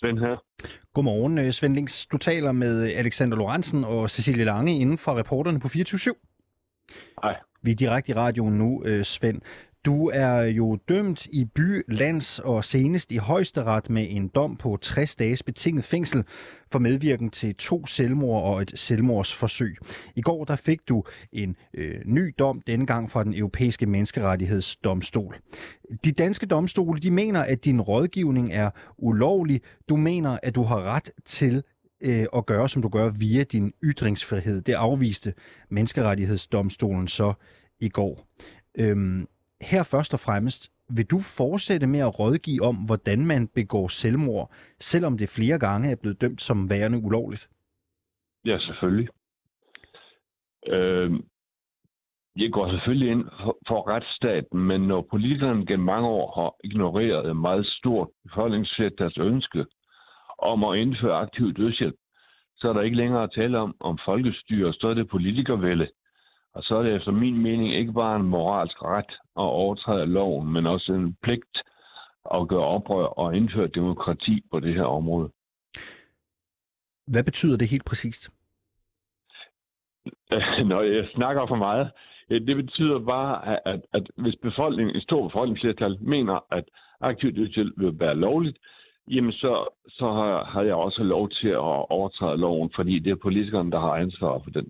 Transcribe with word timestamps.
Svend 0.00 0.18
her. 0.18 0.36
Godmorgen, 0.94 1.38
øh, 1.38 1.52
Svend 1.52 1.74
Links. 1.74 2.06
Du 2.06 2.18
taler 2.18 2.52
med 2.52 2.92
Alexander 2.92 3.36
Lorentzen 3.36 3.84
og 3.84 4.10
Cecilie 4.10 4.44
Lange 4.44 4.78
inden 4.78 4.98
for 4.98 5.18
reporterne 5.18 5.60
på 5.60 5.68
24 5.68 6.14
Hej. 7.22 7.36
Vi 7.62 7.70
er 7.70 7.74
direkte 7.74 8.10
i 8.10 8.14
radioen 8.14 8.58
nu, 8.58 8.82
øh, 8.84 9.04
Svend. 9.04 9.40
Du 9.88 10.10
er 10.14 10.42
jo 10.42 10.78
dømt 10.88 11.26
i 11.26 11.44
by, 11.44 11.82
lands 11.88 12.38
og 12.38 12.64
senest 12.64 13.12
i 13.12 13.16
højesteret 13.16 13.90
med 13.90 14.06
en 14.10 14.28
dom 14.28 14.56
på 14.56 14.78
60 14.82 15.16
dages 15.16 15.42
betinget 15.42 15.84
fængsel 15.84 16.24
for 16.72 16.78
medvirken 16.78 17.30
til 17.30 17.54
to 17.54 17.86
selvmord 17.86 18.42
og 18.42 18.62
et 18.62 18.72
selvmordsforsøg. 18.74 19.76
I 20.16 20.20
går 20.20 20.44
der 20.44 20.56
fik 20.56 20.78
du 20.88 21.04
en 21.32 21.56
øh, 21.74 22.00
ny 22.04 22.34
dom, 22.38 22.60
denne 22.60 22.86
gang 22.86 23.10
fra 23.10 23.24
den 23.24 23.34
europæiske 23.34 23.86
menneskerettighedsdomstol. 23.86 25.36
De 26.04 26.12
danske 26.12 26.46
domstole 26.46 27.00
de 27.00 27.10
mener, 27.10 27.40
at 27.42 27.64
din 27.64 27.80
rådgivning 27.80 28.52
er 28.52 28.70
ulovlig. 28.98 29.60
Du 29.88 29.96
mener, 29.96 30.38
at 30.42 30.54
du 30.54 30.62
har 30.62 30.82
ret 30.82 31.10
til 31.24 31.62
øh, 32.00 32.26
at 32.36 32.46
gøre, 32.46 32.68
som 32.68 32.82
du 32.82 32.88
gør 32.88 33.10
via 33.10 33.42
din 33.42 33.72
ytringsfrihed. 33.84 34.62
Det 34.62 34.72
afviste 34.72 35.34
menneskerettighedsdomstolen 35.70 37.08
så 37.08 37.32
i 37.80 37.88
går. 37.88 38.26
Øhm, 38.78 39.26
her 39.60 39.82
først 39.84 40.14
og 40.14 40.20
fremmest, 40.20 40.72
vil 40.96 41.06
du 41.06 41.18
fortsætte 41.18 41.86
med 41.86 42.00
at 42.00 42.18
rådgive 42.18 42.62
om, 42.62 42.76
hvordan 42.76 43.26
man 43.26 43.48
begår 43.48 43.88
selvmord, 43.88 44.50
selvom 44.80 45.18
det 45.18 45.28
flere 45.28 45.58
gange 45.58 45.90
er 45.90 45.96
blevet 45.96 46.20
dømt 46.20 46.42
som 46.42 46.70
værende 46.70 46.98
ulovligt? 46.98 47.48
Ja, 48.44 48.58
selvfølgelig. 48.58 49.08
Øh, 50.66 51.12
jeg 52.36 52.52
går 52.52 52.70
selvfølgelig 52.70 53.10
ind 53.10 53.24
for, 53.24 53.58
for 53.68 53.88
retsstaten, 53.88 54.58
men 54.60 54.80
når 54.80 55.06
politikerne 55.10 55.66
gennem 55.66 55.86
mange 55.86 56.08
år 56.08 56.40
har 56.40 56.54
ignoreret 56.64 57.30
et 57.30 57.36
meget 57.36 57.66
stort 57.66 58.08
befolkningsflertals 58.24 59.18
ønske 59.18 59.66
om 60.38 60.64
at 60.64 60.78
indføre 60.78 61.16
aktiv 61.16 61.54
dødshjælp, 61.54 61.94
så 62.56 62.68
er 62.68 62.72
der 62.72 62.82
ikke 62.82 62.96
længere 62.96 63.22
at 63.22 63.32
tale 63.34 63.58
om, 63.58 63.76
om 63.80 63.98
folkestyre, 64.04 64.72
så 64.72 64.88
er 64.88 64.94
det 64.94 65.08
politikervælde. 65.08 65.88
Og 66.58 66.64
så 66.64 66.76
er 66.76 66.82
det 66.82 66.96
efter 66.96 67.10
min 67.12 67.42
mening 67.42 67.74
ikke 67.74 67.92
bare 67.92 68.16
en 68.16 68.26
moralsk 68.26 68.82
ret 68.82 69.12
at 69.42 69.48
overtræde 69.62 70.06
loven, 70.06 70.52
men 70.52 70.66
også 70.66 70.92
en 70.92 71.16
pligt 71.22 71.58
at 72.34 72.48
gøre 72.48 72.64
oprør 72.64 73.04
og 73.04 73.36
indføre 73.36 73.66
demokrati 73.66 74.42
på 74.50 74.60
det 74.60 74.74
her 74.74 74.84
område. 74.84 75.30
Hvad 77.06 77.24
betyder 77.24 77.56
det 77.56 77.68
helt 77.68 77.84
præcist? 77.84 78.30
Når 80.70 80.82
jeg 80.82 81.08
snakker 81.14 81.46
for 81.46 81.56
meget, 81.56 81.90
det 82.28 82.56
betyder 82.56 82.98
bare, 82.98 83.68
at, 83.68 83.80
at, 83.92 84.10
hvis 84.16 84.36
befolkningen, 84.42 84.96
en 84.96 85.02
stor 85.02 85.28
befolkningsflertal 85.28 85.98
mener, 86.00 86.52
at 86.52 86.64
aktiv 87.00 87.32
dødshjælp 87.32 87.74
vil 87.76 88.00
være 88.00 88.16
lovligt, 88.16 88.58
jamen 89.10 89.32
så, 89.32 89.68
så 89.88 90.12
har, 90.12 90.44
har 90.44 90.62
jeg 90.62 90.74
også 90.74 91.02
lov 91.02 91.30
til 91.30 91.48
at 91.48 91.90
overtræde 91.90 92.36
loven, 92.36 92.70
fordi 92.74 92.98
det 92.98 93.10
er 93.10 93.22
politikerne, 93.22 93.70
der 93.70 93.80
har 93.80 93.94
ansvar 93.94 94.40
for 94.44 94.50
den. 94.50 94.68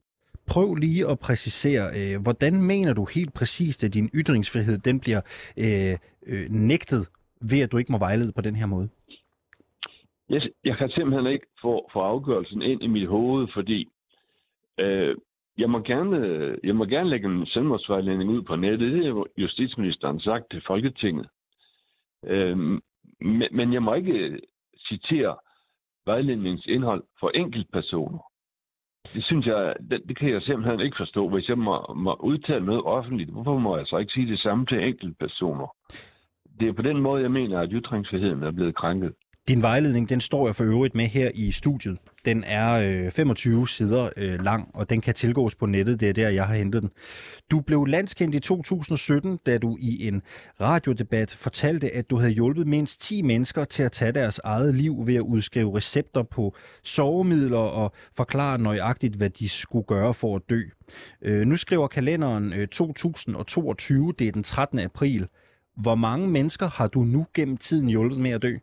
Prøv 0.49 0.75
lige 0.75 1.11
at 1.11 1.19
præcisere, 1.19 1.85
øh, 1.99 2.23
hvordan 2.23 2.63
mener 2.63 2.93
du 2.93 3.05
helt 3.15 3.35
præcist, 3.35 3.85
at 3.85 3.95
din 3.95 4.11
ytringsfrihed 4.15 4.79
den 4.79 5.01
bliver 5.01 5.21
øh, 5.59 5.95
øh, 6.27 6.47
nægtet 6.51 7.09
ved, 7.51 7.61
at 7.61 7.73
du 7.73 7.77
ikke 7.77 7.93
må 7.93 7.99
vejlede 7.99 8.33
på 8.33 8.41
den 8.41 8.57
her 8.57 8.67
måde? 8.67 8.89
Jeg, 10.29 10.43
jeg 10.65 10.77
kan 10.77 10.91
simpelthen 10.91 11.33
ikke 11.33 11.47
få, 11.63 11.89
få 11.93 12.01
afgørelsen 12.01 12.63
ind 12.63 12.83
i 12.83 12.87
mit 12.87 13.09
hoved, 13.09 13.49
fordi 13.55 13.89
øh, 14.79 15.17
jeg, 15.59 15.71
må 15.71 15.79
gerne, 15.81 16.19
jeg 16.65 16.77
må 16.77 16.85
gerne 16.85 17.11
lægge 17.11 17.29
en 17.29 17.47
selvmordsvejledning 17.47 18.31
ud 18.31 18.43
på 18.43 18.57
nettet. 18.57 18.93
Det 18.93 19.05
har 19.05 19.25
justitsministeren 19.37 20.21
sagt 20.21 20.45
til 20.51 20.63
Folketinget. 20.67 21.27
Øh, 22.25 22.59
men, 23.21 23.49
men 23.53 23.73
jeg 23.73 23.83
må 23.83 23.95
ikke 23.95 24.41
citere 24.89 25.37
vejledningens 26.07 26.67
indhold 26.67 27.05
for 27.21 27.31
enkeltpersoner. 27.35 28.28
Det 29.15 29.25
synes 29.25 29.47
jeg, 29.47 29.75
det, 29.91 30.03
det 30.09 30.19
kan 30.19 30.31
jeg 30.31 30.43
simpelthen 30.43 30.81
ikke 30.81 30.97
forstå. 31.01 31.29
Hvis 31.29 31.49
jeg 31.49 31.59
må, 31.59 31.95
må 31.97 32.15
udtale 32.21 32.67
noget 32.67 32.83
offentligt, 32.85 33.31
hvorfor 33.31 33.59
må 33.59 33.77
jeg 33.77 33.87
så 33.87 33.97
ikke 33.97 34.13
sige 34.13 34.31
det 34.31 34.41
samme 34.41 34.67
til 34.67 34.85
enkeltpersoner? 34.89 35.67
Det 36.61 36.69
er 36.69 36.73
på 36.73 36.83
den 36.83 37.01
måde, 37.01 37.23
jeg 37.23 37.31
mener, 37.31 37.61
at 37.61 37.69
ytringsfriheden 37.73 38.43
er 38.43 38.51
blevet 38.51 38.77
krænket. 38.77 39.13
Din 39.49 39.63
vejledning, 39.63 40.09
den 40.09 40.21
står 40.21 40.47
jeg 40.49 40.57
for 40.57 40.65
øvrigt 40.65 40.95
med 40.95 41.07
her 41.07 41.31
i 41.35 41.53
studiet. 41.53 41.99
Den 42.25 42.45
er 42.45 42.73
øh, 43.07 43.11
25 43.11 43.69
sider 43.69 44.11
øh, 44.17 44.45
lang, 44.45 44.71
og 44.75 44.91
den 44.91 45.01
kan 45.01 45.15
tilgås 45.15 45.55
på 45.55 45.67
nettet. 45.67 46.01
Det 46.01 46.09
er 46.09 46.13
der, 46.13 46.29
jeg 46.29 46.47
har 46.47 46.55
hentet 46.55 46.83
den. 46.83 46.91
Du 47.51 47.61
blev 47.61 47.85
landskendt 47.85 48.35
i 48.35 48.41
2017, 48.41 49.39
da 49.47 49.59
du 49.59 49.77
i 49.81 50.09
en 50.09 50.23
radiodebat 50.61 51.31
fortalte, 51.31 51.95
at 51.95 52.11
du 52.11 52.19
havde 52.19 52.33
hjulpet 52.33 52.67
mindst 52.67 53.01
10 53.03 53.23
mennesker 53.23 53.65
til 53.65 53.83
at 53.83 53.93
tage 53.93 54.13
deres 54.13 54.41
eget 54.45 54.75
liv 54.75 55.07
ved 55.07 55.15
at 55.15 55.21
udskrive 55.21 55.77
recepter 55.77 56.23
på 56.23 56.55
sovemidler 56.85 57.59
og 57.59 57.93
forklare 58.17 58.59
nøjagtigt, 58.59 59.15
hvad 59.15 59.31
de 59.31 59.49
skulle 59.49 59.85
gøre 59.85 60.15
for 60.15 60.37
at 60.37 60.43
dø. 60.51 60.63
Øh, 61.23 61.47
nu 61.47 61.57
skriver 61.57 61.89
kalenderen 61.89 62.53
øh, 62.53 62.69
2022, 62.69 64.13
det 64.19 64.29
er 64.29 64.33
den 64.33 64.43
13. 64.43 64.79
april. 64.79 65.27
Hvor 65.77 65.95
mange 65.95 66.29
mennesker 66.29 66.69
har 66.69 66.89
du 66.89 67.01
nu 67.01 67.27
gennem 67.35 67.57
tiden 67.57 67.89
hjulpet 67.89 68.19
med 68.21 68.31
at 68.31 68.43
dø? 68.43 68.57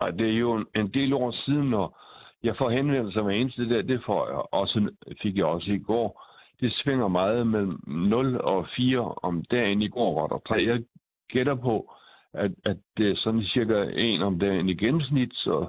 Og 0.00 0.18
det 0.18 0.28
er 0.28 0.38
jo 0.38 0.64
en 0.74 0.88
del 0.94 1.12
år 1.12 1.30
siden, 1.30 1.70
når 1.70 2.00
jeg 2.42 2.54
får 2.58 2.70
henvendelser 2.70 3.22
med 3.22 3.40
eneste 3.40 3.68
der, 3.68 3.82
det 3.82 4.02
får 4.06 4.28
jeg 4.28 4.42
også, 4.52 4.90
fik 5.22 5.36
jeg 5.36 5.44
også 5.44 5.70
i 5.72 5.78
går. 5.78 6.26
Det 6.60 6.72
svinger 6.72 7.08
meget 7.08 7.46
mellem 7.46 7.80
0 7.86 8.40
og 8.40 8.66
4 8.76 9.14
om 9.22 9.44
dagen. 9.50 9.82
I 9.82 9.88
går 9.88 10.20
var 10.20 10.26
der 10.26 10.38
3. 10.48 10.54
Jeg 10.54 10.82
gætter 11.28 11.54
på, 11.54 11.92
at, 12.32 12.50
at 12.64 12.76
det 12.96 13.10
er 13.10 13.16
sådan 13.16 13.42
cirka 13.42 13.90
en 13.92 14.22
om 14.22 14.38
dagen 14.38 14.68
i 14.68 14.74
gennemsnit, 14.74 15.32
så, 15.34 15.68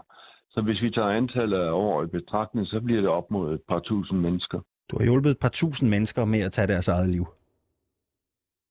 så 0.49 0.61
hvis 0.61 0.81
vi 0.81 0.91
tager 0.91 1.07
antallet 1.07 1.57
af 1.57 1.71
år 1.71 2.03
i 2.03 2.07
betragtning, 2.07 2.67
så 2.67 2.81
bliver 2.81 3.01
det 3.01 3.09
op 3.09 3.31
mod 3.31 3.53
et 3.53 3.61
par 3.69 3.79
tusind 3.79 4.19
mennesker. 4.19 4.59
Du 4.91 4.97
har 4.97 5.03
hjulpet 5.03 5.31
et 5.31 5.39
par 5.39 5.49
tusind 5.49 5.89
mennesker 5.89 6.25
med 6.25 6.39
at 6.39 6.51
tage 6.51 6.67
deres 6.67 6.87
eget 6.87 7.09
liv. 7.09 7.27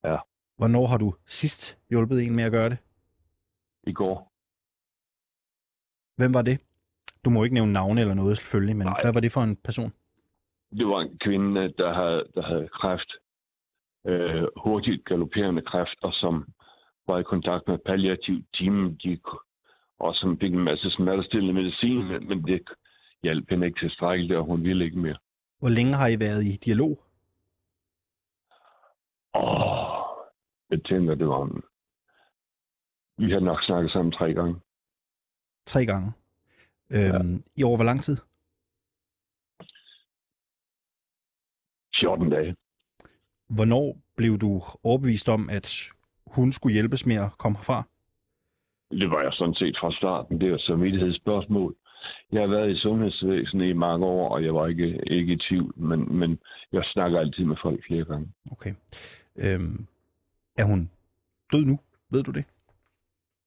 Ja. 0.04 0.16
Hvornår 0.56 0.86
har 0.86 0.98
du 0.98 1.14
sidst 1.26 1.78
hjulpet 1.90 2.26
en 2.26 2.36
med 2.36 2.44
at 2.44 2.52
gøre 2.52 2.68
det? 2.68 2.78
I 3.86 3.92
går. 3.92 4.29
Hvem 6.20 6.34
var 6.34 6.42
det? 6.42 6.56
Du 7.24 7.30
må 7.30 7.44
ikke 7.44 7.54
nævne 7.54 7.72
navne 7.72 8.00
eller 8.00 8.14
noget 8.14 8.38
selvfølgelig, 8.38 8.76
men 8.76 8.86
Nej. 8.86 9.02
hvad 9.02 9.12
var 9.12 9.20
det 9.20 9.32
for 9.32 9.40
en 9.40 9.56
person? 9.56 9.92
Det 10.78 10.86
var 10.86 11.00
en 11.00 11.18
kvinde, 11.18 11.72
der 11.78 11.94
havde, 11.94 12.24
der 12.34 12.42
havde 12.42 12.68
kræft. 12.68 13.10
Øh, 14.06 14.44
hurtigt 14.64 15.04
galopperende 15.04 15.62
kræft, 15.62 15.98
og 16.02 16.12
som 16.12 16.34
var 17.06 17.18
i 17.18 17.22
kontakt 17.22 17.68
med 17.68 17.78
palliativ 17.78 18.42
team, 18.54 18.96
de, 19.04 19.20
og 19.98 20.14
som 20.14 20.38
fik 20.40 20.52
en 20.52 20.64
masse 20.64 20.90
smertestillende 20.90 21.54
medicin, 21.54 22.08
men, 22.08 22.28
men 22.28 22.42
det 22.42 22.62
hjalp 23.22 23.50
hende 23.50 23.66
ikke 23.66 23.80
tilstrækkeligt, 23.80 24.38
og 24.38 24.44
hun 24.44 24.64
ville 24.64 24.84
ikke 24.84 24.98
mere. 24.98 25.16
Hvor 25.58 25.68
længe 25.68 25.94
har 25.94 26.08
I 26.08 26.18
været 26.20 26.42
i 26.44 26.56
dialog? 26.66 27.02
Åh, 29.34 30.00
jeg 30.70 30.84
tænker, 30.84 31.14
det 31.14 31.28
var 31.28 31.42
en... 31.42 31.62
Vi 33.18 33.32
har 33.32 33.40
nok 33.40 33.62
snakket 33.62 33.92
sammen 33.92 34.12
tre 34.12 34.34
gange. 34.34 34.60
Tre 35.66 35.86
gange? 35.86 36.12
Øhm, 36.90 37.32
ja. 37.34 37.38
I 37.56 37.62
over 37.62 37.76
hvor 37.76 37.84
lang 37.84 38.02
tid? 38.02 38.16
14 42.00 42.30
dage. 42.30 42.56
Hvornår 43.48 43.96
blev 44.16 44.38
du 44.38 44.62
overbevist 44.82 45.28
om, 45.28 45.50
at 45.50 45.90
hun 46.26 46.52
skulle 46.52 46.72
hjælpes 46.72 47.06
med 47.06 47.16
at 47.16 47.38
komme 47.38 47.58
herfra? 47.58 47.82
Det 48.90 49.10
var 49.10 49.22
jeg 49.22 49.32
sådan 49.32 49.54
set 49.54 49.76
fra 49.80 49.92
starten. 49.92 50.40
Det 50.40 50.46
er 50.46 50.50
jo 50.50 50.58
samvittighedsspørgsmål. 50.58 51.76
Jeg 52.32 52.40
har 52.40 52.48
været 52.48 52.70
i 52.70 52.78
sundhedsvæsenet 52.78 53.68
i 53.68 53.72
mange 53.72 54.06
år, 54.06 54.28
og 54.28 54.44
jeg 54.44 54.54
var 54.54 54.66
ikke, 54.66 55.00
ikke 55.06 55.32
i 55.32 55.36
tvivl, 55.48 55.72
men, 55.78 56.18
men 56.18 56.38
jeg 56.72 56.82
snakker 56.84 57.18
altid 57.18 57.44
med 57.44 57.56
folk 57.62 57.86
flere 57.86 58.04
gange. 58.04 58.32
Okay. 58.52 58.74
Øhm, 59.36 59.86
er 60.56 60.64
hun 60.64 60.90
død 61.52 61.64
nu? 61.64 61.78
Ved 62.10 62.22
du 62.22 62.30
det? 62.30 62.44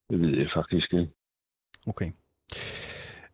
Det 0.09 0.21
ved 0.21 0.37
jeg 0.37 0.49
faktisk 0.53 0.93
ikke. 0.93 1.11
Okay. 1.87 2.13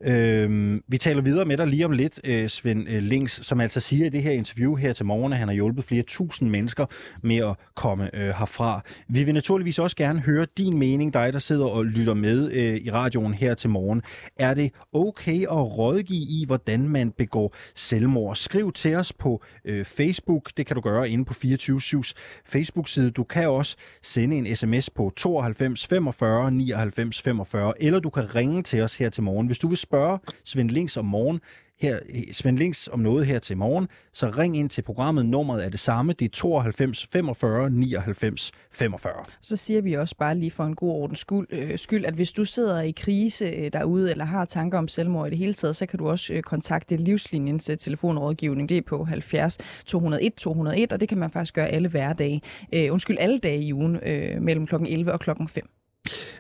Øhm, 0.04 0.84
vi 0.88 0.98
taler 0.98 1.22
videre 1.22 1.46
med 1.46 1.58
dig 1.58 1.68
lige 1.68 1.86
om 1.86 1.92
lidt, 1.92 2.20
øh, 2.24 2.50
Svend 2.50 2.90
øh, 2.90 3.04
Links, 3.04 3.46
som 3.46 3.60
altså 3.60 3.80
siger 3.80 4.06
i 4.06 4.10
det 4.10 4.24
her 4.24 4.32
interview 4.32 4.76
her 4.76 4.94
til 4.94 5.06
morgen, 5.06 5.34
at 5.34 5.40
han 5.40 5.48
har 5.48 5.56
hjulpet 5.56 5.84
flere 5.84 6.04
tusind 6.04 6.50
mennesker 6.50 6.86
med 7.24 7.38
at 7.38 7.56
komme 7.76 8.16
øh, 8.16 8.30
herfra. 8.30 8.82
Vi 9.08 9.24
vil 9.24 9.34
naturligvis 9.34 9.80
også 9.80 9.96
gerne 9.96 10.20
høre 10.20 10.48
din 10.58 10.78
mening, 10.78 11.14
dig 11.14 11.34
der 11.34 11.40
sidder 11.40 11.66
og 11.66 11.86
lytter 11.86 12.14
med 12.14 12.52
øh, 12.52 12.76
i 12.76 12.92
radioen 12.92 13.34
her 13.34 13.54
til 13.54 13.70
morgen. 13.70 14.02
Er 14.40 14.54
det 14.54 14.72
okay 14.94 15.42
at 15.42 15.78
rådgive 15.78 16.20
i, 16.20 16.44
hvordan 16.48 16.90
man 16.90 17.12
begår 17.12 17.56
selvmord? 17.76 18.36
Skriv 18.36 18.72
til 18.74 18.96
os 18.96 19.14
på 19.14 19.44
øh, 19.66 19.86
Facebook, 19.86 20.52
det 20.58 20.66
kan 20.66 20.76
du 20.76 20.82
gøre 20.82 21.10
inde 21.10 21.26
på 21.26 21.34
24-7's 21.34 22.14
Facebook-side. 22.46 23.12
Du 23.12 23.24
kan 23.24 23.50
også 23.50 23.76
sende 24.02 24.36
en 24.36 24.56
sms 24.56 24.90
på 24.90 25.12
92 25.16 25.88
45 25.88 26.52
99 26.52 27.22
45, 27.22 27.74
eller 27.84 28.00
du 28.00 28.10
kan 28.10 28.36
ringe 28.36 28.64
til 28.64 28.82
os 28.82 28.96
her 28.96 29.10
til 29.10 29.24
morgen. 29.24 29.48
Hvis 29.48 29.60
du 29.60 29.68
vil 29.68 29.78
spørge 29.90 30.20
Svend 30.44 30.70
Links 30.70 30.98
om 30.98 31.06
morgen, 31.06 31.42
her, 31.80 32.00
Svend 32.32 32.58
Links 32.58 32.90
om 32.92 33.00
noget 33.00 33.26
her 33.26 33.40
til 33.40 33.58
morgen, 33.58 33.88
så 34.14 34.30
ring 34.38 34.58
ind 34.58 34.70
til 34.70 34.82
programmet. 34.82 35.26
Nummeret 35.26 35.66
er 35.66 35.70
det 35.70 35.80
samme. 35.80 36.14
Det 36.14 36.26
er 36.26 36.30
92 36.30 37.08
45 37.12 37.70
99 37.70 38.52
45. 38.72 39.14
Så 39.42 39.56
siger 39.56 39.82
vi 39.82 39.94
også 39.94 40.16
bare 40.18 40.36
lige 40.36 40.52
for 40.52 40.64
en 40.64 40.76
god 40.76 40.92
ordens 40.92 41.20
skyld, 41.20 41.48
øh, 41.50 41.78
skyld 41.78 42.06
at 42.06 42.14
hvis 42.14 42.32
du 42.32 42.46
sidder 42.46 42.82
i 42.82 42.92
krise 42.92 43.46
øh, 43.46 43.74
derude, 43.74 44.12
eller 44.12 44.26
har 44.26 44.46
tanker 44.46 44.78
om 44.78 44.88
selvmord 44.88 45.28
i 45.28 45.30
det 45.30 45.38
hele 45.38 45.54
taget, 45.54 45.76
så 45.76 45.86
kan 45.86 46.00
du 46.00 46.10
også 46.10 46.34
øh, 46.34 46.44
kontakte 46.44 46.98
Livslinjens 46.98 47.70
øh, 47.70 47.78
telefonrådgivning. 47.78 48.70
Det 48.70 48.78
er 48.78 48.82
på 48.82 49.04
70 49.04 49.58
201 49.86 50.34
201, 50.34 50.94
og 50.94 51.00
det 51.00 51.10
kan 51.10 51.18
man 51.18 51.32
faktisk 51.32 51.54
gøre 51.54 51.68
alle 51.68 51.90
hverdage. 51.90 52.42
Øh, 52.74 52.94
undskyld, 52.94 53.18
alle 53.20 53.38
dage 53.38 53.64
i 53.64 53.74
ugen 53.74 53.96
øh, 53.96 54.42
mellem 54.42 54.68
kl. 54.68 54.76
11 54.76 55.14
og 55.14 55.20
kl. 55.20 55.30
5. 55.48 55.79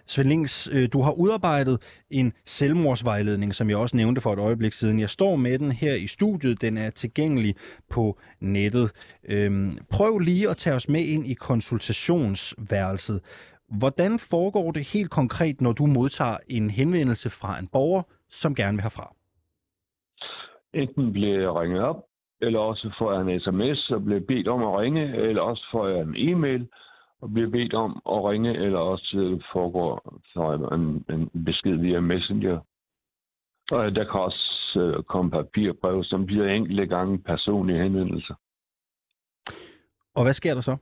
Svend 0.07 0.29
Lings, 0.29 0.69
øh, 0.71 0.89
du 0.93 1.01
har 1.01 1.11
udarbejdet 1.11 2.03
en 2.09 2.33
selvmordsvejledning, 2.45 3.55
som 3.55 3.69
jeg 3.69 3.77
også 3.77 3.97
nævnte 3.97 4.21
for 4.21 4.33
et 4.33 4.39
øjeblik 4.39 4.73
siden. 4.73 4.99
Jeg 4.99 5.09
står 5.09 5.35
med 5.35 5.59
den 5.59 5.71
her 5.71 5.93
i 5.93 6.07
studiet. 6.07 6.61
Den 6.61 6.77
er 6.77 6.89
tilgængelig 6.89 7.55
på 7.89 8.19
nettet. 8.39 8.91
Øhm, 9.29 9.71
prøv 9.89 10.19
lige 10.19 10.49
at 10.49 10.57
tage 10.57 10.75
os 10.75 10.89
med 10.89 11.01
ind 11.01 11.27
i 11.27 11.33
konsultationsværelset. 11.33 13.21
Hvordan 13.77 14.19
foregår 14.19 14.71
det 14.71 14.87
helt 14.93 15.09
konkret, 15.09 15.61
når 15.61 15.71
du 15.71 15.85
modtager 15.85 16.37
en 16.47 16.69
henvendelse 16.69 17.29
fra 17.29 17.59
en 17.59 17.67
borger, 17.67 18.03
som 18.29 18.55
gerne 18.55 18.77
vil 18.77 18.83
herfra? 18.83 19.13
Enten 20.73 21.11
bliver 21.11 21.39
jeg 21.39 21.55
ringet 21.55 21.81
op, 21.81 22.03
eller 22.41 22.59
også 22.59 22.93
får 22.99 23.13
jeg 23.13 23.21
en 23.21 23.39
sms 23.39 23.89
og 23.89 24.01
bliver 24.03 24.21
bedt 24.27 24.47
om 24.47 24.63
at 24.63 24.79
ringe, 24.79 25.15
eller 25.15 25.41
også 25.41 25.65
får 25.71 25.87
jeg 25.87 25.99
en 25.99 26.15
e-mail, 26.17 26.67
og 27.21 27.33
bliver 27.33 27.49
bedt 27.49 27.73
om 27.73 28.01
at 28.05 28.23
ringe, 28.29 28.57
eller 28.57 28.79
også 28.79 29.39
foregår 29.53 30.19
så 30.33 30.69
en, 30.75 31.15
en 31.15 31.43
besked 31.45 31.75
via 31.75 31.99
Messenger. 31.99 32.59
Og 33.71 33.95
der 33.95 34.03
kan 34.03 34.19
også 34.19 34.49
uh, 34.75 35.03
komme 35.03 35.31
papirbrev, 35.31 36.03
som 36.03 36.25
bliver 36.25 36.47
enkelte 36.47 36.85
gange 36.85 37.19
personlige 37.19 37.83
henvendelser. 37.83 38.35
Og 40.15 40.23
hvad 40.23 40.33
sker 40.33 40.53
der 40.53 40.61
så? 40.61 40.77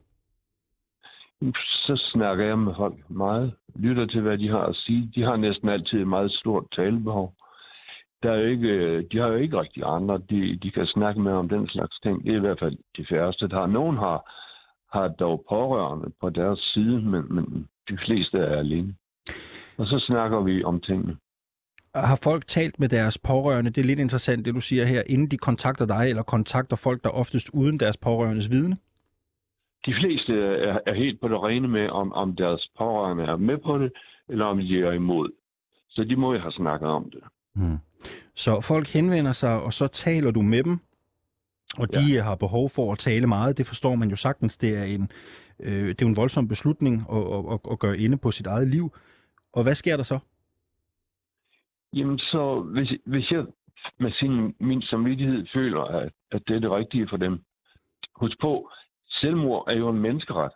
Så 1.86 2.10
snakker 2.12 2.44
jeg 2.44 2.58
med 2.58 2.74
folk 2.76 3.10
meget, 3.10 3.54
lytter 3.74 4.06
til, 4.06 4.20
hvad 4.20 4.38
de 4.38 4.48
har 4.48 4.66
at 4.66 4.76
sige. 4.76 5.12
De 5.14 5.22
har 5.22 5.36
næsten 5.36 5.68
altid 5.68 6.00
et 6.00 6.08
meget 6.08 6.32
stort 6.32 6.64
talebehov. 6.72 7.34
Der 8.22 8.32
er 8.32 8.36
jo 8.36 8.46
ikke, 8.46 9.02
de 9.02 9.18
har 9.18 9.28
jo 9.28 9.36
ikke 9.36 9.60
rigtig 9.60 9.82
andre, 9.86 10.18
de, 10.30 10.56
de 10.56 10.70
kan 10.70 10.86
snakke 10.86 11.20
med 11.20 11.32
om 11.32 11.48
den 11.48 11.68
slags 11.68 11.98
ting. 12.02 12.24
Det 12.24 12.32
er 12.32 12.36
i 12.36 12.40
hvert 12.40 12.58
fald 12.58 12.76
de 12.96 13.06
færreste, 13.08 13.48
der 13.48 13.58
har. 13.58 13.66
Nogen 13.66 13.96
har 13.96 14.18
har 14.92 15.08
dog 15.08 15.44
pårørende 15.48 16.12
på 16.20 16.30
deres 16.30 16.58
side, 16.58 17.00
men, 17.02 17.34
men 17.34 17.68
de 17.88 17.98
fleste 18.06 18.38
er 18.38 18.56
alene. 18.58 18.94
Og 19.78 19.86
så 19.86 20.04
snakker 20.06 20.40
vi 20.40 20.64
om 20.64 20.80
tingene. 20.80 21.16
Har 21.94 22.20
folk 22.22 22.46
talt 22.46 22.80
med 22.80 22.88
deres 22.88 23.18
pårørende? 23.18 23.70
Det 23.70 23.80
er 23.80 23.86
lidt 23.86 23.98
interessant, 23.98 24.46
det 24.46 24.54
du 24.54 24.60
siger 24.60 24.84
her, 24.84 25.02
inden 25.06 25.30
de 25.30 25.36
kontakter 25.38 25.86
dig, 25.86 26.08
eller 26.08 26.22
kontakter 26.22 26.76
folk, 26.76 27.04
der 27.04 27.10
oftest 27.10 27.50
uden 27.52 27.80
deres 27.80 27.96
pårørendes 27.96 28.50
vidne? 28.50 28.76
De 29.86 29.94
fleste 30.00 30.32
er, 30.42 30.78
er 30.86 30.94
helt 30.94 31.20
på 31.20 31.28
det 31.28 31.42
rene 31.42 31.68
med, 31.68 31.88
om, 31.88 32.12
om 32.12 32.36
deres 32.36 32.70
pårørende 32.78 33.24
er 33.24 33.36
med 33.36 33.58
på 33.58 33.78
det, 33.78 33.92
eller 34.28 34.44
om 34.44 34.58
de 34.58 34.80
er 34.82 34.92
imod. 34.92 35.30
Så 35.88 36.04
de 36.04 36.16
må 36.16 36.32
jo 36.32 36.40
have 36.40 36.52
snakket 36.52 36.88
om 36.88 37.10
det. 37.10 37.22
Hmm. 37.54 37.78
Så 38.34 38.60
folk 38.60 38.88
henvender 38.88 39.32
sig, 39.32 39.62
og 39.62 39.72
så 39.72 39.86
taler 39.86 40.30
du 40.30 40.42
med 40.42 40.62
dem, 40.62 40.80
og 41.78 41.94
de 41.94 42.14
ja. 42.14 42.22
har 42.22 42.34
behov 42.34 42.68
for 42.68 42.92
at 42.92 42.98
tale 42.98 43.26
meget. 43.26 43.58
Det 43.58 43.66
forstår 43.66 43.94
man 43.94 44.10
jo 44.10 44.16
sagtens. 44.16 44.58
Det 44.58 44.78
er 44.78 44.84
en, 44.84 45.10
øh, 45.60 45.88
det 45.88 46.02
er 46.02 46.06
en 46.06 46.16
voldsom 46.16 46.48
beslutning 46.48 47.06
at, 47.12 47.52
at, 47.52 47.60
at 47.72 47.78
gøre 47.78 47.98
inde 47.98 48.16
på 48.16 48.30
sit 48.30 48.46
eget 48.46 48.68
liv. 48.68 48.92
Og 49.52 49.62
hvad 49.62 49.74
sker 49.74 49.96
der 49.96 50.04
så? 50.04 50.18
Jamen 51.92 52.18
så, 52.18 52.60
hvis, 52.60 52.92
hvis 53.06 53.30
jeg 53.30 53.44
med 53.98 54.12
sin, 54.12 54.54
min 54.60 54.82
samvittighed 54.82 55.46
føler, 55.54 55.82
at, 55.82 56.12
at 56.32 56.42
det 56.48 56.56
er 56.56 56.60
det 56.60 56.70
rigtige 56.70 57.08
for 57.10 57.16
dem. 57.16 57.40
Husk 58.16 58.40
på, 58.40 58.70
selvmord 59.08 59.64
er 59.68 59.76
jo 59.76 59.88
en 59.88 59.98
menneskeret. 59.98 60.52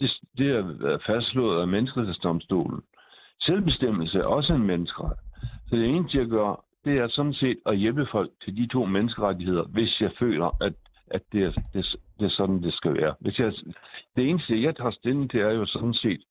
Det, 0.00 0.10
det 0.38 0.50
er 0.50 0.98
fastslået 1.06 1.60
af 1.60 1.68
menneskerettighedsdomstolen. 1.68 2.80
Selvbestemmelse 3.40 4.18
er 4.18 4.24
også 4.24 4.52
en 4.52 4.66
menneskeret. 4.66 5.16
Så 5.68 5.76
det 5.76 5.86
eneste, 5.86 6.18
jeg 6.18 6.26
gør, 6.26 6.64
det 6.84 6.98
er 6.98 7.08
sådan 7.08 7.34
set 7.34 7.58
at 7.66 7.76
hjælpe 7.78 8.06
folk 8.12 8.30
til 8.44 8.56
de 8.56 8.66
to 8.66 8.84
menneskerettigheder, 8.84 9.64
hvis 9.64 10.00
jeg 10.00 10.10
føler, 10.18 10.50
at, 10.60 10.72
at 11.10 11.22
det, 11.32 11.42
er, 11.42 11.52
det, 11.74 11.96
det 12.18 12.24
er 12.24 12.30
sådan, 12.30 12.62
det 12.62 12.74
skal 12.74 12.94
være. 12.94 13.14
Hvis 13.20 13.38
jeg, 13.38 13.52
det 14.16 14.28
eneste, 14.28 14.62
jeg 14.62 14.76
tager 14.76 14.90
stilling 14.90 15.30
til, 15.30 15.40
er 15.40 15.52
jo 15.52 15.66
sådan 15.66 15.94
set, 15.94 16.22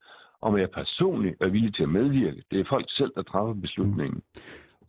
om 0.42 0.58
jeg 0.58 0.70
personligt 0.72 1.36
er 1.42 1.48
villig 1.48 1.76
til 1.76 1.84
at 1.84 1.90
medvirke. 1.90 2.44
Det 2.52 2.60
er 2.60 2.66
folk 2.70 2.86
selv, 2.90 3.12
der 3.16 3.22
træffer 3.22 3.54
beslutningen. 3.54 4.22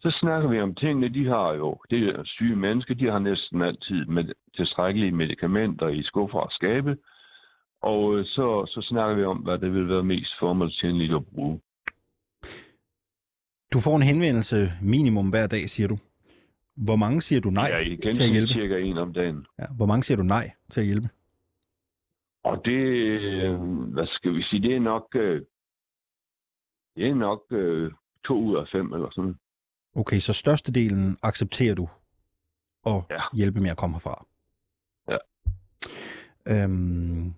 Så 0.00 0.10
snakker 0.20 0.48
vi 0.48 0.60
om 0.60 0.74
tingene, 0.74 1.08
de 1.08 1.26
har 1.26 1.52
jo, 1.52 1.76
det 1.90 2.08
er 2.08 2.24
syge 2.24 2.56
mennesker, 2.56 2.94
de 2.94 3.10
har 3.10 3.18
næsten 3.18 3.62
altid 3.62 4.04
med 4.06 4.24
tilstrækkelige 4.56 5.12
medicamenter 5.12 5.88
i 5.88 6.02
skuffer 6.02 6.38
og 6.38 6.52
skabe. 6.52 6.96
Og 7.82 8.18
øh, 8.18 8.24
så, 8.24 8.66
så 8.66 8.86
snakker 8.88 9.16
vi 9.16 9.24
om, 9.24 9.36
hvad 9.36 9.58
det 9.58 9.74
vil 9.74 9.88
være 9.88 10.02
mest 10.02 10.32
formålstjenligt 10.38 11.14
at 11.14 11.26
bruge. 11.26 11.60
Du 13.72 13.80
får 13.80 13.96
en 13.96 14.02
henvendelse 14.02 14.72
minimum 14.82 15.28
hver 15.30 15.46
dag, 15.46 15.70
siger 15.70 15.88
du. 15.88 15.98
Hvor 16.76 16.96
mange 16.96 17.22
siger 17.22 17.40
du 17.40 17.50
nej 17.50 17.68
ja, 17.72 17.78
igen, 17.78 18.12
til 18.12 18.22
at 18.22 18.30
hjælpe? 18.30 18.52
cirka 18.52 18.78
en 18.78 18.98
om 18.98 19.12
dagen. 19.12 19.46
Ja, 19.58 19.66
hvor 19.76 19.86
mange 19.86 20.02
siger 20.02 20.16
du 20.16 20.22
nej 20.22 20.50
til 20.70 20.80
at 20.80 20.86
hjælpe? 20.86 21.08
Og 22.44 22.62
det, 22.64 22.80
øh, 22.80 23.60
hvad 23.94 24.06
skal 24.06 24.34
vi 24.34 24.42
sige, 24.42 24.62
det 24.62 24.76
er 24.76 24.80
nok, 24.80 25.06
øh, 25.14 25.42
det 26.96 27.08
er 27.08 27.14
nok 27.14 27.42
øh, 27.50 27.92
to 28.24 28.40
ud 28.40 28.56
af 28.56 28.68
fem 28.72 28.92
eller 28.92 29.08
sådan. 29.12 29.34
Okay, 29.94 30.18
så 30.18 30.32
størstedelen 30.32 31.16
accepterer 31.22 31.74
du 31.74 31.88
at 32.86 33.02
ja. 33.10 33.20
hjælpe 33.34 33.60
med 33.60 33.70
at 33.70 33.76
komme 33.76 33.94
herfra? 33.94 34.26
Ja. 35.08 35.16
Øhm, 36.46 37.34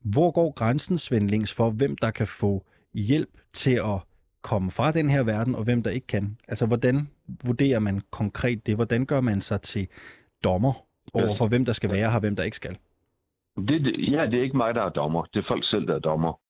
hvor 0.00 0.30
går 0.30 0.52
grænsen, 0.52 0.98
Svend 0.98 1.28
Links, 1.28 1.54
for 1.54 1.70
hvem 1.70 1.96
der 1.96 2.10
kan 2.10 2.26
få 2.26 2.66
hjælp 2.94 3.40
til 3.52 3.74
at 3.74 4.00
komme 4.42 4.70
fra 4.70 4.92
den 4.92 5.10
her 5.10 5.22
verden, 5.22 5.54
og 5.54 5.64
hvem 5.64 5.82
der 5.82 5.90
ikke 5.90 6.06
kan? 6.06 6.38
Altså, 6.48 6.66
hvordan 6.66 7.08
vurderer 7.46 7.78
man 7.78 8.00
konkret 8.10 8.66
det? 8.66 8.74
Hvordan 8.74 9.06
gør 9.06 9.20
man 9.20 9.40
sig 9.40 9.60
til 9.60 9.88
dommer 10.44 10.72
over 11.14 11.34
for, 11.34 11.48
hvem 11.48 11.64
der 11.64 11.72
skal 11.72 11.90
være 11.90 12.10
her, 12.10 12.20
hvem 12.20 12.36
der 12.36 12.42
ikke 12.42 12.56
skal? 12.56 12.78
Det, 13.56 13.84
det, 13.84 14.12
ja, 14.12 14.26
det 14.26 14.34
er 14.34 14.42
ikke 14.42 14.56
mig, 14.56 14.74
der 14.74 14.82
er 14.82 14.88
dommer. 14.88 15.22
Det 15.22 15.38
er 15.38 15.48
folk 15.48 15.64
selv, 15.70 15.86
der 15.86 15.94
er 15.94 15.98
dommer. 15.98 16.40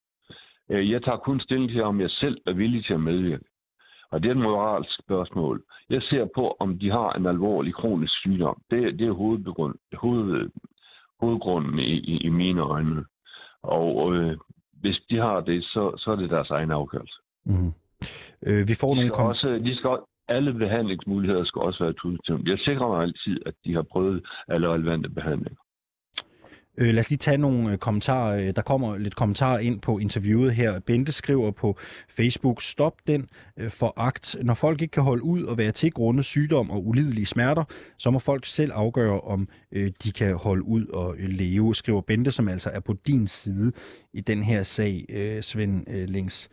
Øh, 0.70 0.90
jeg 0.90 1.02
tager 1.02 1.18
kun 1.18 1.40
stilling 1.40 1.70
til, 1.70 1.82
om 1.82 2.00
jeg 2.00 2.10
selv 2.10 2.38
er 2.46 2.52
villig 2.52 2.84
til 2.84 2.94
at 2.94 3.00
medvirke. 3.00 3.44
Og 4.10 4.22
det 4.22 4.28
er 4.28 4.32
et 4.32 4.40
moralsk 4.40 4.90
spørgsmål. 5.04 5.64
Jeg 5.90 6.02
ser 6.02 6.28
på, 6.34 6.56
om 6.60 6.78
de 6.78 6.90
har 6.90 7.12
en 7.12 7.26
alvorlig 7.26 7.74
kronisk 7.74 8.12
sygdom. 8.12 8.62
Det, 8.70 8.98
det 8.98 9.06
er 9.06 9.12
hovedbegrund, 9.12 9.74
hoved, 9.94 10.50
hovedgrunden 11.20 11.78
i, 11.78 11.92
i, 11.92 12.16
i 12.16 12.28
mine 12.28 12.60
øjne. 12.60 13.04
Og 13.62 14.14
øh, 14.14 14.36
hvis 14.72 15.00
de 15.10 15.16
har 15.16 15.40
det, 15.40 15.64
så, 15.64 15.94
så 15.96 16.10
er 16.10 16.16
det 16.16 16.30
deres 16.30 16.50
egen 16.50 16.70
afgørelse. 16.70 17.18
Mm. 17.48 17.72
Øh, 18.46 18.68
vi 18.68 18.74
får 18.74 18.94
de 18.94 19.00
nogle 19.00 19.12
skal 19.14 19.24
også, 19.24 19.48
de 19.64 19.76
skal, 19.76 19.96
alle 20.28 20.52
behandlingsmuligheder 20.52 21.44
skal 21.44 21.62
også 21.62 21.84
være 21.84 21.94
positive. 22.02 22.42
Jeg 22.46 22.58
sikrer 22.58 22.88
mig 22.88 23.02
altid, 23.02 23.36
at 23.46 23.54
de 23.64 23.74
har 23.74 23.82
prøvet 23.92 24.26
alle 24.48 24.68
relevante 24.68 25.08
behandlinger. 25.08 25.60
Øh, 26.78 26.94
lad 26.94 26.98
os 26.98 27.10
lige 27.10 27.18
tage 27.18 27.38
nogle 27.38 27.72
øh, 27.72 27.78
kommentarer. 27.78 28.36
Øh, 28.36 28.56
der 28.56 28.62
kommer 28.62 28.96
lidt 28.96 29.16
kommentarer 29.16 29.58
ind 29.58 29.80
på 29.80 29.98
interviewet 29.98 30.54
her. 30.54 30.80
Bente 30.80 31.12
skriver 31.12 31.50
på 31.50 31.78
Facebook, 32.10 32.62
stop 32.62 32.94
den 33.06 33.28
øh, 33.56 33.70
foragt. 33.70 34.36
Når 34.42 34.54
folk 34.54 34.82
ikke 34.82 34.92
kan 34.92 35.02
holde 35.02 35.22
ud 35.22 35.42
og 35.42 35.58
være 35.58 35.72
til 35.72 35.92
grunde 35.92 36.22
sygdom 36.22 36.70
og 36.70 36.86
ulidelige 36.86 37.26
smerter, 37.26 37.64
så 37.98 38.10
må 38.10 38.18
folk 38.18 38.46
selv 38.46 38.72
afgøre, 38.74 39.20
om 39.20 39.48
de 40.04 40.12
kan 40.12 40.34
holde 40.34 40.62
ud 40.62 40.86
og 40.86 41.14
leve, 41.18 41.74
skriver 41.74 42.00
Bente, 42.00 42.30
som 42.32 42.48
altså 42.48 42.70
er 42.70 42.80
på 42.80 42.94
din 43.06 43.26
side 43.26 43.72
i 44.12 44.20
den 44.20 44.42
her 44.42 44.62
sag, 44.62 45.04
Svend 45.42 46.06
Links. 46.06 46.50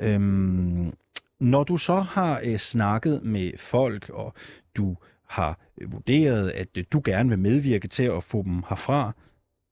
Øhm, 0.00 0.92
når 1.40 1.64
du 1.64 1.76
så 1.76 1.94
har 1.94 2.40
øh, 2.44 2.56
snakket 2.56 3.22
med 3.22 3.58
folk, 3.58 4.08
og 4.08 4.34
du 4.76 4.96
har 5.28 5.58
øh, 5.80 5.92
vurderet, 5.92 6.50
at 6.50 6.76
øh, 6.78 6.84
du 6.92 7.02
gerne 7.04 7.28
vil 7.28 7.38
medvirke 7.38 7.88
til 7.88 8.04
at 8.04 8.24
få 8.24 8.42
dem 8.42 8.62
herfra, 8.68 9.12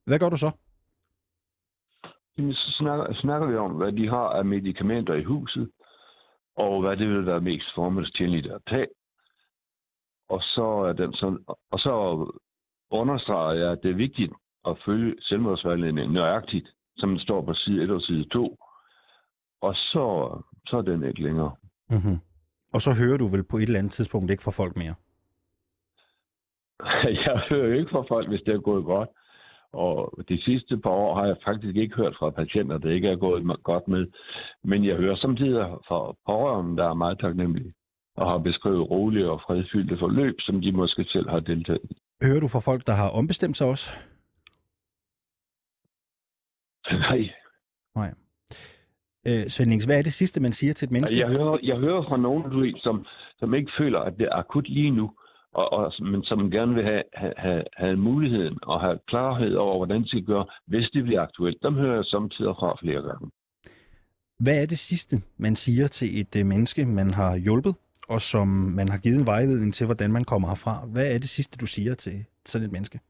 hvad 0.07 0.19
gør 0.19 0.29
du 0.29 0.37
så? 0.37 0.51
Jamen, 2.39 2.55
så 2.55 2.75
snakker, 2.79 3.15
snakker 3.15 3.47
vi 3.47 3.57
om, 3.57 3.73
hvad 3.73 3.93
de 3.93 4.09
har 4.09 4.29
af 4.29 4.45
medicamenter 4.45 5.15
i 5.15 5.25
huset, 5.25 5.71
og 6.57 6.81
hvad 6.81 6.97
det 6.97 7.09
vil 7.09 7.27
være 7.27 7.41
mest 7.41 7.67
formålstjenligt 7.75 8.47
at 8.47 8.61
tage. 8.69 8.87
Og 10.29 10.41
så, 10.43 10.67
er 10.89 10.93
den 10.93 11.13
sådan, 11.13 11.39
og 11.71 11.79
så 11.79 11.93
understreger 12.91 13.53
jeg, 13.53 13.73
at 13.73 13.83
det 13.83 13.91
er 13.91 13.95
vigtigt 13.95 14.33
at 14.67 14.79
følge 14.85 15.15
selvmordsvejledningen 15.21 16.15
nøjagtigt, 16.15 16.69
som 16.97 17.11
den 17.11 17.19
står 17.19 17.43
på 17.43 17.55
side 17.55 17.85
1 17.85 17.91
og 17.91 18.03
side 18.03 18.25
2 18.29 18.57
og 19.61 19.75
så, 19.75 20.39
så 20.67 20.77
er 20.77 20.83
den 20.83 21.05
ikke 21.05 21.23
længere. 21.23 21.53
Mm-hmm. 21.91 22.19
Og 22.73 22.83
så 22.83 22.91
hører 22.95 23.17
du 23.17 23.27
vel 23.27 23.45
på 23.45 23.57
et 23.57 23.63
eller 23.63 23.79
andet 23.79 23.93
tidspunkt 23.93 24.31
ikke 24.31 24.43
fra 24.43 24.51
folk 24.51 24.77
mere? 24.77 24.95
jeg 27.27 27.43
hører 27.51 27.79
ikke 27.79 27.91
fra 27.91 28.05
folk, 28.09 28.29
hvis 28.29 28.41
det 28.47 28.55
er 28.55 28.61
gået 28.61 28.85
godt. 28.85 29.09
Og 29.73 30.19
de 30.29 30.43
sidste 30.43 30.79
par 30.79 30.91
år 30.91 31.15
har 31.15 31.27
jeg 31.27 31.37
faktisk 31.45 31.77
ikke 31.77 31.97
hørt 31.97 32.17
fra 32.19 32.31
patienter, 32.31 32.79
der 32.79 32.91
ikke 32.91 33.09
er 33.09 33.17
gået 33.17 33.63
godt 33.63 33.89
med. 33.89 34.07
Men 34.65 34.85
jeg 34.85 34.97
hører 34.97 35.17
samtidig 35.17 35.61
fra 35.89 36.15
pårørende, 36.27 36.77
der 36.77 36.89
er 36.89 36.95
meget 36.95 37.19
taknemmelige. 37.21 37.75
og 38.17 38.31
har 38.31 38.39
beskrevet 38.39 38.91
rolige 38.91 39.31
og 39.31 39.41
fredfyldte 39.47 39.99
forløb, 39.99 40.35
som 40.39 40.61
de 40.61 40.73
måske 40.73 41.05
selv 41.05 41.29
har 41.31 41.41
deltaget 41.41 41.81
i. 41.91 41.97
Hører 42.23 42.41
du 42.41 42.49
fra 42.49 42.61
folk, 42.61 42.87
der 42.87 42.93
har 42.93 43.09
ombestemt 43.11 43.57
sig 43.57 43.67
også? 43.67 43.91
Nej. 46.93 47.31
Nej. 47.95 48.15
Øh, 49.27 49.49
Svend 49.49 49.71
Lings, 49.71 49.85
hvad 49.85 49.99
er 49.99 50.03
det 50.03 50.13
sidste, 50.13 50.41
man 50.41 50.53
siger 50.53 50.73
til 50.73 50.87
et 50.87 50.93
menneske? 50.93 51.19
Jeg 51.19 51.29
hører, 51.29 51.59
jeg 51.63 51.77
hører 51.77 52.03
fra 52.03 52.17
nogen, 52.17 52.43
du 52.51 52.61
ved, 52.61 52.75
som, 52.77 53.07
som 53.39 53.55
ikke 53.55 53.73
føler, 53.79 54.01
at 54.01 54.15
det 54.19 54.27
er 54.27 54.37
akut 54.37 54.69
lige 54.69 54.91
nu, 54.91 55.11
og, 55.53 55.73
og, 55.73 55.93
men 56.01 56.23
som 56.23 56.51
gerne 56.51 56.75
vil 56.75 56.85
have, 56.85 57.03
have, 57.15 57.65
have, 57.77 57.97
muligheden 57.97 58.59
og 58.63 58.81
have 58.81 58.99
klarhed 59.09 59.55
over, 59.55 59.77
hvordan 59.77 60.03
de 60.03 60.09
skal 60.09 60.23
gøre, 60.23 60.47
hvis 60.67 60.91
det 60.95 61.05
bliver 61.05 61.23
aktuelt. 61.23 61.63
Dem 61.63 61.75
hører 61.75 61.95
jeg 61.95 62.05
samtidig 62.05 62.55
fra 62.59 62.77
flere 62.83 63.03
gange. 63.03 63.31
Hvad 64.39 64.63
er 64.63 64.67
det 64.67 64.79
sidste, 64.79 65.23
man 65.37 65.57
siger 65.57 65.89
til 65.89 66.21
et 66.21 66.37
uh, 66.37 66.47
menneske, 66.47 66.87
man 66.87 67.11
har 67.15 67.37
hjulpet, 67.37 67.75
og 68.09 68.21
som 68.21 68.49
man 68.49 68.89
har 68.89 68.99
givet 68.99 69.19
en 69.19 69.27
vejledning 69.27 69.75
til, 69.75 69.87
hvordan 69.87 70.13
man 70.13 70.25
kommer 70.25 70.49
herfra? 70.49 70.87
Hvad 70.87 71.15
er 71.15 71.19
det 71.19 71.29
sidste, 71.29 71.59
du 71.59 71.67
siger 71.67 71.95
til 71.95 72.25
sådan 72.47 72.67
et 72.67 72.73
menneske? 72.73 73.01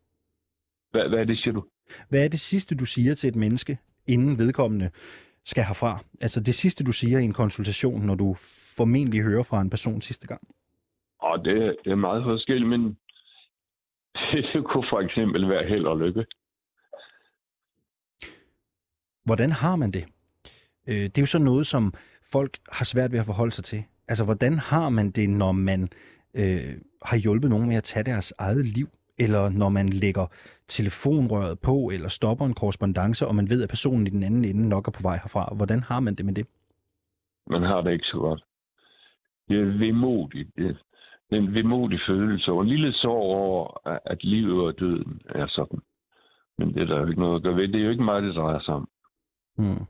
Hvad, 0.90 1.08
hvad 1.08 1.18
er 1.18 1.24
det, 1.24 1.38
siger 1.38 1.54
du? 1.54 1.64
Hvad 2.08 2.24
er 2.24 2.28
det 2.28 2.40
sidste, 2.40 2.74
du 2.74 2.84
siger 2.84 3.14
til 3.14 3.28
et 3.28 3.36
menneske, 3.36 3.78
inden 4.06 4.38
vedkommende 4.38 4.90
skal 5.50 5.64
herfra? 5.64 5.98
Altså 6.20 6.40
det 6.40 6.54
sidste, 6.54 6.84
du 6.84 6.92
siger 6.92 7.18
i 7.18 7.24
en 7.24 7.32
konsultation, 7.32 8.02
når 8.06 8.14
du 8.14 8.34
formentlig 8.76 9.22
hører 9.22 9.42
fra 9.42 9.60
en 9.60 9.70
person 9.70 10.00
sidste 10.00 10.26
gang? 10.26 10.40
Og 11.18 11.44
det, 11.44 11.76
det 11.84 11.90
er 11.90 11.96
meget 12.08 12.24
forskelligt, 12.24 12.68
men 12.68 12.98
det 14.32 14.64
kunne 14.64 14.86
for 14.90 15.00
eksempel 15.00 15.48
være 15.48 15.68
held 15.68 15.86
og 15.86 15.98
lykke. 15.98 16.24
Hvordan 19.24 19.52
har 19.52 19.76
man 19.76 19.90
det? 19.90 20.04
Øh, 20.88 21.02
det 21.02 21.18
er 21.18 21.22
jo 21.22 21.26
så 21.26 21.38
noget, 21.38 21.66
som 21.66 21.94
folk 22.22 22.58
har 22.72 22.84
svært 22.84 23.12
ved 23.12 23.18
at 23.18 23.26
forholde 23.26 23.52
sig 23.52 23.64
til. 23.64 23.84
Altså, 24.08 24.24
hvordan 24.24 24.58
har 24.58 24.88
man 24.88 25.10
det, 25.10 25.30
når 25.30 25.52
man 25.52 25.88
øh, 26.34 26.74
har 27.02 27.16
hjulpet 27.16 27.50
nogen 27.50 27.68
med 27.68 27.76
at 27.76 27.84
tage 27.84 28.04
deres 28.04 28.34
eget 28.38 28.66
liv? 28.66 28.88
Eller 29.18 29.48
når 29.48 29.68
man 29.68 29.88
lægger 29.88 30.26
telefonrøret 30.68 31.60
på, 31.60 31.90
eller 31.92 32.08
stopper 32.08 32.46
en 32.46 32.54
korrespondence, 32.54 33.26
og 33.26 33.34
man 33.34 33.50
ved, 33.50 33.62
at 33.62 33.68
personen 33.68 34.06
i 34.06 34.10
den 34.10 34.22
anden 34.22 34.44
ende 34.44 34.68
nok 34.68 34.88
er 34.88 34.92
på 34.92 35.02
vej 35.02 35.16
herfra. 35.16 35.54
Hvordan 35.54 35.80
har 35.80 36.00
man 36.00 36.14
det 36.14 36.24
med 36.26 36.34
det? 36.34 36.46
Man 37.46 37.62
har 37.62 37.80
det 37.80 37.92
ikke 37.92 38.04
så 38.04 38.18
godt. 38.18 38.44
Det 39.48 39.60
er 39.60 39.78
vemodigt. 39.78 40.56
Det 40.56 40.76
er 41.30 41.36
en 41.36 41.54
vemodig 41.54 42.00
følelse, 42.06 42.52
og 42.52 42.62
en 42.62 42.68
lille 42.68 42.92
sorg 42.92 43.22
over, 43.22 43.88
at 44.04 44.24
livet 44.24 44.66
og 44.66 44.78
døden 44.78 45.20
er 45.28 45.46
sådan. 45.46 45.80
Men 46.58 46.74
det 46.74 46.82
er 46.82 46.86
der 46.86 47.00
jo 47.00 47.06
ikke 47.06 47.20
noget 47.20 47.36
at 47.36 47.42
gøre 47.42 47.56
ved. 47.56 47.68
Det 47.68 47.80
er 47.80 47.84
jo 47.84 47.90
ikke 47.90 48.04
meget, 48.04 48.22
det 48.22 48.34
drejer 48.34 48.60
sig 48.60 48.74
om. 48.74 48.88
Hmm. 49.56 49.86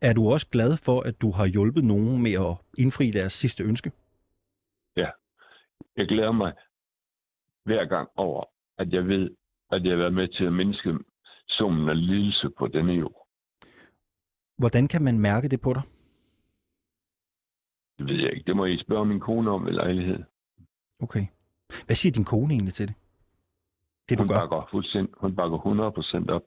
Er 0.00 0.12
du 0.12 0.28
også 0.32 0.48
glad 0.48 0.76
for, 0.76 1.00
at 1.00 1.22
du 1.22 1.30
har 1.30 1.46
hjulpet 1.46 1.84
nogen 1.84 2.22
med 2.22 2.32
at 2.32 2.56
indfri 2.78 3.10
deres 3.10 3.32
sidste 3.32 3.64
ønske? 3.64 3.92
Ja. 4.96 5.08
Jeg 5.96 6.06
glæder 6.06 6.32
mig 6.32 6.52
hver 7.64 7.84
gang 7.84 8.08
over, 8.16 8.44
at 8.78 8.92
jeg 8.92 9.06
ved, 9.08 9.30
at 9.70 9.84
jeg 9.84 9.90
har 9.92 9.96
været 9.96 10.14
med 10.14 10.28
til 10.28 10.44
at 10.44 10.52
mindske 10.52 10.98
summen 11.48 11.88
af 11.88 12.06
lidelse 12.06 12.50
på 12.58 12.66
denne 12.66 12.92
jord. 12.92 13.26
Hvordan 14.58 14.88
kan 14.88 15.02
man 15.02 15.18
mærke 15.18 15.48
det 15.48 15.60
på 15.60 15.72
dig? 15.72 15.82
Det 17.98 18.06
ved 18.06 18.14
jeg 18.14 18.32
ikke. 18.32 18.46
Det 18.46 18.56
må 18.56 18.64
I 18.64 18.78
spørge 18.78 19.06
min 19.06 19.20
kone 19.20 19.50
om 19.50 19.66
ved 19.66 19.72
lejlighed. 19.72 20.24
Okay. 21.02 21.26
Hvad 21.86 21.96
siger 21.96 22.12
din 22.12 22.24
kone 22.24 22.54
egentlig 22.54 22.74
til 22.74 22.88
det? 22.88 22.94
Det 24.08 24.18
du 24.18 24.22
hun 24.22 24.28
gør? 24.28 24.38
Bakker 24.38 24.68
fuldstændig, 24.70 25.14
hun 25.18 25.36
bakker 25.36 25.58
100% 26.28 26.32
op. 26.32 26.42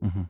Mm-hmm. 0.00 0.24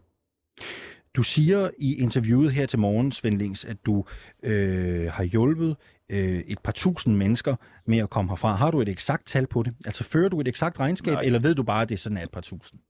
Du 1.16 1.22
siger 1.22 1.70
i 1.78 2.02
interviewet 2.02 2.52
her 2.52 2.66
til 2.66 2.78
morgen, 2.78 3.12
Svend 3.12 3.38
Lings, 3.38 3.64
at 3.64 3.86
du 3.86 4.04
øh, 4.42 5.06
har 5.12 5.24
hjulpet 5.24 5.76
øh, 6.10 6.40
et 6.52 6.58
par 6.64 6.72
tusind 6.72 7.16
mennesker 7.16 7.56
med 7.86 7.98
at 7.98 8.10
komme 8.10 8.30
herfra. 8.30 8.54
Har 8.54 8.70
du 8.70 8.80
et 8.80 8.88
eksakt 8.88 9.26
tal 9.26 9.46
på 9.46 9.62
det? 9.62 9.74
Altså 9.86 10.04
fører 10.12 10.28
du 10.28 10.40
et 10.40 10.48
eksakt 10.48 10.80
regnskab, 10.80 11.14
Nej. 11.14 11.22
eller 11.22 11.40
ved 11.40 11.54
du 11.54 11.62
bare, 11.62 11.82
at 11.82 11.88
det 11.88 11.94
er 11.94 11.98
sådan 11.98 12.18
et 12.18 12.30
par 12.30 12.40
tusind? 12.40 12.80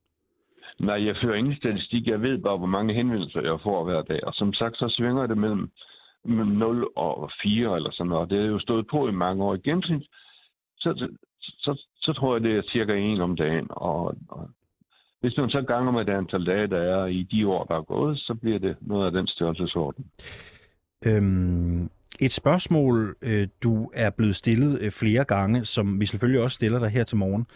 Nej, 0.81 1.07
jeg 1.07 1.17
fører 1.23 1.35
ingen 1.35 1.57
statistik. 1.57 2.07
Jeg 2.07 2.23
ved 2.23 2.39
bare, 2.39 2.57
hvor 2.59 2.67
mange 2.67 2.95
henvendelser 2.95 3.41
jeg 3.41 3.59
får 3.63 3.85
hver 3.85 4.03
dag. 4.03 4.25
Og 4.25 4.35
som 4.35 4.53
sagt, 4.53 4.77
så 4.77 4.95
svinger 4.97 5.27
det 5.27 5.39
mellem, 5.39 5.71
mellem 6.25 6.47
0 6.47 6.87
og 6.97 7.31
4 7.43 7.77
eller 7.77 7.91
sådan 7.93 8.09
noget. 8.09 8.31
Det 8.31 8.39
er 8.39 8.47
jo 8.47 8.59
stået 8.59 8.87
på 8.91 9.09
i 9.09 9.13
mange 9.13 9.45
år. 9.45 9.55
I 9.55 9.59
gennemsnit, 9.59 10.03
så, 10.79 10.95
så, 10.97 11.09
så, 11.59 11.87
så 12.01 12.13
tror 12.13 12.35
jeg, 12.35 12.43
det 12.43 12.57
er 12.57 12.63
cirka 12.73 12.95
en 12.95 13.21
om 13.21 13.37
dagen. 13.37 13.67
Og, 13.71 14.15
og 14.29 14.51
hvis 15.21 15.37
man 15.37 15.51
så 15.51 15.63
ganger 15.63 15.93
med 15.93 16.05
det 16.05 16.13
antal 16.13 16.47
dage, 16.47 16.67
der 16.67 16.79
er 16.79 17.07
i 17.07 17.23
de 17.23 17.49
år, 17.49 17.65
der 17.65 17.75
er 17.77 17.83
gået, 17.83 18.19
så 18.19 18.35
bliver 18.35 18.59
det 18.59 18.77
noget 18.81 19.07
af 19.07 19.13
den 19.13 19.27
størrelsesorden. 19.27 20.07
Øhm, 21.07 21.91
et 22.21 22.33
spørgsmål, 22.33 23.17
øh, 23.23 23.49
du 23.63 23.91
er 23.95 24.11
blevet 24.11 24.37
stillet 24.37 24.81
øh, 24.83 24.91
flere 24.91 25.25
gange, 25.25 25.65
som 25.65 26.01
vi 26.01 26.07
selvfølgelig 26.07 26.43
også 26.43 26.55
stiller 26.55 26.79
dig 26.79 26.89
her 26.89 27.05
til 27.05 27.17
morgen. 27.17 27.47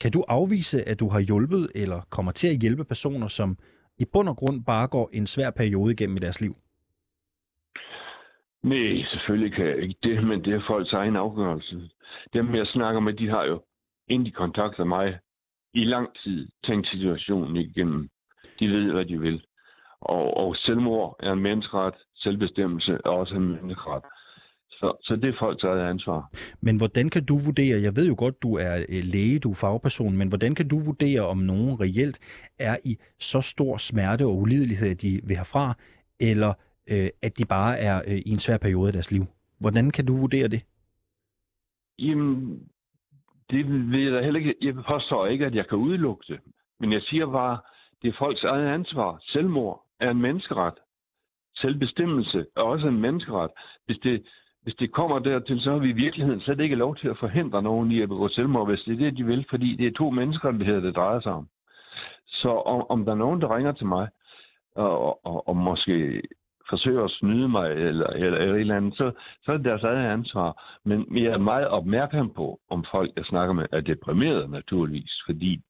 Kan 0.00 0.12
du 0.12 0.24
afvise, 0.28 0.88
at 0.88 1.00
du 1.00 1.08
har 1.08 1.20
hjulpet 1.20 1.70
eller 1.74 2.00
kommer 2.10 2.32
til 2.32 2.48
at 2.48 2.60
hjælpe 2.60 2.84
personer, 2.84 3.28
som 3.28 3.58
i 3.98 4.04
bund 4.12 4.28
og 4.28 4.36
grund 4.36 4.64
bare 4.64 4.88
går 4.88 5.10
en 5.12 5.26
svær 5.26 5.50
periode 5.50 5.92
igennem 5.92 6.16
i 6.16 6.20
deres 6.20 6.40
liv? 6.40 6.56
Nej, 8.62 9.04
selvfølgelig 9.10 9.52
kan 9.54 9.66
jeg 9.66 9.78
ikke 9.78 9.98
det, 10.02 10.24
men 10.24 10.44
det 10.44 10.54
er 10.54 10.62
folks 10.66 10.92
egen 10.92 11.16
afgørelse. 11.16 11.90
Dem, 12.32 12.54
jeg 12.54 12.66
snakker 12.66 13.00
med, 13.00 13.12
de 13.12 13.28
har 13.28 13.44
jo, 13.44 13.62
inden 14.08 14.26
de 14.26 14.32
kontakter 14.32 14.84
mig, 14.84 15.18
i 15.74 15.84
lang 15.84 16.08
tid 16.24 16.48
tænkt 16.64 16.88
situationen 16.88 17.56
igennem. 17.56 18.08
De 18.60 18.68
ved, 18.68 18.92
hvad 18.92 19.04
de 19.04 19.20
vil. 19.20 19.44
Og, 20.00 20.36
og 20.36 20.56
selvmord 20.56 21.16
er 21.20 21.32
en 21.32 21.42
menneskeret, 21.42 21.94
selvbestemmelse 22.16 22.92
er 23.04 23.10
også 23.10 23.34
en 23.34 23.48
menneskeret. 23.48 24.04
Så, 24.78 24.96
så 25.02 25.16
det 25.16 25.28
er 25.28 25.38
folks 25.38 25.64
eget 25.64 25.90
ansvar. 25.90 26.30
Men 26.60 26.76
hvordan 26.76 27.10
kan 27.10 27.24
du 27.24 27.38
vurdere, 27.38 27.82
jeg 27.82 27.96
ved 27.96 28.06
jo 28.08 28.14
godt, 28.18 28.42
du 28.42 28.54
er 28.56 28.74
øh, 28.88 29.02
læge, 29.04 29.38
du 29.38 29.50
er 29.50 29.54
fagperson, 29.60 30.16
men 30.16 30.28
hvordan 30.28 30.54
kan 30.54 30.68
du 30.68 30.78
vurdere, 30.78 31.20
om 31.20 31.38
nogen 31.38 31.80
reelt 31.80 32.18
er 32.58 32.76
i 32.84 32.96
så 33.18 33.40
stor 33.40 33.76
smerte 33.76 34.24
og 34.24 34.36
ulidelighed, 34.36 34.90
at 34.90 35.02
de 35.02 35.20
vil 35.24 35.36
herfra, 35.36 35.74
eller 36.20 36.52
øh, 36.90 37.08
at 37.22 37.38
de 37.38 37.44
bare 37.44 37.78
er 37.78 38.02
øh, 38.06 38.18
i 38.26 38.30
en 38.30 38.38
svær 38.38 38.58
periode 38.58 38.86
af 38.86 38.92
deres 38.92 39.12
liv? 39.12 39.24
Hvordan 39.60 39.90
kan 39.90 40.06
du 40.06 40.16
vurdere 40.16 40.48
det? 40.48 40.62
Jamen, 41.98 42.60
det 43.50 43.90
ved 43.92 44.00
jeg 44.00 44.12
da 44.12 44.20
heller 44.24 44.40
ikke. 44.40 44.54
Jeg 44.62 44.74
påstår 44.74 45.26
ikke, 45.26 45.46
at 45.46 45.54
jeg 45.54 45.68
kan 45.68 45.78
udelukke 45.78 46.24
det. 46.28 46.40
Men 46.80 46.92
jeg 46.92 47.02
siger 47.02 47.26
bare, 47.26 47.58
det 48.02 48.08
er 48.08 48.18
folks 48.18 48.44
eget 48.44 48.66
ansvar. 48.66 49.18
Selvmord 49.22 49.84
er 50.00 50.10
en 50.10 50.20
menneskeret. 50.20 50.74
Selvbestemmelse 51.56 52.46
er 52.56 52.60
også 52.60 52.88
en 52.88 53.00
menneskeret. 53.00 53.50
Hvis 53.86 53.98
det, 53.98 54.26
hvis 54.64 54.74
det 54.74 54.92
kommer 54.92 55.18
dertil, 55.18 55.60
så 55.60 55.70
har 55.70 55.78
vi 55.78 55.88
i 55.88 56.00
virkeligheden 56.04 56.40
slet 56.40 56.60
ikke 56.60 56.76
lov 56.76 56.96
til 56.96 57.08
at 57.08 57.18
forhindre 57.18 57.62
nogen 57.62 57.92
i 57.92 58.00
at 58.02 58.08
begå 58.08 58.28
selvmord, 58.28 58.68
hvis 58.68 58.80
det 58.80 58.92
er 58.92 58.96
det, 58.96 59.16
de 59.16 59.24
vil, 59.24 59.46
fordi 59.50 59.76
det 59.76 59.86
er 59.86 59.98
to 59.98 60.10
mennesker, 60.10 60.50
det 60.50 60.96
drejer 60.96 61.20
sig 61.20 61.32
om. 61.32 61.48
Så 62.26 62.48
om, 62.48 62.86
om 62.88 63.04
der 63.04 63.12
er 63.12 63.16
nogen, 63.16 63.40
der 63.40 63.56
ringer 63.56 63.72
til 63.72 63.86
mig, 63.86 64.08
og, 64.74 65.26
og, 65.26 65.48
og 65.48 65.56
måske 65.56 66.22
forsøger 66.68 67.04
at 67.04 67.10
snyde 67.10 67.48
mig, 67.48 67.70
eller, 67.70 68.06
eller, 68.06 68.38
eller 68.38 68.54
et 68.54 68.60
eller 68.60 68.76
andet, 68.76 68.96
så, 68.96 69.12
så 69.42 69.52
er 69.52 69.56
det 69.56 69.64
deres 69.64 69.82
eget 69.82 70.12
ansvar. 70.12 70.78
Men 70.84 71.06
jeg 71.16 71.32
er 71.32 71.38
meget 71.38 71.68
opmærksom 71.68 72.30
på, 72.30 72.60
om 72.70 72.84
folk, 72.90 73.10
jeg 73.16 73.24
snakker 73.24 73.54
med, 73.54 73.66
er 73.72 73.80
deprimerede 73.80 74.48
naturligvis, 74.48 75.22
fordi 75.26 75.60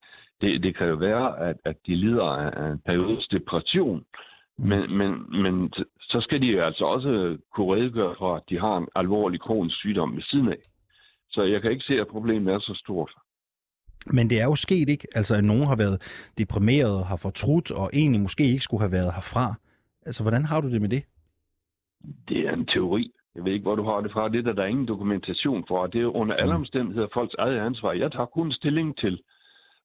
det, 0.40 0.62
det 0.62 0.76
kan 0.76 0.88
jo 0.88 0.94
være, 0.94 1.38
at, 1.38 1.56
at 1.64 1.76
de 1.86 1.96
lider 1.96 2.24
af 2.24 2.72
en 2.72 2.78
periodisk 2.78 3.32
depression, 3.32 4.04
men, 4.58 4.98
men, 4.98 5.42
men 5.42 5.72
så 6.08 6.20
skal 6.20 6.42
de 6.42 6.62
altså 6.62 6.84
også 6.84 7.38
kunne 7.54 7.74
redegøre 7.74 8.14
for, 8.18 8.36
at 8.36 8.42
de 8.48 8.58
har 8.58 8.76
en 8.76 8.88
alvorlig 8.94 9.40
kronisk 9.40 9.76
sygdom 9.76 10.16
ved 10.16 10.22
siden 10.22 10.48
af. 10.48 10.62
Så 11.30 11.42
jeg 11.42 11.62
kan 11.62 11.70
ikke 11.70 11.84
se, 11.84 12.00
at 12.00 12.08
problemet 12.08 12.54
er 12.54 12.58
så 12.58 12.74
stort. 12.84 13.12
Men 14.06 14.30
det 14.30 14.40
er 14.40 14.44
jo 14.44 14.54
sket 14.54 14.88
ikke, 14.88 15.08
altså 15.14 15.34
at 15.34 15.44
nogen 15.44 15.66
har 15.66 15.76
været 15.76 16.28
deprimeret, 16.38 17.06
har 17.06 17.16
fortrudt, 17.16 17.70
og 17.70 17.90
egentlig 17.92 18.20
måske 18.20 18.44
ikke 18.44 18.64
skulle 18.64 18.80
have 18.80 18.92
været 18.92 19.14
herfra. 19.14 19.54
Altså, 20.06 20.22
hvordan 20.22 20.44
har 20.44 20.60
du 20.60 20.70
det 20.70 20.80
med 20.80 20.88
det? 20.88 21.04
Det 22.28 22.40
er 22.48 22.52
en 22.52 22.66
teori. 22.66 23.10
Jeg 23.34 23.44
ved 23.44 23.52
ikke, 23.52 23.62
hvor 23.62 23.74
du 23.76 23.84
har 23.84 24.00
det 24.00 24.12
fra. 24.12 24.28
Det 24.28 24.38
er 24.38 24.42
der, 24.42 24.52
der 24.52 24.62
er 24.62 24.66
ingen 24.66 24.88
dokumentation 24.88 25.64
for. 25.68 25.86
Det 25.86 26.02
er 26.02 26.16
under 26.16 26.34
alle 26.34 26.54
omstændigheder 26.54 27.08
folks 27.14 27.34
eget 27.34 27.58
ansvar. 27.58 27.92
Jeg 27.92 28.12
tager 28.12 28.26
kun 28.26 28.52
stilling 28.52 28.96
til, 28.98 29.22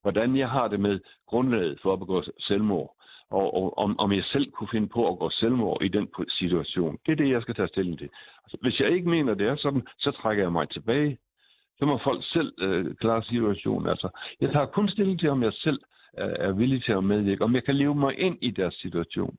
hvordan 0.02 0.38
jeg 0.38 0.50
har 0.50 0.68
det 0.68 0.80
med 0.80 1.00
grundlaget 1.28 1.80
for 1.82 1.94
at 1.94 2.00
begå 2.00 2.24
selvmord. 2.40 2.99
Og, 3.32 3.54
og 3.54 3.78
om, 3.78 4.00
om 4.00 4.12
jeg 4.12 4.24
selv 4.24 4.52
kunne 4.52 4.70
finde 4.72 4.88
på 4.88 5.12
at 5.12 5.20
gå 5.20 5.30
selvmord 5.30 5.84
i 5.84 5.88
den 5.88 6.08
situation. 6.40 6.98
Det 7.06 7.12
er 7.12 7.16
det, 7.16 7.30
jeg 7.30 7.42
skal 7.42 7.56
tage 7.56 7.68
stilling 7.68 7.98
til. 7.98 8.10
Altså, 8.44 8.58
hvis 8.62 8.80
jeg 8.80 8.90
ikke 8.92 9.10
mener, 9.10 9.34
det 9.34 9.48
er 9.48 9.56
sådan, 9.56 9.88
så 9.98 10.12
trækker 10.12 10.44
jeg 10.44 10.52
mig 10.52 10.70
tilbage. 10.70 11.18
Så 11.78 11.86
må 11.86 12.00
folk 12.04 12.24
selv 12.26 12.54
øh, 12.58 12.96
klare 12.96 13.24
situationen. 13.24 13.90
Altså, 13.90 14.10
jeg 14.42 14.52
tager 14.52 14.66
kun 14.66 14.90
stilling 14.90 15.20
til, 15.20 15.30
om 15.30 15.44
jeg 15.44 15.54
selv 15.54 15.80
øh, 16.20 16.36
er 16.40 16.52
villig 16.52 16.84
til 16.84 16.92
at 16.92 17.04
medvirke. 17.04 17.44
Om 17.44 17.56
jeg 17.56 17.64
kan 17.64 17.76
leve 17.76 17.96
mig 17.96 18.20
ind 18.20 18.38
i 18.42 18.52
deres 18.52 18.74
situation. 18.74 19.38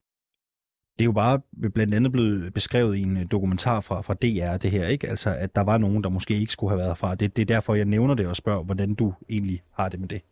Det 0.98 1.04
er 1.04 1.10
jo 1.12 1.12
bare 1.12 1.40
blandt 1.74 1.94
andet 1.94 2.12
blevet 2.12 2.54
beskrevet 2.54 2.96
i 2.96 3.02
en 3.02 3.16
øh, 3.16 3.24
dokumentar 3.32 3.80
fra, 3.80 4.00
fra 4.00 4.14
DR, 4.14 4.58
det 4.62 4.70
her, 4.70 4.86
ikke? 4.86 5.08
Altså, 5.08 5.30
at 5.38 5.54
der 5.54 5.64
var 5.64 5.78
nogen, 5.78 6.04
der 6.04 6.10
måske 6.10 6.34
ikke 6.40 6.52
skulle 6.52 6.70
have 6.70 6.78
været 6.78 6.98
fra. 6.98 7.14
Det, 7.14 7.36
det 7.36 7.42
er 7.42 7.46
derfor, 7.54 7.74
jeg 7.74 7.84
nævner 7.84 8.14
det 8.14 8.26
og 8.26 8.36
spørger, 8.36 8.62
hvordan 8.64 8.94
du 8.94 9.14
egentlig 9.30 9.60
har 9.78 9.88
det 9.88 10.00
med 10.00 10.08
det. 10.08 10.22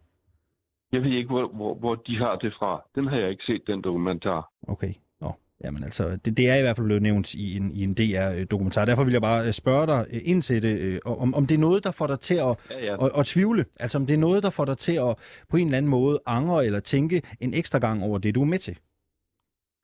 Jeg 0.93 1.03
ved 1.03 1.11
ikke, 1.11 1.29
hvor, 1.29 1.49
hvor, 1.49 1.75
hvor 1.75 1.95
de 1.95 2.17
har 2.19 2.37
det 2.37 2.55
fra. 2.59 2.83
Den 2.95 3.07
har 3.07 3.19
jeg 3.19 3.31
ikke 3.31 3.45
set, 3.47 3.63
den 3.67 3.83
dokumentar. 3.83 4.51
Okay. 4.69 4.93
Nå. 5.21 5.33
Jamen 5.65 5.85
altså, 5.85 6.17
det, 6.25 6.37
det 6.37 6.51
er 6.51 6.57
i 6.57 6.61
hvert 6.61 6.77
fald 6.77 6.87
blevet 6.87 7.03
nævnt 7.03 7.35
i 7.35 7.57
en, 7.57 7.73
i 7.73 7.83
en 7.83 7.95
DR-dokumentar. 7.95 8.85
Derfor 8.85 9.05
vil 9.05 9.13
jeg 9.13 9.23
bare 9.23 9.47
øh, 9.47 9.53
spørge 9.53 9.87
dig 9.87 10.07
øh, 10.13 10.21
ind 10.25 10.43
til 10.43 10.63
det, 10.63 10.79
øh, 10.79 11.01
om, 11.05 11.35
om 11.35 11.47
det 11.47 11.55
er 11.55 11.59
noget, 11.59 11.85
der 11.85 11.91
får 11.91 12.07
dig 12.07 12.21
til 12.21 12.35
at, 12.35 12.71
Ja, 12.71 12.85
ja. 12.85 13.05
at, 13.05 13.11
at 13.19 13.27
tvivle. 13.27 13.65
Altså 13.81 13.99
om 13.99 14.07
det 14.07 14.15
er 14.15 14.19
noget, 14.19 14.43
der 14.43 14.51
får 14.51 14.65
dig 14.65 14.79
til 14.79 14.97
at 14.97 15.17
på 15.51 15.57
en 15.57 15.67
eller 15.67 15.79
anden 15.79 15.91
måde 15.91 16.21
angre 16.27 16.67
eller 16.67 16.81
tænke 16.81 17.23
en 17.41 17.55
ekstra 17.55 17.79
gang 17.79 18.03
over 18.03 18.19
det, 18.19 18.35
du 18.35 18.41
er 18.41 18.47
med 18.47 18.59
til. 18.59 18.79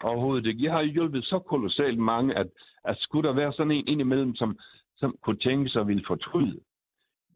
Overhovedet 0.03 0.47
ikke. 0.47 0.65
Jeg 0.65 0.73
har 0.73 0.83
hjulpet 0.83 1.25
så 1.25 1.39
kolossalt 1.39 1.99
mange, 1.99 2.39
at, 2.39 2.47
at 2.85 2.97
skulle 2.99 3.29
der 3.29 3.35
være 3.35 3.53
sådan 3.53 3.71
en 3.73 3.89
indimellem, 3.89 4.35
som, 4.35 4.59
som 4.97 5.17
kunne 5.23 5.39
tænke 5.39 5.71
sig 5.71 5.81
at 5.81 5.89
ville 5.89 6.05
fortryde, 6.07 6.61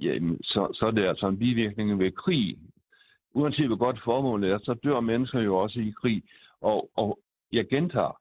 jamen, 0.00 0.38
så, 0.42 0.68
så 0.74 0.86
er 0.86 0.90
det 0.90 1.06
altså 1.08 1.28
en 1.28 1.38
bivirkning 1.38 1.98
ved 1.98 2.12
krig. 2.12 2.58
Uanset 3.34 3.66
hvor 3.66 3.76
godt 3.76 4.00
formålet 4.04 4.50
er, 4.50 4.58
så 4.58 4.74
dør 4.74 5.00
mennesker 5.00 5.40
jo 5.40 5.56
også 5.56 5.80
i 5.80 5.92
krig. 6.00 6.22
Og, 6.60 6.90
og 6.96 7.18
jeg 7.52 7.68
gentager, 7.68 8.20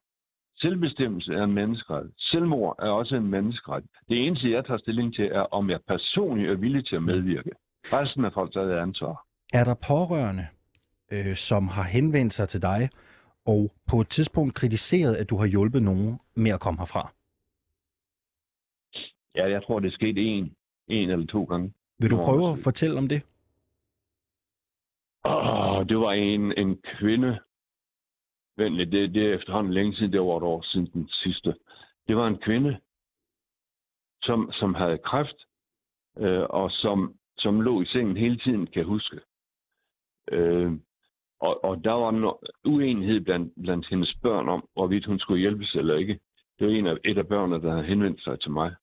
selvbestemmelse 0.58 1.34
er 1.34 1.44
en 1.44 1.54
menneskeret. 1.54 2.12
Selvmord 2.18 2.76
er 2.80 2.90
også 2.90 3.16
en 3.16 3.28
menneskeret. 3.28 3.84
Det 4.10 4.28
eneste, 4.28 4.52
jeg 4.52 4.66
tager 4.66 4.78
stilling 4.78 5.16
til, 5.16 5.26
er, 5.26 5.42
om 5.42 5.70
jeg 5.70 5.80
personligt 5.88 6.52
er 6.52 6.56
villig 6.56 6.88
til 6.88 6.96
at 6.96 7.04
medvirke. 7.04 7.52
Resten 7.84 8.26
er 8.26 8.30
folk 8.34 8.54
taget 8.54 8.80
ansvar. 8.80 9.26
Er 9.54 9.64
der 9.64 9.76
pårørende, 9.88 10.48
øh, 11.12 11.36
som 11.36 11.68
har 11.68 11.84
henvendt 11.84 12.34
sig 12.34 12.50
til 12.50 12.62
dig, 12.62 12.90
og 13.46 13.72
på 13.90 14.02
et 14.02 14.10
tidspunkt 14.10 14.54
kritiseret, 14.54 15.16
at 15.16 15.30
du 15.30 15.38
har 15.38 15.46
hjulpet 15.46 15.84
nogen 15.84 16.20
med 16.36 16.52
at 16.52 16.60
komme 16.60 16.80
herfra? 16.80 17.12
Ja, 19.36 19.50
jeg 19.50 19.64
tror, 19.64 19.80
det 19.80 19.88
er 19.88 19.92
sket 19.92 20.16
en, 20.18 20.54
en 20.88 21.10
eller 21.10 21.26
to 21.26 21.44
gange. 21.44 21.74
Vil 22.00 22.12
du 22.12 22.18
prøve 22.18 22.52
at 22.52 22.60
fortælle 22.64 22.98
om 22.98 23.08
det? 23.08 23.22
Åh, 25.28 25.88
det 25.90 25.98
var 25.98 26.12
en, 26.12 26.54
en 26.58 26.82
kvinde. 26.82 27.40
Vent 28.58 28.76
lidt, 28.76 28.92
det, 28.92 29.14
det 29.14 29.26
er 29.26 29.36
efterhånden 29.36 29.74
længe 29.74 29.96
siden, 29.96 30.12
det 30.12 30.22
var 30.22 30.38
et 30.38 30.44
år 30.44 30.62
siden 30.62 30.90
den 30.94 31.10
sidste. 31.10 31.56
Det 32.08 32.18
var 32.18 32.28
en 32.28 32.38
kvinde, 32.38 32.80
som, 34.22 34.52
som 34.52 34.74
havde 34.74 34.98
kræft, 34.98 35.38
øh, 36.18 36.46
og 36.50 36.72
som, 36.72 37.16
som 37.38 37.62
lå 37.62 37.82
i 37.82 37.86
sengen 37.86 38.18
hele 38.18 38.38
tiden, 38.38 38.66
kan 38.66 38.80
jeg 38.80 38.86
huske. 38.86 39.20
Øh, 40.32 40.72
og, 41.40 41.64
og 41.64 41.84
der 41.84 41.92
var 41.92 42.10
en 42.10 42.52
uenighed 42.74 43.22
blandt, 43.22 43.54
blandt 43.62 43.88
hendes 43.90 44.16
børn 44.22 44.50
om, 44.50 44.68
hvorvidt 44.74 45.06
hun 45.06 45.20
skulle 45.20 45.40
hjælpes 45.40 45.76
eller 45.76 45.96
ikke. 45.96 46.20
Det 46.60 46.68
var 46.68 46.74
en 46.74 46.88
af, 46.88 46.98
et 47.06 47.18
af 47.18 47.28
børnene, 47.28 47.62
der 47.62 47.72
havde 47.72 47.86
henvendt 47.86 48.24
sig 48.24 48.40
til 48.40 48.52
mig. 48.52 48.76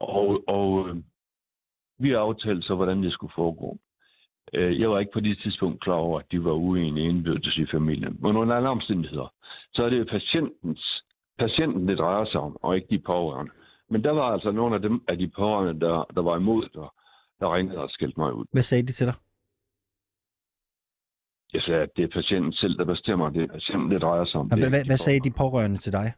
Og, 0.00 0.42
og 0.48 0.88
øh, 0.88 0.96
vi 1.98 2.12
aftalte 2.12 2.62
så, 2.62 2.74
hvordan 2.74 3.02
det 3.02 3.12
skulle 3.12 3.32
foregå. 3.34 3.78
Øh, 4.54 4.80
Jeg 4.80 4.90
var 4.90 4.98
ikke 4.98 5.12
på 5.12 5.20
det 5.20 5.38
tidspunkt 5.42 5.80
klar 5.80 5.94
over, 5.94 6.18
at 6.20 6.26
de 6.32 6.44
var 6.44 6.52
uenige 6.52 7.08
indbyrdes 7.08 7.56
i 7.56 7.66
familien. 7.70 8.16
Men 8.20 8.36
under 8.36 8.56
alle 8.56 8.68
omstændigheder, 8.68 9.32
så 9.74 9.84
er 9.84 9.88
det 9.90 9.98
jo 9.98 10.04
patientens, 10.10 11.02
patienten, 11.38 11.88
det 11.88 11.98
drejer 11.98 12.24
sig 12.24 12.40
om, 12.40 12.56
og 12.62 12.76
ikke 12.76 12.88
de 12.90 12.98
pårørende. 12.98 13.52
Men 13.90 14.04
der 14.04 14.10
var 14.10 14.32
altså 14.32 14.50
nogle 14.50 14.74
af 14.74 14.82
dem 14.82 15.04
af 15.08 15.18
de 15.18 15.28
pårørende, 15.28 15.80
der, 15.86 16.04
der 16.14 16.22
var 16.22 16.36
imod, 16.36 16.68
der, 16.74 16.94
der 17.40 17.54
ringede 17.54 17.78
og 17.78 17.90
skældte 17.90 18.20
mig 18.20 18.34
ud. 18.34 18.44
Hvad 18.52 18.62
sagde 18.62 18.82
de 18.86 18.92
til 18.92 19.06
dig? 19.06 19.14
Jeg 21.52 21.62
sagde, 21.62 21.82
at 21.82 21.90
det 21.96 22.04
er 22.04 22.08
patienten 22.08 22.52
selv, 22.52 22.78
der 22.78 22.84
bestemmer, 22.84 23.30
det 23.30 23.50
patienten, 23.50 23.90
det 23.90 24.02
drejer 24.02 24.24
sig 24.24 24.40
om. 24.40 24.46
Hvad, 24.46 24.58
Det 24.58 24.68
hvad, 24.68 24.78
ikke 24.78 24.88
hvad 24.88 24.96
sagde 24.96 25.20
de 25.20 25.30
pårørende. 25.30 25.50
pårørende 25.50 25.78
til 25.78 25.92
dig? 25.92 26.12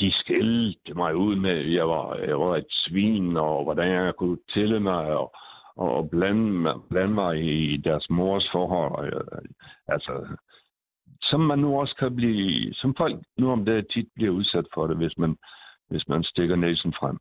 De 0.00 0.12
skældte 0.12 0.94
mig 0.94 1.16
ud 1.16 1.36
med, 1.36 1.50
at 1.50 1.72
jeg 1.72 1.88
var, 1.88 2.14
jeg 2.16 2.40
var 2.40 2.56
et 2.56 2.66
svin, 2.70 3.36
og 3.36 3.64
hvordan 3.64 3.88
jeg 4.04 4.14
kunne 4.16 4.38
tælle 4.54 4.80
mig, 4.80 5.04
og, 5.16 5.34
og 5.76 6.10
blande, 6.10 6.52
mig- 6.52 6.80
blande 6.90 7.14
mig 7.14 7.44
i 7.44 7.76
deres 7.76 8.06
mors 8.10 8.48
forhold. 8.52 8.92
Og, 8.98 9.04
jeg- 9.04 9.42
altså, 9.88 10.36
som 11.22 11.40
man 11.40 11.58
nu 11.58 11.80
også 11.80 11.94
kan 11.98 12.16
blive, 12.16 12.74
som 12.74 12.94
folk 12.98 13.20
nu 13.38 13.50
om 13.50 13.64
det 13.64 13.86
tit 13.90 14.08
bliver 14.14 14.30
udsat 14.30 14.64
for 14.74 14.86
det, 14.86 14.96
hvis 14.96 15.18
man, 15.18 15.36
hvis 15.88 16.08
man 16.08 16.22
stikker 16.24 16.56
næsen 16.56 16.92
frem. 16.92 17.18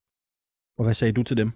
Og 0.78 0.84
hvad 0.86 0.94
sagde 0.94 1.14
du 1.14 1.24
til 1.24 1.38
dem? 1.38 1.52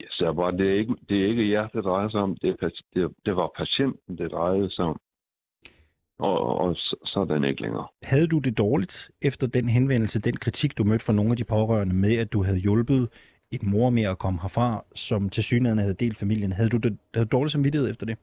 Jeg 0.00 0.08
sagde 0.10 0.34
bare, 0.34 0.52
det 0.56 0.70
er 0.70 0.74
ikke, 0.78 0.94
det 1.08 1.22
er 1.24 1.28
ikke 1.28 1.50
jer, 1.50 1.68
det 1.68 1.84
drejer 1.84 2.08
sig 2.08 2.20
om. 2.20 2.36
Det, 2.42 2.56
er, 2.62 2.68
det, 2.94 3.12
det 3.26 3.36
var 3.36 3.50
patienten, 3.56 4.18
det 4.18 4.30
drejede 4.30 4.70
sig 4.70 4.84
om. 4.84 5.00
Og, 6.18 6.58
og 6.58 6.74
så, 6.76 6.96
så 7.04 7.20
er 7.20 7.24
den 7.24 7.44
ikke 7.44 7.62
længere. 7.62 7.86
Havde 8.02 8.26
du 8.26 8.38
det 8.38 8.58
dårligt 8.58 9.10
efter 9.22 9.46
den 9.46 9.68
henvendelse, 9.68 10.20
den 10.20 10.36
kritik, 10.36 10.78
du 10.78 10.84
mødte 10.84 11.04
fra 11.04 11.12
nogle 11.12 11.30
af 11.30 11.36
de 11.36 11.44
pårørende 11.44 11.94
med, 11.94 12.16
at 12.16 12.32
du 12.32 12.42
havde 12.42 12.58
hjulpet 12.58 13.08
en 13.62 13.70
mor 13.70 13.90
med 13.90 14.02
at 14.02 14.18
komme 14.18 14.40
herfra, 14.40 14.84
som 14.94 15.28
til 15.28 15.44
synligheden 15.44 15.78
havde 15.78 15.94
delt 15.94 16.18
familien? 16.18 16.52
Havde 16.52 16.68
du 16.68 16.76
det 16.76 16.98
havde 17.14 17.28
dårlig 17.28 17.50
samvittighed 17.50 17.90
efter 17.90 18.06
det? 18.06 18.16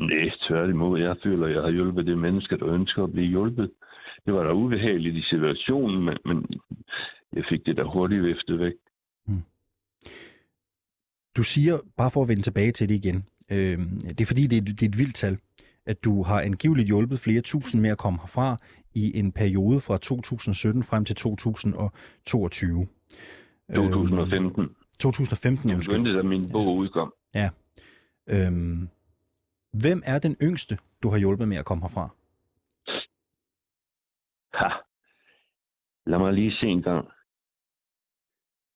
Nej, 0.00 0.30
tværtimod. 0.48 1.00
Jeg 1.00 1.16
føler, 1.22 1.46
at 1.46 1.52
jeg 1.54 1.62
har 1.62 1.70
hjulpet 1.70 2.06
det 2.06 2.18
menneske, 2.18 2.56
der 2.56 2.66
ønsker 2.66 3.04
at 3.04 3.12
blive 3.12 3.28
hjulpet. 3.28 3.70
Det 4.26 4.34
var 4.34 4.44
da 4.44 4.52
ubehageligt 4.52 5.16
i 5.16 5.22
situationen, 5.22 6.04
men, 6.04 6.16
men 6.24 6.46
jeg 7.32 7.44
fik 7.48 7.66
det 7.66 7.76
da 7.76 7.82
hurtigt 7.82 8.24
viftet 8.24 8.60
væk. 8.60 8.72
Du 11.36 11.42
siger, 11.42 11.78
bare 11.96 12.10
for 12.10 12.22
at 12.22 12.28
vende 12.28 12.42
tilbage 12.42 12.72
til 12.72 12.88
det 12.88 12.94
igen, 12.94 13.24
øh, 13.50 13.78
det 14.08 14.20
er 14.20 14.26
fordi, 14.26 14.46
det 14.46 14.58
er, 14.58 14.62
det 14.62 14.82
er 14.82 14.88
et 14.88 14.98
vildt 14.98 15.14
tal, 15.14 15.38
at 15.86 16.04
du 16.04 16.22
har 16.22 16.40
angiveligt 16.40 16.86
hjulpet 16.86 17.20
flere 17.20 17.40
tusind 17.40 17.80
med 17.80 17.90
at 17.90 17.98
komme 17.98 18.18
herfra 18.18 18.56
i 18.94 19.18
en 19.18 19.32
periode 19.32 19.80
fra 19.80 19.98
2017 19.98 20.82
frem 20.82 21.04
til 21.04 21.16
2022. 21.16 22.86
2015. 23.74 24.62
Øh, 24.62 24.68
2015, 25.00 25.70
Jeg 25.70 25.78
begyndte, 25.78 26.16
da 26.16 26.22
min 26.22 26.50
bog 26.52 26.76
udkom. 26.76 27.14
Øhm, 28.26 28.88
hvem 29.72 30.02
er 30.04 30.18
den 30.18 30.36
yngste, 30.42 30.78
du 31.02 31.08
har 31.10 31.18
hjulpet 31.18 31.48
med 31.48 31.56
at 31.56 31.64
komme 31.64 31.82
herfra? 31.82 32.08
Ha. 34.54 34.68
Lad 36.06 36.18
mig 36.18 36.32
lige 36.32 36.52
se 36.60 36.66
en 36.66 36.82
gang. 36.82 37.08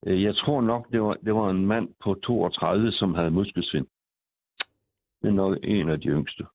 Øh, 0.06 0.22
Jeg 0.22 0.36
tror 0.36 0.60
nok, 0.60 0.90
det 0.92 1.02
var, 1.02 1.14
det 1.14 1.34
var 1.34 1.50
en 1.50 1.66
mand 1.66 1.88
på 2.04 2.14
32, 2.14 2.92
som 2.92 3.14
havde 3.14 3.30
muskelsvind. 3.30 3.86
Det 5.22 5.28
er 5.28 5.32
nok 5.34 5.58
en 5.62 5.88
af 5.88 6.00
de 6.00 6.08
yngste. 6.08 6.46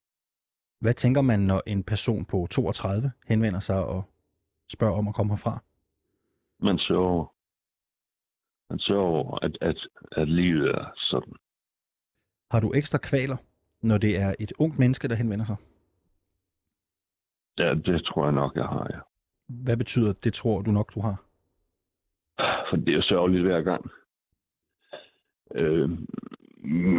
Hvad 0.80 0.94
tænker 0.94 1.22
man, 1.22 1.40
når 1.40 1.62
en 1.68 1.84
person 1.84 2.26
på 2.26 2.48
32 2.52 3.12
henvender 3.28 3.60
sig 3.60 3.86
og 3.86 4.04
spørger 4.70 4.98
om 4.98 5.08
at 5.08 5.16
komme 5.16 5.32
herfra? 5.34 5.64
Man 6.60 6.78
sørger, 6.80 7.34
man 8.70 8.80
sørger 8.80 9.04
over, 9.04 9.40
at, 9.46 9.58
at, 9.62 9.88
at 10.12 10.28
livet 10.28 10.70
er 10.70 10.92
sådan. 10.96 11.34
Har 12.52 12.60
du 12.60 12.74
ekstra 12.74 12.98
kvaler, 12.98 13.38
når 13.82 13.98
det 13.98 14.18
er 14.18 14.36
et 14.40 14.52
ungt 14.60 14.80
menneske, 14.80 15.08
der 15.08 15.16
henvender 15.16 15.46
sig? 15.46 15.56
Ja, 17.58 17.74
det 17.74 18.06
tror 18.06 18.24
jeg 18.24 18.34
nok, 18.34 18.56
jeg 18.56 18.66
har, 18.66 18.88
ja. 18.94 19.00
Hvad 19.48 19.78
betyder 19.78 20.14
det, 20.14 20.34
tror 20.34 20.62
du 20.62 20.72
nok, 20.72 20.94
du 20.96 21.02
har? 21.02 21.24
For 22.70 22.76
det 22.78 22.90
er 22.90 22.94
jo 22.96 23.02
sørgeligt 23.02 23.44
hver 23.44 23.62
gang. 23.62 23.92
Øh, 25.62 25.90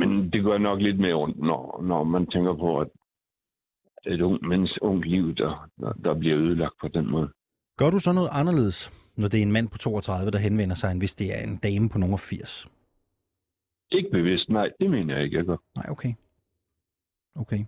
men 0.00 0.32
det 0.32 0.44
gør 0.44 0.58
nok 0.58 0.80
lidt 0.80 0.98
mere 0.98 1.14
ondt, 1.14 1.38
når, 1.38 1.82
når 1.82 2.04
man 2.04 2.26
tænker 2.26 2.54
på, 2.54 2.80
at 2.80 2.88
et 4.06 4.20
ungt 4.20 4.48
menneske, 4.48 4.82
ungt 4.82 5.06
liv, 5.06 5.34
der, 5.34 5.68
der, 5.80 5.92
der 5.92 6.14
bliver 6.14 6.38
ødelagt 6.38 6.74
på 6.80 6.88
den 6.88 7.10
måde. 7.10 7.32
Gør 7.78 7.90
du 7.90 7.98
så 7.98 8.12
noget 8.12 8.28
anderledes, 8.32 8.92
når 9.20 9.28
det 9.28 9.38
er 9.38 9.42
en 9.42 9.52
mand 9.52 9.68
på 9.68 9.78
32, 9.78 10.30
der 10.30 10.38
henvender 10.38 10.74
sig, 10.74 10.90
end 10.90 11.00
hvis 11.00 11.14
det 11.14 11.38
er 11.38 11.42
en 11.42 11.56
dame 11.56 11.88
på 11.88 11.98
nogle 11.98 12.18
80? 12.18 12.66
Ikke 13.92 14.10
bevidst, 14.10 14.48
nej, 14.48 14.68
det 14.80 14.90
mener 14.90 15.14
jeg 15.14 15.24
ikke, 15.24 15.36
jeg 15.36 15.44
gør. 15.44 15.56
Nej, 15.76 15.86
okay. 15.88 16.12
Okay. 17.34 17.64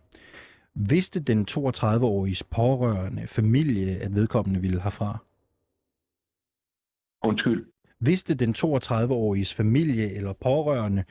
Vidste 0.75 1.21
den 1.21 1.47
32-åriges 1.51 2.45
pårørende 2.45 3.27
familie, 3.27 3.97
at 3.97 4.15
vedkommende 4.15 4.61
ville 4.61 4.83
herfra? 4.83 5.19
Undskyld. 7.25 7.67
Vidste 8.01 8.35
den 8.35 8.55
32-åriges 8.59 9.55
familie 9.55 10.15
eller 10.15 10.33
pårørende 10.33 11.05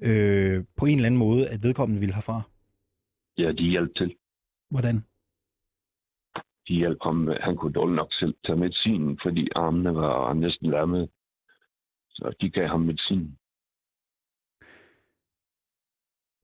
øh, 0.00 0.64
på 0.76 0.86
en 0.86 0.94
eller 0.94 1.06
anden 1.06 1.18
måde, 1.18 1.48
at 1.48 1.62
vedkommende 1.62 2.00
ville 2.00 2.14
herfra? 2.14 2.42
Ja, 3.38 3.52
de 3.52 3.70
hjalp 3.70 3.94
til. 3.96 4.16
Hvordan? 4.70 5.04
De 6.68 6.74
hjalp 6.74 6.98
ham, 7.02 7.28
han 7.40 7.56
kunne 7.56 7.72
dårligt 7.72 7.96
nok 7.96 8.12
selv 8.12 8.34
tage 8.44 8.58
medicinen, 8.58 9.18
fordi 9.22 9.48
armene 9.56 9.94
var 9.94 10.32
næsten 10.32 10.70
lammet. 10.70 11.10
Så 12.10 12.34
de 12.40 12.50
gav 12.50 12.68
ham 12.68 12.80
medicin. 12.80 13.38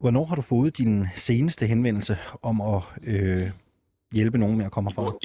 Hvornår 0.01 0.25
har 0.25 0.37
du 0.37 0.43
fået 0.43 0.79
din 0.79 1.07
seneste 1.17 1.67
henvendelse 1.67 2.15
om 2.43 2.61
at 2.61 2.83
øh, 3.03 3.51
hjælpe 4.13 4.39
nogen 4.39 4.57
med 4.59 4.67
at 4.67 4.73
komme 4.73 4.91
herfra? 4.91 5.19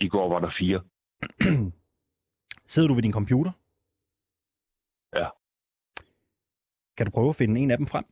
I 0.00 0.08
går 0.08 0.28
var 0.28 0.40
der 0.40 0.50
fire. 0.58 0.80
Sidder 2.72 2.88
du 2.88 2.94
ved 2.94 3.02
din 3.02 3.12
computer? 3.12 3.52
Ja. 5.14 5.28
Kan 6.96 7.06
du 7.06 7.12
prøve 7.14 7.28
at 7.28 7.36
finde 7.36 7.60
en 7.60 7.70
af 7.70 7.78
dem 7.78 7.86
frem? 7.86 8.04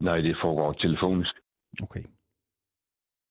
Nej, 0.00 0.20
det 0.20 0.36
foregår 0.42 0.72
telefonisk. 0.72 1.34
Okay. 1.82 2.04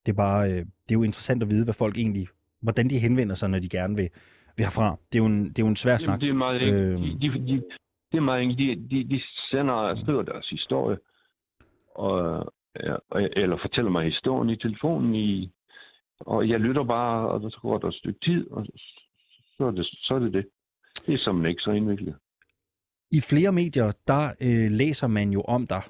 Det 0.06 0.12
er 0.12 0.16
bare, 0.16 0.52
øh, 0.52 0.58
det 0.58 0.92
er 0.92 1.00
jo 1.00 1.04
interessant 1.04 1.44
at 1.44 1.50
vide, 1.50 1.64
hvad 1.64 1.74
folk 1.74 1.98
egentlig, 1.98 2.28
hvordan 2.62 2.90
de 2.90 3.00
henvender 3.00 3.36
sig, 3.36 3.50
når 3.50 3.60
de 3.60 3.70
gerne 3.70 3.96
vil, 3.96 4.10
vil 4.58 4.66
herfra. 4.66 4.98
Det 5.12 5.20
er 5.20 5.24
jo 5.24 5.26
en, 5.26 5.50
det 5.50 5.60
er 5.60 5.64
jo 5.64 5.68
en 5.68 5.76
svær 5.76 5.98
snak. 5.98 6.22
Det 6.22 6.30
er 6.30 6.34
meget. 6.34 6.62
Øhm. 6.62 7.02
De, 7.02 7.20
de, 7.22 7.28
de, 7.48 7.64
det 8.12 8.18
er 8.18 8.22
meget. 8.22 8.58
De, 8.58 8.76
de, 8.92 9.10
de 9.10 9.22
sender 9.52 9.74
og 9.74 9.98
skriver 9.98 10.22
deres 10.22 10.50
historie. 10.50 10.98
Og, 11.96 12.54
ja, 12.84 12.96
eller 13.36 13.58
fortæller 13.62 13.92
mig 13.92 14.06
historien 14.06 14.50
i 14.50 14.58
telefonen, 14.58 15.16
i, 15.16 15.52
og 16.20 16.50
jeg 16.50 16.60
lytter 16.60 16.84
bare, 16.84 17.30
og 17.30 17.52
så 17.52 17.60
går 17.62 17.78
der 17.78 17.88
et 17.88 17.94
stykke 17.94 18.20
tid, 18.24 18.52
og 18.52 18.66
så 19.58 19.66
er 19.66 19.72
det 19.72 19.86
så 19.86 20.14
er 20.16 20.20
det. 20.20 20.34
det. 20.34 20.46
Det 21.06 21.14
er 21.14 21.18
som 21.18 21.46
ikke 21.46 21.62
så 21.62 21.72
indviklet. 21.72 22.16
I 23.12 23.20
flere 23.22 23.52
medier, 23.52 23.92
der 24.08 24.34
øh, 24.42 24.72
læser 24.72 25.08
man 25.08 25.32
jo 25.32 25.42
om 25.42 25.68
dig 25.68 25.82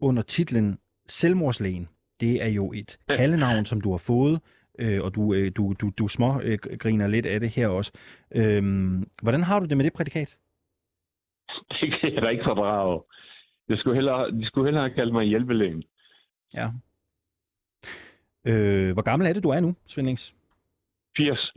under 0.00 0.22
titlen 0.22 0.78
Selvmordslægen. 1.08 1.88
Det 2.20 2.42
er 2.42 2.48
jo 2.48 2.72
et 2.72 2.98
kaldenavn, 3.08 3.64
som 3.64 3.80
du 3.80 3.90
har 3.90 3.98
fået, 3.98 4.40
øh, 4.78 5.02
og 5.02 5.14
du, 5.14 5.34
øh, 5.34 5.52
du, 5.56 5.74
du, 5.80 5.90
du 5.98 6.08
små 6.08 6.40
øh, 6.40 6.58
griner 6.78 7.06
lidt 7.06 7.26
af 7.26 7.40
det 7.40 7.50
her 7.50 7.68
også. 7.68 7.92
Øhm, 8.34 9.10
hvordan 9.22 9.42
har 9.42 9.60
du 9.60 9.66
det 9.66 9.76
med 9.76 9.84
det 9.84 9.92
prædikat? 9.92 10.38
Det 11.80 12.00
kan 12.00 12.14
jeg 12.14 12.22
da 12.22 12.28
ikke 12.28 12.44
fordrage. 12.44 13.02
Jeg 13.68 13.78
skulle 13.78 13.94
hellere, 13.94 14.30
de 14.30 14.46
skulle 14.46 14.66
hellere 14.66 14.84
have 14.88 14.94
kaldt 14.94 15.12
mig 15.12 15.24
hjælpelægen. 15.24 15.82
Ja. 16.54 16.70
Øh, 18.44 18.92
hvor 18.92 19.02
gammel 19.02 19.28
er 19.28 19.32
det, 19.32 19.42
du 19.42 19.48
er 19.48 19.60
nu, 19.60 19.74
Svendings? 19.86 20.34
80. 21.16 21.52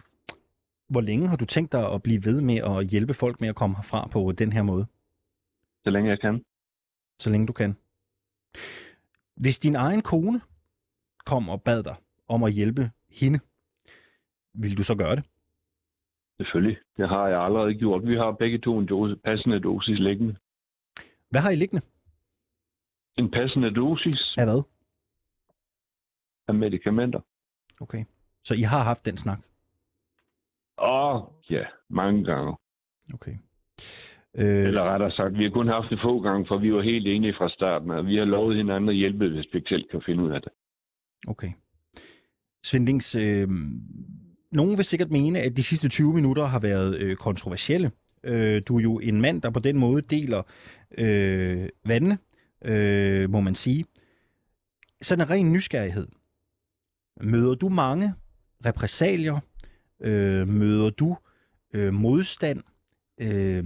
Hvor 0.90 1.02
længe 1.02 1.28
har 1.28 1.36
du 1.36 1.46
tænkt 1.46 1.72
dig 1.72 1.94
at 1.94 2.04
blive 2.04 2.26
ved 2.26 2.42
med 2.42 2.58
at 2.58 2.88
hjælpe 2.88 3.14
folk 3.14 3.42
med 3.42 3.50
at 3.50 3.56
komme 3.56 3.76
herfra 3.76 4.08
på 4.08 4.32
den 4.32 4.54
her 4.54 4.62
måde? 4.62 4.86
Så 5.84 5.90
længe 5.90 6.10
jeg 6.10 6.20
kan. 6.20 6.44
Så 7.20 7.30
længe 7.30 7.48
du 7.48 7.54
kan. 7.54 7.78
Hvis 9.40 9.60
din 9.60 9.76
egen 9.76 10.02
kone 10.02 10.42
kom 11.26 11.50
og 11.50 11.62
bad 11.64 11.84
dig 11.84 11.96
om 12.28 12.44
at 12.44 12.54
hjælpe 12.54 12.92
hende, 13.10 13.40
vil 14.54 14.78
du 14.78 14.84
så 14.84 14.96
gøre 14.96 15.16
det? 15.16 15.24
Selvfølgelig. 16.38 16.78
Det 16.98 17.10
har 17.10 17.28
jeg 17.28 17.42
allerede 17.44 17.74
gjort. 17.74 18.08
Vi 18.08 18.16
har 18.16 18.32
begge 18.32 18.58
to 18.60 18.80
en 18.80 18.86
dose, 18.86 19.16
passende 19.16 19.60
dosis 19.60 20.00
liggende. 20.00 20.36
Hvad 21.30 21.42
har 21.42 21.50
I 21.50 21.56
liggende? 21.56 21.86
En 23.18 23.32
passende 23.32 23.74
dosis 23.76 24.36
Af 24.38 24.46
hvad? 24.46 24.62
af 26.48 26.56
medicamenter. 26.56 27.20
Okay. 27.82 28.06
Så 28.44 28.54
I 28.54 28.62
har 28.62 28.84
haft 28.84 29.06
den 29.06 29.18
snak? 29.18 29.40
Åh, 30.78 31.22
ja, 31.50 31.66
mange 31.90 32.24
gange. 32.24 32.56
Okay. 33.14 33.38
Øh, 34.38 34.66
Eller 34.68 34.84
rettere 34.84 35.12
sagt, 35.12 35.38
vi 35.38 35.44
har 35.44 35.50
kun 35.50 35.68
haft 35.68 35.90
det 35.90 36.00
få 36.04 36.20
gange, 36.22 36.46
for 36.48 36.58
vi 36.58 36.74
var 36.74 36.82
helt 36.82 37.08
enige 37.08 37.34
fra 37.38 37.50
starten, 37.50 37.92
og 37.92 38.06
vi 38.06 38.16
har 38.16 38.26
lovet 38.26 38.58
hinanden 38.58 38.90
at 38.90 38.96
hjælpe, 38.96 39.30
hvis 39.30 39.46
vi 39.54 39.58
ikke 39.58 39.70
selv 39.70 39.90
kan 39.92 40.02
finde 40.06 40.24
ud 40.24 40.32
af 40.32 40.42
det. 40.42 40.52
Okay. 41.28 41.52
Svendings, 42.64 43.16
øh, 43.16 43.48
nogen 44.52 44.78
vil 44.78 44.86
sikkert 44.86 45.12
mene, 45.12 45.40
at 45.40 45.58
de 45.58 45.64
sidste 45.64 45.90
20 45.90 46.14
minutter 46.14 46.46
har 46.46 46.60
været 46.60 46.98
øh, 46.98 47.16
kontroversielle. 47.16 47.92
Øh, 48.24 48.62
du 48.68 48.78
er 48.78 48.82
jo 48.82 49.00
en 49.00 49.22
mand, 49.22 49.42
der 49.42 49.50
på 49.50 49.60
den 49.60 49.78
måde 49.78 50.02
deler 50.02 50.44
øh, 50.98 51.70
vandene, 51.86 52.18
øh, 52.66 53.30
må 53.30 53.40
man 53.40 53.56
sige. 53.56 53.86
Sådan 55.02 55.26
en 55.26 55.30
ren 55.30 55.54
nysgerrighed. 55.54 56.08
Møder 57.22 57.56
du 57.56 57.70
mange 57.70 58.14
repressalier? 58.66 59.40
Øh, 60.02 60.48
møder 60.48 60.90
du 60.90 61.18
øh, 61.74 61.94
modstand? 61.94 62.64
Øh, 63.22 63.64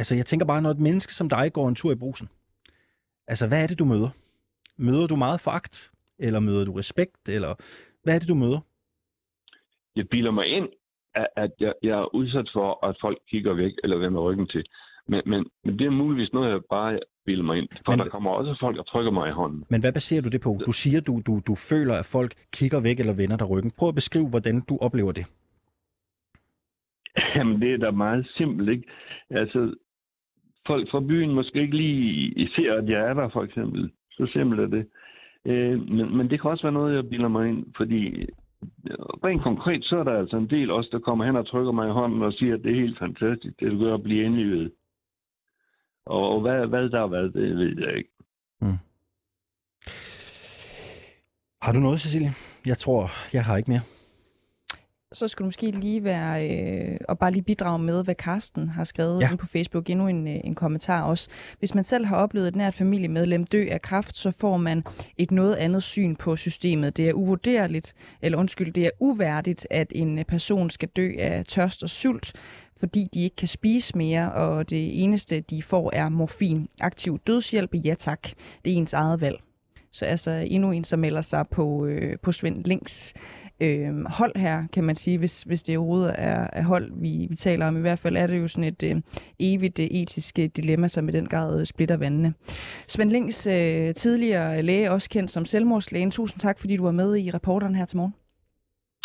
altså, 0.00 0.14
jeg 0.14 0.26
tænker 0.26 0.46
bare, 0.46 0.62
når 0.62 0.70
et 0.70 0.86
menneske 0.88 1.14
som 1.14 1.28
dig 1.28 1.52
går 1.52 1.68
en 1.68 1.74
tur 1.74 1.92
i 1.92 1.94
brusen, 2.02 2.28
altså, 3.26 3.48
hvad 3.48 3.62
er 3.62 3.66
det, 3.66 3.78
du 3.78 3.84
møder? 3.84 4.10
Møder 4.76 5.06
du 5.06 5.16
meget 5.16 5.40
foragt? 5.40 5.90
Eller 6.18 6.40
møder 6.40 6.64
du 6.64 6.72
respekt? 6.72 7.28
Eller 7.28 7.54
hvad 8.02 8.14
er 8.14 8.18
det, 8.18 8.28
du 8.28 8.34
møder? 8.34 8.60
Jeg 9.96 10.08
bilder 10.08 10.30
mig 10.30 10.46
ind, 10.46 10.68
at, 11.36 11.52
jeg, 11.60 11.72
jeg 11.82 11.98
er 11.98 12.14
udsat 12.14 12.50
for, 12.52 12.86
at 12.86 12.96
folk 13.00 13.18
kigger 13.30 13.54
væk 13.54 13.72
eller 13.82 13.96
vender 13.96 14.20
ryggen 14.20 14.46
til. 14.46 14.64
Men, 15.08 15.22
men, 15.26 15.46
men 15.64 15.78
det 15.78 15.86
er 15.86 15.90
muligvis 15.90 16.32
noget, 16.32 16.50
jeg 16.50 16.60
bare 16.70 16.98
bilder 17.26 17.44
mig 17.44 17.58
ind. 17.58 17.68
For 17.84 17.92
men, 17.92 17.98
der 17.98 18.08
kommer 18.08 18.30
også 18.30 18.56
folk, 18.60 18.76
der 18.76 18.82
trykker 18.82 19.12
mig 19.12 19.28
i 19.28 19.32
hånden. 19.32 19.64
Men 19.68 19.80
hvad 19.80 19.92
baserer 19.92 20.22
du 20.22 20.28
det 20.28 20.40
på? 20.40 20.60
Du 20.66 20.72
siger, 20.72 21.00
du, 21.00 21.22
du, 21.26 21.40
du 21.46 21.54
føler, 21.54 21.94
at 21.94 22.04
folk 22.04 22.32
kigger 22.52 22.80
væk 22.80 23.00
eller 23.00 23.12
vender 23.12 23.36
dig 23.36 23.50
ryggen. 23.50 23.70
Prøv 23.78 23.88
at 23.88 23.94
beskrive, 23.94 24.28
hvordan 24.28 24.60
du 24.68 24.78
oplever 24.80 25.12
det. 25.12 25.26
Jamen, 27.36 27.60
det 27.60 27.74
er 27.74 27.78
da 27.78 27.90
meget 27.90 28.26
simpelt, 28.36 28.68
ikke? 28.70 28.84
Altså, 29.30 29.74
folk 30.72 30.90
fra 30.90 31.00
byen 31.00 31.34
måske 31.34 31.60
ikke 31.60 31.76
lige 31.76 32.48
ser, 32.56 32.74
at 32.74 32.88
jeg 32.88 33.00
er 33.00 33.14
der, 33.14 33.28
for 33.28 33.42
eksempel. 33.42 33.90
Så 34.10 34.30
simpelt 34.32 34.60
er 34.60 34.66
det. 34.66 34.84
Øh, 35.46 35.88
men, 35.96 36.16
men 36.16 36.30
det 36.30 36.40
kan 36.40 36.50
også 36.50 36.62
være 36.62 36.78
noget, 36.78 36.96
jeg 36.96 37.08
bilder 37.08 37.28
mig 37.28 37.48
ind, 37.48 37.66
fordi 37.76 38.02
øh, 38.90 38.98
rent 39.24 39.42
konkret, 39.42 39.84
så 39.84 39.98
er 39.98 40.04
der 40.04 40.18
altså 40.18 40.36
en 40.36 40.50
del 40.50 40.70
også, 40.70 40.88
der 40.92 40.98
kommer 40.98 41.24
hen 41.24 41.36
og 41.36 41.46
trykker 41.46 41.72
mig 41.72 41.88
i 41.88 41.92
hånden 41.92 42.22
og 42.22 42.32
siger, 42.32 42.54
at 42.54 42.62
det 42.62 42.70
er 42.70 42.80
helt 42.82 42.98
fantastisk, 42.98 43.60
det 43.60 43.72
du 43.72 43.78
gør 43.78 43.94
at 43.94 44.02
blive 44.02 44.24
indlivet. 44.24 44.72
Og, 46.06 46.28
og 46.34 46.40
hvad, 46.40 46.66
hvad 46.66 46.88
der 46.88 47.00
er 47.00 47.06
hvad, 47.06 47.22
det 47.22 47.56
ved 47.56 47.76
jeg 47.78 47.96
ikke. 47.96 48.10
Mm. 48.60 48.78
Har 51.62 51.72
du 51.72 51.78
noget, 51.78 52.00
Cecilie? 52.00 52.32
Jeg 52.66 52.78
tror, 52.78 53.10
jeg 53.32 53.44
har 53.44 53.56
ikke 53.56 53.70
mere. 53.70 53.99
Så 55.12 55.28
skulle 55.28 55.44
du 55.44 55.46
måske 55.46 55.70
lige 55.70 56.04
være, 56.04 56.48
øh, 56.50 56.96
og 57.08 57.18
bare 57.18 57.30
lige 57.32 57.42
bidrage 57.42 57.78
med, 57.78 58.04
hvad 58.04 58.14
Karsten 58.14 58.68
har 58.68 58.84
skrevet 58.84 59.20
Ja. 59.20 59.36
på 59.36 59.46
Facebook. 59.46 59.90
Endnu 59.90 60.08
en, 60.08 60.28
øh, 60.28 60.36
en 60.44 60.54
kommentar 60.54 61.02
også. 61.02 61.28
Hvis 61.58 61.74
man 61.74 61.84
selv 61.84 62.06
har 62.06 62.16
oplevet 62.16 62.48
et 62.48 62.56
nært 62.56 62.74
familiemedlem 62.74 63.44
dø 63.44 63.66
af 63.70 63.82
kræft, 63.82 64.16
så 64.16 64.30
får 64.30 64.56
man 64.56 64.84
et 65.18 65.30
noget 65.30 65.54
andet 65.54 65.82
syn 65.82 66.16
på 66.16 66.36
systemet. 66.36 66.96
Det 66.96 67.08
er 67.08 67.12
uvurderligt, 67.12 67.94
eller 68.22 68.38
undskyld, 68.38 68.72
det 68.72 68.86
er 68.86 68.90
uværdigt, 69.00 69.66
at 69.70 69.92
en 69.94 70.18
øh, 70.18 70.24
person 70.24 70.70
skal 70.70 70.88
dø 70.88 71.12
af 71.18 71.44
tørst 71.48 71.82
og 71.82 71.90
sult, 71.90 72.32
fordi 72.78 73.08
de 73.14 73.22
ikke 73.24 73.36
kan 73.36 73.48
spise 73.48 73.98
mere, 73.98 74.32
og 74.32 74.70
det 74.70 75.04
eneste, 75.04 75.40
de 75.40 75.62
får, 75.62 75.90
er 75.94 76.08
morfin. 76.08 76.68
Aktiv 76.80 77.18
dødshjælp, 77.26 77.74
ja 77.74 77.94
tak. 77.98 78.28
Det 78.64 78.72
er 78.72 78.76
ens 78.76 78.92
eget 78.92 79.20
valg. 79.20 79.36
Så 79.92 80.04
altså 80.04 80.30
endnu 80.30 80.70
en, 80.72 80.84
som 80.84 80.98
melder 80.98 81.20
sig 81.20 81.44
på, 81.48 81.86
øh, 81.86 82.18
på 82.22 82.32
Svend 82.32 82.64
Links 82.64 83.14
øh, 83.60 84.04
hold 84.04 84.36
her, 84.36 84.66
kan 84.72 84.84
man 84.84 84.96
sige, 84.96 85.18
hvis, 85.18 85.42
hvis 85.42 85.62
det 85.62 85.78
overhovedet 85.78 86.14
er, 86.18 86.46
er 86.52 86.62
hold, 86.62 86.92
vi, 86.94 87.26
vi 87.30 87.36
taler 87.36 87.66
om. 87.66 87.76
I 87.76 87.80
hvert 87.80 87.98
fald 87.98 88.16
er 88.16 88.26
det 88.26 88.40
jo 88.40 88.48
sådan 88.48 88.64
et 88.64 88.82
øh, 88.82 89.02
evigt 89.38 89.80
øh, 89.80 89.86
etisk 89.86 90.38
øh, 90.38 90.44
dilemma, 90.56 90.88
som 90.88 91.08
i 91.08 91.12
den 91.12 91.26
grad 91.26 91.60
øh, 91.60 91.66
splitter 91.66 91.96
vandene. 91.96 92.34
Svend 92.88 93.10
Lings, 93.10 93.46
øh, 93.46 93.94
tidligere 93.94 94.62
læge, 94.62 94.90
også 94.90 95.10
kendt 95.10 95.30
som 95.30 95.44
selvmordslægen. 95.44 96.10
Tusind 96.10 96.40
tak, 96.40 96.58
fordi 96.58 96.76
du 96.76 96.82
var 96.82 96.90
med 96.90 97.16
i 97.16 97.30
reporteren 97.30 97.74
her 97.74 97.84
til 97.84 97.96
morgen. 97.96 98.14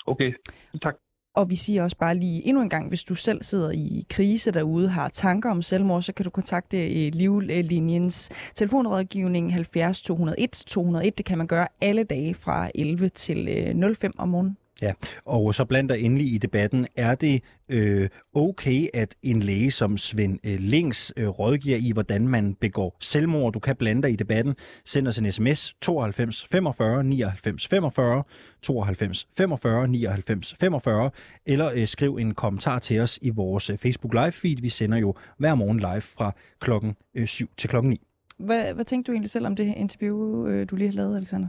Okay, 0.07 0.33
tak. 0.81 0.95
Og 1.35 1.49
vi 1.49 1.55
siger 1.55 1.83
også 1.83 1.97
bare 1.97 2.15
lige 2.15 2.47
endnu 2.47 2.61
en 2.61 2.69
gang, 2.69 2.87
hvis 2.87 3.03
du 3.03 3.15
selv 3.15 3.43
sidder 3.43 3.71
i 3.71 4.03
krise 4.09 4.51
derude, 4.51 4.89
har 4.89 5.09
tanker 5.09 5.51
om 5.51 5.61
selvmord, 5.61 6.01
så 6.01 6.13
kan 6.13 6.23
du 6.23 6.29
kontakte 6.29 6.77
øh, 6.77 7.11
Livlinjens 7.13 8.29
telefonrådgivning 8.55 9.53
70 9.53 10.01
201 10.01 10.63
201. 10.67 11.17
Det 11.17 11.25
kan 11.25 11.37
man 11.37 11.47
gøre 11.47 11.67
alle 11.81 12.03
dage 12.03 12.33
fra 12.33 12.69
11 12.75 13.09
til 13.09 13.47
øh, 13.47 13.95
05 13.95 14.11
om 14.17 14.29
morgenen. 14.29 14.57
Ja, 14.81 14.93
Og 15.25 15.55
så 15.55 15.65
blandt 15.65 15.89
der 15.89 15.95
endelig 15.95 16.33
i 16.33 16.37
debatten, 16.37 16.87
er 16.95 17.15
det 17.15 17.43
øh, 17.69 18.09
okay, 18.33 18.87
at 18.93 19.15
en 19.23 19.39
læge 19.39 19.71
som 19.71 19.97
Svend 19.97 20.39
øh, 20.43 20.59
Links 20.59 21.13
øh, 21.17 21.27
rådgiver 21.27 21.77
i, 21.77 21.91
hvordan 21.91 22.27
man 22.27 22.55
begår 22.55 22.97
selvmord? 23.01 23.53
Du 23.53 23.59
kan 23.59 23.75
blande 23.75 24.01
dig 24.01 24.11
i 24.11 24.15
debatten. 24.15 24.55
Send 24.85 25.07
os 25.07 25.17
en 25.17 25.31
sms 25.31 25.75
92 25.81 26.45
45 26.51 27.03
99 27.03 27.67
45 27.67 28.23
92 28.61 29.27
45 29.37 29.87
99 29.87 30.55
45 30.59 31.11
eller 31.45 31.71
øh, 31.75 31.87
skriv 31.87 32.15
en 32.15 32.33
kommentar 32.33 32.79
til 32.79 32.99
os 32.99 33.19
i 33.21 33.29
vores 33.29 33.69
øh, 33.69 33.77
Facebook 33.77 34.13
live 34.13 34.31
feed. 34.31 34.61
Vi 34.61 34.69
sender 34.69 34.97
jo 34.97 35.15
hver 35.37 35.55
morgen 35.55 35.79
live 35.79 36.01
fra 36.01 36.31
klokken 36.59 36.95
øh, 37.15 37.27
7 37.27 37.49
til 37.57 37.69
klokken 37.69 37.89
9. 37.89 38.01
Hvad, 38.37 38.73
hvad 38.73 38.85
tænkte 38.85 39.11
du 39.11 39.13
egentlig 39.13 39.29
selv 39.29 39.45
om 39.45 39.55
det 39.55 39.73
interview, 39.77 40.47
øh, 40.47 40.69
du 40.69 40.75
lige 40.75 40.89
har 40.89 40.95
lavet, 40.95 41.17
Alexander? 41.17 41.47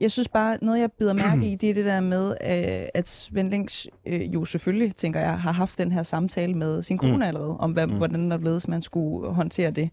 Jeg 0.00 0.10
synes 0.10 0.28
bare, 0.28 0.58
noget 0.62 0.80
jeg 0.80 0.92
bider 0.92 1.12
mærke 1.12 1.46
i, 1.52 1.54
det 1.60 1.70
er 1.70 1.74
det 1.74 1.84
der 1.84 2.00
med, 2.00 2.28
øh, 2.30 2.88
at 2.94 3.08
Svend 3.08 3.50
Links 3.50 3.88
øh, 4.06 4.34
jo 4.34 4.44
selvfølgelig, 4.44 4.96
tænker 4.96 5.20
jeg, 5.20 5.40
har 5.40 5.52
haft 5.52 5.78
den 5.78 5.92
her 5.92 6.02
samtale 6.02 6.54
med 6.54 6.82
sin 6.82 6.98
kone 6.98 7.16
Mm. 7.16 7.22
allerede, 7.22 7.56
om 7.58 7.72
hvad, 7.72 7.86
Mm. 7.86 7.92
mm. 7.92 7.98
hvordan 7.98 8.30
der 8.30 8.36
blevet, 8.38 8.68
man 8.68 8.82
skulle 8.82 9.32
håndtere 9.32 9.70
det. 9.70 9.90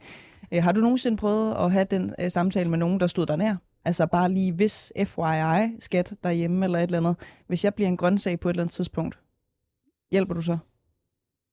Øh, 0.51 0.63
har 0.63 0.71
du 0.71 0.81
nogensinde 0.81 1.17
prøvet 1.17 1.55
at 1.59 1.71
have 1.71 1.85
den 1.91 2.13
øh, 2.19 2.31
samtale 2.31 2.69
med 2.69 2.77
nogen, 2.77 2.99
der 2.99 3.07
stod 3.07 3.25
der 3.25 3.35
nær? 3.35 3.55
Altså 3.85 4.05
bare 4.05 4.31
lige, 4.31 4.51
hvis 4.51 4.93
FYI, 5.05 5.75
skat 5.79 6.13
derhjemme 6.23 6.65
eller 6.65 6.79
et 6.79 6.83
eller 6.83 6.97
andet, 6.97 7.15
hvis 7.47 7.63
jeg 7.65 7.73
bliver 7.73 7.87
en 7.87 7.97
grøntsag 7.97 8.39
på 8.39 8.49
et 8.49 8.53
eller 8.53 8.63
andet 8.63 8.73
tidspunkt, 8.73 9.19
hjælper 10.11 10.33
du 10.33 10.41
så? 10.41 10.57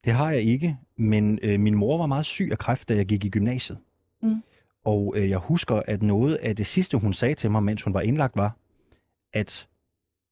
Det 0.05 0.13
har 0.13 0.31
jeg 0.31 0.43
ikke, 0.43 0.77
men 0.97 1.39
øh, 1.43 1.61
min 1.61 1.75
mor 1.75 1.99
var 1.99 2.07
meget 2.07 2.27
syg 2.27 2.49
af 2.53 2.59
kræft, 2.59 2.89
da 2.89 2.95
jeg 2.95 3.07
gik 3.07 3.25
i 3.25 3.29
gymnasiet. 3.29 3.79
Mm. 4.23 4.43
Og 4.85 5.15
øh, 5.17 5.31
jeg 5.31 5.39
husker, 5.39 5.83
at 5.87 6.03
noget 6.03 6.35
af 6.35 6.57
det 6.57 6.67
sidste, 6.67 6.99
hun 6.99 7.13
sagde 7.13 7.35
til 7.35 7.51
mig, 7.51 7.63
mens 7.63 7.83
hun 7.83 7.95
var 7.95 8.01
indlagt, 8.01 8.37
var, 8.37 8.57
at 9.33 9.69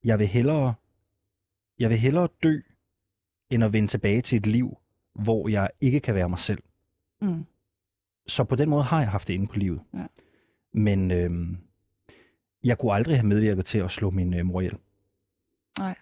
jeg 0.04 0.18
vil 0.18 0.26
hellere, 0.26 0.74
jeg 1.78 1.90
vil 1.90 1.98
hellere 1.98 2.28
dø, 2.42 2.60
end 3.50 3.64
at 3.64 3.72
vende 3.72 3.88
tilbage 3.88 4.22
til 4.22 4.36
et 4.36 4.46
liv, 4.46 4.78
hvor 5.14 5.48
jeg 5.48 5.70
ikke 5.80 6.00
kan 6.00 6.14
være 6.14 6.28
mig 6.28 6.38
selv. 6.38 6.62
Mm. 7.20 7.44
Så 8.26 8.44
på 8.44 8.56
den 8.56 8.70
måde 8.70 8.82
har 8.82 9.00
jeg 9.00 9.10
haft 9.10 9.28
det 9.28 9.34
inde 9.34 9.46
på 9.46 9.56
livet. 9.56 9.80
Ja. 9.94 10.06
Men 10.72 11.10
øh, 11.10 11.30
jeg 12.64 12.78
kunne 12.78 12.92
aldrig 12.92 13.16
have 13.16 13.26
medvirket 13.26 13.64
til 13.64 13.78
at 13.78 13.90
slå 13.90 14.10
min 14.10 14.34
øh, 14.34 14.46
mor 14.46 14.60
ihjel. 14.60 14.78
Nej. 15.78 15.94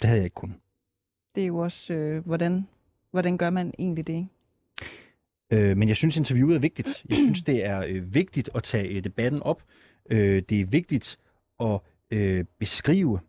Det 0.00 0.08
havde 0.08 0.18
jeg 0.18 0.24
ikke 0.24 0.34
kunnet. 0.34 0.56
Det 1.34 1.42
er 1.42 1.46
jo 1.46 1.58
også, 1.58 1.94
øh, 1.94 2.26
hvordan, 2.26 2.68
hvordan 3.10 3.38
gør 3.38 3.50
man 3.50 3.74
egentlig 3.78 4.06
det, 4.06 4.12
ikke? 4.12 4.28
Øh, 5.50 5.76
men 5.76 5.88
jeg 5.88 5.96
synes, 5.96 6.16
interviewet 6.16 6.56
er 6.56 6.60
vigtigt. 6.60 7.04
Jeg 7.08 7.16
synes, 7.24 7.42
det 7.42 7.64
er 7.64 7.84
øh, 7.88 8.14
vigtigt 8.14 8.50
at 8.54 8.62
tage 8.62 8.88
øh, 8.88 9.04
debatten 9.04 9.42
op. 9.42 9.62
Øh, 10.10 10.42
det 10.48 10.60
er 10.60 10.64
vigtigt 10.64 11.18
at 11.60 11.80
øh, 12.10 12.44
beskrive, 12.58 13.20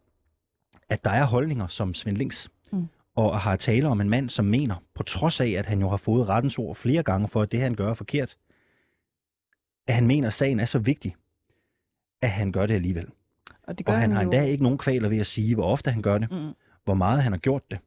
at 0.90 1.04
der 1.04 1.12
er 1.12 1.26
holdninger 1.26 1.68
som 1.68 1.94
Svend 1.94 2.18
Links. 2.18 2.50
Mm. 2.72 2.88
Og 3.16 3.40
har 3.40 3.56
tale 3.56 3.88
om 3.88 4.02
en 4.02 4.10
mand, 4.10 4.30
som 4.30 4.46
mener, 4.46 4.76
på 4.94 5.04
trods 5.04 5.40
af, 5.40 5.50
at 5.50 5.66
han 5.66 5.80
jo 5.80 5.90
har 5.90 5.98
fået 5.98 6.30
rettens 6.30 6.58
ord 6.58 6.76
flere 6.76 7.04
gange 7.04 7.28
for, 7.28 7.42
at 7.42 7.52
det, 7.52 7.60
han 7.60 7.76
gør, 7.76 7.90
er 7.90 7.94
forkert, 7.94 8.38
at 9.88 9.94
han 9.94 10.08
mener, 10.08 10.28
at 10.28 10.34
sagen 10.34 10.60
er 10.60 10.66
så 10.66 10.80
vigtig, 10.80 11.16
at 12.22 12.30
han 12.30 12.52
gør 12.52 12.66
det 12.66 12.74
alligevel. 12.74 13.08
Og, 13.64 13.78
det 13.78 13.86
gør 13.86 13.94
og 13.94 14.00
han, 14.00 14.10
han 14.10 14.16
har 14.16 14.24
endda 14.24 14.44
ikke 14.44 14.64
nogen 14.64 14.78
kvaler 14.78 15.10
ved 15.10 15.18
at 15.20 15.28
sige, 15.28 15.56
hvor 15.56 15.64
ofte 15.64 15.92
han 15.92 16.02
gør 16.02 16.18
det, 16.18 16.32
mm. 16.32 16.54
hvor 16.84 16.94
meget 16.94 17.24
han 17.24 17.32
har 17.32 17.40
gjort 17.40 17.72
det, 17.72 17.80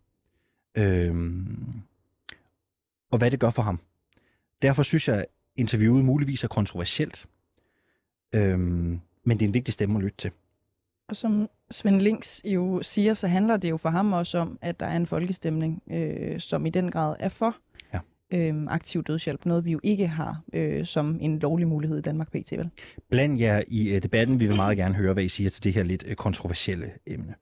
øhm, 0.74 1.82
og 3.10 3.18
hvad 3.18 3.30
det 3.30 3.40
gør 3.40 3.50
for 3.50 3.62
ham. 3.62 3.80
Derfor 4.64 4.83
synes 4.83 5.09
jeg, 5.09 5.27
interviewet 5.57 6.05
muligvis 6.05 6.44
er 6.44 6.48
kontroversielt, 6.48 7.27
øhm, 8.35 9.00
men 9.24 9.38
det 9.38 9.44
er 9.44 9.48
en 9.48 9.55
vigtig 9.55 9.74
stemme 9.74 9.98
at 9.98 10.05
lytte 10.05 10.16
til. 10.16 10.31
Og 11.09 11.16
som 11.16 11.48
Svend 11.70 12.00
Links 12.00 12.42
jo 12.44 12.83
siger, 12.83 13.14
så 13.14 13.29
handler 13.29 13.57
det 13.57 13.70
jo 13.70 13.77
for 13.77 13.88
ham 13.88 14.12
også 14.12 14.38
om, 14.38 14.59
at 14.62 14.81
der 14.81 14.87
er 14.87 14.96
en 14.96 15.07
folkestemning, 15.07 15.83
øh, 15.90 16.40
som 16.40 16.66
i 16.66 16.70
den 16.70 16.90
grad 16.90 17.16
er 17.18 17.29
for 17.29 17.57
ja. 17.92 17.98
øh, 18.33 18.66
aktiv 18.68 19.05
dødshjælp. 19.05 19.46
Noget 19.46 19.64
vi 19.64 19.72
jo 19.72 19.81
ikke 19.83 20.07
har 20.07 20.42
øh, 20.53 20.87
som 20.87 21.18
en 21.20 21.38
lovlig 21.38 21.68
mulighed 21.68 21.98
i 21.98 22.03
Danmark 22.03 22.29
pt. 22.29 22.53
Vel? 22.53 22.70
Bland 23.11 23.38
jer 23.38 23.62
i 23.68 23.94
øh, 23.94 24.03
debatten. 24.03 24.40
Vi 24.40 24.46
vil 24.46 24.57
meget 24.57 24.77
gerne 24.77 24.94
høre, 24.94 25.12
hvad 25.12 25.24
I 25.24 25.29
siger 25.29 25.50
til 25.50 25.64
det 25.64 25.72
her 25.72 25.83
lidt 25.83 26.05
øh, 26.07 26.16
kontroversielle 26.16 26.90
emne. 27.07 27.35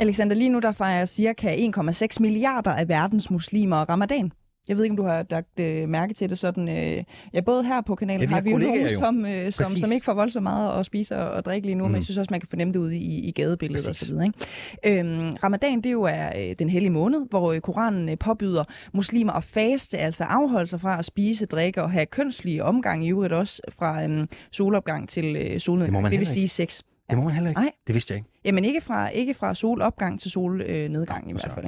Alexander, 0.00 0.36
lige 0.36 0.48
nu 0.48 0.58
der 0.58 0.72
fejrer 0.72 1.04
cirka 1.04 1.56
1,6 1.56 2.16
milliarder 2.20 2.70
af 2.70 2.88
verdens 2.88 3.30
muslimer 3.30 3.76
ramadan. 3.76 4.32
Jeg 4.68 4.76
ved 4.76 4.84
ikke, 4.84 4.92
om 4.92 4.96
du 4.96 5.02
har 5.02 5.26
lagt 5.30 5.60
øh, 5.60 5.88
mærke 5.88 6.14
til 6.14 6.30
det 6.30 6.38
sådan. 6.38 6.68
Øh, 6.68 7.04
ja, 7.34 7.40
både 7.40 7.64
her 7.64 7.80
på 7.80 7.94
kanalen 7.94 8.20
ja, 8.20 8.26
vi 8.26 8.34
har, 8.34 8.40
vi 8.40 8.50
jo 8.50 8.58
nogen, 8.58 8.90
som, 8.90 9.26
øh, 9.26 9.52
som, 9.52 9.66
som 9.66 9.92
ikke 9.92 10.04
får 10.04 10.14
voldsomt 10.14 10.42
meget 10.42 10.80
at 10.80 10.86
spise 10.86 11.16
og, 11.16 11.30
og 11.30 11.44
drikke 11.44 11.66
lige 11.66 11.74
nu, 11.74 11.84
mm. 11.84 11.90
men 11.90 11.96
jeg 11.96 12.04
synes 12.04 12.18
også, 12.18 12.30
man 12.30 12.40
kan 12.40 12.48
fornemme 12.48 12.72
det 12.72 12.78
ude 12.78 12.96
i, 12.96 13.28
i 13.28 13.32
gadebilledet 13.32 13.86
Præcis. 13.86 14.02
og 14.02 14.06
så 14.06 14.12
videre. 14.12 14.26
Ikke? 14.84 15.00
Øhm, 15.00 15.36
ramadan, 15.44 15.80
det 15.80 15.92
jo 15.92 16.02
er 16.02 16.32
øh, 16.38 16.54
den 16.58 16.68
hellige 16.68 16.90
måned, 16.90 17.20
hvor 17.30 17.52
øh, 17.52 17.60
Koranen 17.60 18.08
øh, 18.08 18.18
påbyder 18.18 18.64
muslimer 18.94 19.32
at 19.32 19.44
faste, 19.44 19.98
altså 19.98 20.24
afholde 20.24 20.66
sig 20.66 20.80
fra 20.80 20.98
at 20.98 21.04
spise, 21.04 21.46
drikke 21.46 21.82
og 21.82 21.90
have 21.90 22.06
kønslige 22.06 22.64
omgang 22.64 23.06
i 23.06 23.10
øvrigt 23.10 23.32
også 23.32 23.62
fra 23.72 24.04
øh, 24.04 24.26
solopgang 24.52 25.08
til 25.08 25.36
øh, 25.36 25.60
solnedgang. 25.60 26.04
Det, 26.04 26.10
det 26.10 26.18
vil 26.18 26.26
sige 26.26 26.48
sex. 26.48 26.80
Det 27.10 27.18
må 27.18 27.24
man 27.24 27.32
heller 27.32 27.50
ikke. 27.50 27.60
Nej. 27.60 27.72
Det 27.86 27.94
vidste 27.94 28.12
jeg 28.12 28.18
ikke. 28.18 28.30
Jamen 28.46 28.64
ikke 28.64 28.80
fra, 28.80 29.08
ikke 29.08 29.34
fra 29.34 29.54
solopgang 29.54 30.20
til 30.20 30.30
solnedgang 30.30 31.24
øh, 31.24 31.30
i 31.30 31.32
hvert 31.32 31.52
fald. 31.54 31.66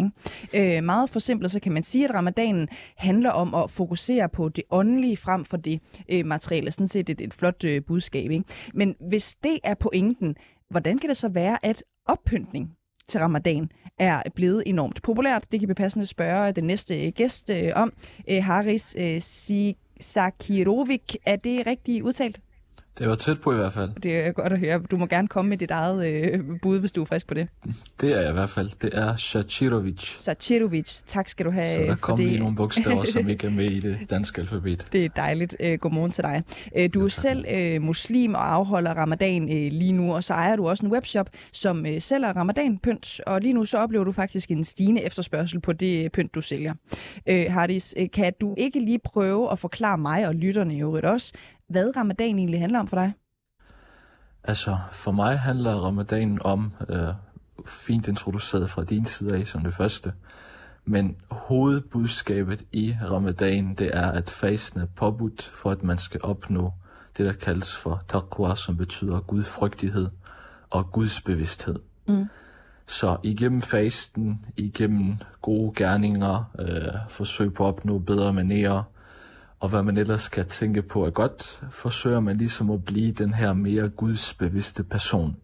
Ikke? 0.52 0.76
Øh, 0.76 0.84
meget 0.84 1.10
forsimplet, 1.10 1.50
så 1.50 1.60
kan 1.60 1.72
man 1.72 1.82
sige, 1.82 2.04
at 2.04 2.14
ramadanen 2.14 2.68
handler 2.96 3.30
om 3.30 3.54
at 3.54 3.70
fokusere 3.70 4.28
på 4.28 4.48
det 4.48 4.64
åndelige 4.70 5.16
frem 5.16 5.44
for 5.44 5.56
det 5.56 5.80
øh, 6.08 6.26
materielle. 6.26 6.70
Sådan 6.70 6.88
set 6.88 7.10
et, 7.10 7.20
et 7.20 7.34
flot 7.34 7.64
øh, 7.64 7.82
budskab. 7.84 8.30
Ikke? 8.30 8.44
Men 8.74 8.94
hvis 9.08 9.36
det 9.36 9.58
er 9.64 9.74
pointen, 9.74 10.36
hvordan 10.70 10.98
kan 10.98 11.08
det 11.08 11.16
så 11.16 11.28
være, 11.28 11.66
at 11.66 11.82
oppyntning 12.06 12.70
til 13.08 13.20
ramadan 13.20 13.70
er 13.98 14.22
blevet 14.34 14.62
enormt 14.66 15.02
populært? 15.02 15.52
Det 15.52 15.60
kan 15.60 15.68
vi 15.68 15.74
passende 15.74 16.06
spørge 16.06 16.52
den 16.52 16.64
næste 16.64 17.06
øh, 17.06 17.12
gæst 17.12 17.50
øh, 17.50 17.72
om. 17.74 17.92
Øh, 18.30 18.44
Haris 18.44 18.96
øh, 18.98 19.20
Sakirovic, 20.00 21.14
er 21.26 21.36
det 21.36 21.66
rigtigt 21.66 22.02
udtalt? 22.02 22.40
Det 22.98 23.08
var 23.08 23.14
tæt 23.14 23.40
på 23.40 23.52
i 23.52 23.56
hvert 23.56 23.72
fald. 23.72 23.90
Det 24.02 24.16
er 24.16 24.32
godt 24.32 24.52
at 24.52 24.58
høre. 24.58 24.78
Du 24.90 24.96
må 24.96 25.06
gerne 25.06 25.28
komme 25.28 25.48
med 25.48 25.58
dit 25.58 25.70
eget 25.70 26.06
øh, 26.06 26.40
bud, 26.62 26.78
hvis 26.80 26.92
du 26.92 27.00
er 27.00 27.04
frisk 27.04 27.26
på 27.26 27.34
det. 27.34 27.48
Det 28.00 28.12
er 28.12 28.20
jeg 28.20 28.30
i 28.30 28.32
hvert 28.32 28.50
fald. 28.50 28.70
Det 28.82 28.90
er 28.98 29.16
Shachirovic. 29.16 30.14
Shachirovic. 30.18 31.00
Tak 31.06 31.28
skal 31.28 31.46
du 31.46 31.50
have 31.50 31.74
Så 31.74 31.80
der 31.82 31.96
kom 31.96 32.16
det. 32.16 32.26
lige 32.26 32.38
nogle 32.40 32.56
bogstaver, 32.56 33.04
som 33.04 33.28
ikke 33.32 33.46
er 33.46 33.50
med 33.50 33.70
i 33.70 33.80
det 33.80 33.98
danske 34.10 34.40
alfabet. 34.40 34.86
Det 34.92 35.04
er 35.04 35.08
dejligt. 35.08 35.56
Øh, 35.60 35.78
godmorgen 35.78 36.10
til 36.12 36.24
dig. 36.24 36.42
Øh, 36.76 36.90
du 36.94 37.04
er 37.04 37.08
selv 37.08 37.44
øh, 37.50 37.82
muslim 37.82 38.34
og 38.34 38.52
afholder 38.54 38.94
ramadan 38.94 39.42
øh, 39.42 39.72
lige 39.72 39.92
nu, 39.92 40.14
og 40.14 40.24
så 40.24 40.34
ejer 40.34 40.56
du 40.56 40.68
også 40.68 40.86
en 40.86 40.92
webshop, 40.92 41.30
som 41.52 41.86
øh, 41.86 42.00
sælger 42.00 42.32
ramadan-pynt, 42.36 43.20
og 43.26 43.40
lige 43.40 43.52
nu 43.52 43.64
så 43.64 43.78
oplever 43.78 44.04
du 44.04 44.12
faktisk 44.12 44.50
en 44.50 44.64
stigende 44.64 45.02
efterspørgsel 45.02 45.60
på 45.60 45.72
det 45.72 46.12
pynt, 46.12 46.34
du 46.34 46.42
sælger. 46.42 46.74
Øh, 47.26 47.46
Hardis, 47.52 47.94
øh, 47.98 48.08
kan 48.12 48.32
du 48.40 48.54
ikke 48.58 48.80
lige 48.80 48.98
prøve 49.04 49.52
at 49.52 49.58
forklare 49.58 49.98
mig 49.98 50.26
og 50.26 50.34
lytterne 50.34 50.74
i 50.76 50.80
øvrigt 50.80 51.06
også, 51.06 51.32
hvad 51.68 51.96
ramadan 51.96 52.38
egentlig 52.38 52.60
handler 52.60 52.78
om 52.78 52.88
for 52.88 52.96
dig? 52.96 53.12
Altså, 54.44 54.78
for 54.90 55.12
mig 55.12 55.38
handler 55.38 55.74
ramadan 55.74 56.38
om, 56.44 56.72
øh, 56.88 57.14
fint 57.66 58.08
introduceret 58.08 58.70
fra 58.70 58.84
din 58.84 59.04
side 59.04 59.36
af 59.36 59.46
som 59.46 59.62
det 59.62 59.74
første, 59.74 60.12
men 60.84 61.16
hovedbudskabet 61.30 62.64
i 62.72 62.96
ramadan, 63.10 63.74
det 63.74 63.90
er, 63.92 64.10
at 64.10 64.30
fasten 64.30 64.80
er 64.80 64.86
påbudt 64.86 65.42
for, 65.42 65.70
at 65.70 65.82
man 65.82 65.98
skal 65.98 66.20
opnå 66.22 66.72
det, 67.16 67.26
der 67.26 67.32
kaldes 67.32 67.76
for 67.76 68.02
taqwa, 68.08 68.54
som 68.54 68.76
betyder 68.76 69.20
gudfrygtighed 69.20 70.08
og 70.70 70.92
gudsbevidsthed. 70.92 71.78
Mm. 72.06 72.26
Så 72.86 73.16
igennem 73.22 73.62
fasten, 73.62 74.44
igennem 74.56 75.16
gode 75.42 75.72
gerninger, 75.76 76.52
øh, 76.58 76.94
forsøg 77.08 77.54
på 77.54 77.64
at 77.64 77.68
opnå 77.68 77.98
bedre 77.98 78.32
manerer, 78.32 78.82
og 79.60 79.68
hvad 79.68 79.82
man 79.82 79.96
ellers 79.96 80.22
skal 80.22 80.46
tænke 80.46 80.82
på 80.82 81.06
er 81.06 81.10
godt, 81.10 81.62
forsøger 81.70 82.20
man 82.20 82.36
ligesom 82.36 82.70
at 82.70 82.84
blive 82.84 83.12
den 83.12 83.34
her 83.34 83.52
mere 83.52 83.88
gudsbevidste 83.88 84.84
person. 84.84 85.36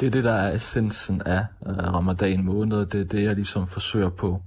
Det 0.00 0.06
er 0.06 0.10
det, 0.10 0.24
der 0.24 0.32
er 0.32 0.54
essensen 0.54 1.22
af 1.22 1.46
uh, 1.60 1.76
ramadan 1.76 2.44
måned, 2.44 2.86
det 2.86 3.00
er 3.00 3.04
det, 3.04 3.22
jeg 3.22 3.34
ligesom 3.34 3.66
forsøger 3.66 4.10
på 4.10 4.42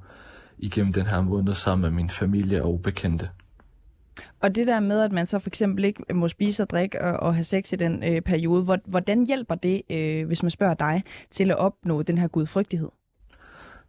igennem 0.58 0.94
den 0.94 1.06
her 1.06 1.22
måned 1.22 1.54
sammen 1.54 1.82
med 1.82 1.92
min 1.96 2.10
familie 2.10 2.64
og 2.64 2.82
bekendte. 2.82 3.30
Og 4.40 4.56
det 4.56 4.68
der 4.68 4.80
med, 4.80 5.02
at 5.02 5.12
man 5.12 5.26
så 5.26 5.40
for 5.40 5.50
eksempel 5.50 5.84
ikke 5.84 6.14
må 6.14 6.28
spise 6.28 6.64
og 6.64 6.70
drikke 6.70 7.02
og, 7.02 7.20
og 7.20 7.36
have 7.36 7.44
sex 7.44 7.72
i 7.72 7.76
den 7.76 8.04
øh, 8.04 8.22
periode, 8.22 8.80
hvordan 8.86 9.28
hjælper 9.28 9.56
det, 9.56 9.82
øh, 9.90 10.28
hvis 10.28 10.44
man 10.44 10.50
spørger 10.50 10.74
dig, 10.74 11.04
til 11.32 11.52
at 11.52 11.58
opnå 11.58 12.02
den 12.02 12.18
her 12.18 12.28
gudfrygtighed? 12.28 12.90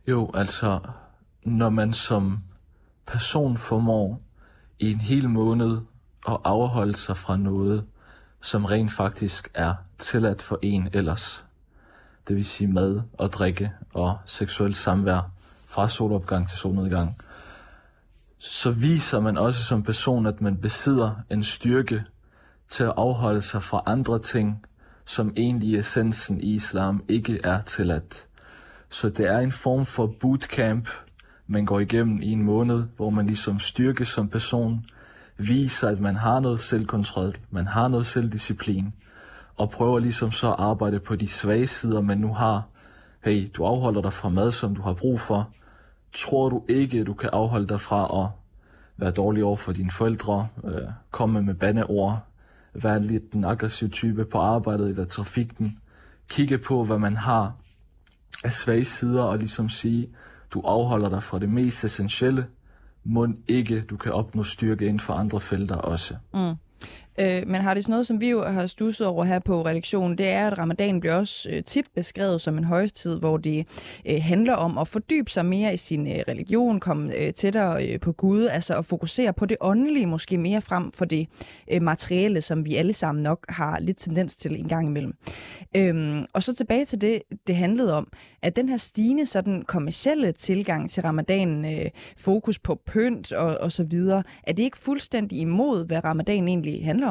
Jo, 0.08 0.30
altså, 0.34 0.78
når 1.44 1.70
man 1.70 1.92
som 1.92 2.38
person 3.06 3.56
formår 3.56 4.20
i 4.80 4.92
en 4.92 5.00
hel 5.00 5.28
måned 5.28 5.78
at 6.28 6.36
afholde 6.44 6.96
sig 6.96 7.16
fra 7.16 7.36
noget, 7.36 7.84
som 8.40 8.64
rent 8.64 8.92
faktisk 8.92 9.50
er 9.54 9.74
tilladt 9.98 10.42
for 10.42 10.58
en 10.62 10.88
ellers. 10.92 11.44
Det 12.28 12.36
vil 12.36 12.44
sige 12.44 12.68
mad 12.68 13.02
og 13.12 13.32
drikke 13.32 13.72
og 13.94 14.18
seksuel 14.26 14.74
samvær 14.74 15.30
fra 15.66 15.88
solopgang 15.88 16.48
til 16.48 16.58
solnedgang. 16.58 17.16
Så 18.38 18.70
viser 18.70 19.20
man 19.20 19.38
også 19.38 19.64
som 19.64 19.82
person, 19.82 20.26
at 20.26 20.40
man 20.40 20.56
besidder 20.56 21.14
en 21.30 21.44
styrke 21.44 22.04
til 22.68 22.84
at 22.84 22.92
afholde 22.96 23.42
sig 23.42 23.62
fra 23.62 23.82
andre 23.86 24.18
ting, 24.18 24.66
som 25.04 25.32
egentlig 25.36 25.78
essensen 25.78 26.40
i 26.40 26.54
islam 26.54 27.04
ikke 27.08 27.40
er 27.44 27.60
tilladt. 27.60 28.26
Så 28.90 29.08
det 29.08 29.26
er 29.26 29.38
en 29.38 29.52
form 29.52 29.86
for 29.86 30.14
bootcamp, 30.20 30.88
man 31.50 31.64
går 31.64 31.80
igennem 31.80 32.22
i 32.22 32.32
en 32.32 32.42
måned, 32.42 32.84
hvor 32.96 33.10
man 33.10 33.26
ligesom 33.26 33.58
styrkes 33.58 34.08
som 34.08 34.28
person, 34.28 34.84
viser, 35.38 35.88
at 35.88 36.00
man 36.00 36.16
har 36.16 36.40
noget 36.40 36.60
selvkontrol, 36.60 37.36
man 37.50 37.66
har 37.66 37.88
noget 37.88 38.06
selvdisciplin, 38.06 38.92
og 39.56 39.70
prøver 39.70 39.98
ligesom 39.98 40.32
så 40.32 40.48
at 40.48 40.56
arbejde 40.58 41.00
på 41.00 41.16
de 41.16 41.28
svage 41.28 41.66
sider, 41.66 42.00
man 42.00 42.18
nu 42.18 42.34
har. 42.34 42.62
Hey, 43.24 43.50
du 43.54 43.64
afholder 43.64 44.02
dig 44.02 44.12
fra 44.12 44.28
mad, 44.28 44.50
som 44.50 44.74
du 44.74 44.82
har 44.82 44.92
brug 44.92 45.20
for. 45.20 45.50
Tror 46.12 46.48
du 46.48 46.62
ikke, 46.68 47.04
du 47.04 47.14
kan 47.14 47.30
afholde 47.32 47.68
dig 47.68 47.80
fra 47.80 48.24
at 48.24 48.28
være 48.96 49.10
dårlig 49.10 49.44
over 49.44 49.56
for 49.56 49.72
dine 49.72 49.90
forældre, 49.90 50.48
øh, 50.64 50.88
komme 51.10 51.42
med 51.42 51.54
bandeord, 51.54 52.18
være 52.74 53.02
lidt 53.02 53.32
den 53.32 53.44
aggressiv 53.44 53.90
type 53.90 54.24
på 54.24 54.38
arbejdet 54.38 54.88
eller 54.88 55.04
trafikken, 55.04 55.78
kigge 56.28 56.58
på, 56.58 56.84
hvad 56.84 56.98
man 56.98 57.16
har 57.16 57.52
af 58.44 58.52
svage 58.52 58.84
sider, 58.84 59.22
og 59.22 59.38
ligesom 59.38 59.68
sige, 59.68 60.08
du 60.54 60.60
afholder 60.60 61.08
dig 61.08 61.22
fra 61.22 61.38
det 61.38 61.48
mest 61.48 61.84
essentielle, 61.84 62.46
må 63.04 63.28
ikke 63.48 63.80
du 63.80 63.96
kan 63.96 64.12
opnå 64.12 64.42
styrke 64.42 64.84
inden 64.84 65.00
for 65.00 65.14
andre 65.14 65.40
felter 65.40 65.76
også. 65.76 66.16
Mm. 66.34 66.54
Øh, 67.20 67.48
men 67.48 67.60
har 67.60 67.74
det 67.74 67.84
sådan 67.84 67.92
noget, 67.92 68.06
som 68.06 68.20
vi 68.20 68.30
jo 68.30 68.42
har 68.42 68.66
stusset 68.66 69.06
over 69.06 69.24
her 69.24 69.38
på 69.38 69.66
redaktionen, 69.66 70.18
det 70.18 70.28
er, 70.28 70.46
at 70.46 70.58
ramadan 70.58 71.00
bliver 71.00 71.14
også 71.14 71.50
øh, 71.52 71.64
tit 71.64 71.86
beskrevet 71.94 72.40
som 72.40 72.58
en 72.58 72.64
højtid, 72.64 73.18
hvor 73.18 73.36
det 73.36 73.66
øh, 74.06 74.22
handler 74.22 74.54
om 74.54 74.78
at 74.78 74.88
fordybe 74.88 75.30
sig 75.30 75.46
mere 75.46 75.74
i 75.74 75.76
sin 75.76 76.06
øh, 76.06 76.24
religion, 76.28 76.80
komme 76.80 77.14
øh, 77.16 77.32
tættere 77.32 77.86
øh, 77.86 78.00
på 78.00 78.12
Gud, 78.12 78.46
altså 78.46 78.74
at 78.78 78.84
fokusere 78.84 79.32
på 79.32 79.46
det 79.46 79.56
åndelige 79.60 80.06
måske 80.06 80.38
mere 80.38 80.60
frem 80.60 80.92
for 80.92 81.04
det 81.04 81.26
øh, 81.70 81.82
materielle, 81.82 82.40
som 82.40 82.64
vi 82.64 82.76
alle 82.76 82.92
sammen 82.92 83.22
nok 83.22 83.46
har 83.48 83.80
lidt 83.80 83.98
tendens 83.98 84.36
til 84.36 84.60
en 84.60 84.68
gang 84.68 84.86
imellem. 84.86 85.14
Øhm, 85.76 86.24
og 86.32 86.42
så 86.42 86.54
tilbage 86.54 86.84
til 86.84 87.00
det, 87.00 87.22
det 87.46 87.56
handlede 87.56 87.94
om, 87.94 88.12
at 88.42 88.56
den 88.56 88.68
her 88.68 88.76
stigende 88.76 89.26
sådan 89.26 89.62
kommercielle 89.62 90.32
tilgang 90.32 90.90
til 90.90 91.02
ramadanen, 91.02 91.64
øh, 91.64 91.90
fokus 92.16 92.58
på 92.58 92.80
pynt 92.86 93.32
og, 93.32 93.58
og 93.58 93.72
så 93.72 93.84
videre, 93.84 94.22
er 94.42 94.52
det 94.52 94.62
ikke 94.62 94.78
fuldstændig 94.78 95.38
imod, 95.38 95.86
hvad 95.86 96.04
ramadan 96.04 96.48
egentlig 96.48 96.84
handler 96.84 97.08
om? 97.08 97.09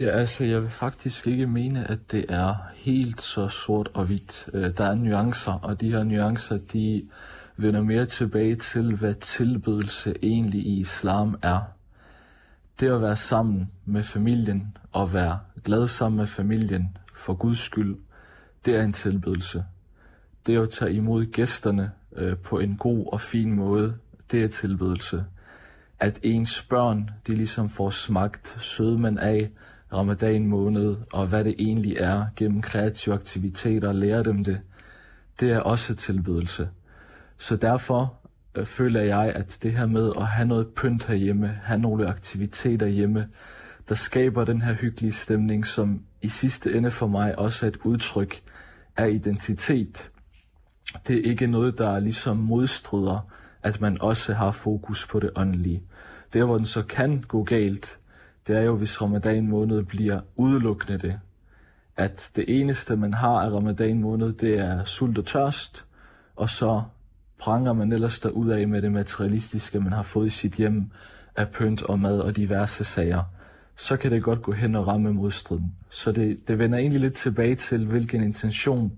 Ja, 0.00 0.10
altså 0.10 0.44
jeg 0.44 0.62
vil 0.62 0.70
faktisk 0.70 1.26
ikke 1.26 1.46
mene, 1.46 1.90
at 1.90 2.12
det 2.12 2.26
er 2.28 2.54
helt 2.74 3.22
så 3.22 3.48
sort 3.48 3.88
og 3.94 4.04
hvidt. 4.04 4.48
Øh, 4.52 4.76
der 4.76 4.84
er 4.84 4.94
nuancer, 4.94 5.52
og 5.52 5.80
de 5.80 5.90
her 5.90 6.04
nuancer, 6.04 6.58
de 6.72 7.08
vender 7.56 7.82
mere 7.82 8.06
tilbage 8.06 8.54
til, 8.56 8.94
hvad 8.94 9.14
tilbedelse 9.14 10.14
egentlig 10.22 10.60
i 10.66 10.80
islam 10.80 11.38
er. 11.42 11.60
Det 12.80 12.90
at 12.90 13.02
være 13.02 13.16
sammen 13.16 13.70
med 13.84 14.02
familien 14.02 14.76
og 14.92 15.12
være 15.12 15.38
glad 15.64 15.88
sammen 15.88 16.16
med 16.16 16.26
familien 16.26 16.96
for 17.14 17.34
Guds 17.34 17.58
skyld, 17.58 17.96
det 18.64 18.76
er 18.76 18.82
en 18.82 18.92
tilbedelse. 18.92 19.64
Det 20.46 20.60
at 20.60 20.70
tage 20.70 20.92
imod 20.92 21.26
gæsterne 21.26 21.90
øh, 22.16 22.36
på 22.36 22.58
en 22.58 22.76
god 22.76 23.12
og 23.12 23.20
fin 23.20 23.52
måde, 23.52 23.94
det 24.30 24.44
er 24.44 24.48
tilbedelse. 24.48 25.24
At 26.00 26.18
ens 26.22 26.62
børn, 26.62 27.10
de 27.26 27.34
ligesom 27.34 27.68
får 27.68 27.90
smagt 27.90 28.56
sødmen 28.58 29.18
af 29.18 29.50
ramadan 29.92 30.46
måned, 30.46 30.96
og 31.12 31.26
hvad 31.26 31.44
det 31.44 31.54
egentlig 31.58 31.96
er 31.96 32.26
gennem 32.36 32.62
kreative 32.62 33.14
aktiviteter, 33.14 33.92
lære 33.92 34.22
dem 34.22 34.44
det, 34.44 34.60
det 35.40 35.50
er 35.50 35.60
også 35.60 35.94
tilbydelse. 35.94 36.68
Så 37.38 37.56
derfor 37.56 38.14
øh, 38.54 38.66
føler 38.66 39.00
jeg, 39.00 39.32
at 39.34 39.58
det 39.62 39.72
her 39.72 39.86
med 39.86 40.12
at 40.16 40.26
have 40.26 40.48
noget 40.48 40.66
pynt 40.76 41.04
herhjemme, 41.04 41.60
have 41.62 41.80
nogle 41.80 42.08
aktiviteter 42.08 42.86
hjemme, 42.86 43.28
der 43.88 43.94
skaber 43.94 44.44
den 44.44 44.62
her 44.62 44.74
hyggelige 44.74 45.12
stemning, 45.12 45.66
som 45.66 46.02
i 46.22 46.28
sidste 46.28 46.74
ende 46.74 46.90
for 46.90 47.06
mig 47.06 47.38
også 47.38 47.66
er 47.66 47.70
et 47.70 47.76
udtryk 47.84 48.40
af 48.96 49.10
identitet. 49.10 50.10
Det 51.06 51.16
er 51.16 51.30
ikke 51.30 51.46
noget, 51.46 51.78
der 51.78 51.98
ligesom 51.98 52.36
modstrider, 52.36 53.28
at 53.62 53.80
man 53.80 54.00
også 54.00 54.34
har 54.34 54.50
fokus 54.50 55.06
på 55.06 55.20
det 55.20 55.30
åndelige. 55.36 55.82
Der, 56.32 56.44
hvor 56.44 56.56
den 56.56 56.66
så 56.66 56.82
kan 56.82 57.24
gå 57.28 57.44
galt, 57.44 57.97
det 58.48 58.56
er 58.56 58.60
jo, 58.60 58.76
hvis 58.76 59.02
ramadan 59.02 59.48
måned 59.48 59.82
bliver 59.82 60.20
udelukkende 60.36 60.98
det. 60.98 61.20
At 61.96 62.30
det 62.36 62.44
eneste, 62.60 62.96
man 62.96 63.14
har 63.14 63.40
af 63.40 63.52
ramadan 63.52 64.00
måned, 64.00 64.32
det 64.32 64.56
er 64.64 64.84
sult 64.84 65.18
og 65.18 65.26
tørst, 65.26 65.84
og 66.36 66.48
så 66.48 66.82
pranger 67.38 67.72
man 67.72 67.92
ellers 67.92 68.26
ud 68.26 68.48
af 68.48 68.68
med 68.68 68.82
det 68.82 68.92
materialistiske, 68.92 69.80
man 69.80 69.92
har 69.92 70.02
fået 70.02 70.26
i 70.26 70.30
sit 70.30 70.54
hjem 70.54 70.90
af 71.36 71.48
pynt 71.48 71.82
og 71.82 71.98
mad 71.98 72.20
og 72.20 72.36
diverse 72.36 72.84
sager, 72.84 73.22
så 73.76 73.96
kan 73.96 74.10
det 74.10 74.22
godt 74.22 74.42
gå 74.42 74.52
hen 74.52 74.74
og 74.74 74.86
ramme 74.86 75.12
modstriden. 75.12 75.74
Så 75.90 76.12
det, 76.12 76.48
det 76.48 76.58
vender 76.58 76.78
egentlig 76.78 77.00
lidt 77.00 77.14
tilbage 77.14 77.54
til, 77.54 77.86
hvilken 77.86 78.22
intention 78.22 78.92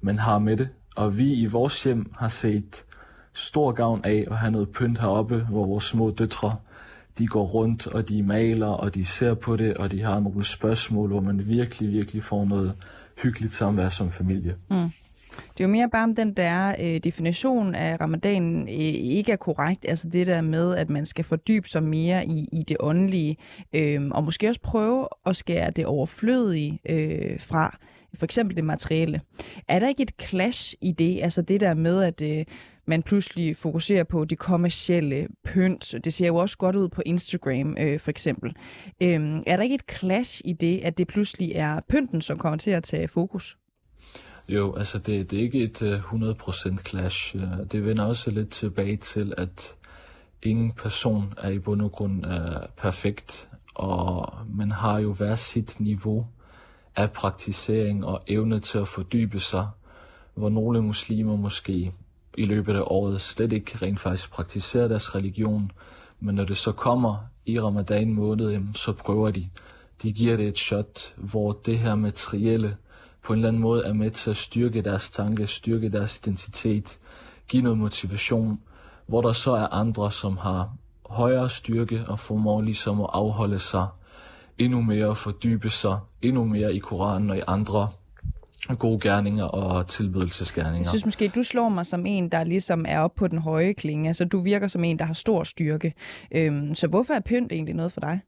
man 0.00 0.18
har 0.18 0.38
med 0.38 0.56
det. 0.56 0.68
Og 0.96 1.18
vi 1.18 1.34
i 1.34 1.46
vores 1.46 1.84
hjem 1.84 2.12
har 2.18 2.28
set 2.28 2.84
stor 3.32 3.72
gavn 3.72 4.04
af 4.04 4.24
at 4.30 4.36
have 4.36 4.52
noget 4.52 4.70
pynt 4.70 4.98
heroppe, 4.98 5.46
hvor 5.50 5.66
vores 5.66 5.84
små 5.84 6.10
døtre, 6.10 6.56
de 7.20 7.26
går 7.26 7.44
rundt, 7.44 7.86
og 7.86 8.08
de 8.08 8.22
maler, 8.22 8.66
og 8.66 8.94
de 8.94 9.04
ser 9.04 9.34
på 9.34 9.56
det, 9.56 9.74
og 9.74 9.90
de 9.90 10.02
har 10.02 10.20
nogle 10.20 10.44
spørgsmål, 10.44 11.08
hvor 11.08 11.20
man 11.20 11.48
virkelig, 11.48 11.92
virkelig 11.92 12.22
får 12.22 12.44
noget 12.44 12.74
hyggeligt 13.22 13.52
samvær 13.52 13.88
som 13.88 14.10
familie. 14.10 14.56
Mm. 14.70 14.90
Det 15.30 15.60
er 15.60 15.64
jo 15.64 15.68
mere 15.68 15.90
bare 15.90 16.04
om 16.04 16.14
den 16.14 16.34
der 16.34 16.74
øh, 16.80 17.00
definition 17.04 17.74
af 17.74 18.00
ramadanen 18.00 18.68
øh, 18.68 18.74
ikke 19.16 19.32
er 19.32 19.36
korrekt. 19.36 19.84
Altså 19.88 20.08
det 20.08 20.26
der 20.26 20.40
med, 20.40 20.74
at 20.76 20.90
man 20.90 21.06
skal 21.06 21.24
fordybe 21.24 21.68
sig 21.68 21.82
mere 21.82 22.26
i, 22.26 22.48
i 22.52 22.62
det 22.68 22.76
åndelige, 22.80 23.36
øh, 23.72 24.08
og 24.10 24.24
måske 24.24 24.48
også 24.48 24.60
prøve 24.60 25.08
at 25.26 25.36
skære 25.36 25.70
det 25.70 25.86
overflødige 25.86 26.80
øh, 26.88 27.40
fra 27.40 27.78
for 28.14 28.24
eksempel 28.24 28.56
det 28.56 28.64
materielle. 28.64 29.20
Er 29.68 29.78
der 29.78 29.88
ikke 29.88 30.02
et 30.02 30.12
clash 30.20 30.74
i 30.80 30.92
det? 30.92 31.22
Altså 31.22 31.42
det 31.42 31.60
der 31.60 31.74
med, 31.74 32.02
at 32.02 32.22
øh, 32.22 32.44
man 32.86 33.02
pludselig 33.02 33.56
fokuserer 33.56 34.04
på 34.04 34.24
de 34.24 34.36
kommercielle 34.36 35.28
pynt. 35.44 35.94
Det 36.04 36.14
ser 36.14 36.26
jo 36.26 36.36
også 36.36 36.58
godt 36.58 36.76
ud 36.76 36.88
på 36.88 37.02
Instagram, 37.06 37.76
øh, 37.78 38.00
for 38.00 38.10
eksempel. 38.10 38.56
Øh, 39.02 39.42
er 39.46 39.56
der 39.56 39.62
ikke 39.62 39.74
et 39.74 39.98
clash 39.98 40.40
i 40.44 40.52
det, 40.52 40.80
at 40.82 40.98
det 40.98 41.06
pludselig 41.08 41.52
er 41.54 41.80
pynten, 41.88 42.20
som 42.20 42.38
kommer 42.38 42.58
til 42.58 42.70
at 42.70 42.82
tage 42.82 43.08
fokus? 43.08 43.56
Jo, 44.48 44.74
altså 44.74 44.98
det, 44.98 45.30
det 45.30 45.38
er 45.38 45.42
ikke 45.42 45.62
et 45.62 45.82
uh, 45.82 45.88
øh, 45.88 46.32
100% 46.32 46.82
clash. 46.82 47.36
Øh, 47.36 47.42
det 47.72 47.84
vender 47.84 48.04
også 48.04 48.30
lidt 48.30 48.50
tilbage 48.50 48.96
til, 48.96 49.34
at 49.36 49.74
ingen 50.42 50.72
person 50.72 51.34
er 51.38 51.48
i 51.48 51.58
bund 51.58 51.82
og 51.82 51.92
grund 51.92 52.26
uh, 52.26 52.32
perfekt, 52.76 53.48
og 53.74 54.32
man 54.54 54.70
har 54.70 54.98
jo 54.98 55.12
hver 55.12 55.36
sit 55.36 55.80
niveau 55.80 56.26
af 56.96 57.12
praktisering 57.12 58.06
og 58.06 58.22
evne 58.26 58.60
til 58.60 58.78
at 58.78 58.88
fordybe 58.88 59.40
sig, 59.40 59.68
hvor 60.34 60.48
nogle 60.48 60.82
muslimer 60.82 61.36
måske 61.36 61.92
i 62.40 62.44
løbet 62.44 62.76
af 62.76 62.82
året 62.86 63.20
slet 63.20 63.52
ikke 63.52 63.78
rent 63.82 64.00
faktisk 64.00 64.30
praktiserer 64.30 64.88
deres 64.88 65.14
religion, 65.14 65.72
men 66.20 66.34
når 66.34 66.44
det 66.44 66.56
så 66.56 66.72
kommer 66.72 67.16
i 67.46 67.60
ramadan 67.60 68.14
måned, 68.14 68.50
jamen, 68.50 68.74
så 68.74 68.92
prøver 68.92 69.30
de. 69.30 69.48
De 70.02 70.12
giver 70.12 70.36
det 70.36 70.48
et 70.48 70.58
shot, 70.58 71.14
hvor 71.16 71.52
det 71.52 71.78
her 71.78 71.94
materielle, 71.94 72.76
på 73.22 73.32
en 73.32 73.38
eller 73.38 73.48
anden 73.48 73.62
måde 73.62 73.84
er 73.84 73.92
med 73.92 74.10
til 74.10 74.30
at 74.30 74.36
styrke 74.36 74.82
deres 74.82 75.10
tanke, 75.10 75.46
styrke 75.46 75.88
deres 75.88 76.18
identitet, 76.18 76.98
give 77.48 77.62
noget 77.62 77.78
motivation, 77.78 78.60
hvor 79.06 79.20
der 79.20 79.32
så 79.32 79.52
er 79.52 79.66
andre, 79.66 80.12
som 80.12 80.36
har 80.36 80.72
højere 81.06 81.50
styrke 81.50 82.04
og 82.08 82.18
formår 82.18 82.62
ligesom 82.62 83.00
at 83.00 83.10
afholde 83.12 83.58
sig 83.58 83.86
endnu 84.58 84.80
mere, 84.82 85.16
fordybe 85.16 85.70
sig 85.70 85.98
endnu 86.22 86.44
mere 86.44 86.74
i 86.74 86.78
Koranen 86.78 87.30
og 87.30 87.38
i 87.38 87.42
andre 87.46 87.88
gode 88.78 89.00
gerninger 89.00 89.44
og 89.44 89.86
tilbydelsesgerninger. 89.86 90.78
Jeg 90.78 90.86
synes 90.86 91.04
måske, 91.04 91.28
du 91.28 91.42
slår 91.42 91.68
mig 91.68 91.86
som 91.86 92.06
en, 92.06 92.28
der 92.28 92.44
ligesom 92.44 92.84
er 92.88 93.00
oppe 93.00 93.18
på 93.18 93.28
den 93.28 93.38
høje 93.38 93.72
klinge. 93.72 94.08
Altså, 94.08 94.24
du 94.24 94.42
virker 94.42 94.66
som 94.66 94.84
en, 94.84 94.98
der 94.98 95.04
har 95.04 95.14
stor 95.14 95.44
styrke. 95.44 95.94
Øhm, 96.32 96.74
så 96.74 96.86
hvorfor 96.86 97.14
er 97.14 97.20
pynt 97.20 97.52
egentlig 97.52 97.74
noget 97.74 97.92
for 97.92 98.00
dig? 98.00 98.20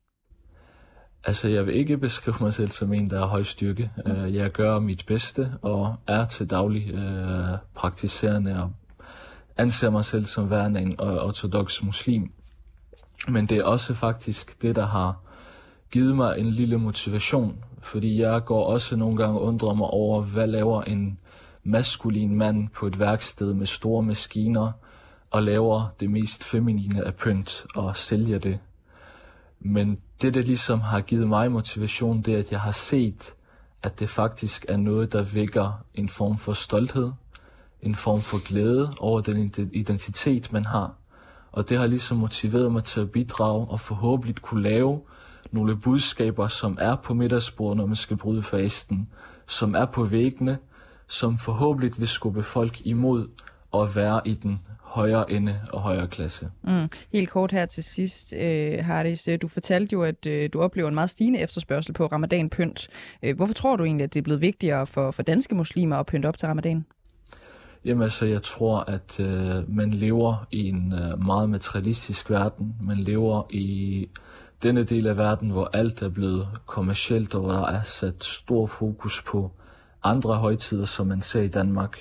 Altså, 1.25 1.49
jeg 1.49 1.67
vil 1.67 1.77
ikke 1.77 1.99
beskrive 1.99 2.37
mig 2.41 2.55
selv 2.55 2.69
som 2.69 2.93
en, 2.93 3.11
der 3.11 3.19
har 3.19 3.27
høj 3.27 3.43
styrke. 3.43 3.91
Mm. 4.07 4.13
Jeg 4.35 4.51
gør 4.51 4.79
mit 4.79 5.05
bedste 5.07 5.53
og 5.63 5.97
er 6.07 6.27
til 6.27 6.51
daglig 6.51 6.95
øh, 6.95 7.59
praktiserende 7.75 8.63
og 8.63 8.73
anser 9.57 9.91
mig 9.91 10.05
selv 10.05 10.25
som 10.25 10.51
værende 10.51 10.81
en 10.81 11.01
ortodox 11.01 11.83
muslim. 11.83 12.33
Men 13.29 13.47
det 13.47 13.59
er 13.59 13.65
også 13.65 13.95
faktisk 13.95 14.63
det, 14.63 14.77
der 14.77 14.87
har 14.87 15.21
givet 15.91 16.17
mig 16.17 16.39
en 16.39 16.47
lille 16.47 16.79
motivation, 16.79 17.65
fordi 17.83 18.21
jeg 18.21 18.45
går 18.45 18.65
også 18.65 18.97
nogle 18.97 19.17
gange 19.17 19.41
og 19.41 19.47
undrer 19.47 19.75
mig 19.75 19.87
over, 19.87 20.23
hvad 20.23 20.47
laver 20.47 20.83
en 20.83 21.19
maskulin 21.65 22.35
mand 22.35 22.69
på 22.69 22.87
et 22.87 23.01
værksted 23.01 23.55
med 23.55 23.67
store 23.67 24.03
maskiner 24.03 24.73
og 25.31 25.43
laver 25.43 25.95
det 26.01 26.11
mest 26.11 26.45
feminine 26.45 27.07
af 27.07 27.15
pynt 27.15 27.67
og 27.75 27.97
sælger 27.97 28.39
det. 28.39 28.59
Men 29.61 29.99
det, 30.23 30.35
der 30.35 30.43
ligesom 30.43 30.81
har 30.81 31.01
givet 31.01 31.29
mig 31.29 31.53
motivation, 31.53 32.23
det 32.23 32.35
er, 32.35 32.39
at 32.39 32.53
jeg 32.53 32.61
har 32.61 32.73
set, 32.73 33.35
at 33.83 34.01
det 34.01 34.09
faktisk 34.09 34.67
er 34.69 34.77
noget, 34.77 35.13
der 35.13 35.23
vækker 35.23 35.85
en 35.95 36.09
form 36.09 36.39
for 36.39 36.53
stolthed, 36.53 37.13
en 37.83 37.95
form 37.95 38.21
for 38.21 38.49
glæde 38.49 38.93
over 39.01 39.21
den 39.21 39.53
identitet, 39.73 40.53
man 40.53 40.65
har. 40.65 40.95
Og 41.53 41.69
det 41.69 41.79
har 41.79 41.87
ligesom 41.87 42.19
motiveret 42.19 42.73
mig 42.73 42.85
til 42.85 43.01
at 43.01 43.11
bidrage 43.11 43.67
og 43.69 43.81
forhåbentlig 43.81 44.37
kunne 44.37 44.63
lave 44.63 45.01
nogle 45.53 45.77
budskaber, 45.77 46.49
som 46.49 46.79
er 46.81 46.97
på 46.97 47.15
middagsbordet, 47.15 47.77
når 47.77 47.87
man 47.87 47.97
skal 47.97 48.17
bryde 48.17 48.43
fasten, 48.43 49.09
som 49.47 49.75
er 49.75 49.85
på 49.85 50.05
væggene, 50.05 50.59
som 51.07 51.39
forhåbentlig 51.39 51.93
vil 51.99 52.09
skubbe 52.09 52.43
folk 52.43 52.87
imod 52.87 53.29
at 53.75 53.97
være 53.97 54.21
i 54.25 54.35
den 54.35 54.61
højere 54.81 55.31
ende 55.31 55.61
og 55.73 55.81
højere 55.81 56.09
klasse. 56.09 56.51
Mm. 56.63 56.89
Helt 57.13 57.31
kort 57.31 57.53
her 57.53 57.67
til 57.67 57.85
sidst, 57.85 58.35
øh, 58.37 58.85
Hardis. 58.85 59.29
Du 59.43 59.49
fortalte 59.49 59.93
jo, 59.93 60.03
at 60.03 60.27
øh, 60.27 60.51
du 60.53 60.61
oplever 60.61 60.89
en 60.89 60.95
meget 60.95 61.11
stigende 61.11 61.39
efterspørgsel 61.39 61.95
på 61.95 62.07
ramadan 62.07 62.51
pynt. 62.51 62.89
Øh, 63.23 63.37
hvorfor 63.37 63.55
tror 63.55 63.77
du 63.77 63.85
egentlig, 63.85 64.05
at 64.05 64.15
det 64.15 64.19
er 64.21 64.25
blevet 64.25 64.41
vigtigere 64.41 64.87
for, 64.87 65.11
for 65.11 65.23
danske 65.23 65.55
muslimer 65.55 65.97
at 65.97 66.07
pynte 66.07 66.27
op 66.27 66.37
til 66.37 66.49
ramadan? 66.49 66.85
Jamen 67.85 68.03
altså, 68.03 68.27
jeg 68.27 68.43
tror, 68.43 68.85
at 68.89 69.21
øh, 69.21 69.77
man 69.77 69.91
lever 69.91 70.47
i 70.51 70.69
en 70.69 70.93
øh, 70.93 71.25
meget 71.25 71.51
materialistisk 71.51 72.31
verden. 72.31 72.75
Man 72.81 72.97
lever 72.97 73.43
i 73.51 74.09
denne 74.63 74.85
del 74.85 75.07
af 75.07 75.17
verden, 75.17 75.51
hvor 75.51 75.71
alt 75.73 76.03
er 76.03 76.09
blevet 76.09 76.49
kommercielt, 76.67 77.35
og 77.35 77.41
hvor 77.41 77.53
der 77.53 77.67
er 77.67 77.83
sat 77.83 78.25
stor 78.25 78.67
fokus 78.67 79.23
på 79.23 79.51
andre 80.03 80.35
højtider, 80.35 80.85
som 80.85 81.07
man 81.07 81.23
ser 81.23 81.43
i 81.43 81.49
Danmark. 81.49 81.99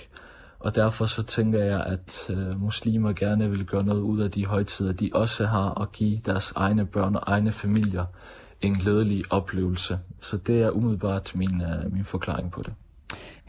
Og 0.60 0.76
derfor 0.76 1.06
så 1.06 1.24
tænker 1.24 1.64
jeg, 1.64 1.84
at 1.86 2.26
øh, 2.30 2.62
muslimer 2.62 3.14
gerne 3.14 3.50
vil 3.50 3.66
gøre 3.66 3.84
noget 3.84 4.02
ud 4.02 4.20
af 4.20 4.32
de 4.32 4.46
højtider, 4.46 4.94
de 4.94 5.10
også 5.14 5.46
har, 5.46 5.70
og 5.70 5.92
give 5.92 6.18
deres 6.18 6.54
egne 6.56 6.86
børn 6.86 7.16
og 7.16 7.24
egne 7.26 7.52
familier 7.52 8.06
en 8.62 8.74
glædelig 8.74 9.24
oplevelse. 9.30 10.00
Så 10.20 10.38
det 10.38 10.62
er 10.62 10.70
umiddelbart 10.70 11.32
min, 11.36 11.62
øh, 11.62 11.94
min 11.94 12.06
forklaring 12.06 12.52
på 12.52 12.62
det. 12.62 12.74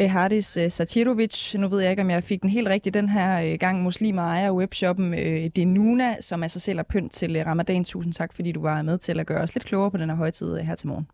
Øh, 0.00 0.10
Hardis 0.10 0.56
øh, 0.56 0.70
Satirovic. 0.70 1.54
Nu 1.54 1.68
ved 1.68 1.80
jeg 1.80 1.90
ikke, 1.90 2.02
om 2.02 2.10
jeg 2.10 2.24
fik 2.24 2.42
den 2.42 2.50
helt 2.50 2.68
rigtigt 2.68 2.94
den 2.94 3.08
her 3.08 3.40
øh, 3.40 3.58
gang. 3.60 3.82
Muslimer 3.82 4.22
ejer 4.22 4.52
webshoppen 4.52 5.12
Denuna, 5.56 6.04
er 6.04 6.16
som 6.20 6.42
altså 6.42 6.60
sælger 6.60 6.82
pynt 6.82 7.12
til 7.12 7.42
ramadan. 7.44 7.84
Tusind 7.84 8.12
tak, 8.12 8.32
fordi 8.32 8.52
du 8.52 8.62
var 8.62 8.82
med 8.82 8.98
til 8.98 9.20
at 9.20 9.26
gøre 9.26 9.40
os 9.40 9.54
lidt 9.54 9.64
klogere 9.64 9.90
på 9.90 9.96
den 9.96 10.08
her 10.08 10.16
højtid 10.16 10.56
her 10.56 10.74
til 10.74 10.88
morgen. 10.88 11.06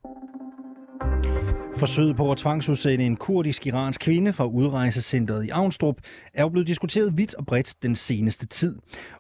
Forsøget 1.79 2.17
på 2.17 2.33
at 2.33 2.39
tvangsudsætte 2.39 3.05
en 3.05 3.17
kurdisk-iransk 3.17 4.01
kvinde 4.01 4.33
fra 4.33 4.45
udrejsecentret 4.45 5.45
i 5.45 5.49
Avnstrup 5.49 5.97
er 6.35 6.43
jo 6.43 6.49
blevet 6.49 6.69
diskuteret 6.69 7.17
vidt 7.17 7.35
og 7.35 7.47
bredt 7.47 7.75
den 7.83 7.97
seneste 7.97 8.47
tid, 8.47 8.77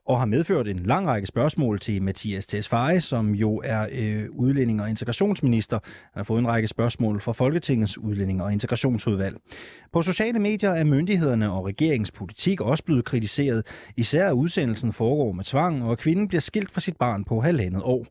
og 0.08 0.18
har 0.18 0.26
medført 0.26 0.68
en 0.68 0.78
lang 0.78 1.06
række 1.06 1.26
spørgsmål 1.26 1.80
til 1.80 2.02
Mathias 2.02 2.46
Tesfaye, 2.46 3.00
som 3.00 3.34
jo 3.34 3.60
er 3.64 3.86
øh, 3.92 4.26
udlænding- 4.30 4.82
og 4.82 4.90
integrationsminister. 4.90 5.78
Han 5.84 6.20
har 6.20 6.22
fået 6.22 6.38
en 6.38 6.48
række 6.48 6.68
spørgsmål 6.68 7.20
fra 7.20 7.32
Folketingets 7.32 7.98
udlænding- 7.98 8.42
og 8.42 8.52
integrationsudvalg. 8.52 9.36
På 9.92 10.02
sociale 10.02 10.38
medier 10.38 10.70
er 10.70 10.84
myndighederne 10.84 11.50
og 11.50 11.66
regeringspolitik 11.66 12.60
også 12.60 12.84
blevet 12.84 13.04
kritiseret, 13.04 13.66
især 13.96 14.28
at 14.28 14.32
udsendelsen 14.32 14.92
foregår 14.92 15.32
med 15.32 15.44
tvang, 15.44 15.84
og 15.84 15.92
at 15.92 15.98
kvinden 15.98 16.28
bliver 16.28 16.40
skilt 16.40 16.70
fra 16.70 16.80
sit 16.80 16.96
barn 16.96 17.24
på 17.24 17.40
halvandet 17.40 17.82
år. 17.82 18.06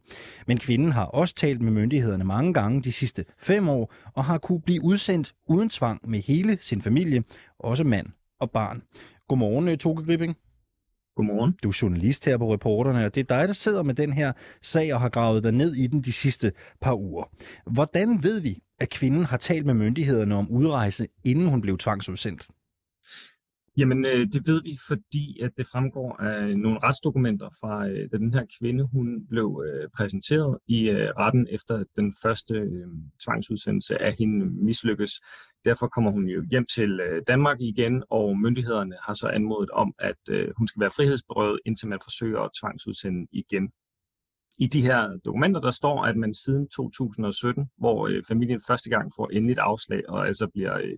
Men 0.48 0.58
kvinden 0.58 0.91
har 0.91 1.06
også 1.06 1.36
talt 1.36 1.62
med 1.62 1.72
myndighederne 1.72 2.24
mange 2.24 2.54
gange 2.54 2.82
de 2.82 2.91
sidste 2.91 3.26
fem 3.39 3.70
år, 3.70 3.93
og 4.16 4.26
har 4.26 4.38
kunne 4.38 4.62
blive 4.62 4.84
udsendt 4.84 5.34
uden 5.48 5.70
tvang 5.70 6.10
med 6.10 6.20
hele 6.20 6.58
sin 6.62 6.82
familie, 6.82 7.24
også 7.60 7.84
mand 7.84 8.08
og 8.39 8.52
barn. 8.52 8.82
Godmorgen, 9.28 9.68
øh, 9.68 9.78
Toge 9.78 10.06
Gripping. 10.06 10.38
Godmorgen. 11.18 11.55
Du 11.63 11.70
er 11.70 11.80
journalist 11.82 12.26
her 12.26 12.38
på 12.38 12.53
Reporterne, 12.53 13.05
og 13.05 13.15
det 13.15 13.22
er 13.22 13.38
dig, 13.38 13.47
der 13.47 13.53
sidder 13.53 13.84
med 13.84 13.93
den 13.93 14.13
her 14.13 14.34
sag 14.61 14.93
og 14.93 15.01
har 15.01 15.09
gravet 15.09 15.43
dig 15.43 15.51
ned 15.51 15.76
i 15.76 15.88
den 15.88 16.01
de 16.01 16.11
sidste 16.11 16.51
par 16.82 16.95
uger. 16.95 17.24
Hvordan 17.72 18.24
ved 18.24 18.39
vi, 18.39 18.59
at 18.80 18.89
kvinden 18.89 19.24
har 19.24 19.38
talt 19.38 19.65
med 19.65 19.74
myndighederne 19.74 20.36
om 20.36 20.49
udrejse, 20.49 21.07
inden 21.24 21.47
hun 21.47 21.61
blev 21.61 21.78
tvangsudsendt? 21.78 22.47
Jamen, 23.78 24.05
øh, 24.05 24.28
det 24.34 24.47
ved 24.47 24.61
vi, 24.63 24.78
fordi 24.88 25.39
at 25.41 25.51
det 25.57 25.68
fremgår 25.68 26.22
af 26.22 26.57
nogle 26.57 26.80
retsdokumenter 26.84 27.49
fra, 27.59 27.88
øh, 27.88 28.09
da 28.11 28.18
den 28.18 28.34
her 28.34 28.45
kvinde 28.59 28.84
hun 28.84 29.28
blev 29.30 29.63
øh, 29.68 29.89
præsenteret 29.97 30.57
i 30.68 30.89
øh, 30.89 31.09
retten 31.18 31.47
efter 31.51 31.84
den 31.95 32.13
første 32.24 32.55
øh, 32.55 32.88
tvangsudsendelse 33.26 34.01
af 34.01 34.15
hende 34.20 34.45
mislykkes. 34.45 35.11
Derfor 35.70 35.88
kommer 35.88 36.11
hun 36.11 36.26
jo 36.28 36.45
hjem 36.51 36.65
til 36.65 36.99
øh, 36.99 37.22
Danmark 37.28 37.61
igen, 37.61 38.03
og 38.09 38.39
myndighederne 38.39 38.95
har 39.05 39.13
så 39.13 39.28
anmodet 39.28 39.70
om, 39.70 39.93
at 39.99 40.22
øh, 40.30 40.49
hun 40.57 40.68
skal 40.68 40.80
være 40.80 40.95
frihedsberøvet, 40.95 41.59
indtil 41.65 41.88
man 41.88 41.99
forsøger 42.03 42.39
at 42.41 42.51
tvangsudsende 42.61 43.28
igen. 43.32 43.72
I 44.59 44.68
de 44.68 44.82
her 44.82 45.20
dokumenter, 45.26 45.61
der 45.61 45.72
står, 45.72 46.05
at 46.05 46.18
man 46.18 46.34
siden 46.34 46.70
2017, 46.70 47.70
hvor 47.78 48.07
øh, 48.07 48.24
familien 48.28 48.61
første 48.68 48.89
gang 48.89 49.11
får 49.15 49.30
endeligt 49.30 49.59
afslag 49.59 50.09
og 50.09 50.28
altså 50.28 50.47
bliver 50.53 50.78
øh, 50.78 50.97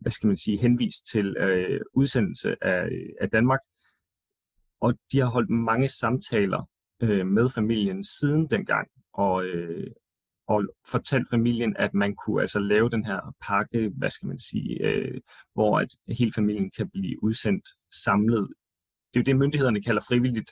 hvad 0.00 0.12
skal 0.12 0.26
man 0.26 0.36
sige, 0.36 0.58
henvist 0.58 1.06
til 1.12 1.36
øh, 1.36 1.80
udsendelse 1.94 2.56
af, 2.64 2.84
øh, 2.84 3.08
af 3.20 3.30
Danmark. 3.30 3.60
Og 4.80 4.94
de 5.12 5.18
har 5.18 5.30
holdt 5.30 5.50
mange 5.50 5.88
samtaler 5.88 6.68
øh, 7.02 7.26
med 7.26 7.50
familien 7.50 8.04
siden 8.04 8.50
dengang, 8.50 8.88
og, 9.14 9.44
øh, 9.44 9.90
og 10.48 10.64
fortalt 10.90 11.26
familien, 11.30 11.76
at 11.78 11.94
man 11.94 12.14
kunne 12.14 12.40
altså 12.40 12.60
lave 12.60 12.90
den 12.90 13.04
her 13.04 13.34
pakke, 13.46 13.92
hvad 13.96 14.10
skal 14.10 14.28
man 14.28 14.38
sige, 14.38 14.84
øh, 14.84 15.20
hvor 15.54 15.78
at 15.78 15.88
hele 16.18 16.32
familien 16.32 16.70
kan 16.70 16.90
blive 16.90 17.22
udsendt 17.22 17.68
samlet. 18.04 18.48
Det 19.14 19.20
er 19.20 19.20
jo 19.20 19.24
det, 19.24 19.36
myndighederne 19.36 19.82
kalder 19.82 20.02
frivilligt, 20.08 20.50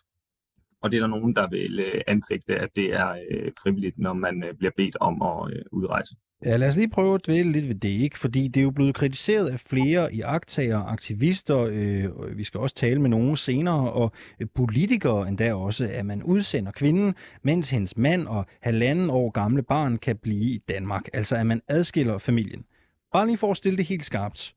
og 0.83 0.93
det 0.93 0.97
er 0.97 1.01
der 1.01 1.17
nogen, 1.17 1.37
der 1.37 1.49
vil 1.49 1.81
øh, 1.81 2.01
anfægte, 2.07 2.55
at 2.57 2.71
det 2.77 2.95
er 2.95 3.11
øh, 3.31 3.53
frivilligt, 3.63 3.99
når 3.99 4.13
man 4.13 4.45
øh, 4.45 4.55
bliver 4.55 4.73
bedt 4.77 4.97
om 5.01 5.23
at 5.23 5.57
øh, 5.57 5.63
udrejse. 5.73 6.17
Ja, 6.45 6.57
lad 6.57 6.69
os 6.69 6.77
lige 6.77 6.91
prøve 6.91 7.15
at 7.15 7.27
dvæle 7.27 7.53
lidt 7.53 7.69
ved 7.69 7.75
det, 7.75 7.89
ikke? 7.89 8.19
Fordi 8.19 8.49
det 8.49 8.61
er 8.61 8.65
jo 8.65 8.71
blevet 8.71 8.95
kritiseret 8.95 9.49
af 9.49 9.61
flere 9.61 10.15
i 10.15 10.21
aktager, 10.21 10.79
aktivister, 10.79 11.59
øh, 11.59 12.39
vi 12.39 12.45
skal 12.45 12.61
også 12.61 12.75
tale 12.75 13.01
med 13.01 13.11
nogen 13.11 13.37
senere, 13.37 13.93
og 13.93 14.13
øh, 14.41 14.47
politikere 14.55 15.29
endda 15.29 15.55
også, 15.55 15.89
at 15.93 16.07
man 16.07 16.23
udsender 16.23 16.73
kvinden, 16.73 17.15
mens 17.43 17.71
hendes 17.71 17.97
mand 17.97 18.27
og 18.27 18.47
halvanden 18.61 19.11
år 19.11 19.31
gamle 19.31 19.63
barn 19.63 19.99
kan 19.99 20.17
blive 20.17 20.55
i 20.55 20.59
Danmark. 20.59 21.09
Altså 21.13 21.37
at 21.37 21.47
man 21.47 21.61
adskiller 21.69 22.19
familien. 22.19 22.65
Bare 23.13 23.27
lige 23.27 23.39
for 23.39 23.51
at 23.51 23.57
stille 23.57 23.77
det 23.77 23.87
helt 23.87 24.05
skarpt. 24.05 24.55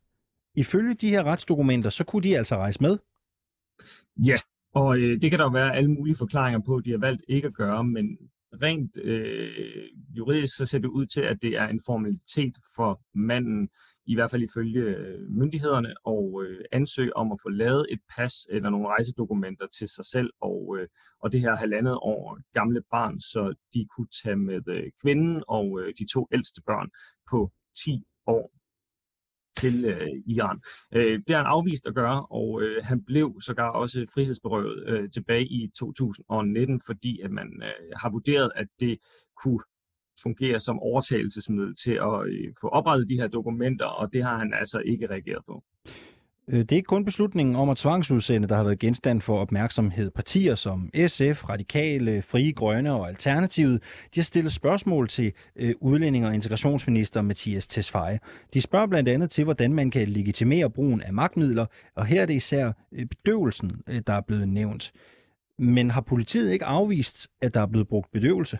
Ifølge 0.55 0.93
de 0.93 1.09
her 1.09 1.23
retsdokumenter, 1.23 1.89
så 1.89 2.03
kunne 2.03 2.23
de 2.23 2.37
altså 2.37 2.55
rejse 2.55 2.81
med? 2.81 2.97
Ja, 4.25 4.35
og 4.73 4.97
øh, 4.97 5.21
det 5.21 5.29
kan 5.29 5.39
der 5.39 5.45
jo 5.45 5.51
være 5.51 5.75
alle 5.75 5.91
mulige 5.91 6.15
forklaringer 6.15 6.59
på, 6.65 6.81
de 6.85 6.91
har 6.91 6.97
valgt 6.97 7.23
ikke 7.27 7.47
at 7.47 7.53
gøre, 7.53 7.83
men 7.83 8.17
rent 8.61 8.97
øh, 8.97 9.89
juridisk 10.17 10.57
så 10.57 10.65
ser 10.65 10.79
det 10.79 10.87
ud 10.87 11.05
til, 11.05 11.21
at 11.21 11.41
det 11.41 11.57
er 11.57 11.67
en 11.67 11.81
formalitet 11.85 12.55
for 12.75 13.01
manden, 13.13 13.69
i 14.05 14.15
hvert 14.15 14.31
fald 14.31 14.43
ifølge 14.43 14.81
øh, 14.81 15.29
myndighederne, 15.29 15.93
og 16.05 16.43
øh, 16.43 16.65
ansøge 16.71 17.17
om 17.17 17.31
at 17.31 17.39
få 17.43 17.49
lavet 17.49 17.85
et 17.89 17.99
pas 18.15 18.33
eller 18.49 18.69
nogle 18.69 18.87
rejsedokumenter 18.87 19.67
til 19.67 19.87
sig 19.87 20.05
selv 20.05 20.29
og, 20.41 20.77
øh, 20.79 20.87
og 21.19 21.31
det 21.31 21.41
her 21.41 21.55
halvandet 21.55 21.93
år 21.93 22.39
gamle 22.53 22.81
barn, 22.91 23.21
så 23.21 23.53
de 23.73 23.87
kunne 23.95 24.07
tage 24.23 24.35
med 24.35 24.61
øh, 24.67 24.91
kvinden 25.01 25.43
og 25.47 25.79
øh, 25.79 25.93
de 25.99 26.05
to 26.13 26.27
ældste 26.31 26.61
børn 26.65 26.89
på 27.29 27.51
10 27.85 28.03
år 28.27 28.51
til 29.57 29.85
øh, 29.85 30.07
Iran. 30.27 30.61
Øh, 30.95 31.19
det 31.27 31.35
har 31.35 31.37
han 31.37 31.45
afvist 31.45 31.87
at 31.87 31.95
gøre, 31.95 32.25
og 32.25 32.61
øh, 32.61 32.83
han 32.83 33.03
blev 33.03 33.41
sågar 33.41 33.69
også 33.69 34.05
frihedsberøvet 34.13 34.83
øh, 34.87 35.09
tilbage 35.09 35.45
i 35.45 35.71
2019, 35.79 36.81
fordi 36.85 37.21
at 37.21 37.31
man 37.31 37.47
øh, 37.63 37.91
har 37.95 38.09
vurderet, 38.09 38.51
at 38.55 38.67
det 38.79 38.97
kunne 39.43 39.59
fungere 40.23 40.59
som 40.59 40.79
overtagelsesmiddel 40.79 41.75
til 41.75 41.93
at 41.93 42.27
øh, 42.27 42.53
få 42.61 42.67
oprettet 42.67 43.09
de 43.09 43.19
her 43.19 43.27
dokumenter, 43.27 43.85
og 43.85 44.13
det 44.13 44.23
har 44.23 44.37
han 44.37 44.53
altså 44.53 44.79
ikke 44.79 45.09
reageret 45.09 45.45
på. 45.45 45.63
Øh, 46.47 46.59
det 46.59 46.71
er 46.71 46.75
ikke 46.75 46.87
kun 46.87 47.05
beslutningen 47.05 47.55
om 47.55 47.69
at 47.69 47.77
tvangsudsende, 47.77 48.47
der 48.47 48.55
har 48.55 48.63
været 48.63 48.79
genstand 48.79 49.21
for 49.21 49.39
opmærksomhed. 49.39 50.11
Partier 50.11 50.55
som 50.55 50.89
SF, 51.07 51.49
Radikale, 51.49 52.21
Frie 52.21 52.53
Grønne 52.53 52.93
og 52.93 53.07
Alternativet, 53.07 53.83
de 54.15 54.19
har 54.19 54.23
stillet 54.23 54.53
spørgsmål 54.53 55.07
til 55.07 55.33
øh, 55.55 55.73
udlænding- 55.81 56.25
og 56.25 56.33
integrationsminister 56.33 57.21
Mathias 57.21 57.67
Tesfaye. 57.67 58.19
De 58.53 58.61
spørger 58.61 58.87
blandt 58.87 59.09
andet 59.09 59.29
til, 59.29 59.43
hvordan 59.43 59.73
man 59.73 59.91
kan 59.91 60.07
legitimere 60.07 60.69
brugen 60.69 61.01
af 61.01 61.13
magtmidler, 61.13 61.65
og 61.95 62.05
her 62.05 62.21
er 62.21 62.25
det 62.25 62.33
især 62.33 62.71
øh, 62.91 63.05
bedøvelsen, 63.05 63.71
øh, 63.87 64.01
der 64.07 64.13
er 64.13 64.21
blevet 64.21 64.47
nævnt. 64.47 64.91
Men 65.59 65.91
har 65.91 66.01
politiet 66.01 66.51
ikke 66.51 66.65
afvist, 66.65 67.27
at 67.41 67.53
der 67.53 67.61
er 67.61 67.67
blevet 67.67 67.87
brugt 67.87 68.11
bedøvelse? 68.11 68.57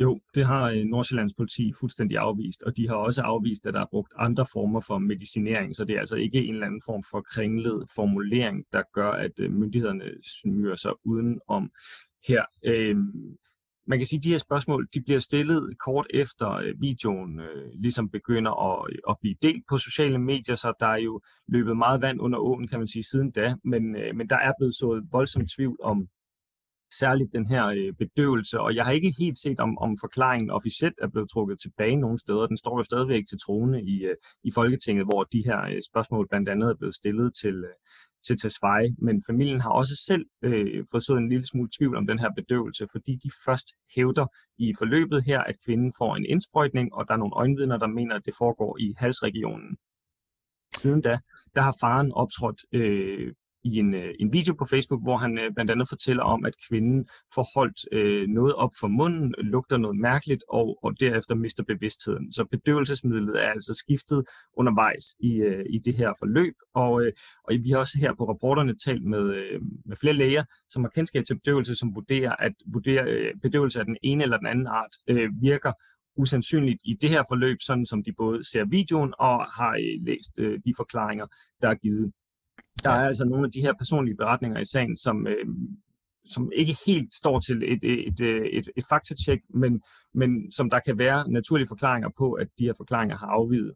Jo, 0.00 0.20
det 0.34 0.46
har 0.46 0.70
øh, 0.70 0.84
Nordsjællands 0.84 1.34
politi 1.34 1.72
fuldstændig 1.80 2.18
afvist, 2.18 2.62
og 2.62 2.76
de 2.76 2.88
har 2.88 2.94
også 2.94 3.22
afvist, 3.22 3.66
at 3.66 3.74
der 3.74 3.80
er 3.80 3.86
brugt 3.90 4.12
andre 4.18 4.46
former 4.52 4.80
for 4.80 4.98
medicinering, 4.98 5.76
så 5.76 5.84
det 5.84 5.96
er 5.96 6.00
altså 6.00 6.16
ikke 6.16 6.44
en 6.44 6.54
eller 6.54 6.66
anden 6.66 6.82
form 6.86 7.02
for 7.10 7.20
kringlet 7.20 7.84
formulering, 7.94 8.64
der 8.72 8.82
gør, 8.94 9.10
at 9.10 9.32
øh, 9.40 9.52
myndighederne 9.52 10.04
smyrer 10.40 10.76
sig 10.76 10.92
udenom 11.04 11.70
her. 12.28 12.44
Øhm, 12.64 13.36
man 13.86 13.98
kan 13.98 14.06
sige, 14.06 14.18
at 14.18 14.24
de 14.24 14.30
her 14.30 14.38
spørgsmål 14.38 14.88
de 14.94 15.00
bliver 15.02 15.18
stillet 15.18 15.78
kort 15.78 16.06
efter 16.10 16.50
øh, 16.52 16.74
videoen 16.80 17.40
øh, 17.40 17.70
ligesom 17.74 18.10
begynder 18.10 18.52
at, 18.70 18.90
at 19.08 19.16
blive 19.20 19.36
delt 19.42 19.64
på 19.68 19.78
sociale 19.78 20.18
medier, 20.18 20.54
så 20.54 20.72
der 20.80 20.86
er 20.86 20.96
jo 20.96 21.20
løbet 21.48 21.76
meget 21.76 22.00
vand 22.00 22.20
under 22.20 22.38
åen, 22.38 22.68
kan 22.68 22.78
man 22.78 22.88
sige, 22.88 23.02
siden 23.02 23.30
da, 23.30 23.54
men, 23.64 23.96
øh, 23.96 24.16
men 24.16 24.28
der 24.28 24.36
er 24.36 24.52
blevet 24.58 24.74
sået 24.74 25.08
voldsomt 25.12 25.50
tvivl 25.56 25.76
om 25.82 26.08
særligt 27.00 27.32
den 27.32 27.46
her 27.46 27.66
øh, 27.66 27.92
bedøvelse, 27.98 28.60
og 28.60 28.74
jeg 28.74 28.84
har 28.84 28.92
ikke 28.92 29.14
helt 29.18 29.38
set, 29.38 29.60
om, 29.60 29.78
om 29.78 29.98
forklaringen 30.00 30.50
officielt 30.50 30.98
er 31.02 31.08
blevet 31.08 31.30
trukket 31.30 31.58
tilbage 31.60 31.96
nogle 31.96 32.18
steder. 32.18 32.46
Den 32.46 32.56
står 32.56 32.78
jo 32.78 32.82
stadigvæk 32.82 33.24
til 33.26 33.38
trone 33.46 33.82
i, 33.82 34.04
øh, 34.04 34.16
i 34.44 34.50
Folketinget, 34.54 35.04
hvor 35.04 35.22
de 35.24 35.42
her 35.44 35.60
øh, 35.70 35.80
spørgsmål 35.90 36.28
blandt 36.28 36.48
andet 36.48 36.68
er 36.70 36.74
blevet 36.74 36.94
stillet 36.94 37.34
til, 37.42 37.54
øh, 37.54 37.76
til 38.26 38.36
Tesfaye, 38.36 38.94
men 38.98 39.24
familien 39.30 39.60
har 39.60 39.70
også 39.70 39.94
selv 40.08 40.24
øh, 40.44 40.84
fået 40.90 41.04
så 41.04 41.14
en 41.16 41.28
lille 41.28 41.46
smule 41.46 41.70
tvivl 41.78 41.96
om 41.96 42.06
den 42.06 42.18
her 42.18 42.30
bedøvelse, 42.36 42.86
fordi 42.92 43.12
de 43.24 43.30
først 43.46 43.68
hævder 43.94 44.26
i 44.58 44.74
forløbet 44.78 45.24
her, 45.24 45.40
at 45.40 45.56
kvinden 45.64 45.92
får 45.98 46.16
en 46.16 46.26
indsprøjtning, 46.26 46.94
og 46.94 47.08
der 47.08 47.14
er 47.14 47.22
nogle 47.22 47.36
øjenvidner, 47.36 47.76
der 47.76 47.86
mener, 47.86 48.14
at 48.16 48.26
det 48.26 48.34
foregår 48.38 48.76
i 48.80 48.94
halsregionen. 48.96 49.76
Siden 50.76 51.00
da, 51.00 51.18
der 51.54 51.62
har 51.62 51.76
faren 51.80 52.12
optrådt 52.12 52.60
øh, 52.72 53.32
i 53.64 53.78
en, 53.78 53.94
øh, 53.94 54.14
en 54.20 54.32
video 54.32 54.54
på 54.54 54.64
Facebook, 54.64 55.02
hvor 55.02 55.16
han 55.16 55.38
øh, 55.38 55.54
blandt 55.54 55.70
andet 55.70 55.88
fortæller 55.88 56.22
om, 56.22 56.44
at 56.44 56.54
kvinden 56.68 57.08
får 57.34 57.46
holdt 57.54 57.80
øh, 57.92 58.28
noget 58.28 58.54
op 58.54 58.70
for 58.80 58.88
munden, 58.88 59.34
lugter 59.38 59.76
noget 59.76 59.96
mærkeligt, 59.96 60.44
og, 60.48 60.78
og 60.82 61.00
derefter 61.00 61.34
mister 61.34 61.64
bevidstheden. 61.64 62.32
Så 62.32 62.44
bedøvelsesmidlet 62.44 63.44
er 63.44 63.50
altså 63.50 63.74
skiftet 63.74 64.24
undervejs 64.56 65.04
i, 65.20 65.32
øh, 65.34 65.64
i 65.70 65.78
det 65.78 65.96
her 65.96 66.12
forløb, 66.18 66.54
og, 66.74 67.02
øh, 67.02 67.12
og 67.44 67.54
vi 67.64 67.70
har 67.70 67.78
også 67.78 67.98
her 68.00 68.14
på 68.18 68.28
rapporterne 68.28 68.74
talt 68.86 69.04
med, 69.04 69.34
øh, 69.34 69.60
med 69.86 69.96
flere 69.96 70.14
læger, 70.14 70.44
som 70.70 70.84
har 70.84 70.90
kendskab 70.90 71.24
til 71.24 71.34
bedøvelse, 71.34 71.74
som 71.74 71.94
vurderer, 71.94 72.36
at 72.38 72.52
vurderer, 72.72 73.04
øh, 73.08 73.34
bedøvelse 73.42 73.80
af 73.80 73.86
den 73.86 73.96
ene 74.02 74.22
eller 74.22 74.36
den 74.36 74.46
anden 74.46 74.66
art 74.66 74.94
øh, 75.08 75.30
virker 75.40 75.72
usandsynligt 76.18 76.80
i 76.84 76.92
det 77.00 77.10
her 77.10 77.22
forløb, 77.28 77.56
sådan 77.60 77.86
som 77.86 78.04
de 78.04 78.12
både 78.12 78.44
ser 78.50 78.64
videoen 78.64 79.14
og 79.18 79.46
har 79.56 79.72
øh, 79.72 80.06
læst 80.06 80.38
øh, 80.38 80.60
de 80.64 80.72
forklaringer, 80.76 81.26
der 81.62 81.68
er 81.68 81.74
givet. 81.74 82.12
Der 82.84 82.90
er 82.90 83.06
altså 83.06 83.24
nogle 83.24 83.44
af 83.44 83.52
de 83.52 83.60
her 83.60 83.72
personlige 83.72 84.16
beretninger 84.16 84.60
i 84.60 84.64
sagen, 84.64 84.96
som, 84.96 85.26
øh, 85.26 85.46
som 86.24 86.52
ikke 86.56 86.76
helt 86.86 87.12
står 87.12 87.40
til 87.40 87.56
et, 87.56 87.84
et, 87.84 88.06
et, 88.08 88.20
et, 88.58 88.68
et 88.76 88.84
faktatjek, 88.90 89.40
men, 89.54 89.82
men 90.14 90.52
som 90.52 90.70
der 90.70 90.78
kan 90.78 90.98
være 90.98 91.30
naturlige 91.30 91.68
forklaringer 91.68 92.08
på, 92.18 92.32
at 92.32 92.48
de 92.58 92.64
her 92.64 92.74
forklaringer 92.76 93.16
har 93.16 93.26
afvidet. 93.26 93.72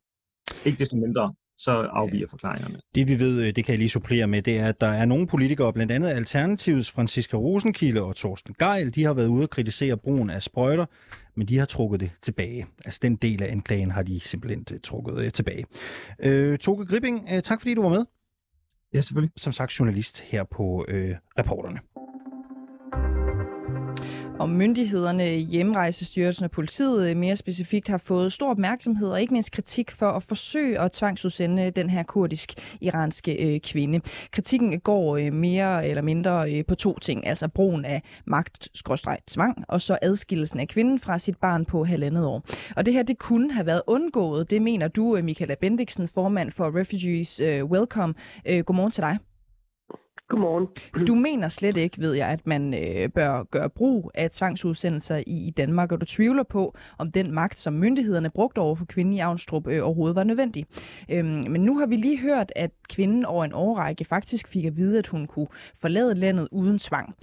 Ikke 0.65 0.79
desto 0.79 0.97
mindre 0.97 1.35
så 1.59 1.73
afviger 1.73 2.27
forklaringerne. 2.31 2.81
Det 2.95 3.09
vi 3.09 3.19
ved, 3.19 3.41
øh, 3.41 3.47
det 3.47 3.65
kan 3.65 3.73
jeg 3.73 3.79
lige 3.79 3.89
supplere 3.89 4.27
med, 4.27 4.43
det 4.43 4.59
er, 4.59 4.69
at 4.69 4.81
der 4.81 4.87
er 4.87 5.05
nogle 5.05 5.27
politikere, 5.27 5.73
blandt 5.73 5.93
andet 5.93 6.09
Alternativets 6.09 6.91
Franziska 6.91 7.37
Rosenkilde 7.37 8.03
og 8.03 8.17
Torsten 8.17 8.55
Geil, 8.59 8.95
de 8.95 9.05
har 9.05 9.15
været 9.15 9.27
ude 9.27 9.43
og 9.43 9.51
kritisere 9.51 9.97
brugen 9.97 10.31
af 10.31 10.43
sprøjter, 10.43 10.87
men 11.35 11.49
de 11.49 11.59
har 11.59 11.67
trukket 11.67 12.01
det 12.01 12.11
tilbage. 12.23 12.67
Altså 12.85 12.99
den 13.03 13.17
del 13.17 13.43
af 13.43 13.53
anklagen 13.53 13.91
har 13.91 14.03
de 14.03 14.21
simpelthen 14.21 14.67
øh, 14.73 14.81
trukket 14.81 15.19
øh, 15.25 15.33
tilbage. 15.33 15.65
Øh, 16.19 16.59
Toge 16.59 16.87
Gripping, 16.87 17.29
øh, 17.35 17.43
tak 17.43 17.61
fordi 17.61 17.75
du 17.75 17.83
var 17.83 17.89
med. 17.89 18.05
Ja, 18.95 19.01
selvfølgelig. 19.01 19.33
Som 19.37 19.53
sagt 19.53 19.81
journalist 19.81 20.21
her 20.21 20.45
på 20.45 20.85
øh, 20.89 21.17
Reporterne 21.39 21.81
og 24.43 24.51
myndighederne, 24.51 25.25
Hjemrejsestyrelsen 25.25 26.45
og 26.45 26.51
politiet 26.51 27.11
øh, 27.11 27.17
mere 27.17 27.37
specifikt 27.37 27.89
har 27.89 27.99
fået 27.99 28.33
stor 28.33 28.51
opmærksomhed 28.51 29.09
og 29.09 29.21
ikke 29.21 29.33
mindst 29.33 29.53
kritik 29.53 29.91
for 29.91 30.11
at 30.11 30.23
forsøge 30.23 30.81
at 30.81 30.93
tvangsudsende 30.93 31.71
den 31.71 31.91
her 31.91 32.03
kurdisk-iranske 32.03 33.55
øh, 33.55 33.61
kvinde. 33.61 34.01
Kritikken 34.31 34.81
går 34.81 35.17
øh, 35.17 35.33
mere 35.33 35.89
eller 35.89 36.03
mindre 36.03 36.53
øh, 36.53 36.65
på 36.65 36.75
to 36.75 36.99
ting, 36.99 37.27
altså 37.27 37.49
brugen 37.49 37.85
af 37.85 38.03
magt 38.25 38.69
tvang 39.27 39.65
og 39.69 39.81
så 39.81 39.99
adskillelsen 40.03 40.61
af 40.61 40.69
kvinden 40.69 40.99
fra 40.99 41.19
sit 41.19 41.37
barn 41.37 41.65
på 41.65 41.85
halvandet 41.85 42.27
år. 42.27 42.45
Og 42.77 42.87
det 42.87 42.95
her, 42.95 43.03
det 43.03 43.19
kunne 43.19 43.53
have 43.53 43.67
været 43.67 43.83
undgået, 43.87 44.51
det 44.51 44.63
mener 44.63 44.89
du, 44.89 45.17
øh, 45.17 45.25
Michaela 45.25 45.55
Bendiksen, 45.55 46.09
formand 46.09 46.51
for 46.51 46.81
Refugees 46.81 47.41
øh, 47.41 47.65
Welcome. 47.65 48.15
Øh, 48.47 48.65
godmorgen 48.65 48.93
til 48.93 49.03
dig. 49.03 49.19
Godmorgen. 50.33 50.69
Du 51.09 51.15
mener 51.15 51.49
slet 51.49 51.77
ikke, 51.77 52.01
ved 52.01 52.13
jeg, 52.15 52.29
at 52.29 52.47
man 52.47 52.75
øh, 52.75 53.09
bør 53.09 53.43
gøre 53.43 53.71
brug 53.71 54.11
af 54.15 54.31
tvangsudsendelser 54.31 55.17
i, 55.17 55.47
i 55.47 55.51
Danmark, 55.51 55.93
og 55.93 56.01
du 56.01 56.07
tvivler 56.07 56.43
på, 56.43 56.77
om 56.99 57.13
den 57.13 57.33
magt, 57.33 57.61
som 57.61 57.73
myndighederne 57.73 58.31
brugte 58.31 58.59
over 58.59 58.75
for 58.75 58.85
kvinden 58.85 59.15
i 59.15 59.19
Avnstrup, 59.19 59.67
øh, 59.67 59.85
overhovedet 59.85 60.17
var 60.17 60.25
nødvendig. 60.25 60.67
Øhm, 61.09 61.45
men 61.51 61.61
nu 61.61 61.79
har 61.79 61.87
vi 61.87 61.97
lige 61.97 62.19
hørt, 62.19 62.53
at 62.57 62.71
kvinden 62.89 63.25
over 63.25 63.45
en 63.45 63.53
årrække 63.53 64.05
faktisk 64.05 64.49
fik 64.49 64.65
at 64.65 64.77
vide, 64.77 64.99
at 64.99 65.07
hun 65.07 65.27
kunne 65.27 65.49
forlade 65.81 66.15
landet 66.15 66.49
uden 66.53 66.79
tvang. 66.79 67.15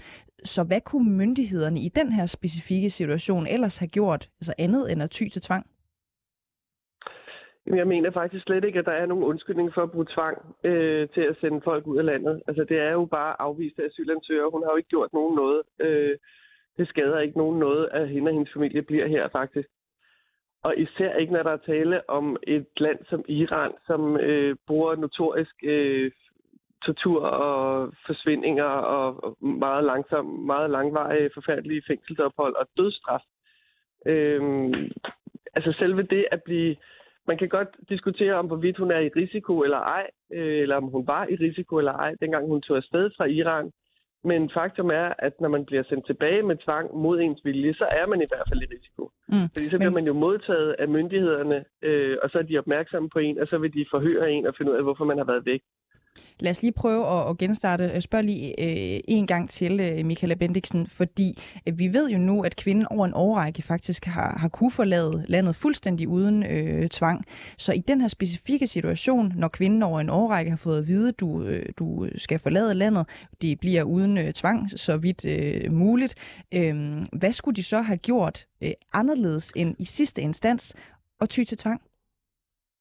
Så 0.44 0.64
hvad 0.64 0.82
kunne 0.82 1.12
myndighederne 1.12 1.80
i 1.80 1.90
den 1.90 2.12
her 2.12 2.26
specifikke 2.26 2.90
situation 2.90 3.48
ellers 3.48 3.78
have 3.78 3.88
gjort, 3.88 4.30
altså 4.42 4.54
andet 4.58 4.92
end 4.92 5.04
at 5.04 5.10
ty 5.10 5.28
til 5.28 5.42
tvang? 5.42 5.66
Jeg 7.66 7.88
mener 7.88 8.12
faktisk 8.12 8.44
slet 8.46 8.64
ikke, 8.64 8.80
at 8.80 8.86
der 8.86 8.92
er 8.92 9.06
nogen 9.06 9.24
undskyldning 9.24 9.74
for 9.74 9.84
at 9.84 9.92
bruge 9.92 10.06
tvang 10.10 10.56
øh, 10.64 11.10
til 11.10 11.22
at 11.22 11.38
sende 11.42 11.62
folk 11.62 11.88
ud 11.88 11.98
af 11.98 12.06
landet. 12.06 12.42
Altså, 12.48 12.64
det 12.64 12.78
er 12.80 12.92
jo 12.92 13.06
bare 13.06 13.42
afviste 13.42 13.86
asylansøgere. 13.86 14.52
Hun 14.52 14.64
har 14.64 14.72
jo 14.72 14.78
ikke 14.78 14.90
gjort 14.90 15.14
nogen 15.14 15.36
noget. 15.36 15.62
Øh, 15.80 16.18
det 16.78 16.88
skader 16.88 17.20
ikke 17.20 17.38
nogen 17.38 17.60
noget, 17.60 17.90
at 17.92 18.10
hende 18.10 18.30
og 18.30 18.34
hendes 18.34 18.54
familie 18.54 18.82
bliver 18.82 19.08
her, 19.08 19.30
faktisk. 19.32 19.70
Og 20.64 20.78
især 20.78 21.16
ikke, 21.16 21.34
når 21.34 21.44
der 21.44 21.52
er 21.52 21.58
tale 21.58 22.10
om 22.10 22.38
et 22.44 22.68
land 22.78 23.00
som 23.10 23.26
Iran, 23.28 23.72
som 23.88 24.18
øh, 24.18 24.56
bruger 24.68 24.96
notorisk 24.96 25.56
øh, 25.64 26.12
tortur 26.86 27.22
og 27.22 27.94
forsvindinger 28.06 28.64
og 28.64 29.38
meget 29.42 29.84
langsom, 29.84 30.26
meget 30.26 30.70
langvarige, 30.70 31.30
forfærdelige 31.34 31.82
fængselsophold 31.88 32.56
og 32.56 32.68
dødsstraf. 32.78 33.24
Øh, 34.06 34.42
altså 35.56 35.72
selve 35.80 36.04
det 36.04 36.26
at 36.32 36.44
blive 36.44 36.76
man 37.28 37.38
kan 37.38 37.50
godt 37.50 37.68
diskutere 37.90 38.34
om, 38.34 38.46
hvorvidt 38.46 38.78
hun 38.78 38.92
er 38.92 39.00
i 39.00 39.10
risiko 39.10 39.60
eller 39.62 39.78
ej, 39.78 40.08
øh, 40.34 40.62
eller 40.62 40.76
om 40.76 40.84
hun 40.84 41.08
var 41.08 41.28
i 41.28 41.36
risiko 41.36 41.78
eller 41.78 41.94
ej, 41.94 42.16
dengang 42.22 42.48
hun 42.48 42.62
tog 42.62 42.78
afsted 42.78 43.10
fra 43.18 43.26
Iran. 43.26 43.72
Men 44.24 44.50
faktum 44.54 44.90
er, 44.90 45.14
at 45.20 45.42
når 45.42 45.50
man 45.50 45.66
bliver 45.66 45.84
sendt 45.84 46.06
tilbage 46.06 46.44
med 46.44 46.56
tvang 46.66 46.96
mod 46.96 47.20
ens 47.20 47.42
vilje, 47.46 47.74
så 47.74 47.86
er 47.92 48.06
man 48.08 48.22
i 48.22 48.30
hvert 48.30 48.48
fald 48.50 48.62
i 48.62 48.74
risiko. 48.76 49.12
Mm. 49.28 49.50
Fordi 49.54 49.70
så 49.70 49.78
bliver 49.78 49.98
man 50.00 50.06
jo 50.06 50.14
modtaget 50.14 50.72
af 50.80 50.88
myndighederne, 50.88 51.66
øh, 51.82 52.18
og 52.24 52.30
så 52.30 52.38
er 52.38 52.42
de 52.42 52.58
opmærksomme 52.58 53.10
på 53.10 53.20
en, 53.20 53.40
og 53.40 53.48
så 53.48 53.58
vil 53.58 53.74
de 53.74 53.86
forhøre 53.92 54.32
en 54.32 54.48
og 54.48 54.56
finde 54.58 54.72
ud 54.72 54.78
af, 54.78 54.84
hvorfor 54.84 55.06
man 55.06 55.18
har 55.18 55.26
været 55.26 55.46
væk. 55.46 55.62
Lad 56.40 56.52
os 56.52 56.62
lige 56.62 56.72
prøve 56.72 57.08
at, 57.08 57.30
at 57.30 57.38
genstarte. 57.38 57.92
Øh, 57.96 58.02
spørg 58.02 58.24
lige 58.24 58.48
øh, 58.60 59.00
en 59.08 59.28
gang 59.28 59.50
til, 59.50 59.80
øh, 59.80 60.06
Michaela 60.06 60.36
Bendiksen, 60.36 60.88
fordi 60.88 61.38
øh, 61.68 61.80
vi 61.80 61.94
ved 61.94 62.10
jo 62.10 62.18
nu, 62.18 62.44
at 62.44 62.56
kvinden 62.56 62.88
over 62.90 63.06
en 63.06 63.14
årrække 63.16 63.62
faktisk 63.62 64.06
har, 64.06 64.38
har 64.38 64.48
kunne 64.48 64.72
forlade 64.72 65.26
landet 65.28 65.56
fuldstændig 65.56 66.08
uden 66.08 66.44
øh, 66.44 66.90
tvang. 66.90 67.26
Så 67.58 67.74
i 67.74 67.80
den 67.80 68.02
her 68.02 68.08
specifikke 68.08 68.68
situation, 68.68 69.34
når 69.36 69.48
kvinden 69.48 69.84
over 69.84 70.00
en 70.00 70.10
årrække 70.10 70.52
har 70.52 70.58
fået 70.58 70.80
at 70.80 70.88
vide, 70.88 71.10
at 71.10 71.20
du, 71.20 71.44
øh, 71.44 71.66
du 71.80 72.10
skal 72.16 72.40
forlade 72.40 72.74
landet, 72.74 73.08
det 73.42 73.60
bliver 73.60 73.84
uden 73.84 74.18
øh, 74.18 74.34
tvang, 74.34 74.70
så 74.70 74.98
vidt 74.98 75.26
øh, 75.26 75.72
muligt, 75.72 76.16
øh, 76.54 76.76
hvad 77.14 77.32
skulle 77.32 77.56
de 77.56 77.64
så 77.64 77.82
have 77.82 77.98
gjort 77.98 78.46
øh, 78.64 78.72
anderledes 78.94 79.52
end 79.56 79.76
i 79.80 79.86
sidste 79.86 80.22
instans 80.22 80.76
og 81.20 81.30
ty 81.30 81.44
til 81.44 81.58
tvang? 81.58 81.82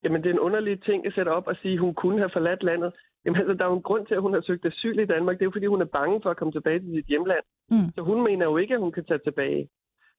Jamen, 0.05 0.23
det 0.23 0.29
er 0.29 0.33
en 0.33 0.39
underlig 0.39 0.83
ting 0.83 1.07
at 1.07 1.13
sætte 1.15 1.29
op 1.29 1.47
og 1.47 1.57
sige, 1.63 1.75
at 1.75 1.81
hun 1.81 1.95
kunne 1.95 2.19
have 2.19 2.31
forladt 2.33 2.63
landet. 2.63 2.93
Jamen 3.25 3.41
altså, 3.41 3.55
der 3.55 3.65
er 3.65 3.69
jo 3.69 3.77
en 3.77 3.89
grund 3.89 4.07
til, 4.07 4.15
at 4.15 4.23
hun 4.23 4.35
har 4.35 4.41
søgt 4.41 4.67
asyl 4.67 4.99
i 4.99 5.05
Danmark. 5.15 5.37
Det 5.37 5.43
er 5.43 5.47
jo, 5.47 5.57
fordi 5.57 5.67
hun 5.67 5.81
er 5.81 5.97
bange 5.99 6.21
for 6.23 6.31
at 6.31 6.37
komme 6.37 6.53
tilbage 6.53 6.79
til 6.79 6.93
sit 6.95 7.07
hjemland. 7.07 7.45
Mm. 7.71 7.89
Så 7.95 8.01
hun 8.03 8.25
mener 8.25 8.45
jo 8.47 8.57
ikke, 8.57 8.75
at 8.75 8.81
hun 8.81 8.93
kan 8.93 9.05
tage 9.05 9.21
tilbage. 9.25 9.69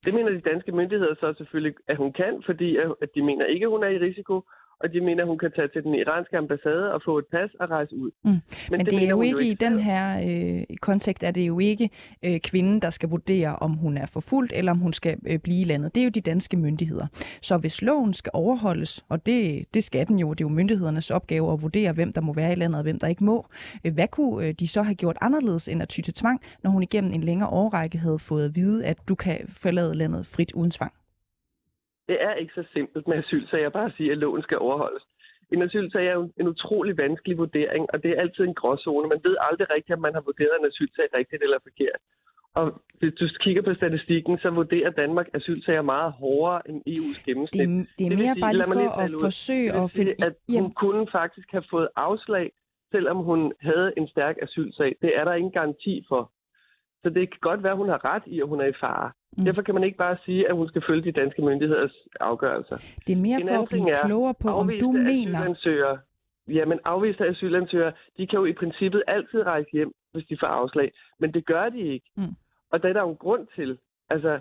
Det 0.05 0.13
mener 0.13 0.31
de 0.31 0.49
danske 0.51 0.71
myndigheder 0.71 1.15
så 1.15 1.33
selvfølgelig, 1.37 1.75
at 1.87 1.97
hun 1.97 2.13
kan, 2.13 2.43
fordi 2.45 2.77
at 2.77 3.09
de 3.15 3.21
mener 3.21 3.45
ikke, 3.45 3.65
at 3.65 3.69
hun 3.69 3.83
er 3.83 3.87
i 3.87 3.99
risiko 4.07 4.43
og 4.79 4.93
de 4.93 5.01
mener, 5.01 5.25
hun 5.25 5.37
kan 5.37 5.51
tage 5.55 5.67
til 5.67 5.83
den 5.83 5.95
iranske 5.95 6.37
ambassade 6.37 6.93
og 6.93 7.01
få 7.05 7.17
et 7.17 7.25
pas 7.31 7.49
og 7.59 7.69
rejse 7.69 7.95
ud. 7.95 8.11
Mm. 8.23 8.29
Men, 8.29 8.41
Men 8.71 8.79
det, 8.79 8.91
det 8.91 9.03
er 9.03 9.09
jo 9.09 9.21
ikke 9.21 9.47
i 9.47 9.53
den 9.53 9.79
her 9.79 10.03
øh, 10.27 10.77
kontekst, 10.81 11.23
er 11.23 11.31
det 11.31 11.47
jo 11.47 11.59
ikke 11.59 11.89
øh, 12.23 12.39
kvinden, 12.39 12.79
der 12.81 12.89
skal 12.89 13.09
vurdere, 13.09 13.55
om 13.55 13.71
hun 13.71 13.97
er 13.97 14.05
forfulgt, 14.05 14.53
eller 14.55 14.71
om 14.71 14.77
hun 14.77 14.93
skal 14.93 15.17
øh, 15.27 15.39
blive 15.39 15.61
i 15.61 15.63
landet. 15.63 15.95
Det 15.95 16.01
er 16.01 16.05
jo 16.05 16.09
de 16.09 16.21
danske 16.21 16.57
myndigheder. 16.57 17.07
Så 17.41 17.57
hvis 17.57 17.81
loven 17.81 18.13
skal 18.13 18.31
overholdes, 18.33 19.05
og 19.09 19.25
det, 19.25 19.65
det 19.73 19.83
skal 19.83 20.07
den 20.07 20.19
jo, 20.19 20.33
det 20.33 20.41
er 20.41 20.45
jo 20.45 20.55
myndighedernes 20.55 21.11
opgave 21.11 21.53
at 21.53 21.61
vurdere, 21.61 21.91
hvem 21.91 22.13
der 22.13 22.21
må 22.21 22.33
være 22.33 22.51
i 22.51 22.55
landet, 22.55 22.77
og 22.77 22.83
hvem 22.83 22.99
der 22.99 23.07
ikke 23.07 23.23
må, 23.23 23.47
øh, 23.85 23.93
hvad 23.93 24.07
kunne 24.07 24.47
øh, 24.47 24.53
de 24.59 24.67
så 24.67 24.81
have 24.81 24.95
gjort 24.95 25.17
anderledes 25.21 25.67
end 25.67 25.81
at 25.81 25.89
ty 25.89 26.01
til 26.01 26.13
tvang, 26.13 26.41
når 26.63 26.71
hun 26.71 26.83
igennem 26.83 27.11
en 27.13 27.23
længere 27.23 27.49
årrække 27.49 27.97
havde 27.97 28.19
fået 28.19 28.45
at 28.45 28.55
vide, 28.55 28.85
at 28.85 28.97
du 29.07 29.15
kan 29.15 29.37
forlade 29.49 29.95
landet 29.95 30.25
frit 30.25 30.51
uden 30.51 30.71
tvang? 30.71 30.93
Det 32.09 32.17
er 32.27 32.33
ikke 32.33 32.53
så 32.53 32.63
simpelt 32.73 33.07
med 33.07 33.17
asylsager, 33.17 33.69
bare 33.69 33.85
at 33.85 33.93
sige, 33.97 34.11
at 34.11 34.17
loven 34.17 34.41
skal 34.41 34.57
overholdes. 34.57 35.03
En 35.53 35.61
asylsag 35.61 36.07
er 36.07 36.13
jo 36.13 36.31
en 36.39 36.47
utrolig 36.47 36.97
vanskelig 36.97 37.37
vurdering, 37.37 37.83
og 37.93 38.03
det 38.03 38.11
er 38.11 38.21
altid 38.21 38.43
en 38.43 38.53
gråzone. 38.53 39.09
Man 39.09 39.21
ved 39.23 39.35
aldrig 39.47 39.67
rigtigt, 39.69 39.95
om 39.95 40.01
man 40.01 40.13
har 40.13 40.21
vurderet 40.21 40.55
en 40.59 40.65
asylsag 40.65 41.05
rigtigt 41.19 41.43
eller 41.43 41.59
forkert. 41.67 42.01
Og 42.55 42.81
hvis 42.99 43.13
du 43.13 43.25
kigger 43.39 43.61
på 43.61 43.73
statistikken, 43.73 44.37
så 44.37 44.49
vurderer 44.49 44.89
Danmark 44.89 45.27
asylsager 45.33 45.81
meget 45.81 46.11
hårdere 46.11 46.69
end 46.69 46.81
EU's 46.89 47.23
gennemsnit. 47.25 47.69
Det, 47.69 47.87
det 47.99 48.05
er 48.05 48.17
mere 48.17 48.33
sige, 48.33 48.41
bare 48.41 48.53
lige 48.53 48.63
for 48.65 49.01
at 49.05 49.11
forsøge 49.21 49.73
at 49.73 49.91
finde... 49.91 50.13
At 50.27 50.35
hun 50.49 50.73
kunne 50.73 51.07
faktisk 51.11 51.51
have 51.51 51.63
fået 51.71 51.89
afslag, 51.95 52.51
selvom 52.91 53.17
hun 53.17 53.53
havde 53.61 53.93
en 53.97 54.07
stærk 54.07 54.35
asylsag. 54.41 54.95
Det 55.01 55.11
er 55.15 55.23
der 55.23 55.33
ingen 55.33 55.51
garanti 55.51 56.05
for. 56.07 56.31
Så 57.03 57.09
det 57.09 57.29
kan 57.31 57.39
godt 57.41 57.63
være, 57.63 57.71
at 57.71 57.77
hun 57.77 57.89
har 57.89 58.05
ret 58.05 58.23
i, 58.25 58.41
at 58.41 58.47
hun 58.47 58.61
er 58.61 58.65
i 58.65 58.79
fare. 58.79 59.11
Mm. 59.37 59.45
Derfor 59.45 59.61
kan 59.61 59.75
man 59.75 59.83
ikke 59.83 59.97
bare 59.97 60.17
sige, 60.25 60.49
at 60.49 60.55
hun 60.55 60.67
skal 60.67 60.83
følge 60.87 61.03
de 61.03 61.11
danske 61.11 61.41
myndigheders 61.41 61.95
afgørelser. 62.19 62.77
Det 63.07 63.13
er 63.13 63.17
mere 63.17 63.41
en 63.41 63.47
for 63.47 63.61
at 63.61 63.69
blive 63.69 63.95
klogere 64.05 64.33
på, 64.33 64.49
om 64.49 64.71
du 64.81 64.91
mener... 64.91 65.95
Ja, 66.47 66.65
men 66.65 66.79
afviste 66.85 67.27
asylansøgere, 67.27 67.93
de 68.17 68.27
kan 68.27 68.39
jo 68.39 68.45
i 68.45 68.53
princippet 68.53 69.03
altid 69.07 69.41
rejse 69.45 69.69
hjem, 69.73 69.93
hvis 70.11 70.25
de 70.25 70.37
får 70.39 70.47
afslag. 70.47 70.91
Men 71.19 71.33
det 71.33 71.45
gør 71.45 71.69
de 71.69 71.79
ikke. 71.79 72.05
Mm. 72.17 72.35
Og 72.71 72.81
det 72.81 72.89
er 72.89 72.93
der 72.93 73.01
jo 73.01 73.09
en 73.09 73.15
grund 73.15 73.47
til. 73.55 73.77
Altså, 74.09 74.39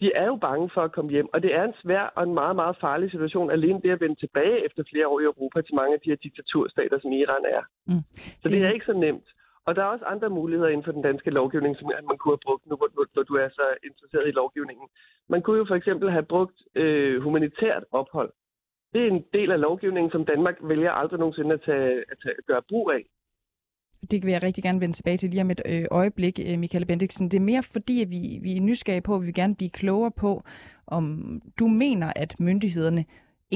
de 0.00 0.12
er 0.14 0.26
jo 0.26 0.36
bange 0.36 0.70
for 0.74 0.82
at 0.82 0.92
komme 0.92 1.10
hjem, 1.10 1.28
og 1.32 1.42
det 1.42 1.54
er 1.54 1.64
en 1.64 1.74
svær 1.82 2.12
og 2.16 2.22
en 2.24 2.34
meget, 2.34 2.56
meget 2.56 2.76
farlig 2.80 3.10
situation, 3.10 3.50
alene 3.50 3.80
det 3.82 3.90
at 3.90 4.00
vende 4.00 4.14
tilbage 4.14 4.64
efter 4.66 4.82
flere 4.90 5.08
år 5.08 5.20
i 5.20 5.24
Europa 5.24 5.60
til 5.60 5.74
mange 5.74 5.94
af 5.94 6.00
de 6.00 6.10
her 6.10 6.16
diktaturstater, 6.16 6.98
som 7.00 7.12
Iran 7.12 7.44
er. 7.56 7.62
Mm. 7.86 8.02
Så 8.42 8.48
det... 8.48 8.50
det 8.50 8.64
er 8.64 8.70
ikke 8.70 8.86
så 8.86 8.92
nemt. 8.92 9.28
Og 9.66 9.76
der 9.76 9.82
er 9.82 9.86
også 9.86 10.04
andre 10.04 10.30
muligheder 10.30 10.68
inden 10.68 10.84
for 10.84 10.92
den 10.92 11.02
danske 11.02 11.30
lovgivning, 11.30 11.76
som 11.76 11.86
man 12.10 12.18
kunne 12.18 12.32
have 12.32 12.46
brugt 12.46 12.66
nu, 12.66 12.76
hvor 12.76 13.22
du 13.22 13.34
er 13.34 13.48
så 13.48 13.66
interesseret 13.88 14.28
i 14.28 14.38
lovgivningen. 14.40 14.88
Man 15.28 15.42
kunne 15.42 15.58
jo 15.58 15.64
for 15.68 15.74
eksempel 15.74 16.10
have 16.10 16.22
brugt 16.34 16.58
øh, 16.74 17.22
humanitært 17.22 17.84
ophold. 17.92 18.32
Det 18.92 19.02
er 19.02 19.10
en 19.10 19.24
del 19.32 19.50
af 19.52 19.60
lovgivningen, 19.60 20.10
som 20.10 20.26
Danmark 20.26 20.56
vælger 20.62 20.90
aldrig 20.90 21.18
nogensinde 21.18 21.54
at, 21.54 21.62
tage, 21.62 22.04
at 22.12 22.16
tage, 22.22 22.34
gøre 22.46 22.62
brug 22.68 22.90
af. 22.90 23.04
Det 24.10 24.24
vil 24.24 24.32
jeg 24.32 24.42
rigtig 24.42 24.64
gerne 24.64 24.80
vende 24.80 24.94
tilbage 24.94 25.16
til 25.16 25.30
lige 25.30 25.40
om 25.40 25.50
et 25.50 25.62
øh, 25.66 25.84
øjeblik, 25.90 26.40
øh, 26.46 26.58
Michael 26.58 26.86
Bendiksen. 26.86 27.28
Det 27.28 27.36
er 27.36 27.50
mere 27.52 27.62
fordi, 27.72 28.02
at 28.02 28.10
vi, 28.10 28.38
vi 28.42 28.56
er 28.56 28.60
nysgerrige 28.60 29.02
på, 29.02 29.14
at 29.14 29.20
vi 29.20 29.26
vil 29.26 29.34
gerne 29.34 29.56
blive 29.56 29.70
klogere 29.70 30.10
på, 30.10 30.42
om 30.86 31.04
du 31.58 31.68
mener, 31.68 32.12
at 32.16 32.40
myndighederne 32.40 33.04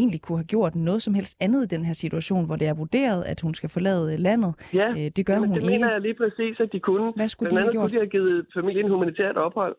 egentlig 0.01 0.23
kunne 0.23 0.39
have 0.43 0.53
gjort 0.55 0.75
noget 0.75 1.03
som 1.07 1.15
helst 1.15 1.35
andet 1.41 1.63
i 1.65 1.69
den 1.75 1.85
her 1.85 1.93
situation, 2.05 2.47
hvor 2.47 2.57
det 2.57 2.67
er 2.69 2.75
vurderet, 2.83 3.21
at 3.33 3.41
hun 3.41 3.55
skal 3.55 3.71
forlade 3.77 4.17
landet. 4.17 4.53
Ja, 4.81 4.89
øh, 4.99 5.11
det 5.17 5.27
gør 5.27 5.39
hun 5.39 5.49
det 5.49 5.57
ikke. 5.57 5.71
mener 5.73 5.89
jeg 5.93 6.01
lige 6.01 6.19
præcis, 6.23 6.61
at 6.61 6.73
de 6.73 6.81
kunne. 6.81 7.13
Hvad 7.19 7.29
skulle 7.29 7.51
Blandt 7.51 7.57
de 7.57 7.65
have 7.65 7.73
gjort? 7.73 7.83
kunne 7.83 7.95
de 7.97 8.03
have 8.05 8.15
givet 8.17 8.47
familien 8.57 8.89
humanitært 8.91 9.37
ophold. 9.37 9.77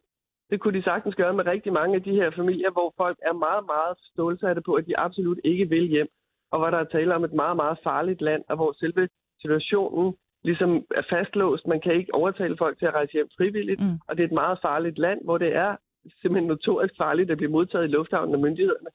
Det 0.52 0.60
kunne 0.60 0.78
de 0.78 0.84
sagtens 0.84 1.16
gøre 1.16 1.34
med 1.34 1.46
rigtig 1.46 1.74
mange 1.74 1.96
af 1.96 2.04
de 2.04 2.14
her 2.20 2.32
familier, 2.40 2.72
hvor 2.72 2.94
folk 2.98 3.18
er 3.30 3.34
meget, 3.34 3.66
meget 3.74 3.96
stålsatte 4.12 4.62
på, 4.62 4.74
at 4.74 4.88
de 4.88 5.00
absolut 5.00 5.40
ikke 5.44 5.70
vil 5.70 5.88
hjem, 5.88 6.08
og 6.52 6.60
hvor 6.60 6.70
der 6.70 6.78
er 6.78 6.84
tale 6.84 7.16
om 7.16 7.24
et 7.24 7.34
meget, 7.34 7.56
meget 7.56 7.78
farligt 7.84 8.22
land, 8.22 8.44
og 8.50 8.56
hvor 8.56 8.72
selve 8.80 9.10
situationen 9.42 10.14
ligesom 10.44 10.72
er 10.96 11.06
fastlåst. 11.10 11.68
Man 11.68 11.82
kan 11.82 11.94
ikke 11.94 12.16
overtale 12.16 12.58
folk 12.58 12.80
til 12.80 12.86
at 12.86 12.94
rejse 12.94 13.14
hjem 13.14 13.30
frivilligt, 13.38 13.82
mm. 13.82 13.98
og 14.08 14.18
det 14.18 14.24
er 14.24 14.28
et 14.28 14.42
meget 14.44 14.58
farligt 14.62 14.98
land, 14.98 15.20
hvor 15.24 15.38
det 15.38 15.56
er 15.56 15.76
simpelthen 16.22 16.48
notorisk 16.48 16.94
farligt 16.98 17.32
at 17.32 17.38
blive 17.38 17.52
modtaget 17.52 17.86
i 17.86 17.94
lufthavnen 17.98 18.34
af 18.34 18.40
myndighederne 18.40 18.90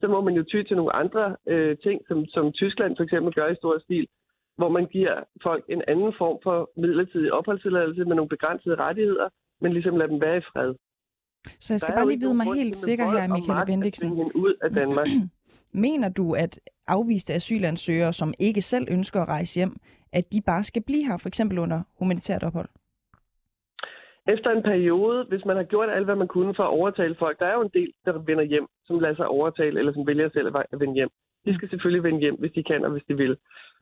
så 0.00 0.06
må 0.08 0.20
man 0.20 0.34
jo 0.34 0.42
ty 0.42 0.62
til 0.62 0.76
nogle 0.76 0.96
andre 0.96 1.36
øh, 1.46 1.76
ting, 1.84 2.00
som, 2.08 2.26
som 2.26 2.52
Tyskland 2.52 2.96
for 2.96 3.04
eksempel 3.04 3.34
gør 3.34 3.48
i 3.48 3.54
stor 3.54 3.78
stil, 3.78 4.06
hvor 4.56 4.68
man 4.68 4.86
giver 4.86 5.14
folk 5.42 5.64
en 5.68 5.82
anden 5.88 6.12
form 6.18 6.38
for 6.42 6.70
midlertidig 6.76 7.32
opholdstilladelse 7.32 8.04
med 8.04 8.16
nogle 8.16 8.28
begrænsede 8.28 8.74
rettigheder, 8.74 9.28
men 9.60 9.72
ligesom 9.72 9.96
lader 9.96 10.10
dem 10.10 10.20
være 10.20 10.36
i 10.36 10.40
fred. 10.52 10.74
Så 11.58 11.72
jeg 11.72 11.80
skal 11.80 11.94
bare 11.94 12.08
lige 12.08 12.20
vide 12.20 12.34
mig 12.34 12.46
helt 12.54 12.76
sikker 12.76 13.10
her, 13.10 13.28
Michael 13.28 13.66
Bendiksen. 13.66 14.12
ud 14.34 14.54
af 14.62 14.70
Danmark. 14.70 15.08
Mener 15.86 16.08
du, 16.08 16.34
at 16.34 16.60
afviste 16.86 17.34
asylansøgere, 17.34 18.12
som 18.12 18.34
ikke 18.38 18.62
selv 18.62 18.86
ønsker 18.90 19.22
at 19.22 19.28
rejse 19.28 19.60
hjem, 19.60 19.76
at 20.12 20.32
de 20.32 20.40
bare 20.40 20.62
skal 20.62 20.82
blive 20.82 21.06
her, 21.06 21.16
for 21.16 21.28
eksempel 21.28 21.58
under 21.58 21.82
humanitært 21.98 22.42
ophold? 22.42 22.68
Efter 24.28 24.50
en 24.50 24.62
periode, 24.62 25.24
hvis 25.24 25.44
man 25.44 25.56
har 25.56 25.64
gjort 25.64 25.90
alt, 25.90 26.04
hvad 26.04 26.16
man 26.16 26.28
kunne 26.28 26.54
for 26.54 26.62
at 26.62 26.76
overtale 26.78 27.14
folk, 27.14 27.38
der 27.38 27.46
er 27.46 27.54
jo 27.54 27.62
en 27.62 27.70
del, 27.74 27.92
der 28.04 28.18
vender 28.18 28.44
hjem, 28.44 28.66
som 28.86 29.00
lader 29.00 29.14
sig 29.14 29.28
overtale, 29.28 29.78
eller 29.78 29.92
som 29.92 30.06
vælger 30.06 30.28
selv 30.28 30.56
at 30.56 30.80
vende 30.80 30.94
hjem. 30.94 31.10
De 31.44 31.54
skal 31.54 31.70
selvfølgelig 31.70 32.02
vende 32.02 32.20
hjem, 32.20 32.34
hvis 32.34 32.52
de 32.52 32.62
kan 32.62 32.84
og 32.84 32.90
hvis 32.90 33.04
de 33.08 33.16
vil. 33.16 33.36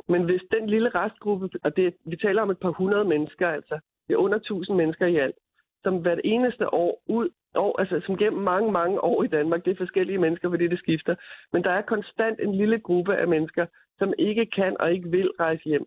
Men 0.08 0.24
hvis 0.24 0.42
den 0.50 0.70
lille 0.70 0.88
restgruppe, 0.88 1.48
og 1.64 1.76
det, 1.76 1.94
vi 2.06 2.16
taler 2.16 2.42
om 2.42 2.50
et 2.50 2.58
par 2.58 2.70
hundrede 2.70 3.04
mennesker, 3.04 3.48
altså 3.48 3.80
det 4.08 4.14
er 4.14 4.18
under 4.18 4.36
1000 4.36 4.76
mennesker 4.76 5.06
i 5.06 5.16
alt, 5.16 5.36
som 5.82 5.96
hvert 5.96 6.20
eneste 6.24 6.74
år 6.74 7.02
ud, 7.06 7.28
år, 7.54 7.80
altså 7.80 8.00
som 8.06 8.16
gennem 8.16 8.42
mange, 8.42 8.72
mange 8.72 9.04
år 9.04 9.24
i 9.24 9.26
Danmark, 9.26 9.64
det 9.64 9.70
er 9.70 9.76
forskellige 9.76 10.18
mennesker, 10.18 10.50
fordi 10.50 10.68
det 10.68 10.78
skifter, 10.78 11.14
men 11.52 11.64
der 11.64 11.70
er 11.70 11.82
konstant 11.82 12.40
en 12.40 12.54
lille 12.54 12.78
gruppe 12.78 13.16
af 13.16 13.28
mennesker, 13.28 13.66
som 13.98 14.12
ikke 14.18 14.46
kan 14.46 14.76
og 14.80 14.92
ikke 14.92 15.10
vil 15.10 15.30
rejse 15.40 15.64
hjem. 15.64 15.86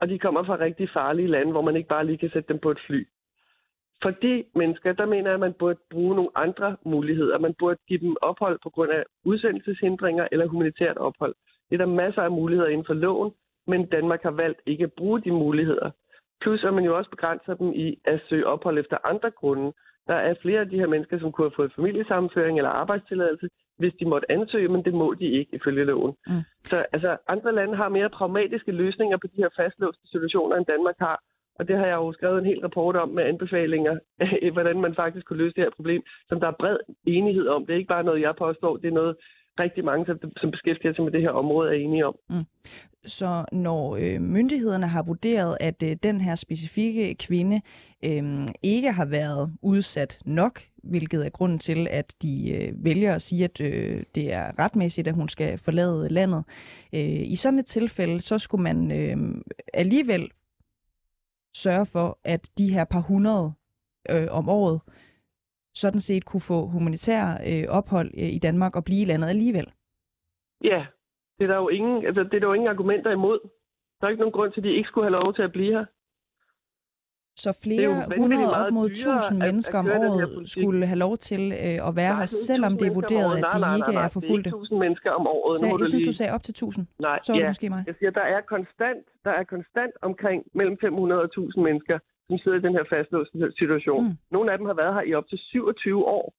Og 0.00 0.08
de 0.08 0.18
kommer 0.18 0.44
fra 0.44 0.58
rigtig 0.58 0.88
farlige 0.90 1.28
lande, 1.28 1.52
hvor 1.52 1.62
man 1.62 1.76
ikke 1.76 1.88
bare 1.88 2.06
lige 2.06 2.18
kan 2.18 2.30
sætte 2.30 2.52
dem 2.52 2.58
på 2.58 2.70
et 2.70 2.80
fly. 2.86 3.06
For 4.02 4.10
de 4.10 4.44
mennesker, 4.54 4.92
der 4.92 5.06
mener 5.06 5.28
jeg, 5.30 5.34
at 5.34 5.40
man 5.40 5.54
burde 5.58 5.78
bruge 5.90 6.14
nogle 6.14 6.30
andre 6.34 6.76
muligheder. 6.84 7.38
Man 7.38 7.54
burde 7.58 7.78
give 7.88 8.00
dem 8.00 8.16
ophold 8.22 8.58
på 8.62 8.70
grund 8.70 8.90
af 8.90 9.04
udsendelseshindringer 9.24 10.28
eller 10.32 10.46
humanitært 10.46 10.96
ophold. 10.96 11.34
Det 11.70 11.74
er 11.74 11.84
der 11.84 11.92
masser 12.02 12.22
af 12.22 12.30
muligheder 12.30 12.68
inden 12.68 12.86
for 12.86 12.94
loven, 12.94 13.32
men 13.66 13.86
Danmark 13.86 14.22
har 14.22 14.30
valgt 14.30 14.60
ikke 14.66 14.84
at 14.84 14.92
bruge 14.92 15.20
de 15.20 15.30
muligheder. 15.30 15.90
Plus 16.40 16.64
at 16.64 16.74
man 16.74 16.84
jo 16.84 16.96
også 16.96 17.10
begrænser 17.10 17.54
dem 17.54 17.72
i 17.74 17.98
at 18.04 18.20
søge 18.28 18.46
ophold 18.46 18.78
efter 18.78 18.96
andre 19.04 19.30
grunde. 19.30 19.72
Der 20.06 20.14
er 20.14 20.34
flere 20.42 20.60
af 20.60 20.68
de 20.68 20.78
her 20.78 20.86
mennesker, 20.86 21.18
som 21.18 21.32
kunne 21.32 21.48
have 21.48 21.56
fået 21.56 21.72
familiesammenføring 21.76 22.58
eller 22.58 22.70
arbejdstilladelse, 22.70 23.48
hvis 23.78 23.94
de 24.00 24.04
måtte 24.04 24.32
ansøge, 24.32 24.68
men 24.68 24.84
det 24.84 24.94
må 24.94 25.14
de 25.14 25.24
ikke 25.24 25.56
ifølge 25.56 25.84
loven. 25.84 26.14
Mm. 26.26 26.42
Så 26.62 26.86
altså, 26.92 27.16
andre 27.28 27.54
lande 27.54 27.76
har 27.76 27.88
mere 27.88 28.10
pragmatiske 28.10 28.72
løsninger 28.72 29.16
på 29.16 29.26
de 29.26 29.42
her 29.42 29.48
fastlåste 29.56 30.06
situationer, 30.06 30.56
end 30.56 30.66
Danmark 30.66 30.94
har. 30.98 31.22
Og 31.58 31.68
det 31.68 31.76
har 31.76 31.86
jeg 31.86 31.96
jo 31.96 32.12
skrevet 32.12 32.38
en 32.38 32.46
hel 32.46 32.60
rapport 32.60 32.96
om 32.96 33.08
med 33.08 33.24
anbefalinger, 33.24 33.98
hvordan 34.54 34.80
man 34.80 34.94
faktisk 34.94 35.26
kunne 35.26 35.42
løse 35.42 35.54
det 35.56 35.64
her 35.64 35.76
problem, 35.76 36.02
som 36.28 36.40
der 36.40 36.46
er 36.48 36.60
bred 36.60 36.76
enighed 37.06 37.46
om. 37.48 37.66
Det 37.66 37.72
er 37.72 37.78
ikke 37.78 37.94
bare 37.96 38.04
noget, 38.04 38.20
jeg 38.20 38.34
påstår, 38.38 38.76
det 38.76 38.88
er 38.88 39.00
noget, 39.02 39.16
rigtig 39.60 39.84
mange, 39.84 40.16
som 40.36 40.50
beskæftiger 40.50 40.94
sig 40.94 41.04
med 41.04 41.12
det 41.12 41.20
her 41.20 41.30
område, 41.30 41.70
er 41.70 41.74
enige 41.74 42.06
om. 42.06 42.14
Mm. 42.30 42.44
Så 43.06 43.44
når 43.52 43.96
øh, 43.96 44.20
myndighederne 44.20 44.86
har 44.86 45.02
vurderet, 45.02 45.56
at 45.60 45.82
øh, 45.82 45.96
den 46.02 46.20
her 46.20 46.34
specifikke 46.34 47.14
kvinde 47.14 47.60
øh, 48.04 48.46
ikke 48.62 48.92
har 48.92 49.04
været 49.04 49.52
udsat 49.62 50.18
nok, 50.24 50.60
hvilket 50.82 51.26
er 51.26 51.30
grunden 51.30 51.58
til, 51.58 51.86
at 51.90 52.14
de 52.22 52.50
øh, 52.50 52.84
vælger 52.84 53.14
at 53.14 53.22
sige, 53.22 53.44
at 53.44 53.60
øh, 53.60 54.02
det 54.14 54.32
er 54.32 54.58
retmæssigt, 54.58 55.08
at 55.08 55.14
hun 55.14 55.28
skal 55.28 55.58
forlade 55.58 56.08
landet. 56.08 56.44
Øh, 56.92 57.30
I 57.30 57.36
sådan 57.36 57.58
et 57.58 57.66
tilfælde, 57.66 58.20
så 58.20 58.38
skulle 58.38 58.62
man 58.62 58.92
øh, 58.92 59.16
alligevel 59.74 60.30
sørge 61.64 61.86
for, 61.94 62.18
at 62.24 62.50
de 62.58 62.72
her 62.74 62.84
par 62.84 63.00
hundrede 63.00 63.52
øh, 64.10 64.28
om 64.30 64.48
året 64.48 64.80
sådan 65.74 66.00
set 66.00 66.24
kunne 66.24 66.46
få 66.52 66.66
humanitær 66.66 67.24
øh, 67.50 67.64
ophold 67.68 68.10
øh, 68.22 68.30
i 68.36 68.38
Danmark 68.38 68.76
og 68.76 68.84
blive 68.84 69.02
i 69.02 69.04
landet 69.04 69.28
alligevel. 69.28 69.66
Ja, 70.64 70.86
det 71.38 71.44
er 71.44 71.50
der 71.52 71.56
jo 71.56 71.68
ingen, 71.68 72.06
altså, 72.06 72.22
det 72.22 72.34
er 72.34 72.40
der 72.40 72.46
jo 72.46 72.52
ingen 72.52 72.68
argumenter 72.68 73.10
imod. 73.10 73.38
Der 74.00 74.06
er 74.06 74.10
ikke 74.10 74.20
nogen 74.20 74.32
grund 74.32 74.52
til, 74.52 74.60
at 74.60 74.64
de 74.64 74.78
ikke 74.78 74.88
skulle 74.88 75.04
have 75.04 75.20
lov 75.20 75.34
til 75.34 75.42
at 75.42 75.52
blive 75.52 75.72
her. 75.72 75.84
Så 77.44 77.50
flere 77.64 77.88
hundrede 78.22 78.50
op 78.60 78.72
mod 78.78 78.88
tusind 79.04 79.38
mennesker 79.46 79.78
om 79.78 79.86
året 79.86 80.48
skulle 80.56 80.86
have 80.86 81.00
lov 81.06 81.14
til 81.18 81.42
øh, 81.52 81.88
at 81.88 81.92
være 82.00 82.14
her, 82.20 82.26
selvom 82.50 82.72
det 82.78 82.86
er 82.90 82.94
vurderet, 83.00 83.32
at 83.38 83.44
de 83.54 83.60
ikke 83.80 83.92
er 84.04 84.08
forfulgte. 84.18 84.50
Det 84.50 84.72
er 84.72 84.78
mennesker 84.86 85.10
om 85.18 85.24
året. 85.26 85.56
Så, 85.58 85.66
jeg 85.80 85.88
synes, 85.88 86.06
du 86.10 86.16
sagde 86.20 86.32
op 86.36 86.42
til 86.42 86.52
1000. 86.52 86.86
Nej, 87.08 87.18
så 87.22 87.32
ja. 87.34 87.46
måske 87.50 87.66
mig. 87.74 87.82
Jeg 87.86 87.94
siger, 87.98 88.10
der 88.20 88.26
er 88.34 88.40
konstant, 88.54 89.04
der 89.24 89.32
er 89.40 89.44
konstant 89.54 89.94
omkring 90.08 90.38
mellem 90.58 90.76
500 90.80 91.20
og 91.20 91.24
1000 91.24 91.64
mennesker, 91.68 91.98
som 92.28 92.38
sidder 92.38 92.58
i 92.58 92.60
den 92.66 92.74
her 92.78 92.84
fastlåste 92.94 93.52
situation. 93.58 94.02
Mm. 94.04 94.14
Nogle 94.30 94.52
af 94.52 94.58
dem 94.58 94.66
har 94.66 94.76
været 94.82 94.94
her 94.94 95.04
i 95.10 95.14
op 95.14 95.28
til 95.28 95.38
27 95.38 96.04
år. 96.18 96.34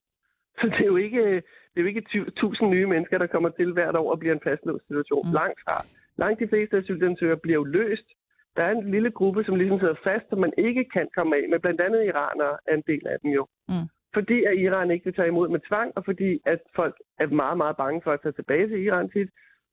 Så 0.59 0.65
det 0.73 0.81
er 0.87 0.91
jo 0.95 0.99
ikke, 1.07 1.23
det 1.71 1.77
er 1.77 1.81
jo 1.85 1.89
ikke 1.91 2.03
1000 2.27 2.69
nye 2.69 2.87
mennesker, 2.93 3.17
der 3.17 3.27
kommer 3.27 3.49
til 3.49 3.73
hvert 3.73 3.95
år 3.95 4.11
og 4.11 4.19
bliver 4.19 4.33
en 4.35 4.45
fastlåst 4.47 4.85
situation. 4.87 5.27
Mm. 5.27 5.33
Langt 5.33 5.59
fra. 5.65 5.85
Langt 6.17 6.39
de 6.39 6.47
fleste 6.47 6.77
asylansøgere 6.77 7.37
bliver 7.37 7.59
jo 7.61 7.63
løst. 7.63 8.07
Der 8.55 8.63
er 8.63 8.71
en 8.71 8.91
lille 8.91 9.11
gruppe, 9.11 9.43
som 9.43 9.55
ligesom 9.55 9.79
sidder 9.79 10.03
fast, 10.03 10.25
som 10.29 10.39
man 10.39 10.53
ikke 10.57 10.85
kan 10.93 11.07
komme 11.15 11.35
af 11.35 11.49
med. 11.49 11.59
Blandt 11.59 11.81
andet 11.81 12.05
iranere 12.05 12.57
er 12.67 12.75
en 12.75 12.83
del 12.87 13.07
af 13.07 13.19
dem 13.19 13.31
jo. 13.31 13.47
Mm. 13.69 13.87
Fordi 14.13 14.43
at 14.43 14.57
Iran 14.57 14.91
ikke 14.91 15.05
vil 15.05 15.13
tage 15.13 15.27
imod 15.27 15.49
med 15.49 15.59
tvang, 15.67 15.91
og 15.95 16.05
fordi 16.05 16.39
at 16.45 16.59
folk 16.75 16.95
er 17.19 17.27
meget, 17.27 17.57
meget 17.57 17.77
bange 17.77 18.01
for 18.03 18.11
at 18.11 18.21
tage 18.21 18.31
tilbage 18.31 18.67
til 18.67 18.83
Iran 18.85 19.09
tit, 19.09 19.29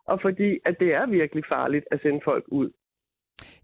og 0.06 0.20
fordi 0.20 0.58
at 0.64 0.80
det 0.80 0.94
er 0.94 1.06
virkelig 1.06 1.44
farligt 1.48 1.84
at 1.90 2.00
sende 2.02 2.20
folk 2.24 2.44
ud. 2.48 2.70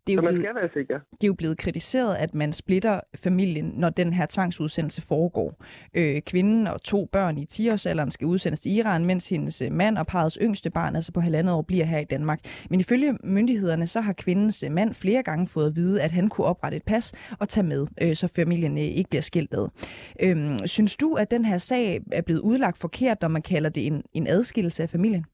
Det 0.07 0.13
er, 0.13 0.17
jo 0.17 0.23
man 0.23 0.35
blevet, 0.35 0.47
skal 0.47 0.55
være 0.55 0.71
sikker. 0.73 1.01
det 1.11 1.25
er 1.25 1.27
jo 1.27 1.35
blevet 1.35 1.59
kritiseret, 1.59 2.17
at 2.17 2.35
man 2.35 2.53
splitter 2.53 3.01
familien, 3.17 3.73
når 3.77 3.91
den 3.91 4.13
her 4.13 4.27
tvangsudsendelse 4.31 5.03
foregår. 5.03 5.65
Øh, 5.95 6.23
kvinden 6.23 6.67
og 6.67 6.83
to 6.83 7.09
børn 7.13 7.39
i 7.39 7.47
10-årsalderen 7.53 8.11
skal 8.11 8.27
udsendes 8.27 8.61
til 8.61 8.73
Iran, 8.73 9.05
mens 9.05 9.29
hendes 9.29 9.63
øh, 9.63 9.73
mand 9.73 9.99
og 9.99 10.07
parrets 10.07 10.39
yngste 10.43 10.71
barn, 10.71 10.97
altså 10.97 11.13
på 11.13 11.21
halvandet 11.21 11.55
år, 11.55 11.63
bliver 11.63 11.85
her 11.85 11.99
i 11.99 12.05
Danmark. 12.05 12.41
Men 12.71 12.81
ifølge 12.81 13.19
myndighederne, 13.25 13.87
så 13.87 14.01
har 14.01 14.13
kvindens 14.13 14.63
øh, 14.63 14.73
mand 14.73 14.95
flere 14.95 15.23
gange 15.23 15.47
fået 15.47 15.67
at 15.67 15.77
vide, 15.77 16.03
at 16.03 16.13
han 16.13 16.29
kunne 16.29 16.47
oprette 16.47 16.77
et 16.77 16.85
pas 16.85 17.13
og 17.39 17.49
tage 17.49 17.67
med, 17.67 17.87
øh, 18.03 18.17
så 18.17 18.29
familien 18.29 18.79
øh, 18.79 18.85
ikke 18.85 19.11
bliver 19.11 19.23
skilt 19.23 19.55
ad. 19.55 19.69
Øh, 20.23 20.59
synes 20.67 20.97
du, 20.97 21.15
at 21.15 21.31
den 21.31 21.45
her 21.45 21.59
sag 21.59 22.01
er 22.13 22.23
blevet 22.23 22.41
udlagt 22.41 22.79
forkert, 22.79 23.23
når 23.23 23.29
man 23.29 23.43
kalder 23.43 23.71
det 23.71 23.87
en, 23.87 24.03
en 24.15 24.27
adskillelse 24.27 24.83
af 24.83 24.91
familien? 24.91 25.25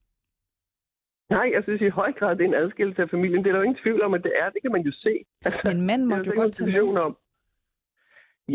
Nej, 1.29 1.51
jeg 1.53 1.63
synes 1.63 1.81
i 1.81 1.89
høj 1.89 2.11
grad, 2.11 2.35
det 2.35 2.43
er 2.43 2.47
en 2.47 2.61
adskillelse 2.63 3.01
af 3.01 3.09
familien. 3.09 3.43
Det 3.43 3.49
er 3.49 3.53
der 3.53 3.59
jo 3.59 3.67
ingen 3.69 3.83
tvivl 3.83 4.01
om, 4.01 4.13
at 4.13 4.23
det 4.23 4.33
er. 4.41 4.49
Det 4.49 4.61
kan 4.61 4.71
man 4.71 4.81
jo 4.81 4.91
se. 4.91 5.13
Altså, 5.45 5.61
Men 5.65 5.87
mand 5.87 6.03
må 6.05 6.15
jo 6.15 6.31
godt 6.35 6.53
tage 6.53 6.71
med. 6.71 7.01
Om. 7.01 7.17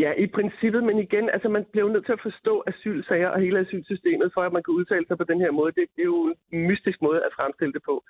Ja, 0.03 0.11
i 0.17 0.27
princippet, 0.27 0.83
men 0.83 0.97
igen, 0.99 1.29
altså 1.29 1.49
man 1.49 1.65
bliver 1.71 1.85
jo 1.87 1.93
nødt 1.93 2.05
til 2.05 2.17
at 2.17 2.21
forstå 2.21 2.63
asylsager 2.67 3.29
og 3.29 3.39
hele 3.39 3.59
asylsystemet, 3.59 4.31
for 4.33 4.41
at 4.41 4.53
man 4.53 4.63
kan 4.63 4.73
udtale 4.73 5.05
sig 5.07 5.17
på 5.17 5.23
den 5.23 5.39
her 5.39 5.51
måde. 5.51 5.71
Det, 5.71 5.85
det 5.95 6.01
er 6.01 6.11
jo 6.15 6.35
en 6.51 6.67
mystisk 6.67 7.01
måde 7.01 7.19
at 7.27 7.33
fremstille 7.35 7.73
det 7.73 7.83
på. 7.85 8.03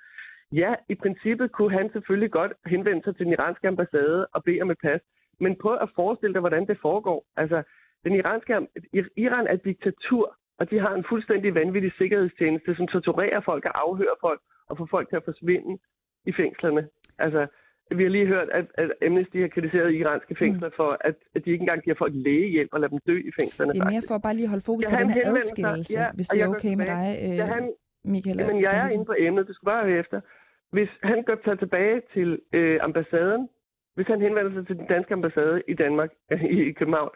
Ja, 0.52 0.74
i 0.88 0.94
princippet 0.94 1.52
kunne 1.52 1.78
han 1.78 1.90
selvfølgelig 1.92 2.30
godt 2.30 2.52
henvende 2.66 3.02
sig 3.04 3.16
til 3.16 3.24
den 3.24 3.32
iranske 3.32 3.68
ambassade 3.68 4.26
og 4.26 4.44
bede 4.44 4.62
om 4.62 4.70
et 4.70 4.78
pas, 4.82 5.00
men 5.40 5.56
prøv 5.56 5.78
at 5.80 5.90
forestille 5.94 6.34
dig, 6.34 6.40
hvordan 6.40 6.66
det 6.66 6.78
foregår. 6.82 7.26
Altså, 7.36 7.62
den 8.04 8.12
iranske, 8.14 8.52
Iran 9.16 9.46
er 9.46 9.52
et 9.54 9.64
diktatur, 9.64 10.36
og 10.58 10.70
de 10.70 10.78
har 10.78 10.94
en 10.94 11.04
fuldstændig 11.08 11.54
vanvittig 11.54 11.92
sikkerhedstjeneste, 11.98 12.76
som 12.76 12.86
torturerer 12.86 13.40
folk 13.40 13.64
og 13.64 13.82
afhører 13.84 14.18
folk 14.20 14.40
og 14.68 14.76
få 14.78 14.86
folk 14.90 15.08
til 15.08 15.16
at 15.16 15.24
forsvinde 15.24 15.78
i 16.26 16.32
fængslerne. 16.32 16.88
Altså, 17.18 17.46
vi 17.90 18.02
har 18.02 18.10
lige 18.10 18.26
hørt, 18.26 18.48
at, 18.50 18.66
at 18.74 18.92
Amnesty 19.06 19.36
har 19.36 19.48
kritiseret 19.48 19.94
iranske 19.94 20.34
mm. 20.34 20.36
fængsler 20.36 20.68
mm. 20.68 20.74
for, 20.76 20.98
at, 21.00 21.14
at 21.34 21.44
de 21.44 21.50
ikke 21.50 21.62
engang 21.62 21.82
giver 21.82 21.96
folk 21.96 22.12
lægehjælp 22.14 22.68
og 22.72 22.80
lader 22.80 22.90
dem 22.90 22.98
dø 23.06 23.16
i 23.28 23.32
fængslerne. 23.40 23.72
Det 23.72 23.80
er 23.80 23.90
mere 23.90 24.02
for 24.08 24.18
bare 24.18 24.34
lige 24.34 24.44
at 24.44 24.48
holde 24.50 24.64
fokus 24.66 24.84
ja, 24.84 24.90
på 24.90 24.96
den 24.96 25.10
her 25.10 25.34
adskillelse, 25.34 26.00
ja, 26.00 26.10
hvis 26.14 26.28
det 26.28 26.42
er 26.42 26.48
okay 26.48 26.74
med 26.74 26.86
dig, 26.86 27.18
øh, 27.22 27.36
ja, 27.36 27.46
han, 27.46 27.72
Michael. 28.04 28.38
Jamen, 28.38 28.62
jeg 28.62 28.76
er 28.78 28.88
inde 28.88 29.04
på 29.04 29.14
emnet, 29.18 29.48
du 29.48 29.52
skal 29.54 29.66
bare 29.66 29.84
høre 29.84 29.98
efter. 29.98 30.20
Hvis 30.70 30.88
han 31.02 31.22
går 31.22 31.34
tager 31.44 31.56
tilbage 31.56 32.02
til 32.14 32.40
øh, 32.52 32.78
ambassaden, 32.82 33.48
hvis 33.94 34.06
han 34.06 34.20
henvender 34.20 34.52
sig 34.52 34.66
til 34.66 34.76
den 34.76 34.86
danske 34.86 35.12
ambassade 35.14 35.62
i 35.68 35.74
Danmark, 35.74 36.10
i 36.58 36.72
København, 36.72 37.10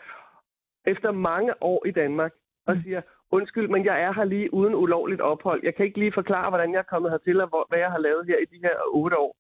efter 0.86 1.10
mange 1.12 1.62
år 1.62 1.86
i 1.86 1.90
Danmark, 1.90 2.32
og 2.66 2.76
mm. 2.76 2.82
siger, 2.82 3.00
undskyld, 3.32 3.68
men 3.68 3.84
jeg 3.84 4.02
er 4.02 4.12
her 4.12 4.24
lige 4.24 4.54
uden 4.54 4.74
ulovligt 4.74 5.20
ophold. 5.20 5.60
Jeg 5.62 5.74
kan 5.74 5.86
ikke 5.86 5.98
lige 5.98 6.12
forklare, 6.12 6.50
hvordan 6.50 6.72
jeg 6.72 6.78
er 6.78 6.92
kommet 6.92 7.10
hertil, 7.10 7.40
og 7.40 7.48
hvor, 7.48 7.66
hvad 7.68 7.78
jeg 7.78 7.90
har 7.90 7.98
lavet 7.98 8.26
her 8.26 8.38
i 8.38 8.44
de 8.44 8.62
her 8.62 8.74
otte 8.92 9.18
år. 9.18 9.36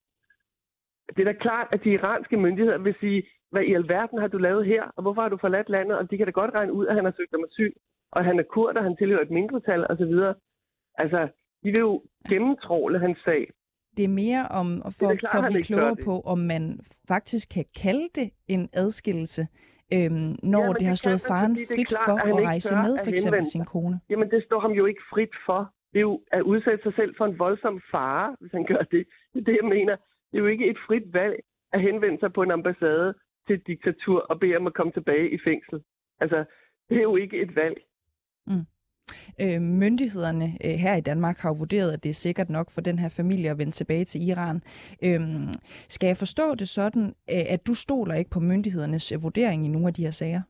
Det 1.16 1.20
er 1.20 1.32
da 1.32 1.38
klart, 1.46 1.68
at 1.72 1.84
de 1.84 1.90
iranske 1.90 2.36
myndigheder 2.36 2.78
vil 2.78 2.94
sige, 3.00 3.22
hvad 3.50 3.62
i 3.62 3.74
alverden 3.74 4.18
har 4.18 4.28
du 4.28 4.38
lavet 4.38 4.66
her, 4.66 4.82
og 4.96 5.02
hvorfor 5.02 5.22
har 5.22 5.28
du 5.28 5.38
forladt 5.40 5.68
landet? 5.68 5.98
Og 5.98 6.10
de 6.10 6.16
kan 6.16 6.26
da 6.26 6.30
godt 6.30 6.54
regne 6.54 6.72
ud, 6.72 6.86
at 6.86 6.94
han 6.94 7.04
har 7.04 7.14
søgt 7.16 7.34
om 7.34 7.44
asyl, 7.44 7.72
og 8.12 8.24
han 8.24 8.38
er 8.38 8.42
kurd, 8.42 8.76
og 8.76 8.82
han 8.84 8.96
tilhører 8.96 9.22
et 9.22 9.30
mindretal 9.30 9.86
osv. 9.90 10.14
Altså, 10.94 11.28
de 11.62 11.68
vil 11.68 11.78
jo 11.78 12.02
gennemtråle 12.28 12.98
hans 12.98 13.18
sag. 13.24 13.50
Det 13.96 14.04
er 14.04 14.08
mere 14.08 14.48
om 14.48 14.82
for, 14.98 15.06
det 15.06 15.14
er 15.14 15.16
klart, 15.16 15.32
for 15.32 15.42
at 15.42 15.52
blive 15.52 15.62
klogere 15.62 15.96
på, 16.04 16.20
om 16.20 16.38
man 16.38 16.80
faktisk 17.08 17.48
kan 17.48 17.64
kalde 17.82 18.08
det 18.14 18.30
en 18.48 18.68
adskillelse, 18.72 19.46
øhm, 19.94 20.36
når 20.42 20.62
ja, 20.62 20.68
det, 20.68 20.80
det 20.80 20.86
har 20.86 20.94
stået 20.94 21.20
faren 21.20 21.56
frit 21.74 21.88
klart, 21.88 22.06
for 22.08 22.16
at, 22.16 22.28
at 22.28 22.46
rejse 22.50 22.74
med, 22.74 22.98
for 23.04 23.10
eksempel 23.10 23.46
sin 23.46 23.64
kone? 23.64 24.00
Jamen, 24.10 24.30
det 24.30 24.44
står 24.44 24.60
ham 24.60 24.70
jo 24.70 24.86
ikke 24.86 25.02
frit 25.12 25.34
for. 25.46 25.72
Det 25.92 25.98
er 25.98 26.06
jo 26.10 26.20
at 26.32 26.42
udsætte 26.42 26.82
sig 26.82 26.94
selv 26.94 27.14
for 27.18 27.24
en 27.24 27.38
voldsom 27.38 27.80
fare, 27.90 28.36
hvis 28.40 28.52
han 28.52 28.64
gør 28.64 28.82
det. 28.94 29.06
Det 29.32 29.40
er 29.40 29.44
det, 29.44 29.58
jeg 29.62 29.68
mener. 29.68 29.96
Det 30.30 30.38
er 30.38 30.42
jo 30.44 30.46
ikke 30.46 30.70
et 30.70 30.78
frit 30.86 31.14
valg 31.14 31.36
at 31.72 31.80
henvende 31.80 32.18
sig 32.20 32.32
på 32.32 32.42
en 32.42 32.50
ambassade 32.50 33.14
til 33.46 33.54
et 33.54 33.66
diktatur 33.66 34.20
og 34.30 34.40
bede 34.40 34.56
om 34.56 34.66
at 34.66 34.74
komme 34.74 34.92
tilbage 34.92 35.30
i 35.30 35.38
fængsel. 35.44 35.82
Altså, 36.20 36.44
det 36.88 36.96
er 36.96 37.02
jo 37.02 37.16
ikke 37.16 37.42
et 37.42 37.56
valg. 37.56 37.76
Mm. 38.46 38.66
Øh, 39.40 39.60
myndighederne 39.60 40.56
øh, 40.64 40.70
her 40.70 40.96
i 40.96 41.00
Danmark 41.00 41.38
har 41.38 41.52
vurderet, 41.52 41.92
at 41.92 42.02
det 42.02 42.08
er 42.10 42.14
sikkert 42.14 42.50
nok 42.50 42.70
for 42.70 42.80
den 42.80 42.98
her 42.98 43.08
familie 43.08 43.50
at 43.50 43.58
vende 43.58 43.72
tilbage 43.72 44.04
til 44.04 44.28
Iran. 44.28 44.62
Øh, 45.04 45.20
skal 45.88 46.06
jeg 46.06 46.16
forstå 46.16 46.54
det 46.54 46.68
sådan, 46.68 47.04
øh, 47.06 47.44
at 47.48 47.66
du 47.66 47.74
stoler 47.74 48.14
ikke 48.14 48.30
på 48.30 48.40
myndighedernes 48.40 49.12
øh, 49.12 49.22
vurdering 49.22 49.66
i 49.66 49.68
nogle 49.68 49.88
af 49.88 49.94
de 49.94 50.02
her 50.02 50.10
sager? 50.10 50.42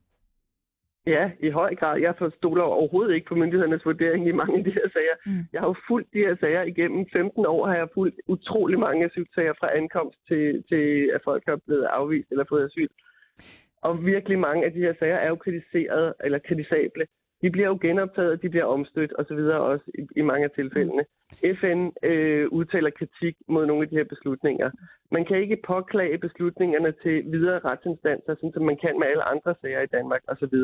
Ja, 1.07 1.31
i 1.41 1.51
høj 1.51 1.75
grad. 1.75 2.01
Jeg 2.01 2.15
forstoler 2.19 2.63
overhovedet 2.63 3.15
ikke 3.15 3.27
på 3.27 3.35
myndighedernes 3.35 3.85
vurdering 3.85 4.29
i 4.29 4.33
mange 4.33 4.59
af 4.59 4.65
de 4.65 4.71
her 4.71 4.89
sager. 4.93 5.17
Mm. 5.27 5.45
Jeg 5.53 5.61
har 5.61 5.69
jo 5.69 5.75
fulgt 5.89 6.13
de 6.15 6.19
her 6.19 6.37
sager 6.41 6.63
igennem 6.63 7.07
15 7.13 7.47
år, 7.47 7.67
har 7.67 7.77
jeg 7.77 7.89
fulgt 7.95 8.21
utrolig 8.27 8.79
mange 8.79 9.05
asylsager 9.05 9.55
fra 9.61 9.77
ankomst 9.77 10.19
til, 10.29 10.65
til 10.69 11.11
at 11.15 11.21
folk 11.25 11.43
er 11.47 11.57
blevet 11.67 11.85
afvist 11.85 12.29
eller 12.31 12.45
fået 12.49 12.65
asyl. 12.65 12.89
Og 13.83 14.05
virkelig 14.07 14.39
mange 14.39 14.65
af 14.67 14.73
de 14.73 14.79
her 14.79 14.95
sager 14.99 15.17
er 15.17 15.29
jo 15.29 15.37
kritiseret 15.37 16.15
eller 16.25 16.39
kritisable. 16.39 17.07
De 17.43 17.51
bliver 17.51 17.69
jo 17.69 17.79
genoptaget, 17.83 18.43
de 18.43 18.49
bliver 18.49 18.65
omstødt 18.65 19.13
osv. 19.19 19.41
også 19.73 19.85
i, 19.99 20.03
i 20.17 20.23
mange 20.23 20.45
af 20.45 20.51
tilfældene. 20.51 21.05
FN 21.61 21.81
øh, 22.03 22.49
udtaler 22.49 22.91
kritik 22.91 23.37
mod 23.49 23.67
nogle 23.67 23.83
af 23.83 23.89
de 23.89 23.97
her 23.97 24.05
beslutninger. 24.05 24.71
Man 25.11 25.25
kan 25.25 25.37
ikke 25.37 25.63
påklage 25.67 26.19
beslutningerne 26.19 26.93
til 27.03 27.33
videre 27.33 27.59
retsinstanser, 27.59 28.35
sådan 28.35 28.53
som 28.53 28.65
man 28.65 28.77
kan 28.77 28.99
med 28.99 29.07
alle 29.07 29.23
andre 29.23 29.55
sager 29.61 29.81
i 29.81 29.93
Danmark 29.97 30.23
osv. 30.29 30.57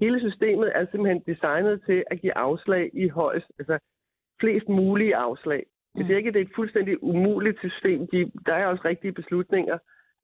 Hele 0.00 0.20
systemet 0.20 0.72
er 0.74 0.86
simpelthen 0.90 1.22
designet 1.26 1.82
til 1.86 2.04
at 2.10 2.20
give 2.20 2.36
afslag 2.36 2.90
i 2.92 3.08
højst, 3.08 3.52
altså 3.58 3.78
flest 4.40 4.68
mulige 4.68 5.16
afslag. 5.16 5.62
Jeg 5.96 6.06
siger 6.06 6.16
ikke, 6.16 6.28
at 6.28 6.34
det 6.34 6.40
er 6.40 6.44
et 6.44 6.56
fuldstændig 6.56 7.02
umuligt 7.02 7.58
system. 7.58 8.06
De, 8.12 8.30
der 8.46 8.54
er 8.54 8.66
også 8.66 8.82
rigtige 8.84 9.12
beslutninger, 9.12 9.78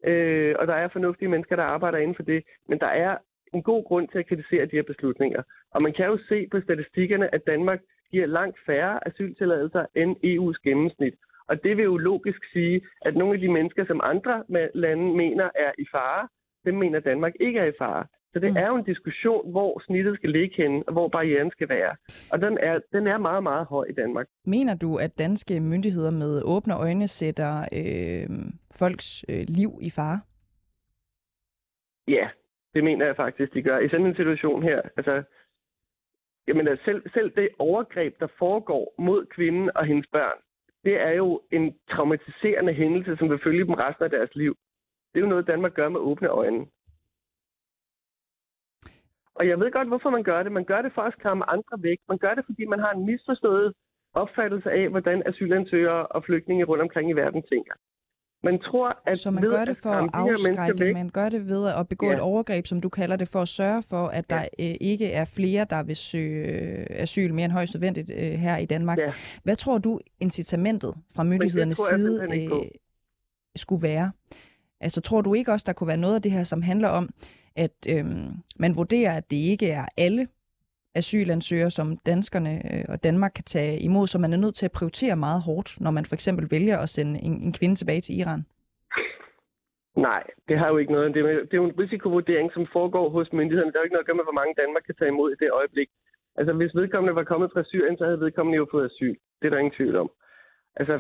øh, 0.05 0.55
og 0.59 0.67
der 0.67 0.75
er 0.75 0.89
fornuftige 0.89 1.29
mennesker, 1.29 1.57
der 1.57 1.63
arbejder 1.63 1.99
inden 1.99 2.17
for 2.17 2.23
det. 2.23 2.43
Men 2.69 2.79
der 2.79 2.87
er 2.87 3.17
en 3.57 3.63
god 3.63 3.85
grund 3.85 4.09
til 4.09 4.19
at 4.19 4.29
kritisere 4.29 4.65
de 4.67 4.77
her 4.79 4.83
beslutninger. 4.93 5.43
Og 5.75 5.81
man 5.83 5.93
kan 5.93 6.07
jo 6.07 6.19
se 6.29 6.49
på 6.53 6.61
statistikkerne, 6.61 7.35
at 7.35 7.47
Danmark 7.47 7.81
giver 8.11 8.27
langt 8.27 8.59
færre 8.67 9.09
asyltilladelser 9.09 9.85
end 9.95 10.11
EU's 10.33 10.59
gennemsnit. 10.65 11.15
Og 11.49 11.63
det 11.65 11.77
vil 11.77 11.85
jo 11.85 11.97
logisk 11.97 12.41
sige, 12.53 12.81
at 13.03 13.17
nogle 13.17 13.35
af 13.35 13.41
de 13.41 13.49
mennesker, 13.49 13.87
som 13.87 14.01
andre 14.05 14.45
lande 14.75 15.17
mener 15.17 15.45
er 15.45 15.73
i 15.79 15.87
fare, 15.95 16.29
dem 16.65 16.75
mener 16.75 17.01
Danmark 17.01 17.33
ikke 17.41 17.59
er 17.59 17.65
i 17.65 17.79
fare. 17.79 18.05
Så 18.33 18.41
det 18.41 18.51
mm. 18.51 18.57
er 18.57 18.67
jo 18.67 18.77
en 18.77 18.85
diskussion, 18.85 19.51
hvor 19.51 19.83
snittet 19.87 20.17
skal 20.17 20.31
ligge 20.31 20.63
henne, 20.63 20.83
og 20.87 20.93
hvor 20.93 21.09
barrieren 21.09 21.51
skal 21.51 21.69
være. 21.69 21.97
Og 22.33 22.41
den 22.41 22.59
er, 22.59 22.79
den 22.93 23.07
er 23.07 23.19
meget, 23.19 23.43
meget 23.43 23.67
høj 23.67 23.87
i 23.91 23.93
Danmark. 23.93 24.27
Mener 24.45 24.75
du, 24.75 24.97
at 24.97 25.19
danske 25.19 25.61
myndigheder 25.61 26.11
med 26.11 26.43
åbne 26.45 26.75
øjne 26.77 27.09
sætter 27.09 27.69
øh, 27.73 28.29
folks 28.79 29.25
øh, 29.29 29.45
liv 29.49 29.79
i 29.83 29.91
fare? 29.91 30.21
Ja, 32.09 32.29
det 32.77 32.85
mener 32.85 33.07
jeg 33.07 33.17
faktisk, 33.17 33.55
de 33.55 33.63
gør. 33.63 33.79
I 33.79 33.89
sådan 33.89 34.07
en 34.07 34.17
situation 34.17 34.63
her, 34.63 34.83
altså, 34.97 35.23
jamen, 36.49 36.69
altså, 36.69 36.85
selv, 36.85 37.03
selv 37.15 37.31
det 37.31 37.49
overgreb, 37.59 38.21
der 38.21 38.27
foregår 38.39 38.95
mod 38.99 39.27
kvinden 39.27 39.71
og 39.75 39.85
hendes 39.85 40.07
børn, 40.13 40.39
det 40.85 41.01
er 41.01 41.11
jo 41.11 41.43
en 41.53 41.77
traumatiserende 41.91 42.73
hændelse, 42.73 43.17
som 43.17 43.31
vil 43.31 43.41
følge 43.45 43.65
dem 43.65 43.75
resten 43.75 44.05
af 44.05 44.11
deres 44.11 44.35
liv. 44.35 44.57
Det 45.11 45.21
er 45.21 45.25
jo 45.25 45.33
noget, 45.35 45.47
Danmark 45.47 45.75
gør 45.75 45.89
med 45.89 46.01
åbne 46.01 46.29
øjne. 46.29 46.67
Og 49.35 49.49
jeg 49.49 49.61
ved 49.61 49.71
godt, 49.73 49.89
hvorfor 49.89 50.11
man 50.11 50.23
gør 50.23 50.43
det. 50.43 50.53
Man 50.53 50.65
gør 50.65 50.83
det 50.83 50.93
for 50.93 51.03
at 51.03 51.13
skræmme 51.13 51.51
andre 51.51 51.77
væk. 51.79 51.99
Man 52.09 52.19
gør 52.19 52.35
det, 52.35 52.45
fordi 52.47 52.65
man 52.65 52.79
har 52.79 52.93
en 52.93 53.07
misforstået 53.07 53.75
opfattelse 54.13 54.71
af, 54.71 54.89
hvordan 54.89 55.23
asylansøgere 55.27 56.07
og 56.07 56.25
flygtninge 56.25 56.65
rundt 56.65 56.83
omkring 56.83 57.11
i 57.11 57.13
verden 57.13 57.43
tænker. 57.43 57.75
Man 58.43 58.59
tror, 58.59 58.99
at 59.07 59.19
Så 59.19 59.31
man 59.31 59.43
ved 59.43 59.51
gør 59.51 59.65
det 59.65 59.77
for 59.77 59.91
at 59.91 60.11
afskrække, 60.13 60.81
væk, 60.81 60.95
man 60.95 61.09
gør 61.09 61.29
det 61.29 61.49
ved 61.49 61.67
at 61.69 61.89
begå 61.89 62.07
ja. 62.07 62.15
et 62.15 62.21
overgreb, 62.21 62.67
som 62.67 62.81
du 62.81 62.89
kalder 62.89 63.17
det, 63.17 63.29
for 63.29 63.43
at 63.43 63.49
sørge 63.49 63.83
for, 63.83 64.09
at 64.09 64.31
der 64.31 64.45
ja. 64.59 64.69
øh, 64.71 64.75
ikke 64.81 65.13
er 65.13 65.25
flere, 65.25 65.67
der 65.71 65.83
vil 65.83 65.97
søge 65.97 66.47
øh, 66.47 66.87
asyl 66.91 67.35
mere 67.35 67.45
end 67.45 67.53
højst 67.53 67.75
nødvendigt 67.75 68.11
øh, 68.15 68.33
her 68.33 68.57
i 68.57 68.67
Danmark. 68.67 68.99
Ja. 68.99 69.13
Hvad 69.43 69.57
tror 69.57 69.79
du, 69.79 70.01
incitamentet 70.21 70.95
fra 71.15 71.23
myndighedernes 71.23 71.79
side 71.79 72.27
øh, 72.33 72.51
skulle 73.57 73.83
være? 73.83 74.13
Altså 74.81 75.01
tror 75.01 75.21
du 75.21 75.35
ikke 75.35 75.53
også, 75.53 75.65
der 75.67 75.73
kunne 75.73 75.89
være 75.89 75.97
noget 75.97 76.15
af 76.15 76.23
det 76.23 76.33
her, 76.33 76.43
som 76.43 76.63
handler 76.63 76.89
om, 76.89 77.11
at 77.57 77.73
øh, 77.89 78.07
man 78.57 78.77
vurderer, 78.77 79.17
at 79.17 79.31
det 79.31 79.37
ikke 79.37 79.71
er 79.71 79.87
alle 79.97 80.29
asylansøgere, 80.97 81.71
som 81.71 81.97
danskerne 81.97 82.53
øh, 82.73 82.85
og 82.89 83.05
Danmark 83.05 83.33
kan 83.35 83.45
tage 83.45 83.81
imod, 83.81 84.07
så 84.07 84.19
man 84.19 84.33
er 84.33 84.37
nødt 84.37 84.55
til 84.55 84.67
at 84.67 84.73
prioritere 84.73 85.17
meget 85.17 85.43
hårdt, 85.43 85.81
når 85.81 85.91
man 85.91 86.05
for 86.05 86.15
eksempel 86.15 86.51
vælger 86.51 86.79
at 86.79 86.89
sende 86.89 87.21
en, 87.21 87.43
en 87.43 87.53
kvinde 87.53 87.75
tilbage 87.75 88.01
til 88.01 88.19
Iran? 88.19 88.43
Nej, 89.97 90.23
det 90.49 90.59
har 90.59 90.69
jo 90.69 90.77
ikke 90.77 90.93
noget. 90.93 91.15
Det 91.15 91.21
er, 91.21 91.27
det 91.27 91.55
er 91.55 91.63
jo 91.63 91.71
en 91.71 91.79
risikovurdering, 91.79 92.53
som 92.53 92.67
foregår 92.73 93.09
hos 93.11 93.33
myndighederne. 93.33 93.73
Der 93.73 93.79
er 93.79 93.83
jo 93.83 93.89
ikke 93.89 93.97
noget 93.97 94.07
at 94.07 94.11
gøre 94.11 94.21
med, 94.21 94.29
hvor 94.29 94.41
mange 94.41 94.55
Danmark 94.63 94.83
kan 94.87 94.95
tage 94.99 95.13
imod 95.15 95.29
i 95.33 95.41
det 95.43 95.51
øjeblik. 95.61 95.89
Altså, 96.39 96.53
hvis 96.53 96.75
vedkommende 96.75 97.15
var 97.15 97.25
kommet 97.25 97.51
fra 97.53 97.65
Syrien, 97.65 97.97
så 97.99 98.05
havde 98.05 98.21
vedkommende 98.21 98.57
jo 98.57 98.67
fået 98.71 98.91
asyl. 98.91 99.17
Det 99.39 99.47
er 99.47 99.51
der 99.51 99.59
ingen 99.59 99.79
tvivl 99.79 99.97
om. 99.97 100.11
Altså, 100.77 100.95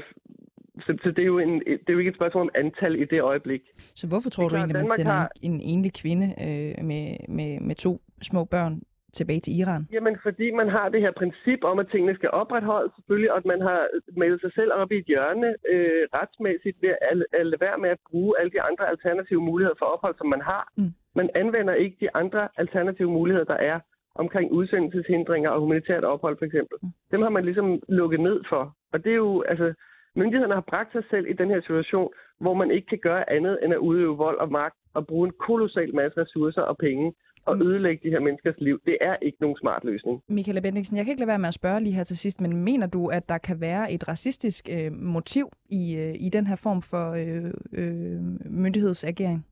så, 0.84 0.90
så 1.02 1.08
det, 1.10 1.18
er 1.18 1.30
jo 1.34 1.38
en, 1.38 1.54
det 1.60 1.88
er 1.88 1.92
jo 1.92 1.98
ikke 1.98 2.08
et 2.08 2.16
spørgsmål 2.16 2.42
om 2.42 2.50
antal 2.54 2.94
i 3.02 3.04
det 3.04 3.20
øjeblik. 3.20 3.62
Så 3.94 4.08
hvorfor 4.08 4.30
tror 4.30 4.48
du 4.48 4.54
egentlig, 4.54 4.76
at 4.76 4.82
man 4.82 4.90
sender 4.90 5.12
har... 5.12 5.30
en, 5.42 5.52
en 5.52 5.60
enlig 5.60 5.92
kvinde 5.94 6.26
øh, 6.46 6.84
med, 6.84 7.16
med, 7.28 7.60
med 7.60 7.74
to 7.74 8.00
små 8.22 8.44
børn 8.44 8.82
tilbage 9.12 9.40
til 9.40 9.58
Iran? 9.60 9.88
Jamen, 9.92 10.16
fordi 10.22 10.50
man 10.50 10.68
har 10.68 10.88
det 10.88 11.00
her 11.00 11.10
princip 11.10 11.64
om, 11.64 11.78
at 11.78 11.88
tingene 11.92 12.14
skal 12.14 12.30
opretholdes 12.30 12.92
selvfølgelig, 12.94 13.32
og 13.32 13.36
at 13.36 13.44
man 13.44 13.60
har 13.60 13.88
meldt 14.16 14.40
sig 14.40 14.52
selv 14.52 14.70
op 14.72 14.92
i 14.92 14.98
et 14.98 15.04
hjørne 15.04 15.48
øh, 15.72 16.02
retsmæssigt 16.14 16.76
ved 16.82 16.94
at, 17.10 17.24
at 17.40 17.46
lade 17.46 17.60
være 17.60 17.78
med 17.78 17.90
at 17.90 17.98
bruge 18.10 18.34
alle 18.38 18.50
de 18.50 18.62
andre 18.62 18.88
alternative 18.88 19.40
muligheder 19.40 19.78
for 19.78 19.86
ophold, 19.86 20.14
som 20.18 20.28
man 20.34 20.40
har. 20.40 20.72
Mm. 20.76 20.92
Man 21.14 21.30
anvender 21.34 21.74
ikke 21.74 21.96
de 22.00 22.14
andre 22.14 22.48
alternative 22.56 23.10
muligheder, 23.10 23.44
der 23.44 23.60
er 23.72 23.80
omkring 24.14 24.52
udsendelseshindringer 24.52 25.50
og 25.50 25.60
humanitært 25.60 26.04
ophold 26.04 26.38
for 26.38 26.44
eksempel. 26.44 26.76
Mm. 26.82 26.88
Dem 27.12 27.22
har 27.22 27.30
man 27.30 27.44
ligesom 27.44 27.82
lukket 27.88 28.20
ned 28.20 28.38
for. 28.48 28.76
Og 28.92 29.04
det 29.04 29.12
er 29.12 29.16
jo, 29.16 29.42
altså, 29.42 29.74
myndighederne 30.16 30.54
har 30.54 30.70
bragt 30.72 30.92
sig 30.92 31.04
selv 31.10 31.26
i 31.28 31.32
den 31.32 31.48
her 31.50 31.60
situation, 31.60 32.12
hvor 32.40 32.54
man 32.54 32.70
ikke 32.70 32.86
kan 32.86 32.98
gøre 32.98 33.30
andet 33.30 33.58
end 33.62 33.72
at 33.72 33.78
udøve 33.78 34.16
vold 34.16 34.38
og 34.38 34.52
magt 34.52 34.76
og 34.94 35.06
bruge 35.06 35.26
en 35.28 35.34
kolossal 35.46 35.94
masse 35.94 36.20
ressourcer 36.20 36.62
og 36.62 36.76
penge 36.78 37.12
og 37.46 37.56
mm. 37.56 37.62
ødelægge 37.62 38.08
de 38.08 38.12
her 38.14 38.20
menneskers 38.20 38.54
liv. 38.58 38.80
Det 38.84 38.98
er 39.00 39.16
ikke 39.22 39.38
nogen 39.40 39.56
smart 39.56 39.84
løsning. 39.84 40.22
Michael 40.28 40.62
Bendiksen, 40.62 40.96
jeg 40.96 41.04
kan 41.04 41.12
ikke 41.12 41.20
lade 41.20 41.28
være 41.28 41.38
med 41.38 41.48
at 41.48 41.54
spørge 41.54 41.80
lige 41.80 41.94
her 41.94 42.04
til 42.04 42.18
sidst, 42.18 42.40
men 42.40 42.56
mener 42.56 42.86
du, 42.86 43.06
at 43.06 43.28
der 43.28 43.38
kan 43.38 43.60
være 43.60 43.92
et 43.92 44.08
racistisk 44.08 44.68
øh, 44.72 44.92
motiv 44.92 45.46
i, 45.68 45.96
øh, 45.96 46.14
i 46.18 46.28
den 46.28 46.46
her 46.46 46.56
form 46.56 46.82
for 46.82 47.06
øh, 47.12 47.52
øh, 47.72 48.20
myndighedsagering? 48.62 49.46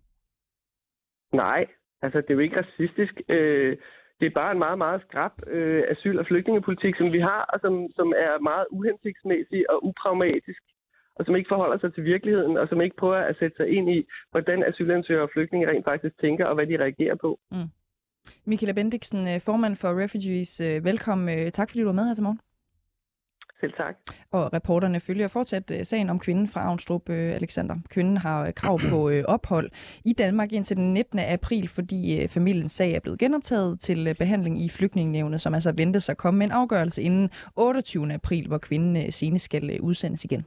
Nej, 1.33 1.67
altså 2.03 2.21
det 2.21 2.31
er 2.31 2.35
jo 2.35 2.41
ikke 2.41 2.61
racistisk. 2.63 3.21
Øh, 3.29 3.77
det 4.21 4.27
er 4.27 4.41
bare 4.41 4.53
en 4.53 4.59
meget, 4.59 4.79
meget 4.79 5.01
skrab 5.09 5.33
øh, 5.47 5.83
asyl- 5.91 6.19
og 6.19 6.27
flygtningepolitik, 6.27 6.95
som 6.97 7.13
vi 7.13 7.21
har, 7.21 7.43
og 7.53 7.61
som, 7.61 7.89
som 7.97 8.09
er 8.09 8.43
meget 8.43 8.67
uhensigtsmæssig 8.71 9.71
og 9.71 9.85
upragmatisk 9.87 10.63
og 11.17 11.25
som 11.25 11.37
ikke 11.37 11.49
forholder 11.49 11.79
sig 11.79 11.95
til 11.95 12.05
virkeligheden, 12.05 12.57
og 12.57 12.69
som 12.69 12.81
ikke 12.81 12.97
prøver 12.97 13.17
at 13.17 13.37
sætte 13.39 13.57
sig 13.57 13.69
ind 13.69 13.91
i, 13.91 14.07
hvordan 14.31 14.65
asylansøgere 14.69 15.23
og 15.23 15.31
flygtninge 15.33 15.69
rent 15.69 15.85
faktisk 15.85 16.21
tænker, 16.21 16.47
og 16.47 16.55
hvad 16.55 16.67
de 16.67 16.79
reagerer 16.79 17.15
på. 17.15 17.39
Mm. 17.51 17.69
Michaela 18.47 18.73
Bendiksen, 18.73 19.29
øh, 19.29 19.41
formand 19.41 19.77
for 19.77 20.03
Refugees, 20.03 20.61
øh, 20.61 20.85
velkommen. 20.85 21.39
Øh, 21.39 21.53
tak 21.53 21.71
fordi 21.71 21.81
du 21.81 21.87
var 21.87 21.93
med 21.93 22.07
her 22.07 22.15
til 22.15 22.23
morgen. 22.23 22.41
Selv 23.61 23.73
tak. 23.77 23.95
Og 24.31 24.53
reporterne 24.53 25.01
følger 25.01 25.29
fortsat 25.29 25.73
sagen 25.83 26.11
om 26.11 26.19
kvinden 26.19 26.49
fra 26.49 26.61
Avnstrup, 26.61 27.11
Alexander. 27.11 27.75
Kvinden 27.91 28.17
har 28.17 28.51
krav 28.51 28.81
på 28.91 29.11
ophold 29.25 29.71
i 30.05 30.13
Danmark 30.13 30.53
indtil 30.53 30.77
den 30.77 30.95
19. 30.95 31.19
april, 31.19 31.69
fordi 31.69 32.29
familiens 32.29 32.73
sag 32.73 32.93
er 32.93 33.01
blevet 33.01 33.19
genoptaget 33.19 33.81
til 33.81 34.15
behandling 34.19 34.65
i 34.65 34.69
flygtningenævnet, 34.69 35.41
som 35.41 35.55
altså 35.55 35.73
ventes 35.77 36.09
at 36.09 36.17
komme 36.17 36.39
med 36.39 36.47
en 36.47 36.53
afgørelse 36.53 37.03
inden 37.03 37.31
28. 37.57 38.13
april, 38.13 38.47
hvor 38.47 38.59
kvinden 38.59 39.13
senest 39.13 39.45
skal 39.45 39.81
udsendes 39.81 40.25
igen. 40.25 40.45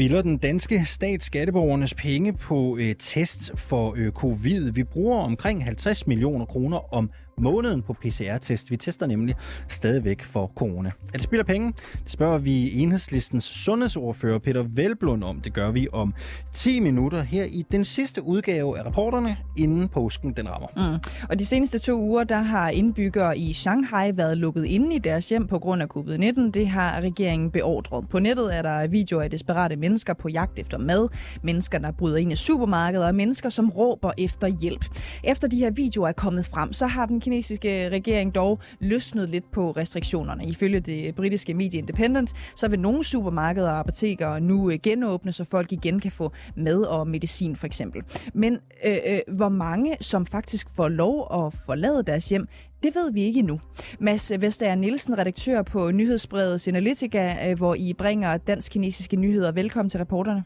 Spiller 0.00 0.22
den 0.22 0.38
danske 0.38 0.84
stat 0.86 1.24
skatteborgernes 1.24 1.94
penge 1.94 2.32
på 2.32 2.76
øh, 2.80 2.94
test 2.98 3.50
for 3.54 3.94
øh, 3.96 4.12
covid? 4.12 4.72
Vi 4.72 4.84
bruger 4.84 5.18
omkring 5.18 5.64
50 5.64 6.06
millioner 6.06 6.44
kroner 6.44 6.94
om 6.94 7.10
måneden 7.38 7.82
på 7.82 7.92
PCR-test. 7.92 8.70
Vi 8.70 8.76
tester 8.76 9.06
nemlig 9.06 9.34
stadigvæk 9.68 10.22
for 10.22 10.52
corona. 10.56 10.88
Er 10.88 11.12
det 11.12 11.22
spilder 11.22 11.44
penge? 11.44 11.72
Det 12.04 12.12
spørger 12.12 12.38
vi 12.38 12.80
enhedslistens 12.80 13.44
sundhedsordfører 13.44 14.38
Peter 14.38 14.64
Velblund 14.74 15.24
om. 15.24 15.40
Det 15.40 15.52
gør 15.52 15.70
vi 15.70 15.88
om 15.92 16.14
10 16.52 16.80
minutter 16.80 17.22
her 17.22 17.44
i 17.44 17.64
den 17.72 17.84
sidste 17.84 18.22
udgave 18.22 18.78
af 18.78 18.84
rapporterne, 18.86 19.36
inden 19.58 19.88
påsken 19.88 20.32
den 20.32 20.48
rammer. 20.48 20.68
Mm. 20.76 20.98
Og 21.28 21.38
de 21.38 21.46
seneste 21.46 21.78
to 21.78 22.00
uger, 22.00 22.24
der 22.24 22.40
har 22.40 22.68
indbyggere 22.68 23.38
i 23.38 23.52
Shanghai 23.52 24.16
været 24.16 24.38
lukket 24.38 24.64
inde 24.64 24.96
i 24.96 24.98
deres 24.98 25.28
hjem 25.28 25.46
på 25.46 25.58
grund 25.58 25.82
af 25.82 25.86
covid-19. 25.96 26.50
Det 26.50 26.68
har 26.68 27.00
regeringen 27.00 27.50
beordret. 27.50 28.08
På 28.08 28.18
nettet 28.18 28.56
er 28.56 28.62
der 28.62 28.86
videoer 28.86 29.22
af 29.22 29.30
desperate 29.30 29.76
mennesker, 29.76 29.90
mennesker 29.90 30.14
på 30.14 30.28
jagt 30.28 30.58
efter 30.58 30.78
mad, 30.78 31.08
mennesker, 31.42 31.78
der 31.78 31.92
bryder 31.92 32.16
ind 32.16 32.32
i 32.32 32.36
supermarkeder 32.36 33.06
og 33.06 33.14
mennesker, 33.14 33.48
som 33.48 33.70
råber 33.70 34.12
efter 34.18 34.48
hjælp. 34.48 34.84
Efter 35.24 35.48
de 35.48 35.56
her 35.56 35.70
videoer 35.70 36.08
er 36.08 36.12
kommet 36.12 36.46
frem, 36.46 36.72
så 36.72 36.86
har 36.86 37.06
den 37.06 37.19
den 37.20 37.32
kinesiske 37.32 37.88
regering 37.88 38.34
dog 38.34 38.60
løsnet 38.80 39.30
lidt 39.30 39.50
på 39.52 39.70
restriktionerne. 39.70 40.44
Ifølge 40.46 40.80
det 40.80 41.14
britiske 41.14 41.54
medie 41.54 41.78
Independent, 41.78 42.32
så 42.56 42.68
vil 42.68 42.80
nogle 42.80 43.04
supermarkeder 43.04 43.70
og 43.70 43.78
apoteker 43.78 44.38
nu 44.38 44.70
øh, 44.70 44.78
genåbne, 44.82 45.32
så 45.32 45.44
folk 45.44 45.72
igen 45.72 46.00
kan 46.00 46.12
få 46.12 46.32
mad 46.56 46.82
og 46.82 47.08
medicin 47.08 47.56
for 47.56 47.66
eksempel. 47.66 48.02
Men 48.34 48.58
øh, 48.84 48.96
øh, 49.06 49.36
hvor 49.36 49.48
mange, 49.48 49.96
som 50.00 50.26
faktisk 50.26 50.76
får 50.76 50.88
lov 50.88 51.46
at 51.46 51.54
forlade 51.66 52.02
deres 52.02 52.28
hjem, 52.28 52.48
det 52.82 52.94
ved 52.94 53.12
vi 53.12 53.22
ikke 53.22 53.38
endnu. 53.38 53.60
Mads 53.98 54.32
Vestager 54.38 54.74
Nielsen, 54.74 55.18
redaktør 55.18 55.62
på 55.62 55.90
nyhedsbrevet 55.90 56.68
Analytica, 56.68 57.50
øh, 57.50 57.56
hvor 57.56 57.74
I 57.74 57.92
bringer 57.92 58.36
dansk-kinesiske 58.36 59.16
nyheder. 59.16 59.52
Velkommen 59.52 59.90
til 59.90 59.98
reporterne. 59.98 60.44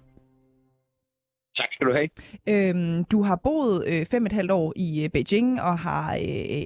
Tak 1.57 1.68
skal 1.72 1.86
du 1.86 1.92
have. 1.92 2.09
Øhm, 2.48 3.05
du 3.05 3.22
har 3.22 3.36
boet 3.36 3.84
øh, 3.86 4.07
fem 4.07 4.26
et 4.26 4.32
halvt 4.32 4.50
år 4.50 4.72
i 4.76 5.05
øh, 5.05 5.11
Beijing 5.11 5.61
og 5.61 5.78
har 5.78 6.14
øh, 6.14 6.20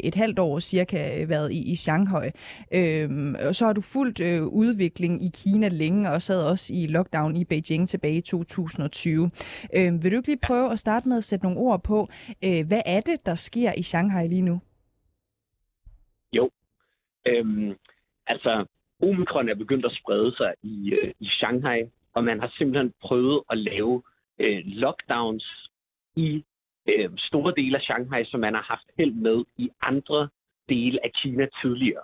et 0.08 0.14
halvt 0.14 0.38
år 0.38 0.58
cirka 0.58 1.24
været 1.28 1.52
i, 1.52 1.72
i 1.72 1.76
Shanghai. 1.76 2.30
Øhm, 2.74 3.34
og 3.48 3.54
så 3.54 3.66
har 3.66 3.72
du 3.72 3.80
fulgt 3.80 4.20
øh, 4.20 4.42
udvikling 4.42 5.22
i 5.24 5.30
Kina 5.34 5.68
længe 5.68 6.10
og 6.10 6.22
sad 6.22 6.42
også 6.42 6.74
i 6.74 6.86
lockdown 6.86 7.36
i 7.36 7.44
Beijing 7.44 7.88
tilbage 7.88 8.16
i 8.16 8.20
2020. 8.20 9.30
Øhm, 9.76 10.04
vil 10.04 10.12
du 10.12 10.16
ikke 10.16 10.28
lige 10.28 10.46
prøve 10.46 10.72
at 10.72 10.78
starte 10.78 11.08
med 11.08 11.16
at 11.16 11.24
sætte 11.24 11.44
nogle 11.44 11.60
ord 11.60 11.82
på, 11.82 12.08
øh, 12.44 12.66
hvad 12.66 12.82
er 12.86 13.00
det, 13.00 13.26
der 13.26 13.34
sker 13.34 13.72
i 13.72 13.82
Shanghai 13.82 14.28
lige 14.28 14.42
nu? 14.42 14.60
Jo, 16.32 16.50
øhm, 17.26 17.74
altså 18.26 18.66
omikron 19.02 19.48
er 19.48 19.54
begyndt 19.54 19.84
at 19.84 19.92
sprede 19.92 20.36
sig 20.36 20.54
i, 20.62 20.90
øh, 21.02 21.12
i 21.20 21.26
Shanghai, 21.26 21.82
og 22.14 22.24
man 22.24 22.40
har 22.40 22.52
simpelthen 22.58 22.92
prøvet 23.02 23.42
at 23.50 23.58
lave 23.58 24.02
øh, 24.38 24.62
lockdowns 24.66 25.70
i 26.16 26.44
øh, 26.88 27.10
store 27.18 27.52
dele 27.56 27.76
af 27.76 27.82
Shanghai, 27.82 28.24
som 28.24 28.40
man 28.40 28.54
har 28.54 28.62
haft 28.62 28.88
held 28.98 29.12
med 29.12 29.44
i 29.56 29.70
andre 29.82 30.28
dele 30.68 30.98
af 31.04 31.12
Kina 31.22 31.46
tidligere. 31.62 32.02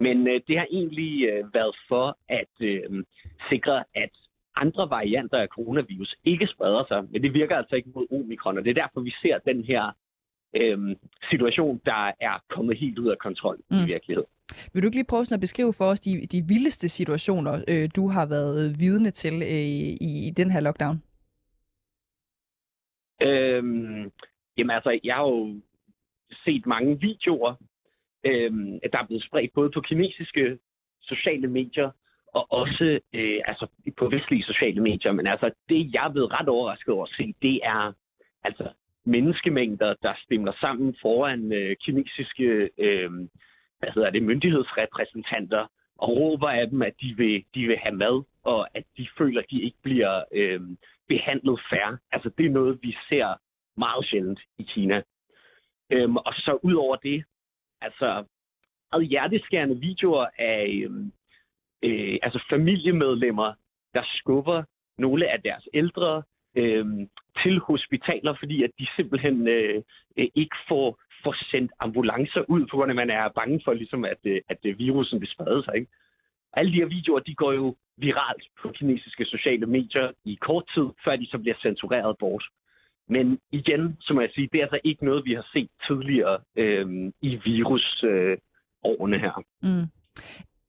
Men 0.00 0.28
øh, 0.28 0.40
det 0.48 0.58
har 0.58 0.66
egentlig 0.70 1.28
øh, 1.28 1.54
været 1.54 1.76
for 1.88 2.18
at 2.28 2.54
øh, 2.60 3.04
sikre, 3.50 3.84
at 3.94 4.10
andre 4.56 4.90
varianter 4.90 5.38
af 5.38 5.48
coronavirus 5.48 6.16
ikke 6.24 6.46
spreder 6.46 6.84
sig, 6.88 7.04
men 7.10 7.22
det 7.22 7.34
virker 7.34 7.56
altså 7.56 7.76
ikke 7.76 7.90
mod 7.94 8.06
omikron, 8.12 8.58
og 8.58 8.64
det 8.64 8.70
er 8.70 8.82
derfor, 8.82 9.00
vi 9.00 9.14
ser 9.22 9.38
den 9.38 9.64
her 9.64 9.92
øh, 10.56 10.96
situation, 11.30 11.80
der 11.84 12.12
er 12.20 12.42
kommet 12.50 12.78
helt 12.78 12.98
ud 12.98 13.08
af 13.08 13.18
kontrol 13.18 13.58
mm. 13.70 13.76
i 13.76 13.84
virkeligheden. 13.86 14.30
Vil 14.72 14.82
du 14.82 14.86
ikke 14.86 14.96
lige 14.96 15.04
prøve 15.04 15.24
sådan 15.24 15.34
at 15.34 15.40
beskrive 15.40 15.72
for 15.72 15.84
os 15.84 16.00
de, 16.00 16.26
de 16.26 16.42
vildeste 16.48 16.88
situationer, 16.88 17.64
øh, 17.68 17.88
du 17.96 18.08
har 18.08 18.26
været 18.26 18.80
vidne 18.80 19.10
til 19.10 19.34
øh, 19.42 19.48
i, 19.48 20.26
i 20.26 20.30
den 20.30 20.50
her 20.50 20.60
lockdown? 20.60 21.02
Øhm, 23.22 24.12
jamen 24.58 24.70
altså, 24.70 25.00
jeg 25.04 25.14
har 25.14 25.22
jo 25.22 25.60
set 26.44 26.66
mange 26.66 27.00
videoer, 27.00 27.54
øhm, 28.24 28.80
der 28.92 28.98
er 28.98 29.06
blevet 29.06 29.24
spredt 29.24 29.52
både 29.54 29.70
på 29.70 29.80
kinesiske 29.80 30.58
sociale 31.02 31.48
medier, 31.48 31.90
og 32.32 32.52
også 32.52 33.00
øh, 33.12 33.40
altså 33.44 33.66
på 33.96 34.08
vestlige 34.08 34.42
sociale 34.42 34.82
medier. 34.82 35.12
Men 35.12 35.26
altså, 35.26 35.50
det 35.68 35.94
jeg 35.94 36.06
er 36.06 36.12
blevet 36.12 36.32
ret 36.32 36.48
overrasket 36.48 36.94
over 36.94 37.06
at 37.06 37.14
se, 37.16 37.34
det 37.42 37.60
er 37.62 37.92
altså 38.44 38.68
menneskemængder, 39.04 39.94
der 40.02 40.14
stemmer 40.24 40.52
sammen 40.60 40.96
foran 41.02 41.52
øh, 41.52 41.76
kinesiske 41.84 42.70
øh, 42.78 43.10
hvad 43.78 43.90
hedder 43.94 44.10
det, 44.10 44.22
myndighedsrepræsentanter 44.22 45.66
og 45.98 46.16
råber 46.16 46.48
af 46.48 46.68
dem, 46.68 46.82
at 46.82 46.94
de 47.00 47.14
vil, 47.16 47.44
de 47.54 47.66
vil 47.66 47.78
have 47.78 47.94
mad, 47.94 48.22
og 48.44 48.76
at 48.76 48.84
de 48.96 49.08
føler, 49.18 49.40
at 49.40 49.50
de 49.50 49.62
ikke 49.62 49.76
bliver 49.82 50.24
øh, 50.32 50.60
behandlet 51.08 51.60
færre. 51.70 51.98
Altså 52.12 52.30
det 52.38 52.46
er 52.46 52.50
noget, 52.50 52.78
vi 52.82 52.96
ser 53.08 53.34
meget 53.76 54.04
sjældent 54.06 54.40
i 54.58 54.62
Kina. 54.62 55.02
Øhm, 55.92 56.16
og 56.16 56.34
så 56.34 56.58
ud 56.62 56.74
over 56.74 56.96
det, 56.96 57.24
altså 57.80 58.24
meget 58.92 59.08
hjerteskærende 59.08 59.80
videoer 59.80 60.26
af 60.38 60.80
øhm, 60.84 61.12
øh, 61.82 62.18
altså 62.22 62.44
familiemedlemmer, 62.50 63.52
der 63.94 64.02
skubber 64.14 64.62
nogle 64.98 65.30
af 65.32 65.42
deres 65.42 65.68
ældre 65.74 66.22
øh, 66.56 66.86
til 67.42 67.58
hospitaler, 67.58 68.34
fordi 68.38 68.62
at 68.62 68.70
de 68.78 68.86
simpelthen 68.96 69.48
øh, 69.48 69.82
øh, 70.16 70.28
ikke 70.34 70.56
får, 70.68 70.98
får 71.24 71.34
sendt 71.50 71.72
ambulancer 71.80 72.44
ud, 72.48 72.66
på 72.66 72.76
grund 72.76 72.90
af, 72.90 72.92
at 72.92 72.96
man 72.96 73.10
er 73.10 73.28
bange 73.28 73.60
for, 73.64 73.72
ligesom, 73.72 74.04
at, 74.04 74.18
øh, 74.24 74.40
at 74.48 74.58
øh, 74.64 74.78
virusen 74.78 75.20
vil 75.20 75.28
sprede 75.28 75.64
sig. 75.64 75.74
Ikke? 75.76 75.90
Alle 76.52 76.72
de 76.72 76.76
her 76.76 76.86
videoer, 76.86 77.20
de 77.20 77.34
går 77.34 77.52
jo 77.52 77.76
viralt 77.96 78.44
på 78.62 78.68
kinesiske 78.68 79.24
sociale 79.24 79.66
medier 79.66 80.10
i 80.24 80.38
kort 80.40 80.64
tid, 80.74 80.86
før 81.04 81.16
de 81.16 81.26
så 81.26 81.38
bliver 81.38 81.56
censureret 81.62 82.16
bort. 82.18 82.44
Men 83.08 83.38
igen, 83.52 83.96
så 84.00 84.14
må 84.14 84.20
jeg 84.20 84.30
sige, 84.34 84.48
det 84.52 84.58
er 84.58 84.62
altså 84.62 84.80
ikke 84.84 85.04
noget, 85.04 85.24
vi 85.24 85.34
har 85.34 85.46
set 85.52 85.68
tidligere 85.86 86.38
øhm, 86.56 87.06
øh, 87.06 87.12
i 87.22 87.40
virusårene 87.44 89.16
øh, 89.16 89.22
her. 89.22 89.44
Mm. 89.62 89.86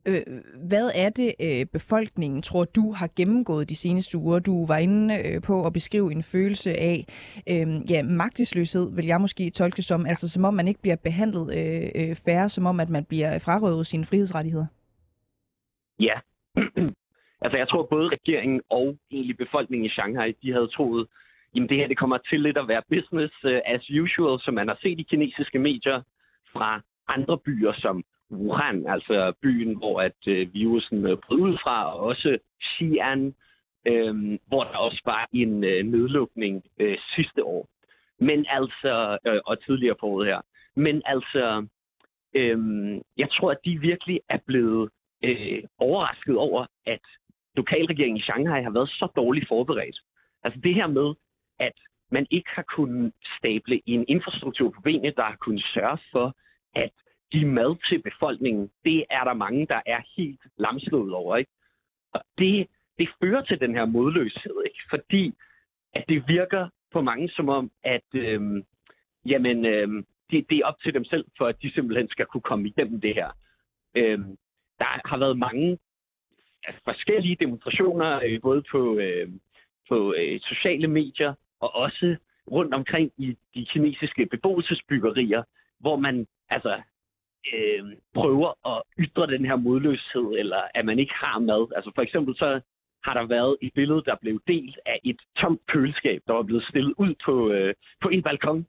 Øh, 0.06 0.22
hvad 0.68 0.92
er 0.96 1.10
det, 1.10 1.36
øh, 1.40 1.66
befolkningen 1.66 2.42
tror 2.42 2.66
du 2.66 2.92
har 2.92 3.10
gennemgået 3.16 3.70
de 3.70 3.76
seneste 3.76 4.18
uger? 4.18 4.40
Du 4.40 4.66
var 4.66 4.78
inde 4.78 5.16
øh, 5.26 5.42
på 5.42 5.66
at 5.66 5.74
beskrive 5.74 6.12
en 6.12 6.24
følelse 6.24 6.80
af 6.80 7.06
øh, 7.50 7.92
ja, 7.92 8.04
magtesløshed, 8.04 8.96
vil 8.96 9.06
jeg 9.06 9.22
måske 9.22 9.50
tolke 9.50 9.82
som, 9.82 10.06
altså 10.06 10.30
som 10.30 10.46
om 10.46 10.54
man 10.54 10.68
ikke 10.68 10.82
bliver 10.82 10.96
behandlet 10.96 11.58
øh, 11.58 11.90
øh, 11.96 12.16
færre, 12.16 12.50
som 12.50 12.66
om 12.66 12.80
at 12.80 12.90
man 12.90 13.06
bliver 13.06 13.40
frarøvet 13.40 13.88
sine 13.88 14.06
frihedsrettigheder. 14.06 14.66
Ja, 16.00 16.20
altså 17.44 17.58
jeg 17.58 17.68
tror 17.70 17.84
både 17.84 18.10
regeringen 18.10 18.62
og 18.70 18.98
egentlig 19.12 19.38
befolkningen 19.38 19.86
i 19.86 19.90
Shanghai, 19.90 20.32
de 20.32 20.52
havde 20.52 20.68
troet, 20.68 21.08
jamen 21.56 21.70
det 21.70 21.78
her 21.78 21.88
det 21.88 21.98
kommer 21.98 22.18
til 22.18 22.42
lidt 22.42 22.58
at 22.58 22.68
være 22.68 22.82
business 22.90 23.34
uh, 23.44 23.60
as 23.66 23.90
usual, 23.90 24.40
som 24.42 24.54
man 24.54 24.68
har 24.68 24.78
set 24.82 25.00
i 25.00 25.08
kinesiske 25.10 25.60
medier 25.60 26.02
fra 26.54 26.82
andre 27.08 27.38
byer 27.38 27.74
som 27.78 28.04
Wuhan, 28.32 28.88
altså 28.88 29.34
byen, 29.42 29.78
hvor 29.78 30.02
at 30.02 30.28
øh, 30.28 30.54
virusen 30.54 31.06
uh, 31.06 31.18
brød 31.20 31.40
ud 31.40 31.58
fra, 31.64 31.94
og 31.96 32.00
også 32.00 32.38
Xi'an, 32.64 33.34
øh, 33.86 34.40
hvor 34.48 34.64
der 34.64 34.78
også 34.78 35.02
var 35.06 35.28
en 35.34 35.64
øh, 35.64 35.86
nedlukning 35.86 36.64
øh, 36.80 36.98
sidste 37.16 37.44
år. 37.44 37.68
Men 38.20 38.46
altså, 38.50 39.18
øh, 39.28 39.40
og 39.46 39.66
tidligere 39.66 39.96
på 40.00 40.06
året 40.06 40.28
her. 40.28 40.42
Men 40.76 41.02
altså, 41.06 41.68
øh, 42.36 42.58
jeg 43.18 43.30
tror, 43.32 43.52
at 43.52 43.58
de 43.66 43.80
virkelig 43.80 44.20
er 44.30 44.40
blevet 44.46 44.90
øh, 45.24 45.64
overrasket 45.78 46.38
over, 46.38 46.66
at 46.86 47.02
lokalregeringen 47.56 48.18
i 48.18 48.22
Shanghai 48.22 48.64
har 48.64 48.70
været 48.70 48.90
så 48.90 49.08
dårligt 49.16 49.48
forberedt. 49.48 49.98
Altså 50.44 50.60
det 50.60 50.76
her 50.76 50.88
med, 50.88 51.14
at 51.60 51.74
man 52.12 52.28
ikke 52.30 52.50
har 52.56 52.66
kunnet 52.76 53.14
stable 53.38 53.82
en 53.86 54.06
infrastruktur 54.08 54.70
på 54.70 54.82
benene, 54.82 55.14
der 55.18 55.24
har 55.24 55.36
kunnet 55.36 55.66
sørge 55.74 55.98
for, 56.12 56.36
at 56.76 56.92
give 57.32 57.48
mad 57.48 57.88
til 57.90 58.02
befolkningen, 58.02 58.72
det 58.86 59.06
er 59.10 59.24
der 59.24 59.34
mange, 59.34 59.68
der 59.68 59.82
er 59.86 60.02
helt 60.18 60.40
lamslået 60.58 61.14
over. 61.14 61.38
Ikke? 61.38 61.52
Og 62.14 62.22
det, 62.38 62.68
det 62.98 63.10
fører 63.22 63.42
til 63.42 63.60
den 63.60 63.76
her 63.76 63.86
modløshed, 63.86 64.56
ikke? 64.66 64.80
fordi 64.90 65.34
at 65.94 66.06
det 66.10 66.28
virker 66.28 66.70
på 66.92 67.02
mange 67.02 67.30
som 67.30 67.50
om, 67.50 67.72
at 67.84 68.10
øhm, 68.14 68.64
jamen, 69.26 69.66
øhm, 69.66 70.06
det, 70.32 70.50
det 70.50 70.58
er 70.58 70.66
op 70.66 70.80
til 70.84 70.94
dem 70.94 71.06
selv, 71.06 71.26
for 71.38 71.46
at 71.46 71.62
de 71.62 71.74
simpelthen 71.74 72.10
skal 72.10 72.26
kunne 72.26 72.42
komme 72.42 72.68
igennem 72.68 73.02
det 73.02 73.16
her. 73.16 73.32
Øhm, 73.96 74.38
der 74.80 75.08
har 75.10 75.18
været 75.18 75.38
mange 75.38 75.78
altså, 76.64 76.82
forskellige 76.84 77.38
demonstrationer, 77.40 78.22
øh, 78.26 78.42
både 78.42 78.64
på, 78.72 78.98
øh, 78.98 79.30
på 79.90 80.14
øh, 80.18 80.40
sociale 80.42 80.88
medier 80.88 81.34
og 81.60 81.76
også 81.76 82.16
rundt 82.52 82.74
omkring 82.74 83.12
i 83.18 83.38
de 83.56 83.66
kinesiske 83.66 84.26
beboelsesbyggerier, 84.26 85.44
hvor 85.80 85.96
man 85.96 86.28
altså 86.50 86.82
øh, 87.54 87.84
prøver 88.14 88.68
at 88.76 88.84
ytre 89.00 89.28
den 89.28 89.46
her 89.46 89.56
modløshed, 89.56 90.28
eller 90.38 90.62
at 90.74 90.86
man 90.86 91.00
ikke 91.00 91.14
har 91.14 91.40
mad. 91.40 91.68
Altså 91.76 91.92
for 91.96 92.02
eksempel 92.02 92.36
så 92.36 92.62
har 93.04 93.14
der 93.14 93.26
været 93.26 93.58
et 93.62 93.74
billede, 93.74 94.04
der 94.06 94.16
blev 94.22 94.42
delt 94.48 94.80
af 94.86 95.00
et 95.04 95.22
tomt 95.38 95.62
køleskab, 95.68 96.22
der 96.28 96.34
var 96.34 96.44
blevet 96.44 96.64
stillet 96.64 96.94
ud 96.98 97.14
på, 97.26 97.52
øh, 97.52 97.74
på 98.02 98.10
en 98.10 98.24
balkon. 98.24 98.68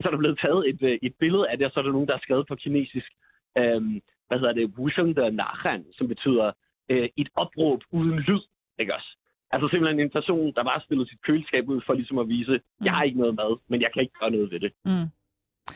Så 0.00 0.08
er 0.08 0.10
der 0.10 0.18
blevet 0.18 0.38
taget 0.38 0.68
et, 0.68 0.82
øh, 0.82 0.98
et 1.02 1.14
billede 1.18 1.50
af 1.50 1.58
det, 1.58 1.66
og 1.66 1.72
så 1.72 1.80
er 1.80 1.84
der 1.84 1.92
nogen, 1.92 2.08
der 2.08 2.14
er 2.14 2.24
skrevet 2.26 2.46
på 2.46 2.54
kinesisk, 2.54 3.10
øh, 3.58 3.82
hvad 4.28 4.38
hedder 4.38 4.52
det, 4.52 4.74
Wushan 4.78 5.14
de 5.16 5.30
Nahan, 5.30 5.84
som 5.92 6.08
betyder 6.08 6.52
øh, 6.88 7.08
et 7.16 7.28
opråb 7.34 7.80
uden 7.90 8.18
lyd, 8.18 8.42
ikke 8.78 8.94
også? 8.94 9.10
Altså 9.50 9.68
simpelthen 9.68 10.00
en 10.00 10.10
person, 10.10 10.52
der 10.56 10.64
bare 10.64 10.80
spillede 10.80 11.08
sit 11.08 11.22
køleskab 11.22 11.68
ud 11.68 11.80
for 11.86 11.94
ligesom 11.94 12.18
at 12.18 12.28
vise, 12.28 12.52
mm. 12.52 12.84
jeg 12.84 12.92
har 12.92 13.02
ikke 13.02 13.18
noget 13.18 13.34
mad, 13.34 13.58
men 13.68 13.82
jeg 13.82 13.90
kan 13.92 14.02
ikke 14.02 14.18
gøre 14.20 14.30
noget 14.30 14.50
ved 14.50 14.60
det. 14.60 14.72
Mm. 14.84 15.08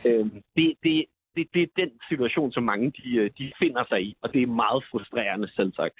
Øh, 0.06 0.24
det, 0.56 0.74
det, 0.82 1.04
det, 1.36 1.46
det 1.54 1.62
er 1.62 1.66
den 1.76 1.90
situation, 2.08 2.52
som 2.52 2.62
mange 2.62 2.92
de, 2.98 3.08
øh, 3.16 3.30
de 3.38 3.52
finder 3.58 3.84
sig 3.88 4.02
i, 4.02 4.16
og 4.22 4.32
det 4.32 4.42
er 4.42 4.46
meget 4.46 4.84
frustrerende 4.90 5.48
selv 5.56 5.72
sagt. 5.74 5.94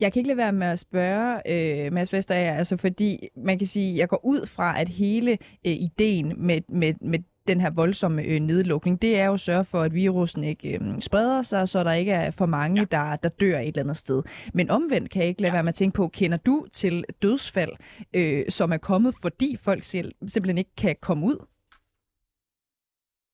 Jeg 0.00 0.12
kan 0.12 0.20
ikke 0.20 0.28
lade 0.28 0.44
være 0.46 0.52
med 0.52 0.66
at 0.66 0.78
spørge, 0.78 1.30
øh, 1.52 1.92
Mads 1.92 2.12
Vesterager, 2.12 2.54
altså 2.54 2.76
fordi 2.76 3.28
man 3.36 3.58
kan 3.58 3.66
sige, 3.66 3.96
jeg 3.96 4.08
går 4.08 4.20
ud 4.24 4.46
fra, 4.56 4.80
at 4.80 4.88
hele 4.88 5.32
øh, 5.66 5.72
ideen 5.88 6.46
med, 6.46 6.60
med, 6.68 6.94
med 7.00 7.18
den 7.46 7.60
her 7.60 7.70
voldsomme 7.70 8.22
øh, 8.22 8.40
nedlukning, 8.40 9.02
det 9.02 9.20
er 9.20 9.26
jo 9.26 9.34
at 9.34 9.40
sørge 9.40 9.64
for, 9.64 9.80
at 9.80 9.94
virusen 9.94 10.44
ikke 10.44 10.74
øh, 10.74 11.00
spreder 11.00 11.42
sig, 11.42 11.68
så 11.68 11.84
der 11.84 11.92
ikke 11.92 12.12
er 12.12 12.30
for 12.30 12.46
mange, 12.46 12.80
ja. 12.80 12.96
der, 12.96 13.16
der 13.16 13.28
dør 13.28 13.58
et 13.58 13.66
eller 13.66 13.82
andet 13.82 13.96
sted. 13.96 14.22
Men 14.54 14.70
omvendt 14.70 15.10
kan 15.10 15.20
jeg 15.20 15.28
ikke 15.28 15.42
lade 15.42 15.52
ja. 15.52 15.56
være 15.56 15.62
med 15.62 15.68
at 15.68 15.74
tænke 15.74 15.96
på, 15.96 16.08
kender 16.08 16.36
du 16.36 16.66
til 16.72 17.04
dødsfald, 17.22 17.72
øh, 18.14 18.44
som 18.48 18.72
er 18.72 18.76
kommet, 18.76 19.14
fordi 19.22 19.56
folk 19.64 19.84
selv, 19.84 20.12
simpelthen 20.26 20.58
ikke 20.58 20.76
kan 20.76 20.96
komme 21.00 21.26
ud? 21.26 21.46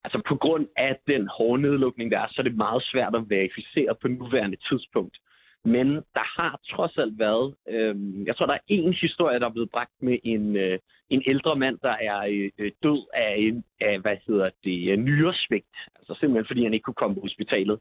Altså 0.04 0.22
på 0.28 0.36
grund 0.36 0.66
af 0.76 0.98
den 1.06 1.28
hårde 1.28 1.62
nedlukning, 1.62 2.10
der 2.10 2.18
er, 2.20 2.28
så 2.30 2.36
er 2.38 2.42
det 2.42 2.56
meget 2.56 2.82
svært 2.82 3.14
at 3.14 3.30
verificere 3.30 3.94
på 4.02 4.08
nuværende 4.08 4.56
tidspunkt. 4.68 5.16
Men 5.64 5.88
der 5.94 6.40
har 6.40 6.60
trods 6.70 6.98
alt 6.98 7.18
været, 7.18 7.54
øh, 7.68 8.26
jeg 8.26 8.36
tror, 8.36 8.46
der 8.46 8.54
er 8.54 8.66
en 8.68 8.92
historie, 8.92 9.40
der 9.40 9.46
er 9.46 9.52
blevet 9.52 9.70
bragt 9.70 9.92
med 10.00 10.18
en, 10.24 10.56
øh, 10.56 10.78
en 11.10 11.22
ældre 11.26 11.56
mand, 11.56 11.78
der 11.82 11.96
er 12.00 12.50
øh, 12.58 12.72
død 12.82 13.06
af, 13.14 13.34
en, 13.38 13.64
af, 13.80 13.98
hvad 13.98 14.16
hedder 14.26 14.50
det, 14.64 14.92
øh, 14.92 14.98
nyresvigt. 14.98 15.76
Altså 15.96 16.14
simpelthen 16.20 16.46
fordi 16.46 16.62
han 16.62 16.74
ikke 16.74 16.84
kunne 16.84 17.02
komme 17.02 17.14
på 17.14 17.20
hospitalet. 17.20 17.80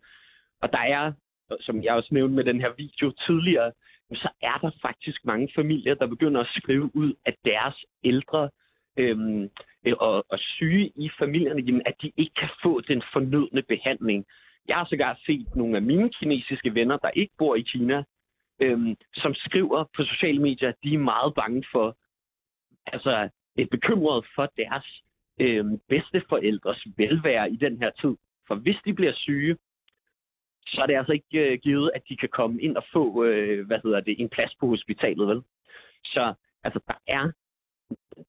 Og 0.61 0.71
der 0.71 0.79
er, 0.79 1.13
som 1.59 1.83
jeg 1.83 1.93
også 1.93 2.09
nævnte 2.11 2.35
med 2.35 2.43
den 2.43 2.61
her 2.61 2.71
video 2.77 3.11
tidligere, 3.11 3.71
så 4.13 4.29
er 4.41 4.57
der 4.57 4.71
faktisk 4.81 5.25
mange 5.25 5.49
familier, 5.55 5.95
der 5.95 6.07
begynder 6.07 6.41
at 6.41 6.53
skrive 6.55 6.95
ud, 6.95 7.13
at 7.25 7.35
deres 7.45 7.85
ældre 8.03 8.49
øhm, 8.97 9.49
øh, 9.85 9.93
og, 9.99 10.25
og 10.29 10.39
syge 10.39 10.91
i 10.95 11.09
familierne, 11.19 11.61
jamen, 11.61 11.81
at 11.85 11.95
de 12.01 12.11
ikke 12.17 12.33
kan 12.33 12.49
få 12.63 12.81
den 12.81 13.03
fornødne 13.13 13.61
behandling. 13.61 14.25
Jeg 14.67 14.75
har 14.77 14.85
sågar 14.85 15.19
set 15.25 15.55
nogle 15.55 15.75
af 15.75 15.81
mine 15.81 16.09
kinesiske 16.09 16.73
venner, 16.73 16.97
der 16.97 17.09
ikke 17.09 17.33
bor 17.37 17.55
i 17.55 17.61
Kina, 17.61 18.03
øhm, 18.61 18.95
som 19.13 19.33
skriver 19.33 19.83
på 19.95 20.03
sociale 20.03 20.41
medier, 20.41 20.69
at 20.69 20.75
de 20.83 20.93
er 20.93 20.97
meget 20.99 21.33
bange 21.35 21.63
for, 21.71 21.97
altså 22.85 23.29
er 23.57 23.65
bekymret 23.71 24.25
for 24.35 24.51
deres 24.57 25.03
øhm, 25.39 25.79
bedsteforældres 25.89 26.87
velvære 26.97 27.51
i 27.51 27.55
den 27.55 27.77
her 27.77 27.91
tid. 28.01 28.15
For 28.47 28.55
hvis 28.55 28.77
de 28.85 28.93
bliver 28.93 29.13
syge, 29.13 29.57
så 30.67 30.81
er 30.81 30.85
det 30.85 30.95
altså 30.95 31.13
ikke 31.13 31.51
øh, 31.51 31.59
givet, 31.59 31.91
at 31.95 32.01
de 32.09 32.17
kan 32.17 32.29
komme 32.29 32.61
ind 32.61 32.77
og 32.77 32.83
få, 32.93 33.23
øh, 33.23 33.67
hvad 33.67 33.79
hedder 33.83 33.99
det, 33.99 34.19
en 34.19 34.29
plads 34.29 34.55
på 34.59 34.67
hospitalet, 34.67 35.27
vel? 35.27 35.41
Så 36.05 36.33
altså, 36.63 36.79
der 36.87 36.97
er, 37.07 37.31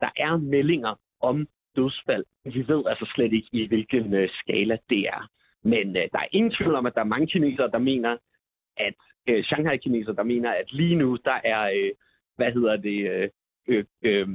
der 0.01 0.11
er 0.17 0.37
meldinger 0.37 0.95
om 1.21 1.49
dødsfald. 1.77 2.25
Vi 2.45 2.69
ved 2.69 2.83
altså 2.87 3.11
slet 3.15 3.33
ikke, 3.33 3.49
i 3.53 3.67
hvilken 3.67 4.15
øh, 4.15 4.29
skala 4.33 4.79
det 4.91 4.99
er. 4.99 5.29
Men 5.63 5.97
øh, 5.97 6.03
der 6.13 6.19
er 6.19 6.29
ingen 6.33 6.53
tvivl 6.53 6.75
om, 6.75 6.87
at 6.87 6.95
der 6.95 7.01
er 7.01 7.15
mange 7.15 7.27
kinesere, 7.27 7.71
der 7.71 7.79
mener, 7.79 8.17
at 8.77 8.95
øh, 9.29 9.45
Shanghai-kinesere, 9.45 10.15
der 10.15 10.23
mener, 10.23 10.51
at 10.51 10.73
lige 10.73 10.97
nu, 10.97 11.19
der 11.25 11.41
er, 11.45 11.63
øh, 11.77 11.91
hvad 12.37 12.53
hedder 12.53 12.77
det, 12.77 13.11
øh, 13.11 13.29
øh, 13.69 13.85
øh, 14.03 14.29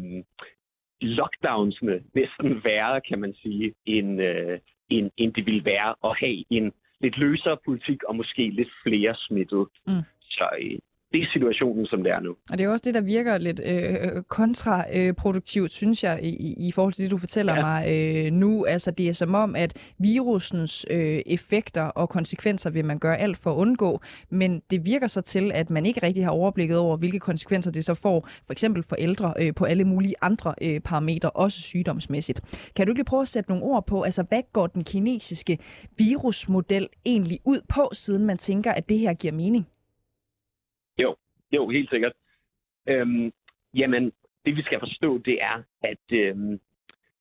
lockdownsene 1.01 2.03
næsten 2.13 2.63
værre, 2.63 3.01
kan 3.01 3.19
man 3.19 3.33
sige, 3.33 3.73
end, 3.85 4.21
øh, 4.21 4.59
end, 4.89 5.11
end 5.17 5.33
det 5.33 5.45
ville 5.45 5.65
være 5.65 5.95
at 6.03 6.17
have 6.19 6.43
en 6.49 6.73
lidt 6.99 7.17
løsere 7.17 7.57
politik 7.65 8.03
og 8.03 8.15
måske 8.15 8.49
lidt 8.49 8.69
flere 8.83 9.15
smittet. 9.15 9.67
Mm. 9.87 10.03
Så 10.21 10.47
øh, 10.61 10.79
det 11.13 11.21
er 11.21 11.27
situationen, 11.33 11.85
som 11.85 12.03
det 12.03 12.11
er 12.11 12.19
nu. 12.19 12.35
Og 12.51 12.57
det 12.57 12.63
er 12.63 12.69
også 12.69 12.83
det, 12.85 12.93
der 12.93 13.01
virker 13.01 13.37
lidt 13.37 13.61
øh, 13.65 14.23
kontraproduktivt, 14.27 15.71
synes 15.71 16.03
jeg, 16.03 16.19
i, 16.23 16.67
i 16.67 16.71
forhold 16.71 16.93
til 16.93 17.03
det, 17.03 17.11
du 17.11 17.17
fortæller 17.17 17.55
ja. 17.55 17.61
mig 17.61 17.79
øh, 17.91 18.31
nu. 18.31 18.65
Altså, 18.65 18.91
det 18.91 19.09
er 19.09 19.13
som 19.13 19.33
om, 19.35 19.55
at 19.55 19.93
virusens 19.99 20.85
øh, 20.89 21.21
effekter 21.25 21.81
og 21.81 22.09
konsekvenser 22.09 22.69
vil 22.69 22.85
man 22.85 22.99
gøre 22.99 23.17
alt 23.17 23.37
for 23.37 23.51
at 23.51 23.55
undgå, 23.55 24.01
men 24.29 24.61
det 24.71 24.85
virker 24.85 25.07
så 25.07 25.21
til, 25.21 25.51
at 25.53 25.69
man 25.69 25.85
ikke 25.85 26.03
rigtig 26.03 26.23
har 26.25 26.31
overblikket 26.31 26.77
over, 26.77 26.97
hvilke 26.97 27.19
konsekvenser 27.19 27.71
det 27.71 27.85
så 27.85 27.93
får, 27.93 28.29
for 28.45 28.51
eksempel 28.53 28.83
for 28.83 28.95
ældre 28.95 29.33
øh, 29.41 29.53
på 29.55 29.65
alle 29.65 29.83
mulige 29.83 30.15
andre 30.21 30.55
øh, 30.61 30.79
parametre, 30.79 31.29
også 31.29 31.61
sygdomsmæssigt. 31.61 32.41
Kan 32.75 32.85
du 32.85 32.91
ikke 32.91 32.99
lige 32.99 33.05
prøve 33.05 33.21
at 33.21 33.27
sætte 33.27 33.49
nogle 33.49 33.63
ord 33.63 33.85
på, 33.85 34.01
altså 34.01 34.23
hvad 34.29 34.41
går 34.53 34.67
den 34.67 34.83
kinesiske 34.83 35.57
virusmodel 35.97 36.87
egentlig 37.05 37.39
ud 37.45 37.59
på, 37.69 37.89
siden 37.93 38.25
man 38.25 38.37
tænker, 38.37 38.71
at 38.71 38.89
det 38.89 38.99
her 38.99 39.13
giver 39.13 39.33
mening? 39.33 39.67
Jo, 40.97 41.15
jo, 41.51 41.69
helt 41.69 41.89
sikkert. 41.89 42.13
Øhm, 42.87 43.31
jamen, 43.73 44.11
det 44.45 44.55
vi 44.55 44.61
skal 44.61 44.79
forstå, 44.79 45.17
det 45.17 45.37
er, 45.41 45.63
at 45.81 46.05
øhm, 46.11 46.59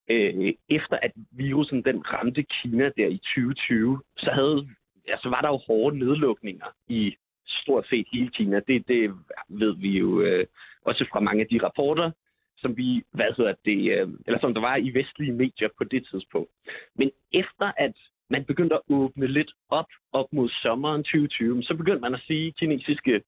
øh, 0.09 0.53
efter 0.69 0.97
at 1.01 1.11
virusen 1.31 1.83
den 1.83 2.13
ramte 2.13 2.43
Kina 2.43 2.91
der 2.97 3.07
i 3.07 3.17
2020, 3.17 4.01
så 4.17 4.31
havde, 4.31 4.67
altså 5.07 5.29
var 5.29 5.41
der 5.41 5.49
jo 5.49 5.57
hårde 5.57 5.97
nedlukninger 5.97 6.65
i 6.87 7.15
stort 7.47 7.87
set 7.89 8.07
hele 8.13 8.29
Kina. 8.29 8.59
Det, 8.67 8.87
det 8.87 9.13
ved 9.49 9.75
vi 9.75 9.97
jo 9.97 10.21
øh, 10.21 10.45
også 10.81 11.05
fra 11.11 11.19
mange 11.19 11.41
af 11.41 11.47
de 11.47 11.65
rapporter, 11.65 12.11
som 12.57 12.77
vi, 12.77 13.03
hvad 13.11 13.31
hedder 13.37 13.53
det, 13.65 13.79
øh, 13.91 14.09
eller 14.25 14.39
som 14.39 14.53
der 14.53 14.61
var 14.61 14.75
i 14.75 14.89
vestlige 14.89 15.33
medier 15.33 15.69
på 15.77 15.83
det 15.83 16.07
tidspunkt. 16.11 16.51
Men 16.95 17.11
efter 17.31 17.71
at 17.77 17.95
man 18.29 18.45
begyndte 18.45 18.75
at 18.75 18.81
åbne 18.89 19.27
lidt 19.27 19.51
op, 19.69 19.89
op 20.11 20.33
mod 20.33 20.49
sommeren 20.49 21.03
2020, 21.03 21.63
så 21.63 21.75
begyndte 21.75 22.01
man 22.01 22.13
at 22.13 22.23
sige, 22.27 22.51
kinesiske 22.51 23.21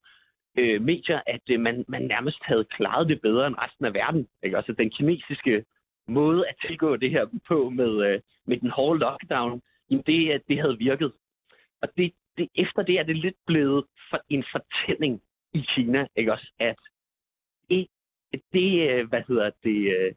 øh, 0.57 0.81
medier, 0.81 1.21
at 1.27 1.41
øh, 1.49 1.59
man, 1.59 1.85
man 1.87 2.01
nærmest 2.01 2.39
havde 2.41 2.65
klaret 2.65 3.09
det 3.09 3.21
bedre 3.21 3.47
end 3.47 3.55
resten 3.57 3.85
af 3.85 3.93
verden. 3.93 4.27
Ikke? 4.43 4.57
Altså 4.57 4.73
den 4.73 4.89
kinesiske 4.89 5.65
måde 6.07 6.47
at 6.47 6.55
tilgå 6.67 6.95
det 6.95 7.11
her 7.11 7.25
på 7.47 7.69
med, 7.69 8.07
øh, 8.07 8.21
med 8.45 8.57
den 8.57 8.69
hårde 8.69 8.99
lockdown, 8.99 9.61
jamen 9.89 10.03
det, 10.07 10.33
øh, 10.33 10.39
det 10.47 10.61
havde 10.61 10.77
virket. 10.77 11.11
Og 11.81 11.89
det, 11.97 12.13
det, 12.37 12.49
efter 12.55 12.83
det 12.83 12.99
er 12.99 13.03
det 13.03 13.17
lidt 13.17 13.35
blevet 13.47 13.85
for 14.09 14.21
en 14.29 14.45
fortælling 14.51 15.21
i 15.53 15.65
Kina, 15.75 16.07
ikke 16.15 16.33
også, 16.33 16.51
at 16.59 16.79
det, 17.69 17.87
det 18.53 18.89
øh, 18.89 19.09
hvad 19.09 19.21
hedder 19.27 19.51
det, 19.63 19.95
øh, 19.97 20.13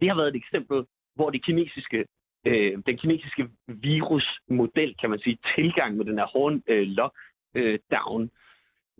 det 0.00 0.08
har 0.08 0.16
været 0.16 0.28
et 0.28 0.36
eksempel, 0.36 0.84
hvor 1.14 1.30
det 1.30 1.44
kinesiske, 1.44 2.04
øh, 2.46 2.78
den 2.86 2.98
kinesiske 2.98 3.48
virusmodel, 3.66 4.94
kan 5.00 5.10
man 5.10 5.18
sige, 5.18 5.38
tilgang 5.56 5.96
med 5.96 6.04
den 6.04 6.18
her 6.18 6.26
hårde 6.26 6.62
øh, 6.66 6.86
lockdown, 6.86 8.30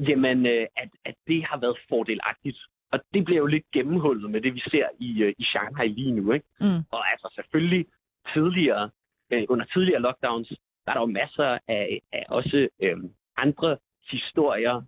jamen, 0.00 0.46
øh, 0.46 0.66
at, 0.76 0.90
at 1.04 1.14
det 1.26 1.44
har 1.44 1.58
været 1.60 1.78
fordelagtigt. 1.88 2.58
Og 2.92 3.00
det 3.14 3.24
bliver 3.24 3.38
jo 3.38 3.46
lidt 3.46 3.70
gennemhullet 3.72 4.30
med 4.30 4.40
det, 4.40 4.54
vi 4.54 4.60
ser 4.60 4.86
i, 5.00 5.22
øh, 5.22 5.34
i 5.38 5.44
Shanghai 5.44 5.88
lige 5.88 6.12
nu. 6.12 6.32
Ikke? 6.32 6.46
Mm. 6.60 6.82
Og 6.90 7.10
altså 7.10 7.32
selvfølgelig 7.34 7.86
tidligere, 8.34 8.90
øh, 9.32 9.44
under 9.48 9.64
tidligere 9.64 10.00
lockdowns, 10.00 10.48
der 10.48 10.92
er 10.92 10.94
der 10.94 11.00
jo 11.00 11.06
masser 11.06 11.58
af, 11.68 12.00
af 12.12 12.24
også 12.28 12.68
øh, 12.82 12.96
andre 13.36 13.76
historier 14.10 14.82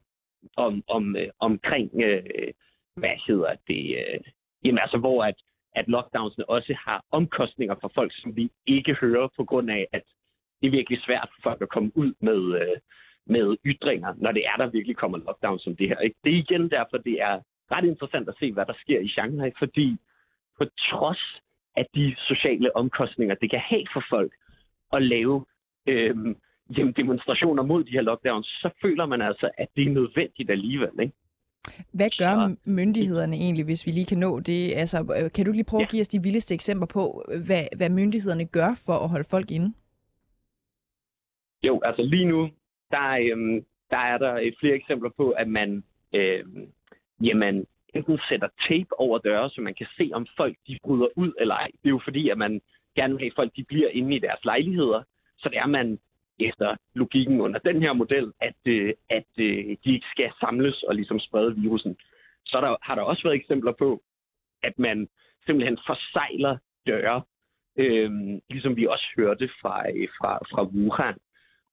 om, 0.56 0.82
om, 0.88 1.16
øh, 1.16 1.28
omkring, 1.38 1.90
øh, 2.02 2.52
hvad 2.96 3.16
hedder 3.26 3.54
det, 3.68 3.96
øh, 3.98 4.20
jamen 4.64 4.78
altså 4.78 4.98
hvor 4.98 5.24
at, 5.24 5.34
at 5.74 5.88
lockdownsene 5.88 6.48
også 6.48 6.74
har 6.84 7.04
omkostninger 7.10 7.74
for 7.80 7.90
folk, 7.94 8.12
som 8.14 8.36
vi 8.36 8.50
ikke 8.66 8.94
hører 8.94 9.28
på 9.36 9.44
grund 9.44 9.70
af, 9.70 9.86
at 9.92 10.02
det 10.60 10.66
er 10.66 10.70
virkelig 10.70 11.02
svært 11.02 11.28
for 11.34 11.42
folk 11.42 11.62
at 11.62 11.68
komme 11.68 11.92
ud 11.94 12.12
med, 12.20 12.60
øh, 12.60 12.76
med 13.30 13.56
ytringer, 13.66 14.14
når 14.16 14.32
det 14.32 14.42
er, 14.46 14.56
der 14.56 14.70
virkelig 14.70 14.96
kommer 14.96 15.18
lockdown 15.18 15.58
som 15.58 15.76
det 15.76 15.88
her. 15.88 15.98
Ikke? 15.98 16.16
Det 16.24 16.32
er 16.32 16.38
igen 16.38 16.70
derfor, 16.70 16.96
det 16.96 17.16
er 17.22 17.40
ret 17.70 17.84
interessant 17.84 18.28
at 18.28 18.34
se, 18.40 18.52
hvad 18.52 18.66
der 18.66 18.72
sker 18.82 19.00
i 19.00 19.08
Shanghai, 19.08 19.50
fordi 19.58 19.96
på 20.58 20.64
trods 20.78 21.22
af 21.76 21.86
de 21.94 22.14
sociale 22.18 22.76
omkostninger, 22.76 23.34
det 23.34 23.50
kan 23.50 23.60
have 23.60 23.86
for 23.92 24.04
folk 24.10 24.32
at 24.92 25.02
lave 25.02 25.44
øhm, 25.86 26.36
jamen, 26.78 26.92
demonstrationer 26.92 27.62
mod 27.62 27.84
de 27.84 27.90
her 27.90 28.00
lockdowns, 28.00 28.46
så 28.46 28.70
føler 28.82 29.06
man 29.06 29.22
altså, 29.22 29.50
at 29.58 29.68
det 29.76 29.84
er 29.84 29.90
nødvendigt 29.90 30.50
alligevel. 30.50 30.90
Ikke? 31.00 31.14
Hvad 31.92 32.10
gør 32.18 32.48
så, 32.48 32.56
myndighederne 32.64 33.36
egentlig, 33.36 33.64
hvis 33.64 33.86
vi 33.86 33.90
lige 33.90 34.06
kan 34.06 34.18
nå 34.18 34.40
det? 34.40 34.72
Altså, 34.76 34.98
øh, 35.24 35.32
kan 35.32 35.46
du 35.46 35.52
lige 35.52 35.64
prøve 35.64 35.80
ja. 35.80 35.84
at 35.84 35.90
give 35.90 36.00
os 36.00 36.08
de 36.08 36.22
vildeste 36.22 36.54
eksempler 36.54 36.86
på, 36.86 37.24
hvad, 37.46 37.64
hvad 37.76 37.88
myndighederne 37.90 38.46
gør 38.46 38.82
for 38.86 38.92
at 38.92 39.08
holde 39.08 39.28
folk 39.30 39.50
inde? 39.50 39.72
Jo, 41.62 41.80
altså 41.84 42.02
lige 42.02 42.24
nu, 42.24 42.50
der, 42.90 43.32
øhm, 43.32 43.64
der 43.90 43.96
er 43.96 44.18
der 44.18 44.34
øh, 44.34 44.52
flere 44.60 44.74
eksempler 44.74 45.10
på, 45.16 45.30
at 45.30 45.48
man 45.48 45.84
øhm, 46.14 46.72
jamen, 47.22 47.66
enten 47.94 48.18
sætter 48.28 48.48
tape 48.68 49.00
over 49.00 49.18
døre, 49.18 49.50
så 49.50 49.60
man 49.60 49.74
kan 49.74 49.86
se, 49.96 50.10
om 50.12 50.26
folk 50.36 50.56
de 50.66 50.78
bryder 50.84 51.08
ud 51.16 51.32
eller 51.40 51.54
ej. 51.54 51.70
Det 51.82 51.86
er 51.88 51.96
jo 51.98 52.00
fordi, 52.04 52.28
at 52.28 52.38
man 52.38 52.60
gerne 52.96 53.12
vil 53.12 53.20
have, 53.20 53.30
at 53.30 53.36
folk 53.36 53.56
de 53.56 53.64
bliver 53.64 53.88
inde 53.88 54.16
i 54.16 54.18
deres 54.18 54.44
lejligheder. 54.44 55.02
Så 55.38 55.48
det 55.48 55.58
er 55.58 55.66
man 55.66 55.98
efter 56.40 56.76
logikken 56.94 57.40
under 57.40 57.58
den 57.58 57.82
her 57.82 57.92
model, 57.92 58.32
at, 58.40 58.60
øh, 58.66 58.92
at 59.10 59.30
øh, 59.38 59.76
de 59.84 59.94
ikke 59.94 60.06
skal 60.10 60.32
samles 60.40 60.82
og 60.82 60.94
ligesom 60.94 61.20
sprede 61.20 61.56
virusen. 61.56 61.96
Så 62.46 62.60
der, 62.60 62.76
har 62.82 62.94
der 62.94 63.02
også 63.02 63.22
været 63.22 63.36
eksempler 63.36 63.72
på, 63.72 64.02
at 64.62 64.78
man 64.78 65.08
simpelthen 65.46 65.78
forsejler 65.86 66.56
døre, 66.86 67.22
øh, 67.76 68.10
ligesom 68.50 68.76
vi 68.76 68.86
også 68.86 69.06
hørte 69.16 69.48
fra, 69.60 69.90
øh, 69.90 70.08
fra, 70.18 70.38
fra 70.38 70.62
Wuhan. 70.64 71.18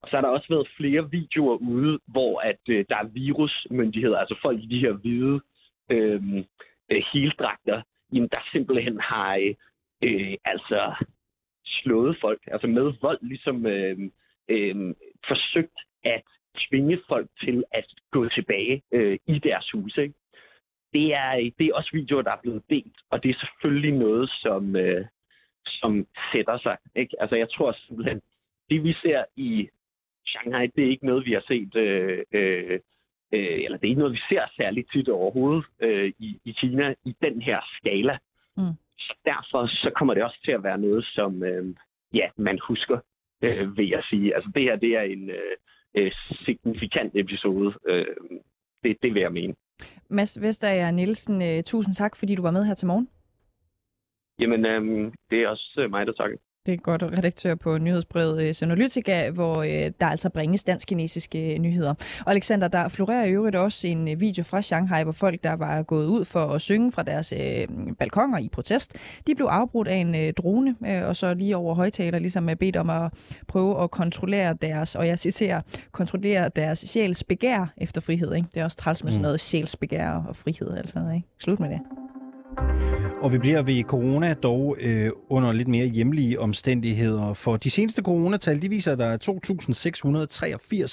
Og 0.02 0.10
så 0.10 0.18
har 0.18 0.22
der 0.22 0.30
også 0.30 0.48
været 0.50 0.68
flere 0.78 1.12
videoer 1.12 1.58
ude, 1.58 2.00
hvor 2.08 2.39
at 2.39 2.60
øh, 2.70 2.86
der 2.89 2.95
er 2.95 3.08
virusmyndigheder, 3.08 4.18
altså 4.18 4.39
folk 4.41 4.64
i 4.64 4.66
de 4.66 4.80
her 4.80 4.93
hvide 4.93 5.41
øhm, 5.91 6.38
øh, 6.91 7.04
heldragter, 7.14 7.82
jamen, 8.14 8.30
der 8.32 8.50
simpelthen 8.52 9.00
har 9.00 9.36
øh, 9.36 9.56
øh, 10.04 10.38
altså 10.45 11.06
slået 11.66 12.18
folk, 12.22 12.41
altså 12.48 12.68
med 12.68 12.93
vold, 13.02 13.20
ligesom 13.22 13.66
øh, 13.66 14.00
øh, 14.50 14.95
forsøgt 15.28 15.80
at 16.04 16.24
tvinge 16.58 17.00
folk 17.08 17.30
til 17.39 17.64
at 17.72 17.86
gå 18.12 18.30
tilbage 18.30 18.82
øh, 18.91 19.20
i 19.28 19.39
deres 19.39 19.72
huse. 19.72 20.02
Ikke? 20.02 20.14
Det, 20.93 21.14
er, 21.14 21.52
det 21.60 21.68
er 21.68 21.76
også 21.76 21.89
videoer, 21.93 22.22
der 22.22 22.32
er 22.32 22.41
blevet 22.41 22.64
delt, 22.70 22.98
og 23.10 23.24
det 23.24 23.30
er 23.30 23.39
selvfølgelig 23.39 24.00
noget, 24.00 24.30
som, 24.30 24.76
øh, 24.76 25.06
som 25.66 26.08
sætter 26.32 26.58
sig. 26.58 26.78
Ikke? 26.95 27.22
Altså 27.22 27.36
jeg 27.36 27.50
tror 27.50 27.72
simpelthen, 27.72 28.22
det 28.70 28.84
vi 28.84 28.93
ser 28.93 29.24
i 29.36 29.70
Shanghai, 30.28 30.67
det 30.67 30.84
er 30.84 30.89
ikke 30.89 31.05
noget, 31.05 31.25
vi 31.25 31.34
har 31.34 31.43
set, 31.47 31.75
øh, 31.75 32.23
øh, 32.32 32.80
øh, 33.34 33.59
eller 33.63 33.78
det 33.78 33.86
er 33.88 33.93
ikke 33.93 33.99
noget, 33.99 34.13
vi 34.13 34.23
ser 34.30 34.43
særligt 34.57 34.91
tit 34.91 35.09
overhovedet 35.09 35.65
øh, 35.80 36.13
i, 36.19 36.39
i 36.45 36.51
Kina 36.51 36.93
i 37.05 37.15
den 37.21 37.41
her 37.41 37.59
skala. 37.78 38.17
Mm. 38.57 38.73
Så 38.97 39.13
derfor 39.25 39.67
så 39.67 39.91
kommer 39.95 40.13
det 40.13 40.23
også 40.23 40.39
til 40.45 40.51
at 40.51 40.63
være 40.63 40.78
noget, 40.78 41.05
som 41.05 41.43
øh, 41.43 41.75
ja, 42.13 42.28
man 42.38 42.59
husker, 42.67 42.99
øh, 43.41 43.78
vil 43.78 43.89
jeg 43.89 44.03
sige. 44.09 44.36
Altså 44.36 44.51
det 44.55 44.63
her, 44.63 44.75
det 44.75 44.91
er 44.97 45.01
en 45.01 45.30
øh, 45.30 45.55
øh 45.95 46.11
signifikant 46.45 47.15
episode. 47.15 47.73
Øh, 47.88 48.05
det, 48.84 48.97
det 49.01 49.13
vil 49.13 49.21
jeg 49.21 49.34
mene. 49.34 49.55
Mads 50.09 50.41
Vestager 50.41 50.91
Nielsen, 50.91 51.41
øh, 51.41 51.63
tusind 51.63 51.93
tak, 51.93 52.15
fordi 52.15 52.36
du 52.36 52.41
var 52.41 52.51
med 52.51 52.65
her 52.65 52.73
til 52.73 52.88
morgen. 52.88 53.09
Jamen, 54.39 54.65
øh, 54.65 55.11
det 55.30 55.43
er 55.43 55.47
også 55.47 55.75
øh, 55.78 55.89
mig, 55.89 56.07
der 56.07 56.13
takker. 56.13 56.38
Det 56.68 56.74
er 56.74 56.78
godt 56.78 57.03
redaktør 57.03 57.55
på 57.55 57.78
nyhedsbrevet 57.78 58.43
øh, 58.43 58.53
Senolytica, 58.53 59.30
hvor 59.30 59.61
øh, 59.61 59.91
der 59.99 60.07
altså 60.07 60.30
bringes 60.30 60.63
dansk-kinesiske 60.63 61.53
øh, 61.53 61.59
nyheder. 61.59 61.93
Og 62.26 62.32
Alexander, 62.32 62.68
der 62.68 62.88
florerer 62.88 63.26
i 63.26 63.32
øvrigt 63.32 63.55
også 63.55 63.88
en 63.88 64.20
video 64.20 64.43
fra 64.43 64.61
Shanghai, 64.61 65.03
hvor 65.03 65.11
folk, 65.11 65.43
der 65.43 65.53
var 65.53 65.84
gået 65.84 66.05
ud 66.05 66.26
for 66.26 66.45
at 66.45 66.61
synge 66.61 66.91
fra 66.91 67.03
deres 67.03 67.34
balkonger 67.99 68.38
i 68.38 68.49
protest, 68.49 68.95
de 69.28 69.36
blev 69.36 69.47
afbrudt 69.47 69.88
af 69.88 69.95
en 69.95 70.34
drone, 70.38 70.76
og 71.05 71.15
så 71.15 71.34
lige 71.34 71.57
over 71.57 71.76
højtaler 71.76 72.20
ligesom 72.20 72.49
bedt 72.59 72.76
om 72.76 72.89
at 72.89 73.11
prøve 73.47 73.84
at 73.84 73.91
kontrollere 73.91 74.53
deres, 74.53 74.95
og 74.95 75.07
jeg 75.07 75.20
citerer, 75.20 75.61
kontrollere 75.91 76.49
deres 76.55 76.80
sjæls 76.80 77.24
begær 77.24 77.74
efter 77.78 78.01
frihed. 78.01 78.34
Ikke? 78.34 78.47
Det 78.53 78.59
er 78.59 78.63
også 78.63 78.78
træls 78.78 79.03
med 79.03 79.11
sådan 79.11 79.20
mm. 79.20 79.24
noget 79.24 79.39
sjælsbegær 79.39 80.11
og 80.11 80.36
frihed. 80.36 80.78
Altså, 80.78 80.99
ikke? 81.15 81.28
Slut 81.39 81.59
med 81.59 81.70
det. 81.70 81.80
Og 83.22 83.34
vi 83.34 83.38
bliver 83.38 83.62
ved 83.62 83.84
corona 83.84 84.34
dog 84.34 84.78
øh, 84.80 85.12
under 85.30 85.51
lidt 85.51 85.68
mere 85.68 85.86
hjemlige 85.86 86.39
omstændigheder. 86.39 87.34
For 87.34 87.58
de 87.58 87.70
seneste 87.70 88.01
coronatal 88.01 88.62
de 88.62 88.70
viser, 88.70 88.91
at 88.91 88.97
der 88.97 89.05
er 89.05 89.18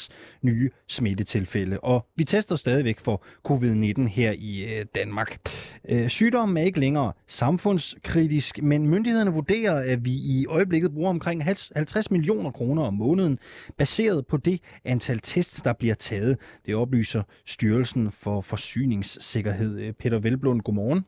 2.683 0.03 0.09
nye 0.43 0.71
smittetilfælde. 0.89 1.81
Og 1.81 2.07
vi 2.17 2.25
tester 2.25 2.57
stadigvæk 2.57 3.01
for 3.01 3.23
covid-19 3.49 4.09
her 4.09 4.33
i 4.39 4.79
øh, 4.79 4.85
Danmark. 4.95 5.51
Øh, 5.89 6.09
sygdommen 6.09 6.57
er 6.57 6.63
ikke 6.63 6.81
længere 6.81 7.13
samfundskritisk, 7.27 8.63
men 8.63 8.89
myndighederne 8.89 9.33
vurderer, 9.33 9.93
at 9.93 10.05
vi 10.05 10.13
i 10.13 10.47
øjeblikket 10.49 10.93
bruger 10.93 11.11
omkring 11.11 11.45
50 11.45 12.11
millioner 12.11 12.51
kroner 12.51 12.83
om 12.83 12.95
måneden, 12.95 13.39
baseret 13.79 14.27
på 14.27 14.37
det 14.37 14.61
antal 14.85 15.21
tests, 15.21 15.63
der 15.63 15.73
bliver 15.73 15.95
taget. 15.95 16.39
Det 16.67 16.75
oplyser 16.75 17.23
Styrelsen 17.47 18.13
for 18.13 18.41
Forsyningssikkerhed. 18.41 19.81
Øh, 19.81 19.93
Peter 19.93 20.19
Velblund, 20.19 20.61
godmorgen. 20.61 21.05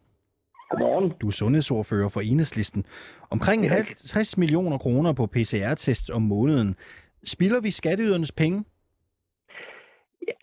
Godmorgen. 0.70 1.12
Du 1.20 1.26
er 1.26 1.30
sundhedsordfører 1.30 2.08
for 2.08 2.20
Enhedslisten. 2.20 2.84
Omkring 3.30 3.70
50 3.70 4.38
millioner 4.38 4.78
kroner 4.78 5.12
på 5.12 5.26
PCR-test 5.26 6.10
om 6.10 6.22
måneden. 6.22 6.76
Spilder 7.24 7.60
vi 7.60 7.70
skatteydernes 7.70 8.32
penge? 8.32 8.64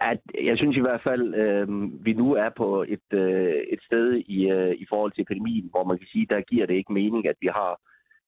Ja, 0.01 0.09
jeg 0.43 0.57
synes 0.57 0.77
i 0.77 0.79
hvert 0.79 1.03
fald, 1.03 1.35
øh, 1.35 1.67
vi 2.05 2.13
nu 2.13 2.33
er 2.33 2.49
på 2.57 2.85
et, 2.87 3.07
øh, 3.13 3.53
et 3.73 3.81
sted 3.81 4.13
i, 4.13 4.49
øh, 4.49 4.75
i 4.75 4.85
forhold 4.89 5.11
til 5.11 5.21
epidemien, 5.21 5.67
hvor 5.71 5.83
man 5.83 5.97
kan 5.97 6.07
sige, 6.07 6.27
der 6.29 6.41
giver 6.41 6.65
det 6.65 6.73
ikke 6.73 6.93
mening, 6.93 7.27
at 7.27 7.35
vi 7.41 7.47
har 7.47 7.79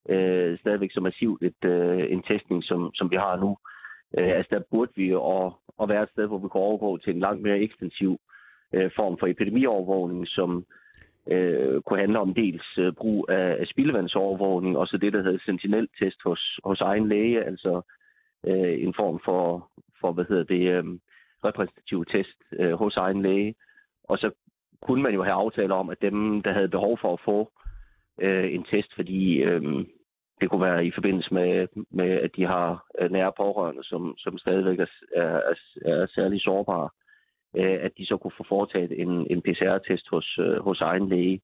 øh, 0.10 0.60
stadigvæk 0.60 0.92
så 0.94 1.02
massivt 1.02 1.44
et, 1.44 1.62
øh, 1.66 2.12
en 2.12 2.24
testning, 2.24 2.64
som, 2.64 2.92
som 2.94 3.12
vi 3.12 3.16
har 3.16 3.36
nu. 3.36 3.58
Øh, 4.18 4.32
altså 4.38 4.50
der 4.56 4.62
burde 4.72 4.92
vi 4.96 5.12
at, 5.12 5.48
at 5.82 5.90
være 5.90 6.04
et 6.04 6.10
sted, 6.10 6.28
hvor 6.28 6.38
vi 6.38 6.50
kan 6.52 6.62
overgå 6.62 6.98
til 6.98 7.14
en 7.14 7.20
langt 7.20 7.42
mere 7.42 7.60
ekstensiv 7.60 8.20
øh, 8.74 8.92
form 8.96 9.18
for 9.20 9.28
epidemiovervågning, 9.28 10.28
som, 10.28 10.66
øh, 11.32 11.82
kunne 11.82 12.00
handle 12.00 12.20
om 12.20 12.34
dels 12.34 12.78
øh, 12.78 12.94
brug 12.94 13.26
af, 13.30 13.58
af 13.60 13.68
spildevandsovervågning, 13.68 14.78
og 14.78 14.88
så 14.88 14.98
det, 14.98 15.14
der 15.14 15.24
hedder 15.24 15.40
sentinel-test 15.46 16.18
hos, 16.24 16.60
hos 16.64 16.82
egen 16.82 17.10
læge, 17.10 17.44
altså 17.44 17.82
øh, 18.48 18.84
en 18.84 18.94
form 18.94 19.20
for, 19.26 19.70
for 20.02 20.12
hvad 20.12 20.26
hedder 20.30 20.44
det, 20.44 20.72
øh, 20.72 20.84
repræsentativ 21.46 22.06
test 22.06 22.38
øh, 22.52 22.74
hos 22.74 22.98
egen 22.98 23.22
læge. 23.22 23.56
Og 24.04 24.18
så 24.18 24.32
kunne 24.82 25.04
man 25.04 25.14
jo 25.14 25.24
have 25.24 25.34
aftaler 25.34 25.76
om, 25.76 25.90
at 25.90 26.02
dem, 26.02 26.42
der 26.42 26.54
havde 26.54 26.68
behov 26.68 26.98
for 27.02 27.14
at 27.14 27.22
få 27.26 27.52
øh, 28.22 28.54
en 28.54 28.64
test, 28.64 28.96
fordi 28.96 29.38
øh, 29.38 29.86
det 30.42 30.50
kunne 30.50 30.62
være 30.62 30.86
i 30.86 30.92
forbindelse 30.92 31.34
med, 31.34 31.68
med 31.92 32.10
at 32.10 32.32
de 32.36 32.46
har 32.46 32.86
øh, 33.00 33.12
nære 33.12 33.32
pårørende, 33.38 33.84
som, 33.84 34.16
som 34.18 34.38
stadigvæk 34.38 34.80
er, 34.80 34.88
er, 35.16 35.54
er 35.86 36.08
særlig 36.16 36.42
sårbare, 36.42 36.90
øh, 36.90 37.05
Øh, 37.58 37.78
at 37.82 37.92
de 37.98 38.06
så 38.06 38.18
kunne 38.18 38.38
få 38.38 38.46
foretaget 38.48 39.02
en, 39.02 39.28
en 39.30 39.42
PCR-test 39.42 40.10
hos, 40.10 40.38
øh, 40.40 40.58
hos 40.58 40.82
egen 40.82 41.10
læge. 41.10 41.42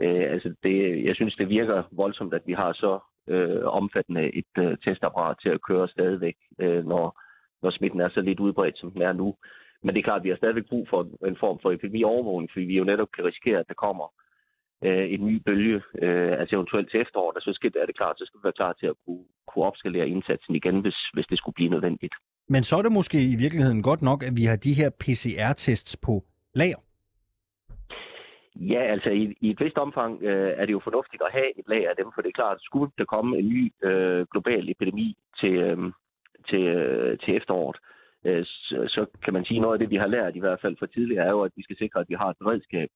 Øh, 0.00 0.32
altså 0.32 0.54
det, 0.62 1.04
jeg 1.04 1.14
synes, 1.14 1.36
det 1.36 1.48
virker 1.48 1.82
voldsomt, 1.92 2.34
at 2.34 2.42
vi 2.46 2.52
har 2.52 2.72
så 2.72 2.98
øh, 3.28 3.64
omfattende 3.64 4.34
et 4.34 4.52
øh, 4.58 4.78
testapparat 4.84 5.36
til 5.42 5.48
at 5.48 5.62
køre 5.62 5.88
stadigvæk, 5.88 6.36
øh, 6.60 6.86
når, 6.86 7.20
når 7.62 7.70
smitten 7.70 8.00
er 8.00 8.08
så 8.08 8.20
lidt 8.20 8.40
udbredt, 8.40 8.78
som 8.78 8.90
den 8.90 9.02
er 9.02 9.12
nu. 9.12 9.34
Men 9.82 9.94
det 9.94 10.00
er 10.00 10.04
klart, 10.04 10.20
at 10.20 10.24
vi 10.24 10.28
har 10.28 10.36
stadigvæk 10.36 10.68
brug 10.68 10.88
for 10.88 11.26
en 11.26 11.36
form 11.36 11.58
for 11.62 11.72
epidemiovervågning, 11.72 12.50
fordi 12.52 12.64
vi 12.64 12.76
jo 12.76 12.84
netop 12.84 13.08
kan 13.14 13.24
risikere, 13.24 13.58
at 13.58 13.68
der 13.68 13.74
kommer 13.74 14.06
øh, 14.84 15.12
en 15.14 15.26
ny 15.26 15.42
bølge, 15.46 15.82
øh, 16.02 16.32
altså 16.40 16.56
eventuelt 16.56 16.90
til 16.90 17.00
efteråret, 17.00 17.36
og 17.36 17.42
så 17.42 17.52
skal, 17.52 17.72
er 17.76 17.86
det 17.86 17.96
klart, 17.96 18.18
så 18.18 18.24
skal 18.26 18.38
vi 18.38 18.44
være 18.44 18.60
klar 18.60 18.72
til 18.72 18.86
at 18.86 18.96
kunne, 19.06 19.24
kunne 19.48 19.64
opskalere 19.64 20.08
indsatsen 20.08 20.54
igen, 20.54 20.80
hvis, 20.80 20.98
hvis 21.14 21.26
det 21.26 21.38
skulle 21.38 21.54
blive 21.54 21.70
nødvendigt. 21.70 22.14
Men 22.48 22.64
så 22.64 22.76
er 22.76 22.82
det 22.82 22.92
måske 22.92 23.18
i 23.32 23.36
virkeligheden 23.36 23.82
godt 23.82 24.02
nok, 24.02 24.22
at 24.22 24.36
vi 24.36 24.44
har 24.44 24.56
de 24.56 24.74
her 24.74 24.90
PCR-tests 24.90 25.96
på 25.96 26.24
lager. 26.54 26.80
Ja, 28.56 28.82
altså 28.82 29.10
i, 29.10 29.36
i 29.40 29.50
et 29.50 29.60
vist 29.60 29.78
omfang 29.78 30.22
øh, 30.22 30.52
er 30.56 30.66
det 30.66 30.72
jo 30.72 30.80
fornuftigt 30.84 31.22
at 31.22 31.32
have 31.32 31.58
et 31.58 31.64
lager 31.68 31.90
af 31.90 31.96
dem, 31.96 32.06
for 32.14 32.22
det 32.22 32.28
er 32.28 32.40
klart, 32.42 32.58
skulle 32.60 32.92
der 32.98 33.04
komme 33.04 33.38
en 33.38 33.48
ny 33.48 33.72
øh, 33.84 34.26
global 34.32 34.70
epidemi 34.70 35.16
til, 35.40 35.54
øh, 35.54 35.78
til, 36.48 36.62
øh, 36.62 37.18
til 37.18 37.36
efteråret, 37.36 37.76
øh, 38.24 38.44
så, 38.44 38.84
så 38.88 39.06
kan 39.24 39.32
man 39.32 39.44
sige, 39.44 39.60
noget 39.60 39.74
af 39.74 39.78
det, 39.78 39.90
vi 39.90 39.96
har 39.96 40.06
lært 40.06 40.36
i 40.36 40.40
hvert 40.40 40.60
fald 40.60 40.76
for 40.78 40.86
tidligere, 40.86 41.24
er 41.26 41.30
jo, 41.30 41.42
at 41.42 41.52
vi 41.56 41.62
skal 41.62 41.78
sikre, 41.78 42.00
at 42.00 42.08
vi 42.08 42.14
har 42.14 42.30
et 42.30 42.38
beredskab, 42.38 42.88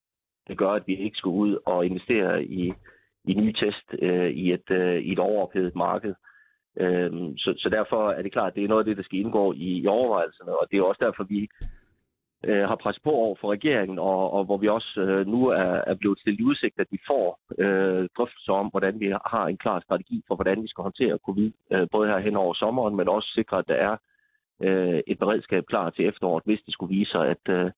der 0.48 0.54
gør, 0.54 0.70
at 0.70 0.86
vi 0.86 0.96
ikke 0.96 1.16
skal 1.16 1.28
ud 1.28 1.58
og 1.66 1.86
investere 1.86 2.44
i, 2.44 2.72
i 3.24 3.34
nye 3.34 3.52
test 3.52 3.88
øh, 4.02 4.30
i, 4.30 4.52
et, 4.52 4.70
øh, 4.70 4.98
i 4.98 5.12
et 5.12 5.18
overophedet 5.18 5.74
marked. 5.74 6.14
Øhm, 6.76 7.36
så, 7.36 7.54
så 7.56 7.68
derfor 7.68 8.10
er 8.10 8.22
det 8.22 8.32
klart, 8.32 8.48
at 8.48 8.54
det 8.54 8.64
er 8.64 8.68
noget 8.68 8.82
af 8.82 8.84
det, 8.84 8.96
der 8.96 9.02
skal 9.02 9.18
indgå 9.18 9.52
i, 9.52 9.80
i 9.82 9.86
overvejelserne, 9.86 10.52
og 10.58 10.66
det 10.70 10.78
er 10.78 10.82
også 10.82 11.04
derfor, 11.04 11.24
vi 11.24 11.48
øh, 12.44 12.68
har 12.68 12.76
presset 12.82 13.02
på 13.04 13.10
over 13.10 13.36
for 13.40 13.52
regeringen, 13.52 13.98
og, 13.98 14.32
og 14.32 14.44
hvor 14.44 14.56
vi 14.56 14.68
også 14.68 15.00
øh, 15.00 15.26
nu 15.26 15.46
er, 15.46 15.72
er 15.90 15.94
blevet 15.94 16.18
stillet 16.18 16.40
i 16.40 16.44
udsigt, 16.44 16.80
at 16.80 16.86
vi 16.90 16.98
får 17.06 17.40
øh, 17.58 18.08
drøftelser 18.16 18.52
om, 18.52 18.66
hvordan 18.66 19.00
vi 19.00 19.06
har 19.26 19.46
en 19.46 19.56
klar 19.56 19.80
strategi 19.80 20.22
for, 20.26 20.34
hvordan 20.34 20.62
vi 20.62 20.68
skal 20.68 20.82
håndtere 20.82 21.18
covid, 21.26 21.52
øh, 21.72 21.86
både 21.92 22.08
her 22.08 22.18
hen 22.18 22.36
over 22.36 22.54
sommeren, 22.54 22.96
men 22.96 23.08
også 23.08 23.28
sikre, 23.34 23.58
at 23.58 23.68
der 23.68 23.74
er 23.74 23.96
øh, 24.62 25.00
et 25.06 25.18
beredskab 25.18 25.64
klar 25.66 25.90
til 25.90 26.08
efteråret, 26.08 26.44
hvis 26.44 26.60
det 26.66 26.72
skulle 26.74 26.96
vise 26.96 27.10
sig, 27.10 27.26
at, 27.28 27.44
øh, 27.48 27.70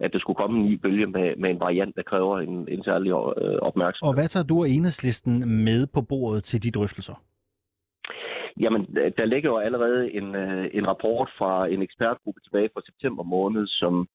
at 0.00 0.12
der 0.12 0.18
skulle 0.18 0.36
komme 0.36 0.58
en 0.58 0.66
ny 0.66 0.74
bølge 0.74 1.06
med, 1.06 1.36
med 1.36 1.50
en 1.50 1.60
variant, 1.60 1.96
der 1.96 2.02
kræver 2.02 2.38
en, 2.38 2.68
en 2.68 2.84
særlig 2.84 3.10
øh, 3.10 3.58
opmærksomhed. 3.68 4.08
Og 4.08 4.14
hvad 4.14 4.28
tager 4.28 4.44
du 4.44 4.60
og 4.60 4.68
enhedslisten 4.68 5.64
med 5.64 5.86
på 5.94 6.00
bordet 6.08 6.44
til 6.44 6.62
de 6.62 6.70
drøftelser? 6.70 7.14
Jamen, 8.60 8.96
øh, 8.98 9.12
der 9.16 9.24
ligger 9.24 9.50
jo 9.50 9.58
allerede 9.58 10.12
en, 10.12 10.34
øh, 10.34 10.70
en 10.72 10.88
rapport 10.88 11.30
fra 11.38 11.66
en 11.66 11.82
ekspertgruppe 11.82 12.40
tilbage 12.40 12.70
fra 12.74 12.82
september 12.86 13.22
måned, 13.22 13.66
som, 13.66 14.08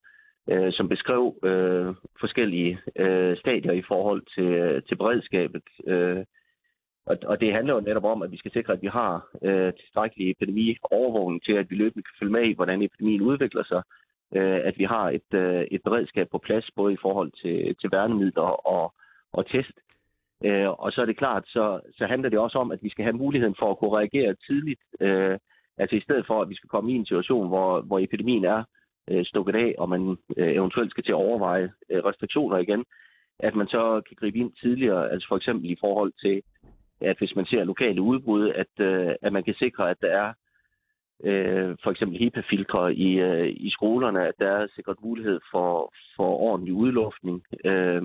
øh, 0.50 0.74
som 0.74 0.89
beskrev 0.89 1.36
øh, 1.44 1.96
forskellige 2.20 2.80
øh, 2.96 3.38
stadier 3.38 3.72
i 3.72 3.84
forhold 3.88 4.22
til, 4.36 4.50
øh, 4.64 4.84
til 4.84 4.96
beredskabet. 4.96 5.64
Øh, 5.88 6.24
og, 7.06 7.18
og 7.26 7.41
det 7.41 7.54
handler 7.54 7.74
jo 7.74 7.80
netop 7.80 8.04
om, 8.04 8.22
at 8.22 8.32
vi 8.32 8.38
skal 8.38 8.52
sikre, 8.52 8.74
at 8.74 8.82
vi 8.82 8.88
har 8.88 9.28
øh, 9.41 9.74
tilstrækkelig 9.74 10.32
epidemiovervågning 10.32 11.44
til, 11.44 11.54
at 11.54 11.70
vi 11.70 11.76
løbende 11.76 12.04
kan 12.04 12.16
følge 12.20 12.32
med 12.32 12.44
i, 12.44 12.54
hvordan 12.54 12.82
epidemien 12.82 13.22
udvikler 13.22 13.64
sig. 13.64 13.82
Øh, 14.36 14.60
at 14.64 14.78
vi 14.78 14.84
har 14.84 15.10
et, 15.10 15.34
øh, 15.34 15.64
et 15.72 15.84
beredskab 15.84 16.28
på 16.32 16.38
plads, 16.38 16.72
både 16.76 16.94
i 16.94 17.02
forhold 17.02 17.32
til, 17.32 17.76
til 17.82 17.91
værnemidler 17.91 18.68
og, 18.68 18.94
og 19.34 19.45
test. 19.48 19.78
Øh, 20.45 20.69
og 20.69 20.91
så 20.91 21.01
er 21.01 21.05
det 21.05 21.18
klart, 21.18 21.43
så, 21.47 21.80
så 21.97 22.05
handler 22.05 22.30
det 22.30 22.39
også 22.39 22.57
om, 22.57 22.72
at 22.72 22.84
vi 22.84 22.89
skal 22.89 23.03
have 23.03 23.18
muligheden 23.18 23.55
for 23.60 23.72
at 23.72 23.77
kunne 23.77 23.97
reagere 23.97 24.35
tidligt. 24.47 24.81
Øh, 24.99 25.38
altså 25.77 25.95
i 25.95 26.01
stedet 26.01 26.27
for, 26.27 26.41
at 26.41 26.49
vi 26.49 26.55
skal 26.55 26.69
komme 26.69 26.91
i 26.91 26.95
en 26.95 27.05
situation, 27.05 27.47
hvor, 27.47 27.81
hvor 27.81 27.99
epidemien 27.99 28.45
er 28.45 28.64
øh, 29.10 29.26
stukket 29.26 29.55
af, 29.55 29.76
og 29.77 29.89
man 29.89 30.18
øh, 30.38 30.53
eventuelt 30.53 30.91
skal 30.91 31.03
til 31.03 31.11
at 31.11 31.23
overveje 31.27 31.72
øh, 31.89 32.03
restriktioner 32.05 32.57
igen, 32.57 32.85
at 33.39 33.55
man 33.55 33.68
så 33.68 34.01
kan 34.07 34.18
gribe 34.19 34.38
ind 34.38 34.51
tidligere, 34.51 35.11
altså 35.11 35.27
for 35.27 35.38
eksempel 35.38 35.72
i 35.72 35.77
forhold 35.80 36.14
til, 36.23 36.41
at 37.01 37.18
hvis 37.18 37.35
man 37.35 37.45
ser 37.45 37.64
lokale 37.64 38.01
udbrud, 38.01 38.49
at, 38.49 38.85
øh, 38.85 39.15
at 39.22 39.34
man 39.34 39.43
kan 39.43 39.53
sikre, 39.53 39.89
at 39.89 39.97
der 40.01 40.11
er 40.11 40.34
øh, 41.23 41.77
for 41.84 41.91
eksempel 41.91 42.19
HEPA-filtre 42.19 42.95
i, 42.95 43.19
øh, 43.19 43.49
i 43.49 43.69
skolerne, 43.69 44.27
at 44.27 44.34
der 44.39 44.47
er 44.47 44.68
sikret 44.76 44.97
mulighed 45.03 45.39
for, 45.51 45.93
for 46.15 46.30
ordentlig 46.39 46.73
udluftning. 46.73 47.43
Øh, 47.65 48.03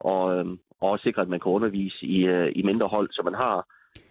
og, 0.00 0.38
øh, 0.38 0.46
og 0.80 0.90
også 0.90 1.02
sikre, 1.02 1.22
at 1.22 1.28
man 1.28 1.40
kan 1.40 1.52
undervise 1.52 2.06
i, 2.06 2.26
øh, 2.26 2.52
i 2.56 2.62
mindre 2.62 2.88
hold, 2.88 3.08
så 3.12 3.22
man 3.24 3.34
har 3.34 3.66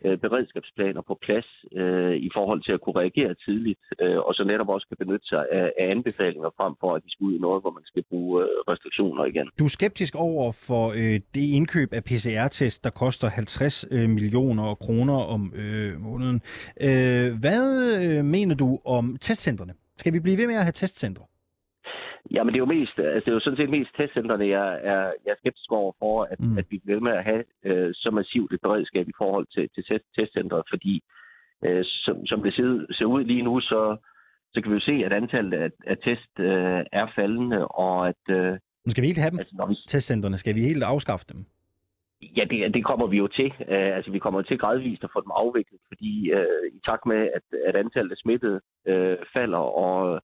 øh, 0.05 0.18
beredskabsplaner 0.18 1.01
på 1.01 1.18
plads 1.26 1.49
øh, 1.72 2.15
i 2.15 2.30
forhold 2.34 2.61
til 2.64 2.72
at 2.72 2.81
kunne 2.81 2.99
reagere 2.99 3.35
tidligt, 3.45 3.84
øh, 4.01 4.18
og 4.18 4.34
så 4.34 4.43
netop 4.43 4.69
også 4.69 4.88
kan 4.88 4.97
benytte 4.97 5.27
sig 5.27 5.45
af, 5.51 5.72
af 5.80 5.91
anbefalinger 5.91 6.49
frem 6.57 6.73
for, 6.80 6.95
at 6.95 7.03
de 7.03 7.11
skal 7.11 7.26
ud 7.26 7.35
i 7.35 7.39
noget, 7.45 7.64
hvor 7.64 7.72
man 7.72 7.85
skal 7.85 8.03
bruge 8.10 8.43
øh, 8.43 8.49
restriktioner 8.72 9.26
igen. 9.26 9.49
Du 9.60 9.64
er 9.64 9.68
skeptisk 9.80 10.15
over 10.15 10.51
for 10.68 10.85
øh, 10.89 11.19
det 11.35 11.45
indkøb 11.57 11.93
af 11.93 12.03
PCR-test, 12.03 12.84
der 12.84 12.89
koster 12.89 13.27
50 13.30 13.85
øh, 13.91 14.10
millioner 14.10 14.76
kroner 14.76 15.18
om 15.35 15.53
øh, 15.55 16.01
måneden. 16.01 16.41
Øh, 16.81 17.27
hvad 17.43 17.65
øh, 18.03 18.26
mener 18.26 18.55
du 18.55 18.80
om 18.85 19.18
testcentrene? 19.22 19.73
Skal 19.97 20.14
vi 20.14 20.19
blive 20.19 20.38
ved 20.38 20.47
med 20.47 20.55
at 20.55 20.64
have 20.64 20.72
testcentre? 20.72 21.23
Ja, 22.31 22.43
men 22.43 22.53
det 22.53 22.57
er 22.57 22.65
jo 22.67 22.75
mest, 22.77 22.99
altså 22.99 23.25
det 23.25 23.31
er 23.31 23.39
jo 23.39 23.39
sådan 23.39 23.57
set 23.57 23.69
mest 23.69 23.91
testcentrene, 23.97 24.47
jeg 24.47 24.69
er, 24.83 25.05
jeg 25.25 25.31
er 25.31 25.39
skeptisk 25.39 25.71
over 25.71 25.93
for, 25.99 26.23
at, 26.23 26.39
mm. 26.39 26.57
at 26.57 26.65
vi 26.69 26.77
bliver 26.83 26.99
med 26.99 27.11
at 27.11 27.23
have 27.23 27.43
øh, 27.63 27.91
så 27.93 28.11
massivt 28.11 28.53
et 28.53 28.61
beredskab 28.61 29.07
i 29.09 29.17
forhold 29.17 29.47
til, 29.53 29.69
til 29.75 29.83
test, 29.83 30.05
testcentret, 30.15 30.63
fordi 30.69 31.03
øh, 31.65 31.83
som, 31.85 32.25
som 32.25 32.43
det 32.43 32.53
ser, 32.53 32.85
ser 32.91 33.05
ud 33.05 33.23
lige 33.23 33.41
nu, 33.41 33.59
så, 33.59 33.97
så 34.53 34.61
kan 34.61 34.71
vi 34.71 34.75
jo 34.75 34.87
se, 34.89 35.05
at 35.05 35.13
antallet 35.13 35.53
af, 35.57 35.69
af 35.87 35.97
test 35.97 36.39
øh, 36.39 36.81
er 36.91 37.07
faldende, 37.15 37.67
og 37.67 38.07
at... 38.07 38.23
Øh, 38.29 38.51
Men 38.83 38.91
skal 38.91 39.03
vi 39.03 39.07
ikke 39.07 39.21
have 39.21 39.31
dem, 39.31 39.39
altså, 39.39 39.55
når 39.57 39.67
vi... 39.67 39.75
testcentrene? 39.87 40.37
Skal 40.37 40.55
vi 40.55 40.61
helt 40.61 40.83
afskaffe 40.83 41.25
dem? 41.33 41.45
Ja, 42.37 42.43
det, 42.49 42.73
det 42.73 42.85
kommer 42.85 43.07
vi 43.07 43.17
jo 43.17 43.27
til. 43.27 43.53
Uh, 43.59 43.89
altså, 43.97 44.11
vi 44.11 44.19
kommer 44.19 44.41
til 44.41 44.59
gradvist 44.59 45.03
at 45.03 45.09
få 45.13 45.21
dem 45.21 45.31
afviklet, 45.35 45.79
fordi 45.87 46.33
uh, 46.33 46.77
i 46.77 46.79
takt 46.85 47.05
med, 47.05 47.29
at, 47.37 47.45
at 47.65 47.75
antallet 47.75 48.11
af 48.11 48.17
smittede 48.17 48.61
uh, 48.89 49.17
falder, 49.33 49.57
og, 49.85 50.21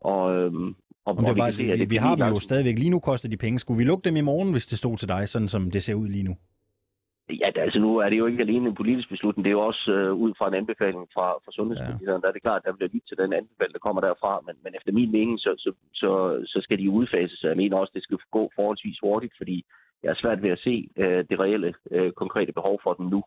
og, 0.00 0.46
um, 0.46 0.76
og, 1.06 1.16
det 1.16 1.28
og 1.28 1.34
vi, 1.34 1.40
bare, 1.40 1.52
se, 1.52 1.62
at 1.62 1.78
vi, 1.78 1.84
vi 1.84 1.96
har 1.96 2.14
dem 2.16 2.26
jo 2.26 2.38
stadigvæk. 2.38 2.78
Lige 2.78 2.90
nu 2.90 3.00
koster 3.00 3.28
de 3.28 3.36
penge. 3.36 3.58
Skulle 3.58 3.78
vi 3.78 3.84
lukke 3.84 4.04
dem 4.08 4.16
i 4.16 4.20
morgen, 4.20 4.52
hvis 4.52 4.66
det 4.66 4.78
stod 4.78 4.96
til 4.96 5.08
dig, 5.08 5.28
sådan 5.28 5.48
som 5.48 5.70
det 5.70 5.82
ser 5.82 5.94
ud 5.94 6.08
lige 6.08 6.24
nu? 6.24 6.36
Ja, 7.40 7.50
altså 7.56 7.78
nu 7.78 7.90
er 7.96 8.08
det 8.08 8.18
jo 8.18 8.26
ikke 8.26 8.42
alene 8.42 8.68
en 8.68 8.74
politisk 8.74 9.08
beslutning, 9.08 9.44
det 9.44 9.50
er 9.50 9.58
jo 9.60 9.66
også 9.66 9.84
uh, 9.96 10.20
ud 10.24 10.32
fra 10.38 10.48
en 10.48 10.54
anbefaling 10.54 11.08
fra, 11.14 11.26
fra 11.44 11.52
sundhedsministeren. 11.52 12.20
Ja. 12.20 12.22
Der 12.22 12.28
er 12.28 12.36
det 12.36 12.42
klart, 12.42 12.62
at 12.62 12.66
der 12.66 12.76
bliver 12.76 12.92
lyttet 12.92 13.08
til 13.08 13.20
den 13.22 13.32
anbefaling, 13.32 13.74
der 13.74 13.86
kommer 13.86 14.00
derfra, 14.00 14.32
men, 14.46 14.56
men 14.64 14.72
efter 14.78 14.92
min 14.92 15.12
mening, 15.12 15.38
så, 15.38 15.50
så, 15.64 15.70
så, 16.00 16.10
så 16.52 16.58
skal 16.62 16.78
de 16.78 16.90
udfases. 16.90 17.42
Jeg 17.42 17.56
mener 17.56 17.76
også, 17.76 17.90
at 17.90 17.94
det 17.94 18.02
skal 18.02 18.18
gå 18.30 18.42
forholdsvis 18.56 18.98
hurtigt, 19.02 19.34
fordi 19.40 19.64
jeg 20.02 20.10
er 20.10 20.22
svært 20.22 20.42
ved 20.42 20.50
at 20.50 20.64
se 20.66 20.88
uh, 21.02 21.20
det 21.30 21.36
reelle, 21.44 21.74
uh, 21.96 22.10
konkrete 22.22 22.52
behov 22.52 22.80
for 22.82 22.92
dem 22.98 23.06
nu. 23.06 23.20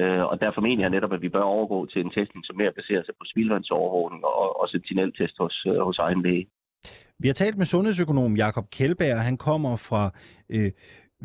Uh, 0.00 0.24
og 0.30 0.40
derfor 0.40 0.60
mener 0.60 0.82
jeg 0.82 0.90
netop, 0.90 1.12
at 1.12 1.22
vi 1.22 1.34
bør 1.36 1.52
overgå 1.56 1.86
til 1.86 2.00
en 2.04 2.10
testning, 2.16 2.42
som 2.46 2.56
mere 2.56 2.72
baserer 2.78 3.02
sig 3.04 3.14
på 3.18 3.24
spildvandsovervågning 3.32 4.24
og, 4.24 4.60
og 4.60 4.68
sentineltest 4.68 5.36
hos, 5.38 5.66
uh, 5.66 5.80
hos 5.88 5.98
egen 5.98 6.22
læge. 6.22 6.46
Vi 7.20 7.28
har 7.28 7.34
talt 7.34 7.58
med 7.58 7.66
sundhedsøkonom 7.66 8.36
Jakob 8.36 8.70
Kjeldberg. 8.70 9.20
Han 9.20 9.36
kommer 9.36 9.76
fra 9.76 10.10
øh, 10.48 10.70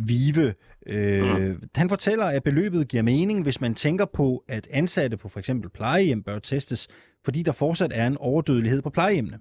Vive. 0.07 0.53
Øh, 0.87 1.37
mm. 1.37 1.69
Han 1.75 1.89
fortæller, 1.89 2.25
at 2.25 2.43
beløbet 2.43 2.87
giver 2.87 3.03
mening, 3.03 3.43
hvis 3.43 3.61
man 3.61 3.75
tænker 3.75 4.05
på, 4.05 4.43
at 4.47 4.67
ansatte 4.71 5.17
på 5.17 5.29
for 5.29 5.39
eksempel 5.39 5.69
plejehjem 5.69 6.23
bør 6.23 6.39
testes, 6.39 6.87
fordi 7.25 7.43
der 7.43 7.51
fortsat 7.51 7.91
er 7.95 8.07
en 8.07 8.17
overdødelighed 8.17 8.81
på 8.81 8.89
plejehjemmene. 8.89 9.39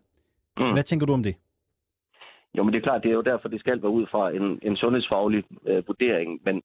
Mm. 0.58 0.72
Hvad 0.72 0.82
tænker 0.82 1.06
du 1.06 1.12
om 1.12 1.22
det? 1.22 1.34
Jo, 2.56 2.62
men 2.62 2.72
det 2.72 2.78
er 2.78 2.82
klart, 2.82 3.02
det 3.02 3.10
er 3.10 3.14
jo 3.14 3.22
derfor, 3.22 3.48
det 3.48 3.60
skal 3.60 3.82
være 3.82 3.90
ud 3.90 4.06
fra 4.10 4.30
en, 4.30 4.58
en 4.62 4.76
sundhedsfaglig 4.76 5.44
øh, 5.66 5.82
vurdering. 5.86 6.40
Men 6.44 6.62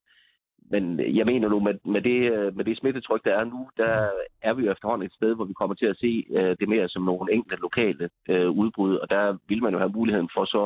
men 0.72 1.16
jeg 1.18 1.26
mener 1.26 1.50
nu, 1.50 1.60
med, 1.60 1.74
med, 1.86 2.02
det, 2.02 2.32
øh, 2.32 2.56
med 2.58 2.66
det 2.66 2.78
smittetryk, 2.78 3.26
der 3.26 3.34
er 3.34 3.44
nu, 3.44 3.70
der 3.78 4.10
er 4.42 4.54
vi 4.54 4.66
jo 4.66 4.72
efterhånden 4.72 5.06
et 5.06 5.14
sted, 5.14 5.36
hvor 5.36 5.46
vi 5.46 5.54
kommer 5.54 5.76
til 5.76 5.86
at 5.86 5.98
se 5.98 6.26
uh, 6.30 6.56
det 6.60 6.70
mere 6.70 6.90
som 6.90 7.04
nogle 7.04 7.34
enkelte 7.34 7.62
lokale 7.62 8.10
uh, 8.30 8.58
udbrud, 8.62 8.96
og 8.96 9.10
der 9.10 9.38
vil 9.48 9.64
man 9.64 9.74
jo 9.74 9.80
have 9.80 9.92
muligheden 9.92 10.30
for 10.34 10.46
så 10.46 10.64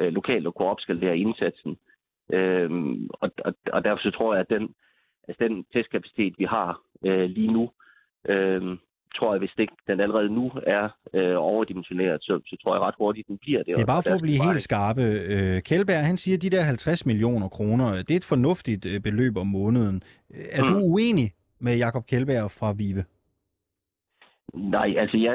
uh, 0.00 0.08
lokalt 0.08 0.46
at 0.46 0.54
kunne 0.54 0.68
opskalere 0.68 1.18
indsatsen. 1.18 1.78
Uh, 2.36 2.70
og, 3.12 3.30
og, 3.44 3.54
og 3.72 3.84
derfor 3.84 4.02
så 4.02 4.10
tror 4.10 4.34
jeg, 4.34 4.40
at 4.40 4.50
den, 4.50 4.74
altså 5.28 5.44
den 5.44 5.64
testkapacitet, 5.72 6.34
vi 6.38 6.44
har 6.44 6.80
uh, 7.06 7.24
lige 7.36 7.52
nu, 7.52 7.70
uh, 8.28 8.76
tror 9.16 9.32
jeg, 9.32 9.38
hvis 9.38 9.54
det, 9.56 9.68
den 9.86 10.00
allerede 10.00 10.28
nu 10.28 10.52
er 10.66 10.88
øh, 11.14 11.36
overdimensioneret, 11.36 12.22
så, 12.22 12.40
så 12.46 12.56
tror 12.62 12.74
jeg 12.74 12.82
ret 12.82 12.94
hurtigt, 12.98 13.28
den 13.28 13.38
bliver 13.38 13.58
det. 13.58 13.76
Det 13.76 13.82
er 13.82 13.86
bare 13.86 14.02
for 14.02 14.14
at 14.14 14.22
blive 14.22 14.44
helt 14.44 14.62
skarpe. 14.62 15.02
Øh, 15.02 15.62
Kjellberg, 15.62 16.06
han 16.06 16.16
siger, 16.16 16.36
at 16.36 16.42
de 16.42 16.50
der 16.50 16.62
50 16.62 17.06
millioner 17.06 17.48
kroner, 17.48 17.96
det 17.96 18.10
er 18.10 18.16
et 18.16 18.24
fornuftigt 18.24 18.86
øh, 18.86 19.00
beløb 19.00 19.36
om 19.36 19.46
måneden. 19.46 20.02
Er 20.50 20.64
mm. 20.64 20.70
du 20.70 20.78
uenig 20.78 21.32
med 21.58 21.76
Jakob 21.76 22.06
Kjellberg 22.06 22.50
fra 22.50 22.72
Vive? 22.72 23.04
Nej, 24.54 24.94
altså 24.98 25.16
jeg, 25.16 25.34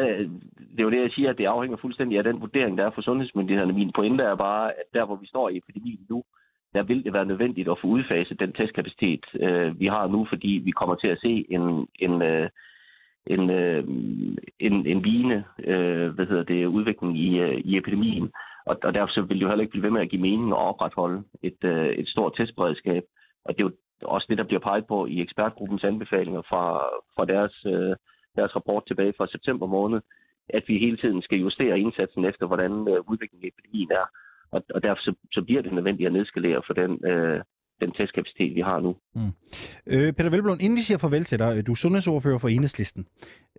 det 0.71 0.79
er 0.79 0.83
jo 0.83 0.91
det, 0.91 1.01
jeg 1.01 1.11
siger, 1.11 1.29
at 1.29 1.37
det 1.37 1.45
afhænger 1.45 1.77
fuldstændig 1.77 2.17
af 2.17 2.23
den 2.23 2.41
vurdering, 2.41 2.77
der 2.77 2.85
er 2.85 2.91
for 2.95 3.01
sundhedsmyndighederne. 3.01 3.73
Min 3.73 3.91
pointe 3.95 4.23
er 4.23 4.35
bare, 4.35 4.71
at 4.71 4.87
der, 4.93 5.05
hvor 5.05 5.15
vi 5.15 5.27
står 5.27 5.49
i 5.49 5.57
epidemien 5.57 6.05
nu, 6.09 6.23
der 6.73 6.83
vil 6.83 7.03
det 7.03 7.13
være 7.13 7.25
nødvendigt 7.25 7.69
at 7.69 7.77
få 7.81 7.87
udfaset 7.87 8.39
den 8.39 8.53
testkapacitet, 8.53 9.25
øh, 9.39 9.79
vi 9.79 9.87
har 9.87 10.07
nu, 10.07 10.25
fordi 10.29 10.61
vi 10.67 10.71
kommer 10.71 10.95
til 10.95 11.07
at 11.07 11.21
se 11.21 11.45
en, 11.49 11.87
en, 11.99 12.21
øh, 12.21 12.49
en, 13.27 13.49
øh, 13.49 13.83
en, 14.59 14.87
en 14.87 15.03
vigende 15.03 15.43
øh, 15.59 16.09
hvad 16.09 16.25
hedder 16.25 16.43
det, 16.43 16.65
udvikling 16.65 17.19
i, 17.19 17.39
øh, 17.39 17.57
i 17.57 17.77
epidemien. 17.77 18.31
Og, 18.65 18.77
og 18.83 18.93
derfor 18.93 19.21
vil 19.21 19.37
det 19.37 19.43
jo 19.43 19.47
heller 19.47 19.61
ikke 19.61 19.71
blive 19.71 19.83
ved 19.83 19.91
med 19.91 20.01
at 20.01 20.09
give 20.09 20.21
mening 20.21 20.51
at 20.51 20.57
opretholde 20.57 21.23
et, 21.43 21.63
øh, 21.63 21.89
et 21.89 22.07
stort 22.07 22.33
testberedskab. 22.37 23.03
Og 23.45 23.53
det 23.53 23.63
er 23.63 23.67
jo 23.67 23.71
også 24.03 24.27
det, 24.29 24.37
der 24.37 24.43
bliver 24.43 24.59
peget 24.59 24.85
på 24.87 25.05
i 25.05 25.21
ekspertgruppens 25.21 25.83
anbefalinger 25.83 26.41
fra, 26.41 26.63
fra 27.15 27.25
deres, 27.25 27.65
øh, 27.65 27.95
deres 28.35 28.55
rapport 28.55 28.83
tilbage 28.87 29.13
fra 29.17 29.27
september 29.27 29.67
måned, 29.67 30.01
at 30.49 30.63
vi 30.67 30.77
hele 30.77 30.97
tiden 30.97 31.21
skal 31.21 31.39
justere 31.39 31.79
indsatsen 31.79 32.25
efter, 32.25 32.47
hvordan 32.47 32.71
øh, 32.71 32.99
udviklingen 33.09 33.45
i 33.45 33.47
epidemien 33.47 33.91
er. 33.91 34.05
Og, 34.51 34.63
og 34.75 34.83
derfor 34.83 35.01
så, 35.01 35.13
så 35.33 35.41
bliver 35.41 35.61
det 35.61 35.73
nødvendigt 35.73 36.07
at 36.07 36.13
nedskalere 36.13 36.61
for 36.67 36.73
den, 36.73 37.05
øh, 37.05 37.41
den 37.81 37.91
testkapacitet, 37.91 38.55
vi 38.55 38.61
har 38.61 38.79
nu. 38.79 38.95
Mm. 39.15 39.31
Øh, 39.87 40.13
Peter 40.13 40.29
Velblom, 40.29 40.57
inden 40.61 40.77
vi 40.77 40.81
siger 40.81 40.97
farvel 40.97 41.23
til 41.23 41.39
dig, 41.39 41.67
du 41.67 41.71
er 41.71 41.75
sundhedsordfører 41.75 42.37
for 42.37 42.47
Enhedslisten, 42.47 43.07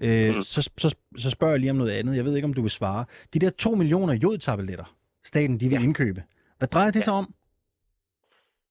øh, 0.01 0.35
mm. 0.35 0.43
så, 0.43 0.71
så, 0.77 0.97
så 1.17 1.31
spørger 1.31 1.53
jeg 1.53 1.61
lige 1.61 1.71
om 1.71 1.77
noget 1.77 1.91
andet. 1.91 2.17
Jeg 2.17 2.25
ved 2.25 2.37
ikke, 2.37 2.47
om 2.47 2.55
du 2.55 2.63
vil 2.63 2.71
svare. 2.71 3.05
De 3.35 3.39
der 3.39 3.51
2 3.51 3.75
millioner 3.75 4.15
jodtabletter, 4.15 4.95
staten 5.25 5.61
de 5.61 5.69
vil 5.69 5.79
ja. 5.79 5.85
indkøbe, 5.85 6.23
hvad 6.59 6.69
drejer 6.69 6.91
det 6.91 7.01
ja. 7.01 7.05
sig 7.05 7.15
om? 7.15 7.35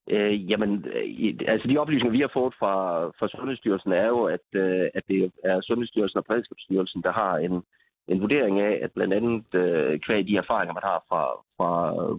Øh, 0.10 0.52
jamen, 0.52 0.86
øh, 0.86 1.34
altså 1.48 1.68
de 1.68 1.78
oplysninger, 1.78 2.12
vi 2.18 2.22
har 2.26 2.32
fået 2.34 2.54
fra, 2.60 2.76
fra 3.20 3.28
Sundhedsstyrelsen, 3.28 3.92
er 3.92 4.08
jo, 4.08 4.24
at, 4.24 4.48
øh, 4.54 4.90
at 4.94 5.04
det 5.08 5.32
er 5.44 5.62
Sundhedsstyrelsen 5.62 6.18
og 6.18 6.26
Beredskabsstyrelsen, 6.26 7.02
der 7.04 7.12
har 7.12 7.38
en, 7.38 7.64
en 8.08 8.22
vurdering 8.22 8.60
af, 8.60 8.80
at 8.82 8.92
blandt 8.92 9.14
andet 9.14 9.56
øh, 9.56 10.00
kvæg 10.00 10.28
de 10.28 10.38
erfaringer, 10.38 10.74
man 10.74 10.84
har 10.84 11.04
fra, 11.10 11.24
fra 11.58 11.72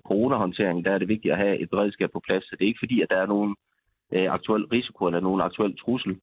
coronahåndteringen, 0.08 0.84
der 0.84 0.90
er 0.92 0.98
det 0.98 1.08
vigtigt 1.08 1.32
at 1.32 1.38
have 1.38 1.58
et 1.58 1.70
beredskab 1.70 2.10
på 2.12 2.20
plads. 2.26 2.44
Så 2.44 2.56
det 2.58 2.64
er 2.64 2.68
ikke 2.68 2.84
fordi, 2.84 3.00
at 3.00 3.10
der 3.10 3.16
er 3.16 3.26
nogen 3.26 3.56
øh, 4.12 4.32
aktuel 4.32 4.64
risiko 4.64 5.06
eller 5.06 5.20
nogen 5.20 5.40
aktuel 5.40 5.78
trussel. 5.78 6.20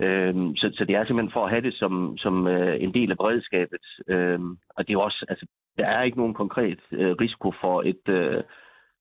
Øh, 0.00 0.34
så, 0.56 0.70
så 0.74 0.84
det 0.84 0.96
er 0.96 1.04
simpelthen 1.04 1.32
for 1.32 1.44
at 1.44 1.50
have 1.50 1.62
det 1.62 1.74
som, 1.74 2.16
som 2.18 2.46
øh, 2.46 2.82
en 2.82 2.94
del 2.94 3.10
af 3.10 3.16
beredskabet. 3.16 3.84
Øh, 4.08 4.40
og 4.76 4.88
det 4.88 4.94
er 4.94 4.98
også, 4.98 5.26
altså, 5.28 5.46
der 5.78 5.86
er 5.86 6.02
ikke 6.02 6.18
nogen 6.18 6.34
konkret 6.34 6.80
øh, 6.92 7.12
risiko 7.20 7.52
for 7.60 7.82
et 7.82 8.08
øh, 8.08 8.42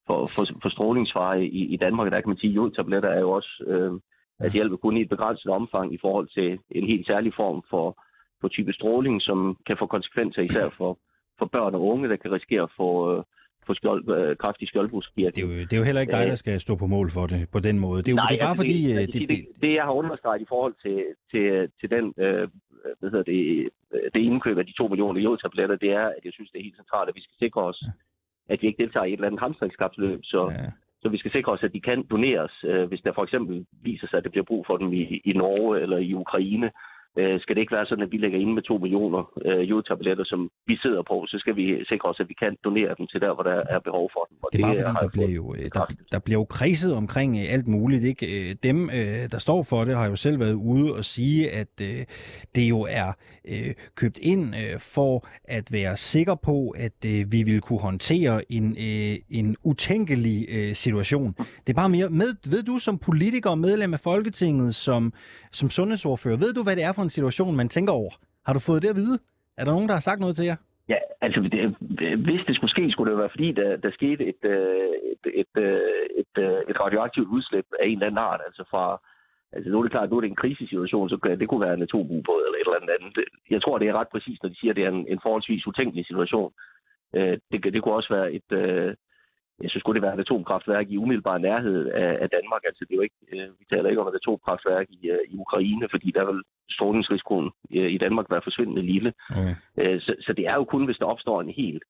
for, 0.07 0.27
for, 0.27 0.45
for 0.61 0.69
strålingsfare 0.69 1.43
i, 1.43 1.73
i 1.73 1.77
Danmark. 1.77 2.11
Der 2.11 2.21
kan 2.21 2.29
man 2.29 2.37
sige, 2.37 2.51
at 2.51 2.55
jodtabletter 2.55 3.09
er 3.09 3.19
jo 3.19 3.31
også, 3.31 3.63
øh, 3.67 3.91
at 4.39 4.51
hjælper 4.51 4.77
kun 4.77 4.97
i 4.97 5.01
et 5.01 5.09
begrænset 5.09 5.51
omfang 5.51 5.93
i 5.93 5.97
forhold 6.01 6.27
til 6.27 6.59
en 6.71 6.87
helt 6.87 7.07
særlig 7.07 7.33
form 7.35 7.63
for 7.69 8.03
på 8.41 8.47
type 8.47 8.73
stråling, 8.73 9.21
som 9.21 9.57
kan 9.67 9.77
få 9.79 9.85
konsekvenser 9.85 10.41
især 10.41 10.69
for, 10.79 10.99
for 11.39 11.45
børn 11.45 11.75
og 11.75 11.81
unge, 11.81 12.09
der 12.09 12.15
kan 12.15 12.31
risikere 12.31 12.63
at 12.63 12.71
få, 12.77 13.17
øh, 13.17 13.23
få 13.67 13.73
skjold, 13.73 14.09
øh, 14.09 14.37
kraftig 14.37 14.67
skjoldbruskkirtel. 14.67 15.35
Det, 15.35 15.51
er 15.51 15.57
jo, 15.57 15.61
det 15.61 15.73
er 15.73 15.77
jo 15.77 15.83
heller 15.83 16.01
ikke 16.01 16.11
dig, 16.11 16.27
der 16.27 16.35
skal 16.35 16.59
stå 16.59 16.75
på 16.75 16.87
mål 16.87 17.11
for 17.11 17.27
det 17.27 17.49
på 17.51 17.59
den 17.59 17.79
måde. 17.79 18.03
Det 18.03 18.07
er 18.07 18.11
jo 18.11 18.15
Nej, 18.15 18.29
det 18.29 18.35
er 18.35 18.43
bare 18.43 18.49
altså, 18.49 18.63
fordi... 18.63 18.83
Det, 18.83 19.13
det, 19.13 19.21
det, 19.21 19.29
det, 19.29 19.45
det, 19.61 19.73
jeg 19.73 19.83
har 19.83 19.91
understreget 19.91 20.41
i 20.41 20.45
forhold 20.49 20.75
til, 20.83 21.05
til, 21.31 21.69
til 21.79 21.89
den, 21.89 22.13
øh, 22.17 22.47
hvad 22.99 23.09
hedder 23.11 23.23
det, 23.23 23.69
det 24.13 24.19
indkøb 24.19 24.57
af 24.57 24.65
de 24.65 24.73
to 24.73 24.87
millioner 24.87 25.21
jodtabletter, 25.21 25.75
det 25.75 25.91
er, 25.91 26.05
at 26.05 26.21
jeg 26.25 26.33
synes, 26.33 26.49
det 26.51 26.59
er 26.59 26.63
helt 26.63 26.75
centralt, 26.75 27.09
at 27.09 27.15
vi 27.15 27.21
skal 27.21 27.35
sikre 27.39 27.61
os, 27.61 27.79
ja. 27.81 28.53
at 28.53 28.61
vi 28.61 28.67
ikke 28.67 28.83
deltager 28.83 29.05
i 29.05 29.13
et 29.13 29.17
eller 29.17 29.27
andet 29.27 29.39
hamstringskapsløb, 29.39 30.19
så, 30.23 30.49
ja. 30.51 30.69
så 31.01 31.09
vi 31.09 31.17
skal 31.17 31.31
sikre 31.31 31.51
os, 31.51 31.63
at 31.63 31.73
de 31.73 31.81
kan 31.81 32.05
doneres, 32.11 32.55
øh, 32.63 32.87
hvis 32.87 33.01
der 33.01 33.13
for 33.13 33.23
eksempel 33.23 33.65
viser 33.83 34.07
sig, 34.07 34.17
at 34.17 34.23
det 34.23 34.31
bliver 34.31 34.45
brug 34.45 34.65
for 34.67 34.77
dem 34.77 34.93
i, 34.93 35.21
i 35.25 35.33
Norge 35.33 35.81
eller 35.81 35.97
i 35.97 36.13
Ukraine, 36.13 36.71
øh, 37.17 37.39
skal 37.41 37.55
det 37.55 37.61
ikke 37.61 37.75
være 37.75 37.85
sådan, 37.85 38.03
at 38.03 38.11
vi 38.11 38.17
lægger 38.17 38.39
ind 38.39 38.53
med 38.53 38.61
2 38.61 38.77
millioner 38.77 39.31
øh, 39.45 39.69
jodtabletter, 39.69 40.23
som 40.23 40.49
vi 40.67 40.77
sidder 40.77 41.03
på, 41.03 41.25
så 41.27 41.37
skal 41.39 41.55
vi 41.55 41.85
sikre 41.89 42.09
os, 42.09 42.19
at 42.19 42.29
vi 42.29 42.33
kan 42.33 42.57
donere 42.63 42.95
dem 42.97 43.07
til 43.07 43.21
der, 43.21 43.33
hvor 43.33 43.43
der 43.43 43.63
er 43.69 43.79
behov 43.79 44.09
for 44.13 44.27
dem. 44.29 44.37
Og 44.43 44.49
det 44.53 44.61
er 44.61 44.65
bare 44.65 44.75
det, 44.75 44.85
fordi, 44.85 45.01
der 45.01 45.09
bliver, 45.09 45.29
jo, 45.29 45.55
øh, 45.55 45.69
der, 45.73 45.85
der 46.11 46.19
bliver 46.19 46.39
jo 46.39 46.45
kredset 46.45 46.93
omkring 46.93 47.37
øh, 47.37 47.53
alt 47.53 47.67
muligt. 47.67 48.03
Ikke? 48.03 48.53
Dem, 48.63 48.89
der 49.31 49.37
står 49.37 49.63
for 49.63 49.83
det, 49.85 49.97
har 49.97 50.07
jo 50.09 50.15
selv 50.15 50.39
været 50.39 50.53
ude 50.53 50.93
og 50.93 51.05
sige, 51.05 51.51
at 51.51 51.79
det 52.55 52.69
jo 52.69 52.87
er 52.89 53.11
købt 53.95 54.19
ind 54.21 54.53
for 54.79 55.27
at 55.43 55.71
være 55.71 55.97
sikker 55.97 56.35
på, 56.35 56.69
at 56.69 56.93
vi 57.03 57.43
vil 57.43 57.61
kunne 57.61 57.79
håndtere 57.79 58.51
en, 58.51 58.75
en 59.29 59.55
utænkelig 59.63 60.37
situation. 60.77 61.33
Det 61.37 61.69
er 61.69 61.73
bare 61.73 61.89
mere, 61.89 62.09
med, 62.09 62.51
ved 62.51 62.63
du 62.63 62.77
som 62.77 62.97
politiker 62.97 63.49
og 63.49 63.57
medlem 63.57 63.93
af 63.93 63.99
Folketinget, 63.99 64.75
som, 64.75 65.13
som 65.51 65.69
sundhedsordfører, 65.69 66.37
ved 66.37 66.53
du, 66.53 66.63
hvad 66.63 66.75
det 66.75 66.83
er 66.83 66.91
for 66.91 67.00
en 67.01 67.09
situation, 67.09 67.55
man 67.55 67.69
tænker 67.69 67.93
over? 67.93 68.11
Har 68.45 68.53
du 68.53 68.59
fået 68.59 68.81
det 68.81 68.89
at 68.89 68.95
vide? 68.95 69.19
Er 69.57 69.63
der 69.65 69.71
nogen, 69.71 69.87
der 69.87 69.93
har 69.93 70.01
sagt 70.09 70.19
noget 70.19 70.35
til 70.35 70.45
jer? 70.45 70.55
Ja, 70.89 70.99
altså 71.21 71.39
det, 71.41 71.75
hvis 72.27 72.41
det 72.47 72.55
skulle 72.55 72.71
ske, 72.71 72.91
skulle 72.91 73.11
det 73.11 73.19
være 73.19 73.33
fordi, 73.35 73.51
der, 73.51 73.77
der 73.77 73.91
skete 73.91 74.23
et, 74.31 74.41
øh, 74.43 74.91
et, 75.13 75.23
et, 75.41 75.53
øh, 75.57 75.79
et, 76.21 76.33
øh, 76.43 76.59
et, 76.69 76.79
radioaktivt 76.79 77.27
udslip 77.27 77.65
af 77.81 77.85
en 77.87 77.93
eller 77.93 78.05
anden 78.07 78.17
art, 78.17 78.41
altså 78.47 78.63
fra, 78.71 79.01
Altså 79.53 79.71
nu 79.71 79.77
er 79.77 79.83
det 79.83 79.91
klart, 79.91 80.09
nu 80.09 80.17
er 80.17 80.21
det 80.21 80.29
en 80.29 80.41
krisesituation, 80.43 81.09
så 81.09 81.35
det 81.39 81.47
kunne 81.49 81.65
være 81.65 81.73
en 81.73 81.81
atomubåd 81.81 82.41
eller 82.45 82.57
et 82.57 82.67
eller 82.67 82.79
andet 82.81 82.95
andet. 82.99 83.25
Jeg 83.49 83.61
tror, 83.61 83.77
det 83.77 83.87
er 83.87 83.99
ret 83.99 84.07
præcist, 84.13 84.43
når 84.43 84.49
de 84.49 84.59
siger, 84.59 84.71
at 84.71 84.75
det 84.75 84.85
er 84.85 84.89
en, 84.89 85.07
en 85.07 85.19
forholdsvis 85.23 85.67
utænkelig 85.67 86.05
situation. 86.05 86.53
Øh, 87.15 87.37
det, 87.51 87.63
det 87.73 87.83
kunne 87.83 87.95
også 87.95 88.13
være 88.13 88.33
et, 88.33 88.51
øh, 88.51 88.93
jeg 89.63 89.69
synes, 89.69 89.81
skulle 89.81 89.97
det 89.97 90.05
være 90.07 90.15
et 90.15 90.25
atomkraftværk 90.25 90.85
i 90.89 90.97
umiddelbar 90.97 91.37
nærhed 91.37 91.79
af, 92.03 92.11
af 92.23 92.29
Danmark. 92.37 92.61
Altså, 92.69 92.81
det 92.85 92.93
er 92.93 92.99
jo 92.99 93.07
ikke, 93.07 93.21
øh, 93.33 93.47
vi 93.59 93.65
taler 93.69 93.89
ikke 93.89 94.01
om 94.01 94.07
et 94.07 94.19
atomkraftværk 94.21 94.87
i, 94.89 95.09
øh, 95.09 95.23
i 95.31 95.35
Ukraine, 95.43 95.87
fordi 95.93 96.11
der 96.17 96.25
vil 96.31 96.41
strålingsrisikoen 96.69 97.49
øh, 97.77 97.91
i 97.95 97.97
Danmark 97.97 98.27
være 98.29 98.47
forsvindende 98.47 98.81
lille. 98.81 99.13
Okay. 99.29 99.55
Øh, 99.77 100.01
så, 100.01 100.11
så 100.25 100.33
det 100.37 100.47
er 100.47 100.55
jo 100.55 100.63
kun, 100.63 100.85
hvis 100.85 100.97
der 100.97 101.05
opstår 101.05 101.41
en 101.41 101.53
helt 101.61 101.83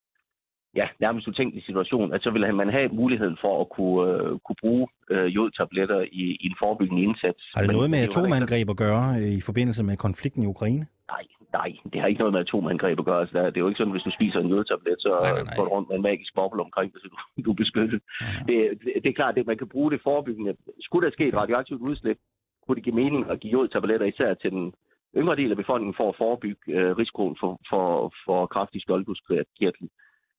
ja, 0.76 0.88
nærmest 1.00 1.28
utænkelig 1.28 1.64
situation, 1.66 2.14
at 2.14 2.24
så 2.24 2.30
vil 2.32 2.56
man 2.56 2.70
have 2.70 2.90
muligheden 2.90 3.38
for 3.42 3.62
at 3.62 3.70
kunne, 3.70 4.02
øh, 4.12 4.40
kunne 4.46 4.60
bruge 4.62 4.88
øh, 5.10 5.36
jodtabletter 5.36 6.02
i, 6.02 6.24
i 6.44 6.46
en 6.46 6.56
forebyggende 6.60 7.04
indsats. 7.04 7.52
Har 7.54 7.62
det 7.62 7.68
Men 7.68 7.76
noget 7.76 7.90
med 7.90 8.00
atomangreb 8.00 8.70
at 8.70 8.78
gøre 8.78 9.16
øh, 9.20 9.32
i 9.40 9.42
forbindelse 9.42 9.84
med 9.84 9.98
konflikten 9.98 10.44
i 10.44 10.46
Ukraine? 10.46 10.86
Nej, 11.08 11.24
nej, 11.54 11.72
det 11.94 12.02
har 12.02 12.08
ikke 12.08 12.20
noget 12.20 12.34
med 12.34 12.40
atomangreb 12.42 13.00
at 13.00 13.06
gøre. 13.06 13.20
Altså, 13.20 13.38
der- 13.38 13.50
det 13.50 13.58
er 13.58 13.62
jo 13.62 13.68
ikke 13.68 13.78
sådan, 13.78 13.92
hvis 13.92 14.04
du 14.04 14.12
spiser 14.12 14.40
en 14.40 14.48
jodtablet, 14.50 14.96
så 15.00 15.10
Nej, 15.22 15.32
nej, 15.32 15.44
nej. 15.44 15.56
går 15.56 15.64
du 15.64 15.70
rundt 15.70 15.90
med 15.90 15.96
en 15.96 16.02
magisk 16.02 16.36
boble 16.36 16.62
omkring 16.62 16.94
dig, 16.94 17.02
så 17.02 17.08
du, 17.08 17.18
du 17.46 17.52
er 17.52 17.56
beskyttet. 17.64 18.02
Nej. 18.22 18.30
Det, 18.48 18.80
det, 18.84 18.92
det 19.04 19.10
er 19.10 19.14
klart, 19.22 19.38
at 19.38 19.46
man 19.48 19.58
kan 19.58 19.70
bruge 19.70 19.92
det 19.92 20.02
forebyggende. 20.04 20.56
Skulle 20.82 21.06
der 21.06 21.14
ske 21.14 21.28
et 21.28 21.34
radioaktivt 21.36 21.82
udslip, 21.82 22.18
kunne 22.68 22.76
det 22.76 22.84
give 22.84 22.96
mening 22.96 23.30
at 23.30 23.40
give 23.40 23.52
jodtabletter 23.52 24.06
især 24.06 24.34
til 24.34 24.52
den 24.52 24.74
yngre 25.18 25.36
del 25.36 25.52
af 25.52 25.58
befolkningen 25.58 25.94
for 25.98 26.10
at 26.10 26.16
forebygge 26.18 26.62
øh, 26.68 26.98
risikoen 26.98 27.36
for, 27.40 27.60
for, 27.70 28.14
for 28.26 28.46
kraftig 28.46 28.82
skjoldbuskirtel. 28.82 29.90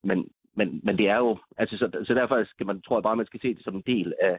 Men, 0.04 0.28
men, 0.56 0.80
men 0.82 0.98
det 0.98 1.08
er 1.08 1.16
jo, 1.16 1.38
altså 1.58 1.76
så, 1.78 2.04
så 2.04 2.14
derfor 2.14 2.44
skal 2.44 2.66
man, 2.66 2.80
tror 2.82 2.96
jeg 2.98 3.02
bare, 3.02 3.16
man 3.16 3.26
skal 3.26 3.40
se 3.40 3.54
det 3.54 3.64
som 3.64 3.74
en 3.76 3.82
del 3.86 4.14
af, 4.22 4.38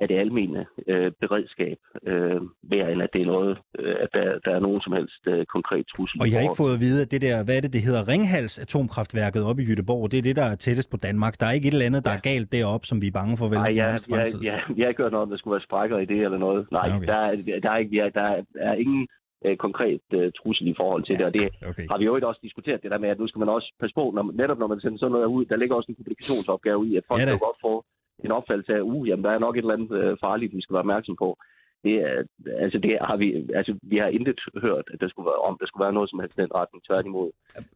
af 0.00 0.08
det 0.08 0.18
almene 0.18 0.66
øh, 0.86 1.12
beredskab, 1.20 1.76
øh, 2.06 2.40
mere 2.72 2.92
end 2.92 3.02
at 3.02 3.10
det 3.12 3.22
er 3.22 3.26
noget, 3.26 3.58
øh, 3.78 3.94
at 4.00 4.08
der, 4.14 4.38
der 4.44 4.50
er 4.56 4.60
nogen 4.60 4.80
som 4.80 4.92
helst 4.92 5.22
øh, 5.26 5.46
konkret 5.46 5.84
trussel. 5.96 6.20
Og 6.20 6.26
jeg 6.30 6.36
har 6.36 6.42
ikke 6.42 6.62
fået 6.64 6.74
at 6.74 6.80
vide, 6.80 7.02
at 7.02 7.10
det 7.10 7.22
der, 7.22 7.44
hvad 7.44 7.56
er 7.56 7.60
det, 7.60 7.72
det 7.72 7.82
hedder, 7.82 8.08
Ringhals 8.08 8.58
atomkraftværket 8.58 9.44
oppe 9.44 9.62
i 9.62 9.66
Jødeborg, 9.66 10.10
det 10.10 10.18
er 10.18 10.22
det, 10.22 10.36
der 10.36 10.44
er 10.44 10.56
tættest 10.56 10.90
på 10.90 10.96
Danmark. 10.96 11.40
Der 11.40 11.46
er 11.46 11.52
ikke 11.52 11.68
et 11.68 11.72
eller 11.72 11.86
andet, 11.86 12.04
der 12.04 12.10
Ja. 12.10 12.16
er 12.16 12.20
galt 12.20 12.52
deroppe, 12.52 12.86
som 12.86 13.02
vi 13.02 13.06
er 13.06 13.12
bange 13.20 13.36
for 13.36 13.48
vel? 13.48 13.58
Nej, 13.58 13.76
jeg, 13.76 13.76
jeg, 13.76 14.00
fremtid. 14.10 14.40
jeg, 14.42 14.62
jeg 14.76 14.84
har 14.84 14.88
ikke 14.88 15.02
hørt 15.02 15.12
noget 15.12 15.22
om, 15.22 15.30
der 15.30 15.36
skulle 15.38 15.52
være 15.56 15.66
sprækker 15.68 15.98
i 15.98 16.04
det 16.04 16.20
eller 16.24 16.38
noget. 16.38 16.66
Nej, 16.72 16.88
Okay. 16.96 17.06
der, 17.06 17.14
er, 17.16 17.60
der, 17.62 17.70
er, 17.70 17.76
ikke, 17.76 17.96
ja, 17.96 18.08
der 18.14 18.42
er 18.68 18.74
ingen 18.74 19.06
øh, 19.46 19.56
konkret 19.56 20.00
øh, 20.18 20.32
trussel 20.38 20.66
i 20.68 20.74
forhold 20.76 21.02
til 21.04 21.14
det, 21.18 21.24
og 21.26 21.34
det 21.34 21.48
Okay. 21.70 21.86
har 21.90 21.98
vi 21.98 22.04
jo 22.04 22.14
ikke 22.16 22.26
også 22.30 22.40
diskuteret 22.42 22.82
det 22.82 22.90
der 22.90 22.98
med, 22.98 23.08
at 23.08 23.18
nu 23.18 23.26
skal 23.28 23.38
man 23.38 23.48
også 23.48 23.68
passe 23.80 23.94
på, 23.94 24.04
når, 24.14 24.32
netop 24.42 24.58
når 24.58 24.66
man 24.66 24.80
sender 24.80 24.98
sådan 24.98 25.12
noget 25.12 25.26
ud, 25.26 25.44
der 25.44 25.56
ligger 25.56 25.74
også 25.76 25.86
en 25.92 25.94
kommunikationsopgave 25.94 26.88
i, 26.88 26.96
at 26.96 27.04
folk 27.08 27.20
Ja 27.20 27.24
ja, 27.26 27.30
kan 27.30 27.38
godt 27.48 27.60
få 27.68 27.84
en 28.24 28.32
opfattelse 28.32 28.74
af, 28.74 28.80
uh, 28.80 29.08
jamen 29.08 29.24
der 29.24 29.30
er 29.30 29.38
nok 29.38 29.56
et 29.56 29.60
eller 29.60 29.74
andet 29.74 29.92
øh, 30.00 30.16
farligt, 30.20 30.56
vi 30.56 30.60
skal 30.62 30.74
være 30.74 30.86
opmærksom 30.86 31.16
på. 31.16 31.38
Det, 31.84 31.94
er, 31.94 32.22
altså, 32.64 32.78
det 32.78 32.98
har 33.00 33.16
vi, 33.16 33.28
altså, 33.54 33.72
vi 33.82 33.96
har 33.96 34.06
intet 34.06 34.40
hørt, 34.62 34.84
at 34.92 35.00
der 35.00 35.08
skulle 35.08 35.26
være, 35.26 35.42
om 35.48 35.56
der 35.60 35.66
skulle 35.66 35.84
være 35.84 35.92
noget 35.92 36.10
som 36.10 36.20
helst 36.20 36.36
den 36.36 36.54
retning. 36.54 36.84
Tværtimod, 36.84 37.30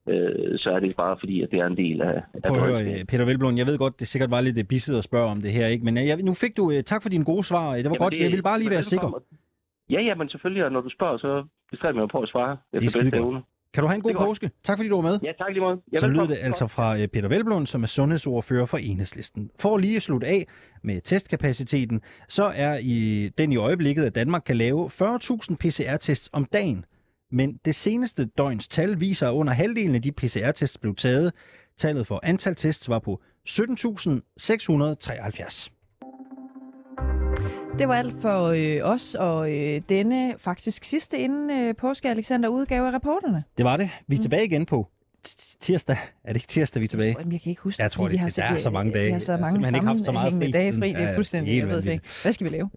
øh, 0.08 0.58
så 0.58 0.70
er 0.70 0.80
det 0.80 0.96
bare 0.96 1.16
fordi, 1.20 1.42
at 1.42 1.50
det 1.50 1.58
er 1.58 1.66
en 1.66 1.76
del 1.76 2.02
af... 2.02 2.22
af 2.34 2.48
Prøv 2.48 2.58
at 2.58 2.66
høre, 2.70 2.82
øh, 2.82 3.04
Peter 3.04 3.24
Velblom, 3.24 3.56
jeg 3.56 3.66
ved 3.66 3.78
godt, 3.78 4.00
det 4.00 4.08
sikkert 4.08 4.30
var 4.30 4.40
lidt 4.40 4.58
øh, 4.58 4.64
bisset 4.64 4.98
at 4.98 5.04
spørge 5.04 5.30
om 5.30 5.40
det 5.40 5.52
her, 5.52 5.66
ikke? 5.66 5.84
men 5.84 5.98
øh, 5.98 6.06
jeg, 6.06 6.16
nu 6.22 6.34
fik 6.34 6.56
du, 6.56 6.70
øh, 6.70 6.82
tak 6.82 7.02
for 7.02 7.08
dine 7.08 7.24
gode 7.24 7.44
svar, 7.44 7.64
det 7.64 7.70
var 7.70 7.78
Jamen, 7.82 7.98
godt, 7.98 8.18
jeg 8.18 8.30
ville 8.30 8.42
bare 8.42 8.58
lige 8.58 8.70
være 8.70 8.82
sikker. 8.82 9.22
Ja, 9.90 10.00
ja, 10.00 10.14
men 10.14 10.28
selvfølgelig, 10.28 10.64
og 10.64 10.72
når 10.72 10.80
du 10.80 10.90
spørger, 10.90 11.18
så 11.18 11.44
bestræber 11.70 11.98
jeg 11.98 12.02
mig 12.02 12.08
på 12.08 12.20
at 12.20 12.28
svare 12.28 12.56
Det 12.72 12.84
er 12.84 12.88
skidegodt. 12.88 13.14
evne. 13.14 13.42
Kan 13.74 13.82
du 13.82 13.86
have 13.88 13.97
en 13.97 14.02
god 14.02 14.14
påske? 14.14 14.51
Tak 14.64 14.78
fordi 14.78 14.88
du 14.88 14.94
var 14.94 15.02
med. 15.10 15.18
Ja, 15.22 15.32
tak 15.38 15.48
lige 15.51 15.60
måde. 15.60 15.80
Ja, 15.92 15.98
Så 15.98 16.06
velkommen. 16.06 16.36
det 16.36 16.42
altså 16.42 16.66
fra 16.66 16.98
øh, 16.98 17.09
Peter 17.09 17.28
Velblom, 17.28 17.66
som 17.66 17.82
er 17.82 17.86
sundhedsordfører 17.86 18.66
for 18.66 18.78
Enhedslisten. 18.78 19.51
For 19.59 19.78
lige 19.78 19.97
at 19.97 20.02
slutte 20.02 20.26
af 20.26 20.47
med 20.82 21.01
testkapaciteten, 21.01 22.01
så 22.28 22.44
er 22.44 22.78
i 22.82 23.28
den 23.38 23.52
i 23.52 23.56
øjeblikket, 23.56 24.05
at 24.05 24.14
Danmark 24.14 24.42
kan 24.47 24.56
lave 24.56 24.86
40.000 24.86 25.56
PCR-tests 25.60 26.28
om 26.32 26.44
dagen. 26.44 26.84
Men 27.32 27.59
det 27.64 27.74
seneste 27.74 28.24
døgns 28.24 28.68
tal 28.68 29.01
viser, 29.01 29.28
at 29.28 29.32
under 29.32 29.52
halvdelen 29.52 29.94
af 29.94 30.02
de 30.02 30.12
PCR-tests 30.12 30.78
blev 30.78 30.97
taget. 30.97 31.32
Tallet 31.78 32.06
for 32.06 32.20
antal 32.22 32.55
tests 32.55 32.88
var 32.88 32.98
på 32.98 33.20
17.673. 33.48 35.68
Det 37.81 37.89
var 37.89 37.94
alt 37.94 38.15
for 38.23 38.44
øh, 38.47 38.93
os 38.93 39.15
og 39.15 39.52
øh, 39.57 39.81
denne 39.89 40.35
faktisk 40.39 40.85
sidste 40.85 41.19
inden 41.19 41.51
øh, 41.51 41.74
påske 41.74 42.11
Alexander 42.11 42.48
udgave 42.48 42.86
af 42.89 42.93
reporterne. 42.93 43.44
Det 43.59 43.65
var 43.65 43.77
det. 43.77 43.90
Vi 44.07 44.16
er 44.16 44.20
tilbage 44.23 44.44
igen 44.44 44.66
på 44.66 44.89
tirsdag. 45.61 45.97
Er 46.24 46.28
det 46.32 46.36
ikke 46.36 46.48
tirsdag, 46.48 46.81
vi 46.81 46.85
er 46.85 46.89
tilbage? 46.89 47.16
Jeg 47.31 47.40
kan 47.40 47.51
ikke 47.51 47.62
huske 47.62 47.82
Jeg 47.82 47.90
tror, 47.90 48.05
det- 48.05 48.12
vi 48.12 48.16
har, 48.16 48.28
det- 48.28 48.39
er 48.39 48.59
så 48.59 48.70
mange 48.70 48.93
dage. 48.93 49.07
Vi 49.07 49.12
har 49.12 49.19
så 49.19 49.32
Jeg 49.32 49.36
har 49.39 49.40
mange 49.40 49.52
simpelthen 49.55 49.74
ikke 49.74 49.86
haft 49.86 50.05
så 50.05 50.12
meget 50.12 50.32
fri 50.32 50.51
dage 50.51 50.73
fri. 50.73 50.89
Det 50.93 51.02
er 51.02 51.15
fuldstændig, 51.15 51.59
jeg 51.59 51.69
ved 51.69 51.85
ikke. 51.85 52.05
Hvad 52.23 52.32
skal 52.32 52.44
vi 52.44 52.51
lave? 52.57 52.70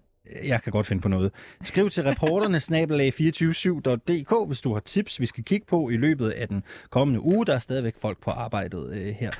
Jeg 0.44 0.62
kan 0.62 0.72
godt 0.72 0.86
finde 0.86 1.02
på 1.02 1.08
noget. 1.08 1.32
Skriv 1.62 1.90
til 1.90 2.02
reporterne 2.02 2.56
snabelag247.dk, 2.60 4.46
hvis 4.46 4.60
du 4.60 4.72
har 4.72 4.80
tips, 4.80 5.20
vi 5.20 5.26
skal 5.26 5.44
kigge 5.44 5.66
på 5.66 5.88
i 5.90 5.96
løbet 5.96 6.30
af 6.30 6.48
den 6.48 6.62
kommende 6.90 7.20
uge. 7.20 7.46
Der 7.46 7.54
er 7.54 7.58
stadigvæk 7.58 7.94
folk 8.00 8.18
på 8.22 8.30
arbejdet 8.30 8.92
øh, 8.92 9.06
her. 9.14 9.30